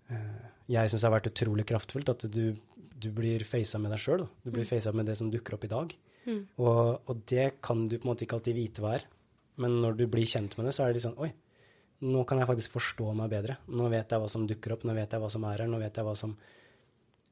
eh, 0.09 0.47
jeg 0.71 0.91
syns 0.91 1.05
har 1.05 1.13
vært 1.13 1.29
utrolig 1.29 1.67
kraftfullt. 1.69 2.09
At 2.09 2.25
du, 2.33 2.55
du 2.75 3.09
blir 3.15 3.45
facet 3.47 3.81
med 3.83 3.93
deg 3.93 4.01
sjøl. 4.01 4.25
Du 4.41 4.49
blir 4.53 4.67
facet 4.67 4.97
med 4.97 5.09
det 5.09 5.17
som 5.19 5.29
dukker 5.31 5.57
opp 5.57 5.67
i 5.67 5.71
dag. 5.71 5.93
Mm. 6.25 6.41
Og, 6.61 6.81
og, 7.09 7.21
det 7.29 7.47
kan 7.65 7.87
du 7.89 7.97
på 7.97 8.05
en 8.05 8.11
måte 8.11 8.25
ikke 8.25 8.37
alltid 8.37 8.57
vite 8.57 8.83
hva 8.83 8.95
er. 8.97 9.07
Men 9.61 9.79
når 9.83 9.97
du 9.99 10.05
blir 10.09 10.29
kjent 10.29 10.57
med 10.57 10.67
det, 10.67 10.75
så 10.75 10.85
er 10.85 10.91
det 10.91 10.99
litt 10.99 11.07
sånn 11.07 11.19
Oi, 11.21 11.31
nå 12.07 12.23
kan 12.29 12.41
jeg 12.41 12.49
faktisk 12.49 12.77
forstå 12.77 13.13
meg 13.17 13.31
bedre. 13.33 13.57
Nå 13.69 13.89
vet 13.93 14.13
jeg 14.13 14.21
hva 14.21 14.29
som 14.31 14.45
dukker 14.49 14.75
opp, 14.75 14.85
nå 14.87 14.95
vet 14.97 15.13
jeg 15.13 15.21
hva 15.21 15.29
som 15.33 15.45
er 15.49 15.63
her, 15.63 15.69
nå 15.69 15.81
vet 15.81 15.97
jeg 15.97 16.07
hva 16.07 16.15
som 16.17 16.35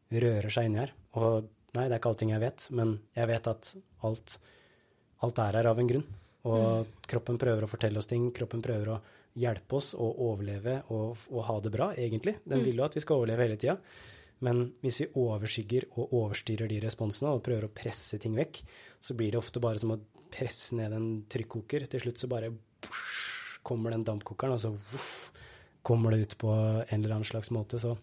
rører 0.10 0.54
seg 0.54 0.70
inni 0.70 0.84
her. 0.84 0.94
Og 1.18 1.48
nei, 1.78 1.86
det 1.86 1.94
er 1.94 2.02
ikke 2.02 2.14
allting 2.14 2.34
jeg 2.34 2.44
vet, 2.44 2.68
men 2.78 2.98
jeg 3.18 3.30
vet 3.30 3.50
at 3.50 3.72
alt, 4.08 4.36
alt 5.26 5.42
er 5.46 5.62
her 5.62 5.72
av 5.72 5.82
en 5.82 5.90
grunn. 5.90 6.06
Og 6.50 6.68
mm. 6.86 6.94
kroppen 7.10 7.40
prøver 7.42 7.66
å 7.66 7.72
fortelle 7.72 8.02
oss 8.02 8.10
ting, 8.10 8.30
kroppen 8.36 8.62
prøver 8.66 8.94
å 8.94 9.00
hjelpe 9.40 9.78
oss 9.78 9.92
å 9.94 10.06
overleve 10.30 10.80
og, 10.94 11.28
og 11.32 11.44
ha 11.48 11.58
det 11.64 11.74
bra, 11.74 11.92
egentlig. 11.98 12.40
Den 12.46 12.62
mm. 12.62 12.66
vil 12.70 12.82
jo 12.82 12.88
at 12.88 12.98
vi 12.98 13.04
skal 13.04 13.22
overleve 13.22 13.46
hele 13.46 13.60
tida. 13.60 13.78
Men 14.46 14.70
hvis 14.84 15.02
vi 15.04 15.10
overskygger 15.20 15.90
og 15.98 16.14
overstyrer 16.16 16.70
de 16.72 16.80
responsene 16.84 17.34
og 17.36 17.44
prøver 17.44 17.68
å 17.68 17.74
presse 17.76 18.20
ting 18.22 18.38
vekk, 18.38 18.62
så 19.04 19.16
blir 19.18 19.34
det 19.34 19.42
ofte 19.42 19.62
bare 19.64 19.82
som 19.82 19.96
å 19.96 20.00
presse 20.32 20.78
ned 20.78 20.96
en 20.96 21.10
trykkoker. 21.30 21.88
Til 21.92 22.04
slutt 22.06 22.22
så 22.22 22.30
bare 22.32 22.52
bush, 22.54 23.60
kommer 23.66 23.92
den 23.94 24.06
dampkokeren, 24.08 24.56
og 24.56 24.64
så 24.64 24.72
vuff, 24.72 25.32
kommer 25.84 26.14
det 26.16 26.22
ut 26.24 26.38
på 26.40 26.54
en 26.54 27.00
eller 27.00 27.18
annen 27.18 27.28
slags 27.28 27.52
måte. 27.56 27.82
Så 27.82 27.96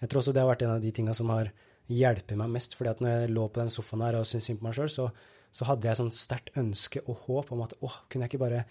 jeg 0.00 0.10
tror 0.10 0.20
også 0.20 0.34
det 0.36 0.42
har 0.42 0.50
vært 0.50 0.66
en 0.66 0.74
av 0.76 0.82
de 0.84 0.92
tinga 0.94 1.14
som 1.16 1.32
har 1.32 1.52
hjulpet 1.90 2.36
meg 2.40 2.52
mest. 2.52 2.76
fordi 2.76 2.92
at 2.92 3.00
når 3.04 3.14
jeg 3.14 3.34
lå 3.36 3.46
på 3.48 3.60
den 3.60 3.72
sofaen 3.72 4.04
her 4.04 4.18
og 4.18 4.26
syntes 4.28 4.50
synd 4.50 4.60
på 4.60 4.68
meg 4.68 4.76
sjøl, 4.76 4.90
så, 4.92 5.06
så, 5.52 5.68
hadde 5.68 5.88
jeg 5.88 6.00
sånn 6.00 6.12
sterkt 6.16 6.52
ønske 6.60 7.04
og 7.06 7.24
håp 7.28 7.52
om 7.52 7.64
at 7.64 7.76
åh, 7.80 8.02
kunne 8.08 8.26
jeg 8.26 8.34
ikke 8.34 8.44
bare 8.44 8.64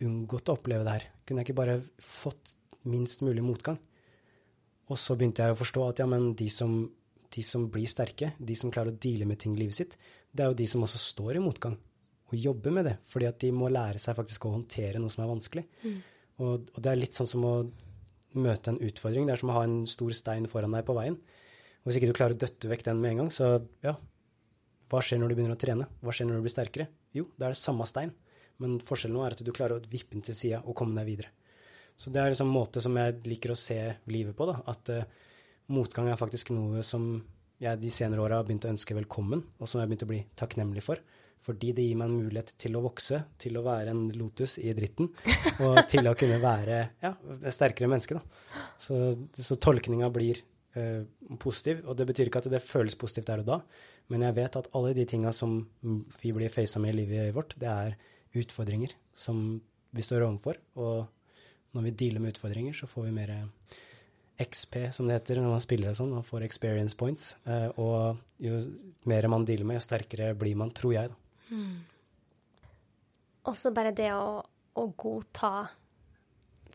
unngått 0.00 0.50
å 0.50 0.56
oppleve 0.56 0.86
det 0.86 0.96
her? 0.96 1.06
Kunne 1.26 1.42
jeg 1.42 1.50
ikke 1.50 1.60
bare 1.60 1.80
fått 2.02 2.56
minst 2.88 3.22
mulig 3.26 3.44
motgang? 3.44 3.78
Og 4.90 4.98
så 4.98 5.14
begynte 5.18 5.46
jeg 5.46 5.54
å 5.54 5.58
forstå 5.58 5.84
at 5.86 6.02
ja, 6.02 6.08
men 6.10 6.32
de 6.38 6.48
som, 6.52 6.82
de 7.30 7.44
som 7.46 7.68
blir 7.72 7.90
sterke, 7.90 8.32
de 8.38 8.56
som 8.58 8.72
klarer 8.74 8.92
å 8.92 9.00
deale 9.02 9.28
med 9.28 9.38
ting 9.42 9.54
i 9.54 9.62
livet 9.62 9.78
sitt, 9.78 9.96
det 10.30 10.44
er 10.44 10.50
jo 10.50 10.58
de 10.58 10.66
som 10.70 10.82
også 10.86 10.98
står 11.02 11.38
i 11.38 11.44
motgang 11.44 11.76
og 12.30 12.38
jobber 12.38 12.74
med 12.74 12.86
det. 12.86 12.96
Fordi 13.10 13.28
at 13.28 13.38
de 13.42 13.50
må 13.54 13.70
lære 13.70 14.00
seg 14.02 14.16
faktisk 14.18 14.46
å 14.46 14.54
håndtere 14.54 15.02
noe 15.02 15.12
som 15.12 15.24
er 15.24 15.30
vanskelig. 15.30 15.64
Mm. 15.82 15.96
Og, 16.40 16.68
og, 16.72 16.78
det 16.78 16.92
er 16.92 17.00
litt 17.00 17.18
sånn 17.18 17.30
som 17.30 17.46
å 17.46 17.54
møte 18.38 18.72
en 18.72 18.80
utfordring. 18.86 19.26
Det 19.26 19.34
er 19.34 19.42
som 19.42 19.50
å 19.50 19.58
ha 19.58 19.64
en 19.66 19.80
stor 19.90 20.14
stein 20.16 20.46
foran 20.50 20.76
deg 20.76 20.86
på 20.86 20.96
veien. 20.96 21.18
Og 21.80 21.90
hvis 21.90 21.98
ikke 21.98 22.10
du 22.10 22.16
klarer 22.16 22.36
å 22.36 22.40
døtte 22.40 22.70
vekk 22.70 22.86
den 22.86 23.02
med 23.02 23.14
en 23.14 23.22
gang, 23.24 23.32
så 23.34 23.50
ja, 23.84 23.96
hva 24.90 25.02
skjer 25.02 25.20
når 25.20 25.32
du 25.32 25.38
begynner 25.38 25.56
å 25.56 25.60
trene? 25.60 25.88
Hva 26.04 26.14
skjer 26.14 26.28
når 26.28 26.38
du 26.38 26.46
blir 26.46 26.54
sterkere? 26.54 26.86
Jo, 27.16 27.26
det 27.34 27.48
er 27.48 27.56
det 27.56 27.60
samme 27.60 27.86
stein. 27.88 28.14
Men 28.62 28.78
forskjellen 28.84 29.16
nå 29.16 29.24
er 29.24 29.34
at 29.34 29.42
du 29.42 29.52
klarer 29.56 29.80
å 29.80 29.90
vippe 29.90 30.14
den 30.14 30.24
til 30.26 30.36
sida 30.36 30.60
og 30.62 30.76
komme 30.78 30.98
deg 31.00 31.08
videre. 31.08 31.32
Så 32.00 32.12
det 32.12 32.22
er 32.22 32.32
liksom 32.32 32.48
en 32.48 32.56
måte 32.56 32.80
som 32.80 32.96
jeg 32.96 33.18
liker 33.28 33.52
å 33.52 33.58
se 33.58 33.78
livet 34.08 34.36
på. 34.36 34.48
da, 34.48 34.56
At 34.72 34.92
uh, 34.94 35.04
motgang 35.72 36.08
er 36.08 36.20
faktisk 36.20 36.52
noe 36.54 36.84
som 36.86 37.12
jeg 37.60 37.80
de 37.82 37.90
senere 37.92 38.22
åra 38.24 38.38
har 38.40 38.46
begynt 38.48 38.64
å 38.64 38.70
ønske 38.72 38.96
velkommen, 38.96 39.42
og 39.60 39.68
som 39.68 39.78
jeg 39.78 39.84
har 39.84 39.90
begynt 39.90 40.06
å 40.06 40.08
bli 40.08 40.20
takknemlig 40.40 40.84
for. 40.86 41.02
Fordi 41.44 41.74
det 41.76 41.84
gir 41.84 41.98
meg 42.00 42.08
en 42.08 42.22
mulighet 42.22 42.54
til 42.60 42.76
å 42.76 42.82
vokse, 42.84 43.20
til 43.40 43.56
å 43.56 43.64
være 43.64 43.92
en 43.92 44.06
lotus 44.16 44.56
i 44.60 44.72
dritten, 44.76 45.10
og 45.66 45.82
til 45.92 46.08
å 46.08 46.16
kunne 46.16 46.40
være 46.40 46.80
ja, 47.04 47.12
et 47.36 47.56
sterkere 47.56 47.88
menneske. 47.92 48.16
da. 48.16 48.64
Så, 48.80 49.02
så 49.36 49.60
tolkninga 49.60 50.08
blir 50.14 50.40
uh, 50.80 51.04
positiv, 51.40 51.84
og 51.84 52.00
det 52.00 52.08
betyr 52.08 52.32
ikke 52.32 52.44
at 52.46 52.50
det 52.52 52.64
føles 52.64 52.96
positivt 53.00 53.28
der 53.28 53.44
og 53.44 53.52
da, 53.52 53.62
men 54.12 54.24
jeg 54.24 54.40
vet 54.40 54.60
at 54.62 54.72
alle 54.76 54.96
de 54.96 55.04
tinga 55.08 55.36
som 55.36 55.60
vi 56.24 56.32
blir 56.36 56.52
faca 56.52 56.80
med 56.80 56.96
i 56.96 57.02
livet 57.02 57.36
vårt, 57.36 57.58
det 57.60 57.68
er 57.68 57.96
utfordringer 58.40 58.96
som 59.12 59.60
vi 59.92 60.04
står 60.06 60.24
overfor. 60.24 60.56
og 60.80 61.08
når 61.76 61.86
vi 61.86 61.96
dealer 62.02 62.22
med 62.22 62.34
utfordringer, 62.34 62.74
så 62.76 62.88
får 62.90 63.08
vi 63.08 63.14
mer 63.14 63.34
XP, 64.40 64.76
som 64.92 65.08
det 65.08 65.18
heter 65.18 65.40
når 65.40 65.52
man 65.52 65.62
spiller 65.62 65.92
og 65.92 65.98
sånn, 65.98 66.14
Man 66.16 66.26
får 66.26 66.46
experience 66.46 66.96
points. 66.96 67.34
Uh, 67.44 67.68
og 67.80 68.22
jo 68.40 68.56
mer 69.10 69.28
man 69.32 69.44
dealer 69.48 69.68
med, 69.68 69.80
jo 69.80 69.84
sterkere 69.84 70.32
blir 70.38 70.56
man, 70.58 70.72
tror 70.76 70.96
jeg, 70.96 71.12
da. 71.12 71.20
Mm. 71.50 71.76
Også 73.50 73.72
bare 73.74 73.92
det 73.96 74.10
å, 74.14 74.38
å, 74.78 74.82
godta 75.00 75.64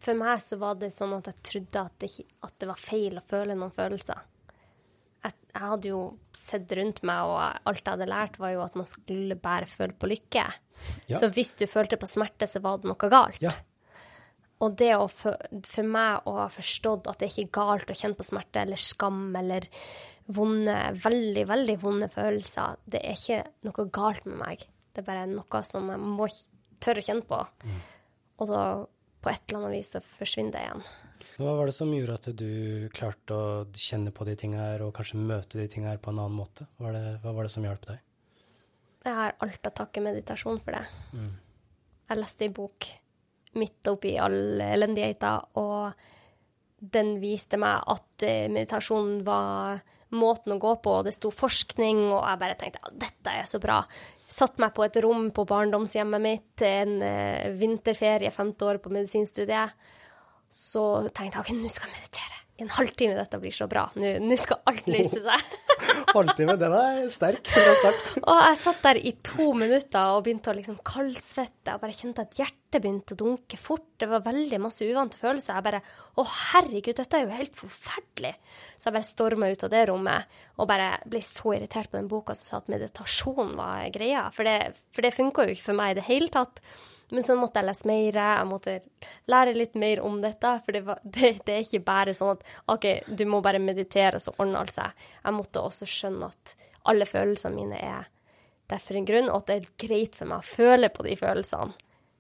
For 0.02 0.18
meg 0.20 0.42
så 0.44 0.58
var 0.60 0.76
det 0.82 0.90
sånn 0.92 1.14
at 1.16 1.30
jeg 1.30 1.44
trodde 1.48 1.84
at 1.86 1.94
det, 2.02 2.10
at 2.44 2.56
det 2.60 2.68
var 2.68 2.82
feil 2.82 3.20
å 3.22 3.24
føle 3.26 3.56
noen 3.56 3.74
følelser. 3.74 4.20
Jeg, 5.24 5.38
jeg, 5.54 5.62
hadde 5.62 5.94
jo 5.94 6.02
sett 6.36 6.74
rundt 6.78 7.00
meg, 7.08 7.30
og 7.32 7.70
alt 7.72 7.82
jeg 7.82 7.94
hadde 7.94 8.10
lært, 8.10 8.42
var 8.42 8.52
jo 8.54 8.66
at 8.66 8.76
man 8.78 8.90
skulle 8.90 9.38
bare 9.40 9.70
føle 9.70 9.96
på 9.98 10.10
lykke. 10.12 10.44
Ja. 11.08 11.22
Så 11.22 11.32
hvis 11.34 11.56
du 11.58 11.66
følte 11.72 11.98
på 12.02 12.10
smerte, 12.10 12.50
så 12.50 12.62
var 12.62 12.82
det 12.82 12.92
noe 12.92 13.10
galt. 13.10 13.40
Ja. 13.42 13.56
Og 14.66 14.76
det 14.80 14.92
å 14.98 15.06
for, 15.12 15.38
for, 15.68 15.86
meg 15.86 16.26
å 16.30 16.36
ha 16.40 16.50
forstått 16.50 17.10
at 17.12 17.22
det 17.22 17.30
ikke 17.30 17.46
er 17.46 17.56
galt 17.60 17.92
å 17.92 17.98
kjenne 17.98 18.18
på 18.18 18.26
smerte 18.26 18.64
eller 18.64 18.82
skam 18.82 19.28
eller 19.38 19.68
vonde, 20.36 20.76
veldig, 21.04 21.44
veldig 21.52 21.76
vonde 21.84 22.10
følelser, 22.14 22.80
det 22.90 23.04
er 23.04 23.20
ikke 23.20 23.42
noe 23.68 23.88
galt 23.94 24.26
med 24.26 24.40
meg. 24.42 24.66
Det 24.96 25.04
er 25.04 25.10
bare 25.10 25.28
noe 25.30 25.62
som 25.68 25.92
jeg 25.92 26.02
må 26.02 26.30
tørre 26.82 27.04
å 27.04 27.08
kjenne 27.10 27.28
på. 27.30 27.42
Mm. 27.68 27.82
Og 28.42 28.50
så 28.50 28.62
på 29.26 29.32
et 29.32 29.44
eller 29.48 29.62
annet 29.62 29.76
vis 29.80 29.92
så 29.96 30.02
forsvinner 30.06 30.56
det 30.56 30.64
igjen. 30.66 30.84
Hva 31.36 31.54
var 31.58 31.70
det 31.70 31.76
som 31.76 31.92
gjorde 31.92 32.18
at 32.20 32.28
du 32.38 32.50
klarte 32.96 33.38
å 33.38 33.46
kjenne 33.80 34.14
på 34.16 34.28
de 34.28 34.36
tingene 34.40 34.68
her, 34.70 34.84
og 34.86 34.94
kanskje 34.96 35.20
møte 35.20 35.60
de 35.60 35.66
tingene 35.72 35.96
her 35.96 36.02
på 36.04 36.14
en 36.14 36.22
annen 36.22 36.38
måte? 36.38 36.68
Hva 36.78 36.88
var 36.88 36.98
det, 36.98 37.16
hva 37.24 37.34
var 37.36 37.48
det 37.48 37.54
som 37.56 37.66
hjalp 37.66 37.88
deg? 37.90 38.04
Jeg 39.06 39.18
har 39.20 39.36
alt 39.46 39.68
å 39.70 39.74
takke 39.82 40.04
meditasjon 40.06 40.62
for 40.66 40.78
det. 40.78 40.86
Mm. 41.14 41.34
Jeg 42.10 42.22
leste 42.22 42.46
ei 42.46 42.54
bok 42.54 42.88
midt 43.60 43.88
oppi 43.92 44.16
all 44.20 44.62
elendigheta, 44.62 45.38
Og 45.62 45.92
den 46.96 47.16
viste 47.22 47.58
meg 47.58 47.82
at 47.88 48.26
meditasjonen 48.52 48.54
meditasjon 48.54 49.24
var 49.26 49.84
måten 50.16 50.56
å 50.56 50.60
gå 50.62 50.76
på, 50.84 51.00
og 51.00 51.08
det 51.08 51.16
sto 51.16 51.32
forskning, 51.34 52.06
og 52.12 52.22
jeg 52.22 52.42
bare 52.42 52.58
tenkte 52.60 52.84
at 52.86 53.00
dette 53.06 53.34
er 53.42 53.50
så 53.50 53.60
bra. 53.64 53.82
Satt 54.28 54.60
meg 54.62 54.74
på 54.76 54.86
et 54.86 54.98
rom 55.04 55.30
på 55.36 55.46
barndomshjemmet 55.50 56.24
mitt 56.24 56.66
en 56.66 56.98
uh, 57.02 57.52
vinterferie, 57.60 58.32
femte 58.34 58.70
år 58.70 58.82
på 58.84 58.94
medisinstudiet. 58.94 59.76
Så 60.50 60.86
tenkte 61.12 61.42
jeg 61.42 61.46
ok, 61.46 61.54
nå 61.60 61.74
skal 61.74 61.92
jeg 61.92 62.00
meditere. 62.00 62.45
I 62.56 62.64
en 62.64 62.72
halvtime 62.72 63.16
dette 63.18 63.38
blir 63.42 63.52
så 63.52 63.66
bra. 63.68 63.84
Nå 64.00 64.14
nå 64.24 64.36
skal 64.40 64.62
alt 64.70 64.86
løse 64.88 65.20
seg. 65.26 65.56
Halvtime, 66.16 66.54
den 66.60 66.74
er 66.76 67.08
sterk 67.12 67.50
Den 67.52 67.66
er 67.68 67.80
sterk. 67.82 68.04
Og 68.22 68.40
jeg 68.40 68.60
satt 68.62 68.86
der 68.86 69.00
i 69.00 69.12
to 69.26 69.50
minutter 69.58 70.14
og 70.16 70.22
begynte 70.24 70.54
å 70.54 70.56
liksom 70.56 70.78
kaldsvette. 70.88 71.74
Jeg 71.74 71.82
bare 71.82 71.98
kjente 71.98 72.24
at 72.24 72.40
hjertet 72.40 72.80
begynte 72.80 73.18
å 73.18 73.20
dunke 73.20 73.60
fort. 73.60 73.90
Det 74.00 74.08
var 74.08 74.24
veldig 74.24 74.62
masse 74.64 74.88
uvante 74.88 75.20
følelser. 75.20 75.58
Jeg 75.58 75.68
bare 75.68 75.84
Å, 75.84 76.28
herregud, 76.54 76.96
dette 76.96 77.20
er 77.20 77.26
jo 77.26 77.36
helt 77.36 77.60
forferdelig. 77.60 78.34
Så 78.78 78.88
jeg 78.88 78.98
bare 78.98 79.12
storma 79.12 79.52
ut 79.52 79.68
av 79.68 79.76
det 79.76 79.86
rommet 79.92 80.42
og 80.56 80.72
bare 80.72 80.90
ble 81.12 81.24
så 81.28 81.58
irritert 81.58 81.92
på 81.92 82.00
den 82.00 82.12
boka 82.12 82.38
som 82.40 82.48
sa 82.48 82.64
at 82.64 82.72
meditasjon 82.72 83.56
var 83.60 83.84
greia. 83.96 84.30
For 84.36 84.48
det, 84.48 84.76
for 84.96 85.04
det 85.04 85.16
funka 85.18 85.44
jo 85.50 85.58
ikke 85.58 85.74
for 85.74 85.84
meg 85.84 85.96
i 85.96 86.00
det 86.00 86.08
hele 86.08 86.32
tatt. 86.32 86.64
Men 87.14 87.24
så 87.24 87.36
måtte 87.38 87.62
jeg 87.62 87.70
lese 87.70 87.90
mer, 87.90 88.18
jeg 88.18 88.50
måtte 88.50 88.76
lære 89.30 89.54
litt 89.54 89.76
mer 89.78 90.02
om 90.06 90.18
dette. 90.24 90.56
For 90.66 90.76
det, 90.76 90.84
var, 90.88 91.02
det, 91.18 91.32
det, 91.46 91.54
er 91.54 91.64
ikke 91.66 91.86
bare 91.86 92.16
sånn 92.18 92.36
at 92.36 92.46
OK, 92.74 92.90
du 93.08 93.26
må 93.30 93.42
bare 93.46 93.62
meditere, 93.62 94.22
så 94.22 94.34
ordner 94.38 94.64
alt 94.64 94.76
seg. 94.76 95.08
Jeg 95.22 95.38
måtte 95.38 95.64
også 95.64 95.90
skjønne 95.90 96.32
at 96.34 96.56
alle 96.90 97.08
følelsene 97.10 97.58
mine 97.58 97.82
er 97.82 98.12
der 98.70 98.82
for 98.82 98.98
en 98.98 99.06
grunn, 99.06 99.30
og 99.30 99.44
at 99.44 99.50
det 99.50 99.58
er 99.58 99.74
greit 99.86 100.16
for 100.18 100.30
meg 100.30 100.42
å 100.42 100.50
føle 100.56 100.90
på 100.94 101.06
de 101.06 101.18
følelsene. 101.20 101.76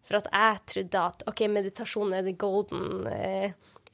For 0.05 0.19
at 0.19 0.27
jeg 0.29 0.59
trodde 0.69 1.05
at 1.09 1.23
OK, 1.31 1.39
meditasjon 1.49 2.13
er 2.13 2.27
the 2.27 2.35
golden 2.37 3.07
uh, 3.09 3.47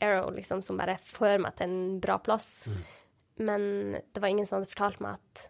arrow, 0.03 0.27
liksom, 0.35 0.59
som 0.65 0.79
bare 0.81 0.97
fører 0.99 1.39
meg 1.45 1.55
til 1.55 1.69
en 1.69 2.01
bra 2.03 2.17
plass. 2.19 2.49
Mm. 2.67 2.81
Men 3.47 3.63
det 3.95 4.19
var 4.19 4.27
ingen 4.27 4.49
som 4.49 4.59
hadde 4.59 4.73
fortalt 4.73 4.99
meg 5.03 5.21
at 5.21 5.45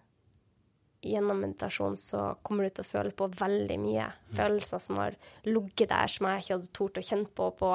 gjennom 1.02 1.42
meditasjon 1.42 1.98
så 1.98 2.28
kommer 2.46 2.68
du 2.68 2.76
til 2.76 2.86
å 2.86 2.92
føle 2.92 3.16
på 3.18 3.30
veldig 3.40 3.78
mye 3.82 4.06
mm. 4.12 4.36
følelser 4.38 4.84
som 4.84 5.02
har 5.02 5.18
ligget 5.48 5.90
der, 5.90 6.12
som 6.12 6.30
jeg 6.30 6.44
ikke 6.44 6.56
hadde 6.58 6.72
tort 6.78 7.02
å 7.02 7.06
kjenne 7.06 7.34
på 7.42 7.50
på 7.58 7.74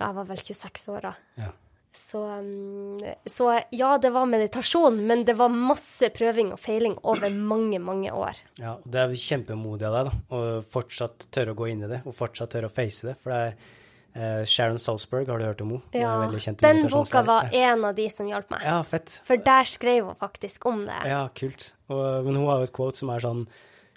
Jeg 0.00 0.16
var 0.16 0.28
vel 0.28 0.44
26 0.44 0.88
år 0.94 1.08
da. 1.08 1.14
Ja. 1.40 1.50
Så, 1.92 2.20
um, 2.38 3.00
så, 3.26 3.48
ja, 3.74 3.98
det 3.98 4.12
var 4.14 4.28
meditasjon, 4.30 5.00
men 5.06 5.24
det 5.26 5.34
var 5.36 5.50
masse 5.50 6.12
prøving 6.14 6.52
og 6.54 6.60
feiling 6.62 6.94
over 7.02 7.34
mange, 7.34 7.80
mange 7.82 8.12
år. 8.14 8.38
Ja, 8.60 8.76
og 8.78 8.86
det 8.86 9.02
er 9.02 9.16
kjempemodig 9.18 9.88
av 9.88 9.96
deg, 9.96 10.10
da, 10.12 10.36
å 10.36 10.62
fortsatt 10.70 11.26
tørre 11.34 11.56
å 11.56 11.58
gå 11.58 11.72
inn 11.72 11.82
i 11.84 11.90
det, 11.90 12.00
og 12.06 12.16
fortsatt 12.16 12.54
tørre 12.54 12.70
å 12.70 12.74
face 12.74 13.10
det. 13.10 13.16
For 13.20 13.34
det 13.34 13.40
er 13.48 13.76
Uh, 14.10 14.42
Sharon 14.44 14.78
Salzberg, 14.78 15.28
har 15.30 15.38
du 15.38 15.44
hørt 15.46 15.60
om 15.62 15.68
henne? 15.70 15.82
Ja, 15.94 16.14
den 16.58 16.88
boka 16.90 17.22
var 17.22 17.52
en 17.54 17.84
av 17.86 17.94
de 17.94 18.08
som 18.10 18.26
hjalp 18.26 18.48
meg. 18.50 18.64
Ja, 18.66 18.80
fett. 18.82 19.20
For 19.26 19.38
der 19.38 19.68
skrev 19.70 20.08
hun 20.08 20.18
faktisk 20.18 20.66
om 20.66 20.82
det. 20.88 20.96
Ja, 21.06 21.20
kult. 21.36 21.68
Og, 21.92 22.02
men 22.26 22.40
hun 22.40 22.48
har 22.48 22.58
jo 22.58 22.66
et 22.66 22.74
quote 22.74 22.98
som 22.98 23.12
er 23.14 23.22
sånn 23.22 23.44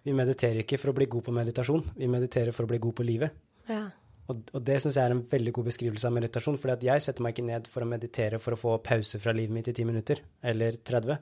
Vi 0.05 0.13
mediterer 0.13 0.61
ikke 0.61 0.77
for 0.77 0.91
å 0.91 0.95
bli 0.97 1.07
god 1.09 1.25
på 1.25 1.33
meditasjon, 1.33 1.81
vi 1.97 2.09
mediterer 2.11 2.53
for 2.53 2.67
å 2.67 2.69
bli 2.69 2.77
god 2.83 2.93
på 2.99 3.05
livet. 3.07 3.33
Ja. 3.71 3.87
Og, 4.29 4.43
og 4.53 4.61
det 4.67 4.75
syns 4.83 4.99
jeg 4.99 5.07
er 5.07 5.15
en 5.15 5.23
veldig 5.31 5.53
god 5.55 5.69
beskrivelse 5.71 6.09
av 6.09 6.13
meditasjon. 6.15 6.59
For 6.61 6.75
jeg 6.75 7.05
setter 7.05 7.25
meg 7.25 7.33
ikke 7.33 7.47
ned 7.47 7.71
for 7.71 7.85
å 7.85 7.89
meditere 7.89 8.41
for 8.43 8.53
å 8.53 8.59
få 8.59 8.75
pause 8.85 9.21
fra 9.23 9.33
livet 9.33 9.55
mitt 9.55 9.71
i 9.71 9.73
10 9.73 9.89
minutter, 9.89 10.21
eller 10.45 10.77
30. 10.77 11.17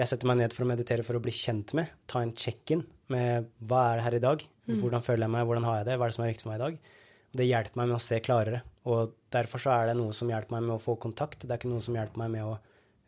Jeg 0.00 0.08
setter 0.08 0.28
meg 0.28 0.40
ned 0.40 0.56
for 0.56 0.64
å 0.64 0.72
meditere 0.72 1.04
for 1.06 1.20
å 1.20 1.22
bli 1.22 1.36
kjent 1.36 1.76
med, 1.76 1.92
ta 2.08 2.24
en 2.24 2.34
check-in 2.34 2.82
med 3.12 3.52
hva 3.68 3.84
er 3.92 4.00
det 4.00 4.04
her 4.08 4.18
i 4.18 4.24
dag, 4.24 4.44
mm. 4.66 4.78
hvordan 4.80 5.04
føler 5.04 5.26
jeg 5.26 5.34
meg, 5.36 5.46
hvordan 5.46 5.68
har 5.68 5.80
jeg 5.80 5.88
det, 5.90 5.96
hva 6.00 6.08
er 6.08 6.12
det 6.12 6.16
som 6.16 6.24
er 6.24 6.32
viktig 6.32 6.46
for 6.48 6.52
meg 6.54 6.60
i 6.60 6.64
dag 6.64 7.00
det 7.32 7.48
hjelper 7.48 7.80
meg 7.80 7.90
med 7.90 7.98
å 7.98 8.04
se 8.04 8.18
klarere. 8.24 8.62
Og 8.90 9.14
derfor 9.32 9.62
så 9.62 9.72
er 9.74 9.90
det 9.90 9.98
noe 9.98 10.14
som 10.16 10.30
hjelper 10.30 10.56
meg 10.56 10.66
med 10.66 10.76
å 10.76 10.82
få 10.82 10.96
kontakt. 11.00 11.44
Det 11.44 11.50
er 11.50 11.60
ikke 11.60 11.72
noe 11.72 11.84
som 11.84 11.96
hjelper 11.96 12.22
meg 12.24 12.32
med 12.34 12.48
å 12.48 12.56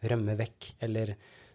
rømme 0.04 0.36
vekk 0.38 0.70
eller 0.84 1.14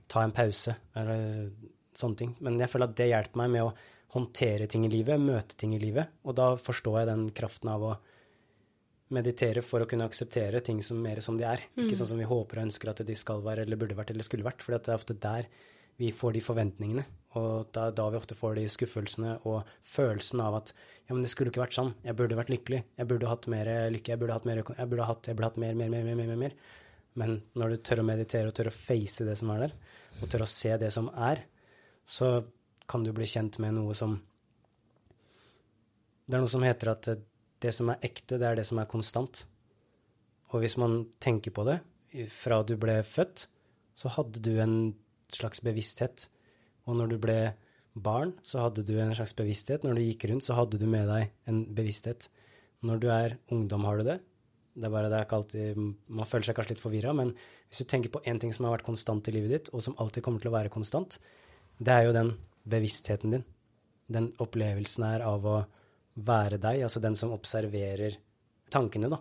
ta 0.10 0.24
en 0.26 0.34
pause 0.36 0.76
eller 0.98 1.50
sånne 1.98 2.20
ting. 2.20 2.36
Men 2.46 2.60
jeg 2.62 2.72
føler 2.72 2.90
at 2.90 2.98
det 2.98 3.10
hjelper 3.12 3.42
meg 3.42 3.56
med 3.56 3.66
å 3.68 3.74
håndtere 4.14 4.66
ting 4.70 4.86
i 4.88 4.92
livet, 4.92 5.22
møte 5.22 5.58
ting 5.60 5.76
i 5.78 5.82
livet. 5.82 6.16
Og 6.26 6.38
da 6.38 6.52
forstår 6.60 7.02
jeg 7.02 7.10
den 7.12 7.28
kraften 7.36 7.74
av 7.74 7.86
å 7.86 7.98
meditere 9.14 9.62
for 9.66 9.82
å 9.82 9.90
kunne 9.90 10.06
akseptere 10.06 10.62
ting 10.66 10.82
som 10.86 11.00
mer 11.02 11.22
som 11.26 11.38
de 11.38 11.46
er. 11.50 11.66
Mm. 11.76 11.86
Ikke 11.86 11.98
sånn 11.98 12.12
som 12.12 12.22
vi 12.22 12.30
håper 12.30 12.60
og 12.60 12.70
ønsker 12.70 12.92
at 12.92 13.02
de 13.06 13.18
skal 13.18 13.42
være 13.46 13.66
eller 13.66 13.80
burde 13.82 13.98
vært 13.98 14.14
eller 14.14 14.26
skulle 14.26 14.46
vært. 14.46 14.62
For 14.66 14.76
det 14.76 14.90
er 14.90 15.00
ofte 15.00 15.18
der 15.18 15.50
vi 16.00 16.12
får 16.16 16.38
de 16.38 16.44
forventningene. 16.46 17.06
Og 17.40 17.70
da, 17.76 17.90
da 17.94 18.08
vi 18.10 18.18
ofte 18.18 18.38
får 18.38 18.58
de 18.58 18.70
skuffelsene 18.72 19.36
og 19.50 19.70
følelsen 19.86 20.42
av 20.42 20.62
at 20.62 20.74
ja, 21.10 21.16
men 21.16 21.24
det 21.26 21.32
skulle 21.32 21.50
ikke 21.50 21.64
vært 21.64 21.74
sånn. 21.74 21.96
Jeg 22.06 22.14
burde 22.20 22.38
vært 22.38 22.52
lykkelig. 22.54 22.84
Jeg 23.00 23.10
burde 23.10 23.30
hatt 23.32 23.48
mer 23.50 23.70
lykke. 23.90 24.12
Jeg 24.14 24.22
burde 24.22 24.36
hatt 24.36 24.44
mer, 24.46 24.60
jeg 24.62 24.90
burde 24.92 25.08
hatt, 25.10 25.26
jeg 25.26 25.38
burde 25.40 25.48
hatt 25.50 25.56
mer, 25.58 25.72
mer, 25.74 25.90
mer, 25.90 26.04
mer, 26.06 26.20
mer, 26.20 26.36
mer. 26.38 26.54
Men 27.18 27.40
når 27.58 27.72
du 27.74 27.78
tør 27.88 28.04
å 28.04 28.06
meditere 28.06 28.52
og 28.52 28.54
tør 28.54 28.70
å 28.70 28.74
face 28.76 29.26
det 29.26 29.34
som 29.40 29.50
er 29.56 29.64
der, 29.64 29.74
og 30.20 30.30
tør 30.30 30.44
å 30.46 30.50
se 30.52 30.76
det 30.78 30.92
som 30.94 31.08
er, 31.10 31.42
så 32.06 32.30
kan 32.90 33.02
du 33.02 33.10
bli 33.18 33.26
kjent 33.30 33.58
med 33.64 33.74
noe 33.80 33.96
som 33.98 34.20
Det 36.30 36.38
er 36.38 36.44
noe 36.44 36.52
som 36.52 36.62
heter 36.62 36.92
at 36.92 37.08
det 37.60 37.72
som 37.74 37.90
er 37.90 38.04
ekte, 38.06 38.38
det 38.38 38.46
er 38.46 38.60
det 38.60 38.68
som 38.70 38.78
er 38.78 38.90
konstant. 38.92 39.48
Og 40.54 40.62
hvis 40.62 40.78
man 40.78 41.08
tenker 41.18 41.50
på 41.50 41.66
det, 41.66 41.80
fra 42.30 42.62
du 42.62 42.76
ble 42.78 43.00
født, 43.02 43.48
så 43.98 44.14
hadde 44.14 44.44
du 44.46 44.52
en 44.62 44.94
slags 45.34 45.66
bevissthet. 45.66 46.28
Og 46.86 47.02
når 47.02 47.16
du 47.16 47.18
ble 47.26 47.40
barn, 48.04 48.34
så 48.46 48.64
hadde 48.64 48.86
du 48.88 48.96
en 49.00 49.14
slags 49.16 49.36
bevissthet. 49.38 49.86
Når 49.86 49.98
du 49.98 50.06
gikk 50.06 50.26
rundt, 50.32 50.46
så 50.48 50.58
hadde 50.58 50.80
du 50.82 50.86
med 50.90 51.08
deg 51.10 51.30
en 51.50 51.64
bevissthet. 51.76 52.28
Når 52.86 53.02
du 53.04 53.08
er 53.14 53.38
ungdom, 53.52 53.86
har 53.88 54.00
du 54.00 54.08
det. 54.08 54.20
Det 54.80 54.88
er 54.88 54.94
bare 54.94 55.10
det 55.12 55.18
er 55.18 55.26
ikke 55.26 55.40
alltid 55.40 55.80
Man 55.82 56.28
føler 56.30 56.46
seg 56.48 56.56
kanskje 56.56 56.76
litt 56.76 56.84
forvirra, 56.84 57.14
men 57.18 57.34
hvis 57.34 57.82
du 57.82 57.90
tenker 57.90 58.14
på 58.14 58.22
én 58.30 58.40
ting 58.40 58.54
som 58.56 58.68
har 58.68 58.78
vært 58.78 58.88
konstant 58.88 59.28
i 59.28 59.34
livet 59.36 59.52
ditt, 59.52 59.72
og 59.74 59.84
som 59.84 59.98
alltid 60.00 60.24
kommer 60.24 60.44
til 60.44 60.52
å 60.52 60.56
være 60.56 60.72
konstant, 60.74 61.18
det 61.80 61.96
er 61.96 62.08
jo 62.08 62.16
den 62.16 62.32
bevisstheten 62.70 63.36
din. 63.36 63.46
Den 64.10 64.32
opplevelsen 64.42 65.06
her 65.06 65.26
av 65.28 65.46
å 65.46 65.58
være 66.20 66.60
deg, 66.62 66.84
altså 66.86 67.02
den 67.04 67.18
som 67.20 67.34
observerer 67.36 68.18
tankene, 68.72 69.12
da. 69.12 69.20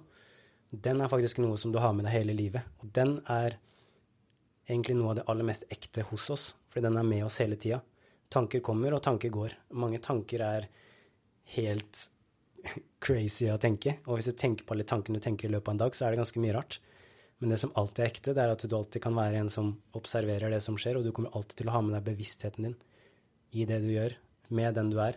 Den 0.70 1.00
er 1.00 1.10
faktisk 1.10 1.40
noe 1.40 1.56
som 1.60 1.72
du 1.72 1.78
har 1.80 1.94
med 1.96 2.06
deg 2.06 2.14
hele 2.18 2.36
livet. 2.36 2.66
Og 2.82 2.90
den 2.94 3.18
er 3.24 3.56
egentlig 4.68 4.98
noe 4.98 5.14
av 5.14 5.20
det 5.20 5.28
aller 5.32 5.46
mest 5.48 5.68
ekte 5.72 6.04
hos 6.10 6.28
oss, 6.34 6.48
fordi 6.68 6.88
den 6.88 6.98
er 7.00 7.06
med 7.08 7.24
oss 7.24 7.38
hele 7.42 7.56
tida. 7.60 7.80
Tanker 8.32 8.60
kommer, 8.64 8.94
og 8.94 9.02
tanker 9.04 9.32
går. 9.32 9.54
Mange 9.80 10.00
tanker 10.04 10.44
er 10.44 10.68
helt 11.54 12.02
crazy 13.04 13.48
å 13.48 13.60
tenke. 13.60 13.96
Og 14.06 14.18
hvis 14.18 14.28
du 14.30 14.36
tenker 14.36 14.66
på 14.66 14.76
alle 14.76 14.86
tankene 14.88 15.20
du 15.20 15.24
tenker 15.24 15.48
i 15.48 15.54
løpet 15.54 15.70
av 15.70 15.76
en 15.76 15.82
dag, 15.86 15.96
så 15.96 16.06
er 16.06 16.14
det 16.14 16.20
ganske 16.22 16.42
mye 16.42 16.56
rart. 16.56 16.80
Men 17.38 17.54
det 17.54 17.60
som 17.62 17.72
alltid 17.78 18.02
er 18.02 18.10
ekte, 18.10 18.34
det 18.34 18.42
er 18.42 18.52
at 18.52 18.64
du 18.66 18.76
alltid 18.76 19.02
kan 19.04 19.16
være 19.16 19.40
en 19.40 19.50
som 19.52 19.72
observerer 19.96 20.50
det 20.52 20.60
som 20.64 20.76
skjer, 20.80 20.98
og 20.98 21.06
du 21.06 21.12
kommer 21.14 21.34
alltid 21.38 21.60
til 21.60 21.70
å 21.70 21.76
ha 21.76 21.82
med 21.86 21.94
deg 21.94 22.08
bevisstheten 22.10 22.68
din 22.68 22.78
i 23.56 23.64
det 23.68 23.78
du 23.84 23.92
gjør, 23.92 24.16
med 24.52 24.74
den 24.76 24.90
du 24.92 24.98
er. 25.00 25.16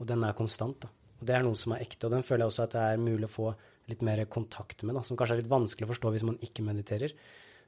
Og 0.00 0.08
den 0.10 0.24
er 0.26 0.36
konstant. 0.36 0.82
da. 0.82 0.90
Og 1.20 1.26
det 1.28 1.36
er 1.36 1.44
noe 1.44 1.58
som 1.58 1.76
er 1.76 1.84
ekte, 1.84 2.08
og 2.08 2.16
den 2.16 2.24
føler 2.26 2.46
jeg 2.46 2.52
også 2.52 2.64
at 2.66 2.74
det 2.74 2.86
er 2.88 3.02
mulig 3.02 3.28
å 3.28 3.32
få 3.32 3.50
litt 3.90 4.02
mer 4.06 4.22
kontakt 4.30 4.82
med, 4.84 4.96
da, 4.96 5.02
som 5.06 5.18
kanskje 5.18 5.36
er 5.36 5.42
litt 5.42 5.50
vanskelig 5.52 5.86
å 5.86 5.90
forstå 5.92 6.12
hvis 6.14 6.26
man 6.26 6.38
ikke 6.46 6.64
mediterer, 6.64 7.14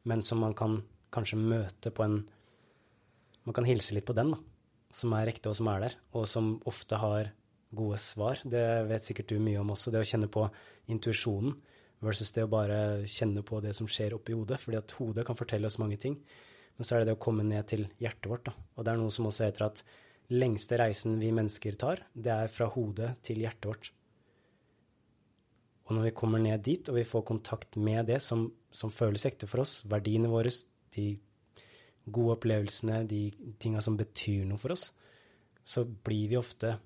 men 0.08 0.22
som 0.24 0.40
man 0.42 0.54
kan 0.58 0.80
kanskje 1.12 1.40
møte 1.40 1.92
på 1.94 2.06
en 2.06 2.22
Man 3.42 3.56
kan 3.56 3.66
hilse 3.66 3.90
litt 3.96 4.04
på 4.06 4.14
den, 4.14 4.28
da. 4.30 4.36
Som 4.92 5.14
er 5.16 5.30
ekte, 5.32 5.50
og 5.50 5.58
som 5.58 5.70
er 5.72 5.86
der. 5.86 5.98
Og 6.18 6.26
som 6.28 6.54
ofte 6.68 6.98
har 7.00 7.32
gode 7.72 7.98
svar. 8.02 8.40
Det 8.44 8.64
vet 8.90 9.04
sikkert 9.04 9.32
du 9.32 9.40
mye 9.40 9.60
om 9.62 9.72
også. 9.72 9.92
Det 9.92 10.02
å 10.02 10.08
kjenne 10.08 10.28
på 10.32 10.44
intuisjonen 10.92 11.56
versus 12.02 12.32
det 12.34 12.44
å 12.44 12.50
bare 12.50 12.78
kjenne 13.08 13.44
på 13.46 13.62
det 13.64 13.72
som 13.78 13.88
skjer 13.88 14.16
oppi 14.18 14.36
hodet. 14.36 14.60
Fordi 14.60 14.80
at 14.80 14.96
hodet 14.98 15.26
kan 15.28 15.38
fortelle 15.38 15.70
oss 15.70 15.80
mange 15.80 15.98
ting. 16.02 16.18
Men 16.76 16.88
så 16.88 16.96
er 16.96 17.02
det 17.02 17.12
det 17.12 17.18
å 17.18 17.24
komme 17.24 17.44
ned 17.46 17.68
til 17.72 17.86
hjertet 18.02 18.28
vårt. 18.30 18.48
Da. 18.48 18.56
Og 18.76 18.84
det 18.84 18.92
er 18.92 19.00
noe 19.00 19.14
som 19.14 19.28
også 19.28 19.48
heter 19.48 19.68
at 19.68 19.84
lengste 20.32 20.78
reisen 20.80 21.18
vi 21.20 21.32
mennesker 21.34 21.76
tar, 21.80 22.04
det 22.14 22.32
er 22.32 22.52
fra 22.52 22.68
hodet 22.72 23.10
til 23.26 23.42
hjertet 23.42 23.68
vårt. 23.68 23.90
Og 25.88 25.96
når 25.96 26.08
vi 26.08 26.14
kommer 26.16 26.40
ned 26.40 26.62
dit, 26.64 26.88
og 26.88 26.96
vi 26.96 27.04
får 27.04 27.24
kontakt 27.28 27.76
med 27.76 28.06
det 28.08 28.20
som, 28.24 28.46
som 28.72 28.92
føles 28.94 29.26
ekte 29.28 29.48
for 29.50 29.64
oss, 29.64 29.80
verdiene 29.88 30.30
våre, 30.32 30.52
de 30.96 31.06
gode 32.04 32.38
opplevelsene, 32.38 33.02
de 33.08 33.28
tinga 33.62 33.82
som 33.84 33.98
betyr 33.98 34.46
noe 34.48 34.60
for 34.60 34.74
oss, 34.74 34.90
så 35.64 35.84
blir 35.84 36.32
vi 36.32 36.40
ofte 36.40 36.76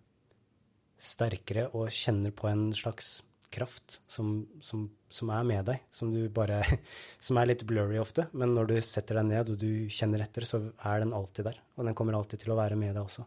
sterkere 1.01 1.69
og 1.77 1.93
kjenner 1.93 2.33
på 2.37 2.49
en 2.51 2.69
slags 2.77 3.21
kraft 3.53 4.01
som, 4.11 4.47
som, 4.65 4.87
som 5.13 5.31
er 5.33 5.47
med 5.47 5.69
deg, 5.69 5.85
som, 5.93 6.11
bare, 6.35 6.61
som 7.27 7.39
er 7.41 7.51
litt 7.53 7.65
blurry 7.69 8.01
ofte. 8.01 8.27
Men 8.37 8.55
når 8.57 8.73
du 8.73 8.77
setter 8.85 9.21
deg 9.21 9.31
ned 9.31 9.55
og 9.55 9.61
du 9.61 9.71
kjenner 9.93 10.25
etter, 10.25 10.47
så 10.49 10.63
er 10.77 11.05
den 11.05 11.15
alltid 11.17 11.51
der. 11.51 11.61
Og 11.77 11.89
den 11.89 11.97
kommer 11.97 12.19
alltid 12.19 12.43
til 12.43 12.55
å 12.55 12.59
være 12.59 12.79
med 12.81 12.95
deg 12.95 13.05
også. 13.05 13.27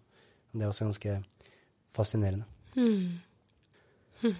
Det 0.52 0.66
er 0.66 0.72
også 0.72 0.90
ganske 0.90 1.18
fascinerende. 1.96 2.46
Hmm. 2.76 3.20
Hmm. 4.22 4.38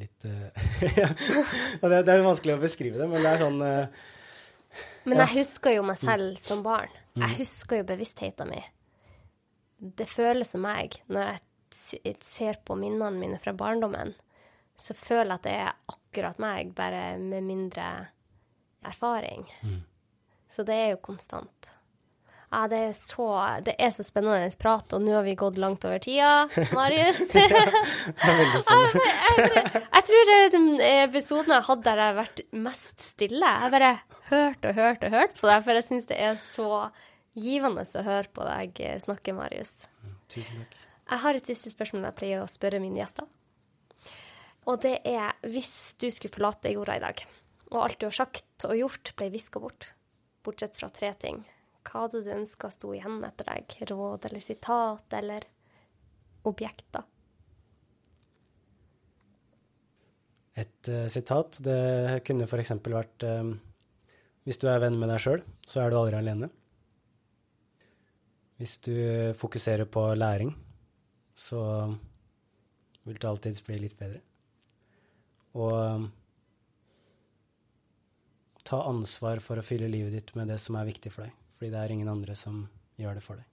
Litt 0.00 0.24
uh, 0.26 0.48
ja. 1.02 1.08
det, 1.12 2.02
det, 2.08 2.12
er 2.12 2.24
vanskelig 2.24 2.56
å 2.56 2.62
beskrive 2.62 3.00
det, 3.00 3.08
men 3.10 3.20
det 3.22 3.32
er 3.32 3.42
sånn 3.42 3.60
uh, 3.60 4.04
men 5.04 5.22
jeg 5.24 5.34
husker 5.38 5.76
jo 5.76 5.86
meg 5.86 5.98
selv 6.00 6.38
som 6.42 6.62
barn. 6.64 6.92
Jeg 7.14 7.28
mm. 7.28 7.38
husker 7.40 7.80
jo 7.80 7.88
bevisstheten 7.88 8.52
min. 8.52 8.68
Det 9.82 10.06
føles 10.08 10.54
som 10.54 10.62
meg 10.64 10.96
når 11.12 11.32
jeg 11.32 12.16
ser 12.22 12.60
på 12.64 12.76
minnene 12.78 13.18
mine 13.18 13.40
fra 13.42 13.54
barndommen. 13.56 14.14
Så 14.78 14.96
føler 14.96 15.34
jeg 15.34 15.40
at 15.40 15.46
det 15.46 15.56
er 15.58 15.94
akkurat 15.94 16.40
meg, 16.42 16.72
bare 16.76 17.04
med 17.20 17.44
mindre 17.46 17.88
erfaring. 18.86 19.44
Mm. 19.62 19.82
Så 20.52 20.64
det 20.68 20.76
er 20.76 20.90
jo 20.94 21.04
konstant. 21.04 21.70
Ja, 22.52 22.66
det 22.68 22.78
er, 22.84 22.90
så, 22.92 23.26
det 23.64 23.72
er 23.80 23.92
så 23.96 24.04
spennende 24.04 24.50
prat, 24.60 24.92
og 24.92 25.00
nå 25.00 25.14
har 25.16 25.22
vi 25.24 25.32
gått 25.40 25.56
langt 25.60 25.86
over 25.88 26.02
tida, 26.04 26.44
Marius. 26.76 27.22
det 27.32 27.46
er 27.48 27.70
veldig 27.72 28.60
spennende. 28.60 29.04
jeg, 29.06 29.46
jeg, 29.54 29.84
jeg, 29.86 30.04
tror 30.10 30.32
den 30.52 30.66
episoden 30.90 31.54
jeg 31.56 31.66
hadde 31.70 31.86
der 31.86 32.02
jeg 32.02 32.10
har 32.10 32.18
vært 32.18 32.42
mest 32.66 33.06
stille, 33.06 33.54
jeg 33.64 33.72
bare 33.72 33.94
hørt 34.32 34.64
og 34.68 34.78
hørt 34.78 35.04
og 35.06 35.14
hørt 35.14 35.36
på 35.38 35.48
deg, 35.48 35.62
for 35.66 35.78
jeg 35.78 35.86
syns 35.88 36.08
det 36.10 36.18
er 36.18 36.40
så 36.40 36.70
givende 37.38 37.84
å 37.84 38.06
høre 38.06 38.32
på 38.32 38.48
deg 38.48 38.82
snakke, 39.04 39.36
Marius. 39.36 39.86
Tusen 40.32 40.64
takk. 40.64 40.76
Jeg 41.12 41.24
har 41.24 41.36
et 41.36 41.48
siste 41.52 41.72
spørsmål 41.72 42.08
jeg 42.08 42.18
pleier 42.18 42.42
å 42.42 42.50
spørre 42.50 42.80
mine 42.80 43.00
gjester. 43.00 43.28
Og 44.70 44.78
det 44.84 44.98
er 45.08 45.34
hvis 45.50 45.94
du 46.00 46.06
skulle 46.14 46.32
forlate 46.32 46.72
jorda 46.72 46.96
i 46.96 47.02
dag, 47.02 47.24
og 47.72 47.80
alt 47.82 47.98
du 48.00 48.06
har 48.06 48.20
sagt 48.22 48.68
og 48.68 48.78
gjort, 48.78 49.14
ble 49.18 49.32
viska 49.32 49.60
bort, 49.60 49.90
bortsett 50.44 50.78
fra 50.78 50.90
tre 50.92 51.10
ting 51.18 51.42
hva 51.82 52.04
hadde 52.04 52.22
du 52.24 52.30
ønska 52.34 52.70
sto 52.72 52.92
igjen 52.94 53.22
etter 53.26 53.48
deg? 53.48 53.74
Råd 53.90 54.28
eller 54.28 54.44
sitat 54.44 55.16
eller 55.18 55.46
objekter? 56.48 57.08
Et 60.62 60.88
uh, 60.92 61.06
sitat, 61.08 61.58
det 61.64 62.22
kunne 62.28 62.46
f.eks. 62.46 62.74
vært 62.84 63.24
um, 63.24 63.54
Hvis 64.42 64.58
du 64.58 64.66
er 64.70 64.80
venn 64.82 64.98
med 64.98 65.10
deg 65.12 65.22
sjøl, 65.22 65.44
så 65.66 65.82
er 65.82 65.92
du 65.92 65.98
aldri 66.00 66.18
alene. 66.18 66.48
Hvis 68.58 68.78
du 68.82 68.94
fokuserer 69.38 69.86
på 69.90 70.06
læring, 70.14 70.50
så 71.34 71.60
vil 73.06 73.18
det 73.18 73.28
alltid 73.28 73.62
bli 73.66 73.78
litt 73.82 73.96
bedre. 73.98 74.20
Og 75.58 75.72
um, 75.74 76.04
ta 78.66 78.82
ansvar 78.88 79.42
for 79.44 79.58
å 79.58 79.66
fylle 79.66 79.90
livet 79.90 80.14
ditt 80.16 80.34
med 80.38 80.52
det 80.52 80.58
som 80.62 80.78
er 80.78 80.88
viktig 80.88 81.12
for 81.12 81.26
deg 81.26 81.38
fordi 81.52 81.70
det 81.70 81.78
er 81.78 81.92
ingen 81.94 82.08
andre 82.10 82.34
som 82.34 82.62
gjør 82.98 83.18
det 83.18 83.22
for 83.22 83.38
deg. 83.38 83.51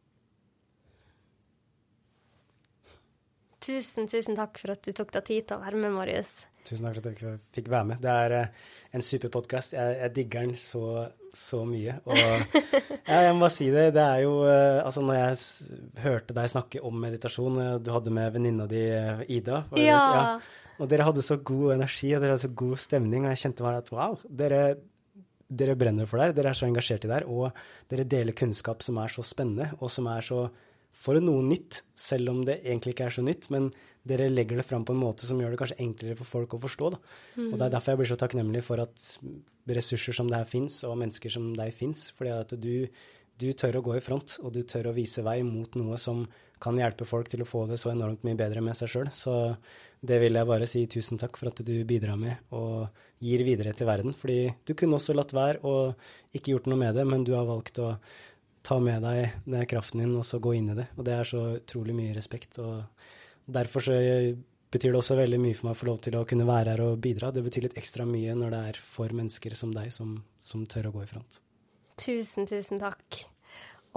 Tusen, 3.70 4.08
tusen 4.10 4.34
takk 4.34 4.58
for 4.58 4.74
at 4.74 4.82
du 4.82 4.90
tok 4.98 5.12
deg 5.14 5.26
tid 5.28 5.46
til 5.50 5.60
å 5.60 5.62
være 5.62 5.78
med, 5.78 5.94
Marius. 5.94 6.32
Tusen 6.66 6.88
takk 6.88 6.96
for 6.98 7.12
at 7.12 7.20
du 7.20 7.42
fikk 7.54 7.68
være 7.70 7.86
med. 7.92 8.00
Det 8.02 8.14
er 8.26 8.34
uh, 8.34 8.70
en 8.98 9.04
super 9.06 9.30
podkast. 9.36 9.76
Jeg, 9.78 9.98
jeg, 10.00 10.14
digger 10.16 10.48
den 10.48 10.56
så, 10.58 10.82
så 11.38 11.60
mye. 11.70 12.00
Og 12.10 12.18
ja, 13.12 13.20
jeg 13.28 13.36
må 13.36 13.44
bare 13.44 13.54
si 13.54 13.68
det. 13.70 13.84
Det 13.94 14.06
er 14.06 14.24
jo 14.24 14.32
uh, 14.42 14.80
Altså, 14.82 15.04
når 15.06 15.20
jeg 15.20 16.00
hørte 16.02 16.38
deg 16.40 16.50
snakke 16.50 16.82
om 16.90 16.98
meditasjon, 17.04 17.60
uh, 17.62 17.76
du 17.78 17.92
hadde 17.94 18.14
med 18.16 18.34
venninna 18.40 18.66
di 18.72 18.82
Ida 19.38 19.62
ja. 19.78 20.00
ja. 20.16 20.24
Og 20.80 20.90
dere 20.90 21.06
hadde 21.06 21.26
så 21.26 21.38
god 21.38 21.76
energi, 21.76 22.10
og 22.16 22.24
dere 22.24 22.34
hadde 22.34 22.48
så 22.48 22.54
god 22.64 22.82
stemning, 22.82 23.28
og 23.28 23.36
jeg 23.36 23.44
kjente 23.44 23.68
bare 23.68 23.84
at 23.84 23.92
wow, 23.94 24.18
dere, 24.42 24.64
dere 25.46 25.78
brenner 25.78 26.10
for 26.10 26.24
det 26.24 26.38
dere 26.40 26.56
er 26.56 26.58
så 26.58 26.66
engasjert 26.66 27.06
i 27.06 27.12
det 27.12 27.22
og 27.28 27.52
dere 27.92 28.08
deler 28.08 28.38
kunnskap 28.38 28.82
som 28.86 28.98
er 29.04 29.12
så 29.14 29.26
spennende, 29.28 29.74
og 29.78 29.92
som 29.92 30.08
er 30.10 30.26
så 30.26 30.46
for 31.00 31.20
noe 31.24 31.46
nytt, 31.46 31.84
selv 31.98 32.34
om 32.34 32.42
det 32.48 32.60
egentlig 32.64 32.96
ikke 32.96 33.08
er 33.08 33.16
så 33.16 33.24
nytt. 33.26 33.48
Men 33.54 33.70
dere 34.08 34.30
legger 34.32 34.60
det 34.60 34.68
fram 34.68 34.86
på 34.88 34.96
en 34.96 35.02
måte 35.02 35.28
som 35.28 35.40
gjør 35.40 35.54
det 35.54 35.62
kanskje 35.62 35.80
enklere 35.84 36.18
for 36.20 36.28
folk 36.28 36.56
å 36.56 36.62
forstå. 36.64 36.92
Da. 36.96 37.00
Mm. 37.38 37.48
Og 37.52 37.56
det 37.56 37.64
er 37.66 37.76
derfor 37.76 37.94
jeg 37.94 38.02
blir 38.02 38.12
så 38.12 38.20
takknemlig 38.20 38.66
for 38.68 38.84
at 38.84 39.08
ressurser 39.80 40.16
som 40.18 40.30
det 40.32 40.42
her 40.42 40.50
fins, 40.50 40.82
og 40.88 41.00
mennesker 41.00 41.34
som 41.34 41.52
deg 41.58 41.74
fins. 41.76 42.10
Fordi 42.18 42.36
at 42.36 42.56
du, 42.60 42.74
du 43.40 43.50
tør 43.54 43.80
å 43.80 43.86
gå 43.86 43.98
i 44.00 44.04
front, 44.04 44.40
og 44.44 44.54
du 44.56 44.64
tør 44.68 44.92
å 44.92 44.96
vise 44.98 45.24
vei 45.26 45.40
mot 45.48 45.80
noe 45.80 46.00
som 46.02 46.26
kan 46.60 46.76
hjelpe 46.76 47.08
folk 47.08 47.30
til 47.32 47.44
å 47.44 47.48
få 47.48 47.64
det 47.70 47.78
så 47.80 47.94
enormt 47.94 48.26
mye 48.28 48.38
bedre 48.40 48.64
med 48.64 48.76
seg 48.76 48.92
sjøl. 48.92 49.12
Så 49.16 49.34
det 50.04 50.20
vil 50.20 50.36
jeg 50.36 50.48
bare 50.48 50.68
si 50.68 50.86
tusen 50.92 51.20
takk 51.20 51.40
for 51.40 51.52
at 51.52 51.62
du 51.64 51.76
bidrar 51.88 52.20
med 52.20 52.52
og 52.56 52.90
gir 53.24 53.44
videre 53.48 53.72
til 53.76 53.88
verden. 53.88 54.16
Fordi 54.16 54.42
du 54.68 54.76
kunne 54.76 55.00
også 55.00 55.16
latt 55.16 55.36
være 55.36 55.64
og 55.68 56.36
ikke 56.36 56.54
gjort 56.56 56.68
noe 56.72 56.80
med 56.82 57.00
det, 57.00 57.08
men 57.08 57.24
du 57.28 57.34
har 57.38 57.48
valgt 57.48 57.80
å 57.84 57.94
ta 58.66 58.80
med 58.84 59.04
deg 59.06 59.42
den 59.46 59.66
kraften 59.70 60.04
din 60.04 60.18
og 60.20 60.26
så 60.28 60.42
gå 60.44 60.54
inn 60.58 60.72
i 60.74 60.78
det. 60.82 60.90
Og 60.98 61.08
det 61.08 61.16
er 61.16 61.28
så 61.28 61.44
utrolig 61.58 61.96
mye 61.98 62.16
respekt. 62.18 62.60
Og 62.62 62.84
derfor 63.50 63.86
så 63.86 63.98
betyr 64.70 64.94
det 64.94 65.02
også 65.02 65.18
veldig 65.18 65.40
mye 65.42 65.58
for 65.58 65.70
meg 65.70 65.78
å 65.78 65.80
få 65.80 65.90
lov 65.90 66.00
til 66.06 66.20
å 66.20 66.26
kunne 66.30 66.48
være 66.50 66.76
her 66.76 66.86
og 66.86 67.02
bidra. 67.02 67.34
Det 67.34 67.44
betyr 67.46 67.70
litt 67.70 67.80
ekstra 67.80 68.06
mye 68.10 68.36
når 68.38 68.56
det 68.56 68.62
er 68.72 68.82
for 68.84 69.16
mennesker 69.16 69.58
som 69.58 69.74
deg 69.76 69.92
som, 69.96 70.20
som 70.46 70.68
tør 70.70 70.92
å 70.92 70.96
gå 71.00 71.06
i 71.06 71.10
front. 71.10 71.42
Tusen, 72.00 72.48
tusen 72.48 72.82
takk. 72.82 73.24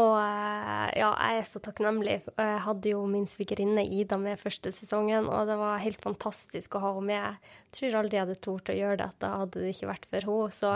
Og 0.00 0.14
eh, 0.16 0.86
ja, 0.96 1.10
jeg 1.12 1.42
er 1.42 1.46
så 1.46 1.60
takknemlig. 1.62 2.14
Jeg 2.24 2.60
hadde 2.64 2.92
jo 2.94 3.02
min 3.10 3.26
svigerinne 3.28 3.84
Ida 3.84 4.16
med 4.20 4.40
første 4.40 4.72
sesongen, 4.72 5.28
og 5.28 5.50
det 5.50 5.58
var 5.60 5.82
helt 5.82 6.00
fantastisk 6.02 6.78
å 6.78 6.82
ha 6.82 6.92
henne 6.96 7.10
med. 7.10 7.50
Jeg 7.66 7.76
tror 7.76 7.98
aldri 8.00 8.18
jeg 8.18 8.24
hadde 8.24 8.44
tort 8.46 8.72
å 8.72 8.78
gjøre 8.78 9.02
dette 9.02 9.32
hadde 9.42 9.60
det 9.60 9.74
ikke 9.74 9.90
vært 9.92 10.08
for 10.08 10.30
henne. 10.30 10.56
Så 10.56 10.72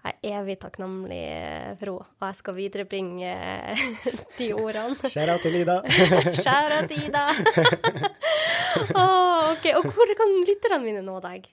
jeg 0.00 0.16
er 0.22 0.38
evig 0.40 0.56
takknemlig 0.62 1.20
for 1.80 1.90
henne, 1.90 2.06
og 2.20 2.26
jeg 2.30 2.38
skal 2.38 2.56
viderebringe 2.56 3.34
de 4.38 4.48
ordene. 4.56 5.10
Skjæra 5.12 5.36
til 5.42 5.58
Ida. 5.60 5.76
Skjæra 6.40 6.80
til 6.88 7.04
Ida. 7.08 7.26
oh, 8.96 9.52
ok, 9.52 9.68
Og 9.76 9.92
hvor 9.92 10.16
kan 10.16 10.34
lytterne 10.48 10.82
mine 10.86 11.04
nå 11.04 11.20
deg? 11.24 11.50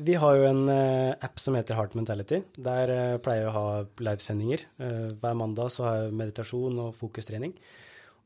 Vi 0.00 0.14
har 0.16 0.38
jo 0.38 0.48
en 0.48 0.62
uh, 0.72 1.12
app 1.20 1.40
som 1.42 1.56
heter 1.58 1.76
Heart 1.76 1.94
Mentality. 1.98 2.40
Der 2.56 2.88
uh, 2.88 3.20
pleier 3.20 3.44
jeg 3.44 3.50
å 3.50 3.56
ha 3.58 3.64
livesendinger. 4.08 4.64
Uh, 4.80 5.12
hver 5.20 5.36
mandag 5.36 5.68
så 5.74 5.84
har 5.84 5.98
jeg 6.00 6.14
meditasjon 6.16 6.80
og 6.86 6.94
fokustrening. 6.96 7.52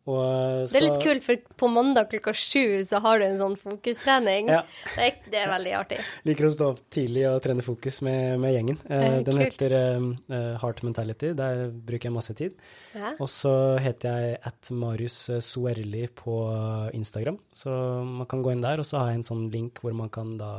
Og, 0.07 0.71
det 0.71 0.79
er 0.79 0.85
litt 0.85 1.03
kult, 1.03 1.25
for 1.27 1.57
på 1.59 1.69
mandag 1.73 2.07
klokka 2.13 2.31
sju 2.37 2.85
så 2.87 3.01
har 3.03 3.19
du 3.19 3.25
en 3.27 3.39
sånn 3.41 3.57
fokustrening. 3.59 4.53
Ja. 4.55 4.61
Det, 4.93 5.03
er, 5.03 5.17
det, 5.27 5.41
er, 5.41 5.49
veldig 5.51 5.73
artig. 5.81 5.99
Liker 6.29 6.47
å 6.47 6.51
stå 6.55 6.69
opp 6.75 6.83
tidlig 6.95 7.25
og 7.27 7.41
trene 7.43 7.65
fokus 7.67 7.99
med, 8.07 8.37
med 8.43 8.55
gjengen. 8.55 8.79
Eh, 8.87 9.19
den 9.27 9.41
kult. 9.41 9.43
heter 9.43 9.75
eh, 9.81 10.53
Heart 10.63 10.85
Mentality. 10.87 11.33
Der 11.39 11.65
bruker 11.75 12.11
jeg 12.11 12.15
masse 12.15 12.37
tid. 12.39 12.55
Ja. 12.95 13.17
Og 13.17 13.31
så 13.33 13.55
heter 13.83 14.21
jeg 14.23 14.39
at 14.47 14.71
Marius 14.71 15.19
Suerli 15.43 16.07
på 16.15 16.39
Instagram. 16.95 17.41
Så 17.51 17.73
man 18.07 18.31
kan 18.31 18.47
gå 18.47 18.55
inn 18.55 18.63
der, 18.63 18.79
og 18.79 18.87
så 18.87 19.03
har 19.03 19.11
jeg 19.11 19.25
en 19.25 19.29
sånn 19.33 19.49
link 19.51 19.83
hvor 19.83 19.97
man 19.97 20.13
kan 20.13 20.37
da 20.39 20.53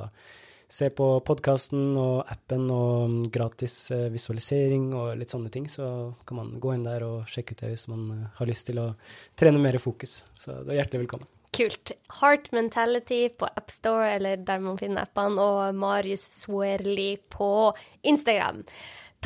se 0.67 0.89
på 0.91 1.05
podkasten 1.27 1.95
og 1.99 2.27
appen 2.27 2.67
og 2.73 3.15
gratis 3.33 3.75
eh, 3.95 4.09
visualisering 4.11 4.89
og 4.97 5.15
litt 5.19 5.31
sånne 5.31 5.51
ting, 5.53 5.69
så 5.71 6.11
kan 6.27 6.41
man 6.41 6.51
gå 6.61 6.75
inn 6.75 6.85
der 6.87 7.05
og 7.07 7.31
sjekke 7.31 7.55
ut 7.55 7.63
det 7.63 7.71
hvis 7.71 7.87
man 7.91 8.05
eh, 8.13 8.27
har 8.39 8.51
lyst 8.51 8.67
til 8.67 8.81
å 8.83 8.91
trene 9.39 9.61
mer 9.63 9.79
fokus. 9.81 10.19
Så 10.35 10.59
du 10.63 10.73
er 10.73 10.81
hjertelig 10.81 11.05
velkommen. 11.05 11.31
Kult. 11.57 11.95
Heart 12.19 12.51
Mentality 12.53 13.23
på 13.33 13.47
AppStore 13.47 14.11
eller 14.17 14.43
der 14.45 14.59
man 14.61 14.77
finner 14.77 15.07
appene, 15.07 15.41
og 15.41 15.75
Marius 15.79 16.27
Swerli 16.43 17.15
på 17.33 17.71
Instagram. 18.05 18.65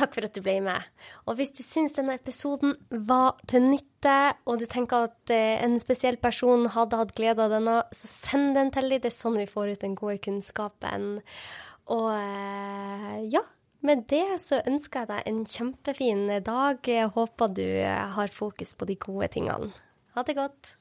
Takk 0.02 0.16
for 0.16 0.26
at 0.26 0.34
du 0.34 0.42
ble 0.42 0.56
med. 0.64 0.82
Og 1.30 1.36
hvis 1.38 1.52
du 1.54 1.60
syns 1.62 1.94
denne 1.94 2.16
episoden 2.18 2.74
var 2.90 3.36
til 3.46 3.62
nytte, 3.68 4.16
og 4.50 4.58
du 4.58 4.66
tenker 4.66 5.06
at 5.06 5.30
eh, 5.30 5.62
en 5.62 5.78
spesiell 5.78 6.18
person 6.18 6.66
hadde 6.74 6.98
hatt 6.98 7.14
glede 7.14 7.44
av 7.44 7.54
denne, 7.54 7.76
så 7.94 8.10
send 8.10 8.56
den 8.58 8.74
til 8.74 8.90
dem. 8.90 8.98
Det 9.04 9.12
er 9.12 9.14
sånn 9.20 9.38
vi 9.38 9.46
får 9.46 9.76
ut 9.76 9.86
den 9.86 9.94
gode 9.98 10.18
kunnskapen. 10.24 11.06
Og 11.94 12.10
eh, 12.16 13.16
ja, 13.30 13.44
med 13.86 14.08
det 14.10 14.26
så 14.42 14.58
ønsker 14.66 15.04
jeg 15.04 15.12
deg 15.12 15.30
en 15.30 15.40
kjempefin 15.54 16.26
dag. 16.50 16.82
Jeg 16.82 17.14
håper 17.14 17.54
du 17.54 17.66
har 17.86 18.34
fokus 18.42 18.74
på 18.74 18.90
de 18.90 18.98
gode 19.06 19.30
tingene. 19.38 19.70
Ha 20.18 20.26
det 20.26 20.38
godt. 20.42 20.76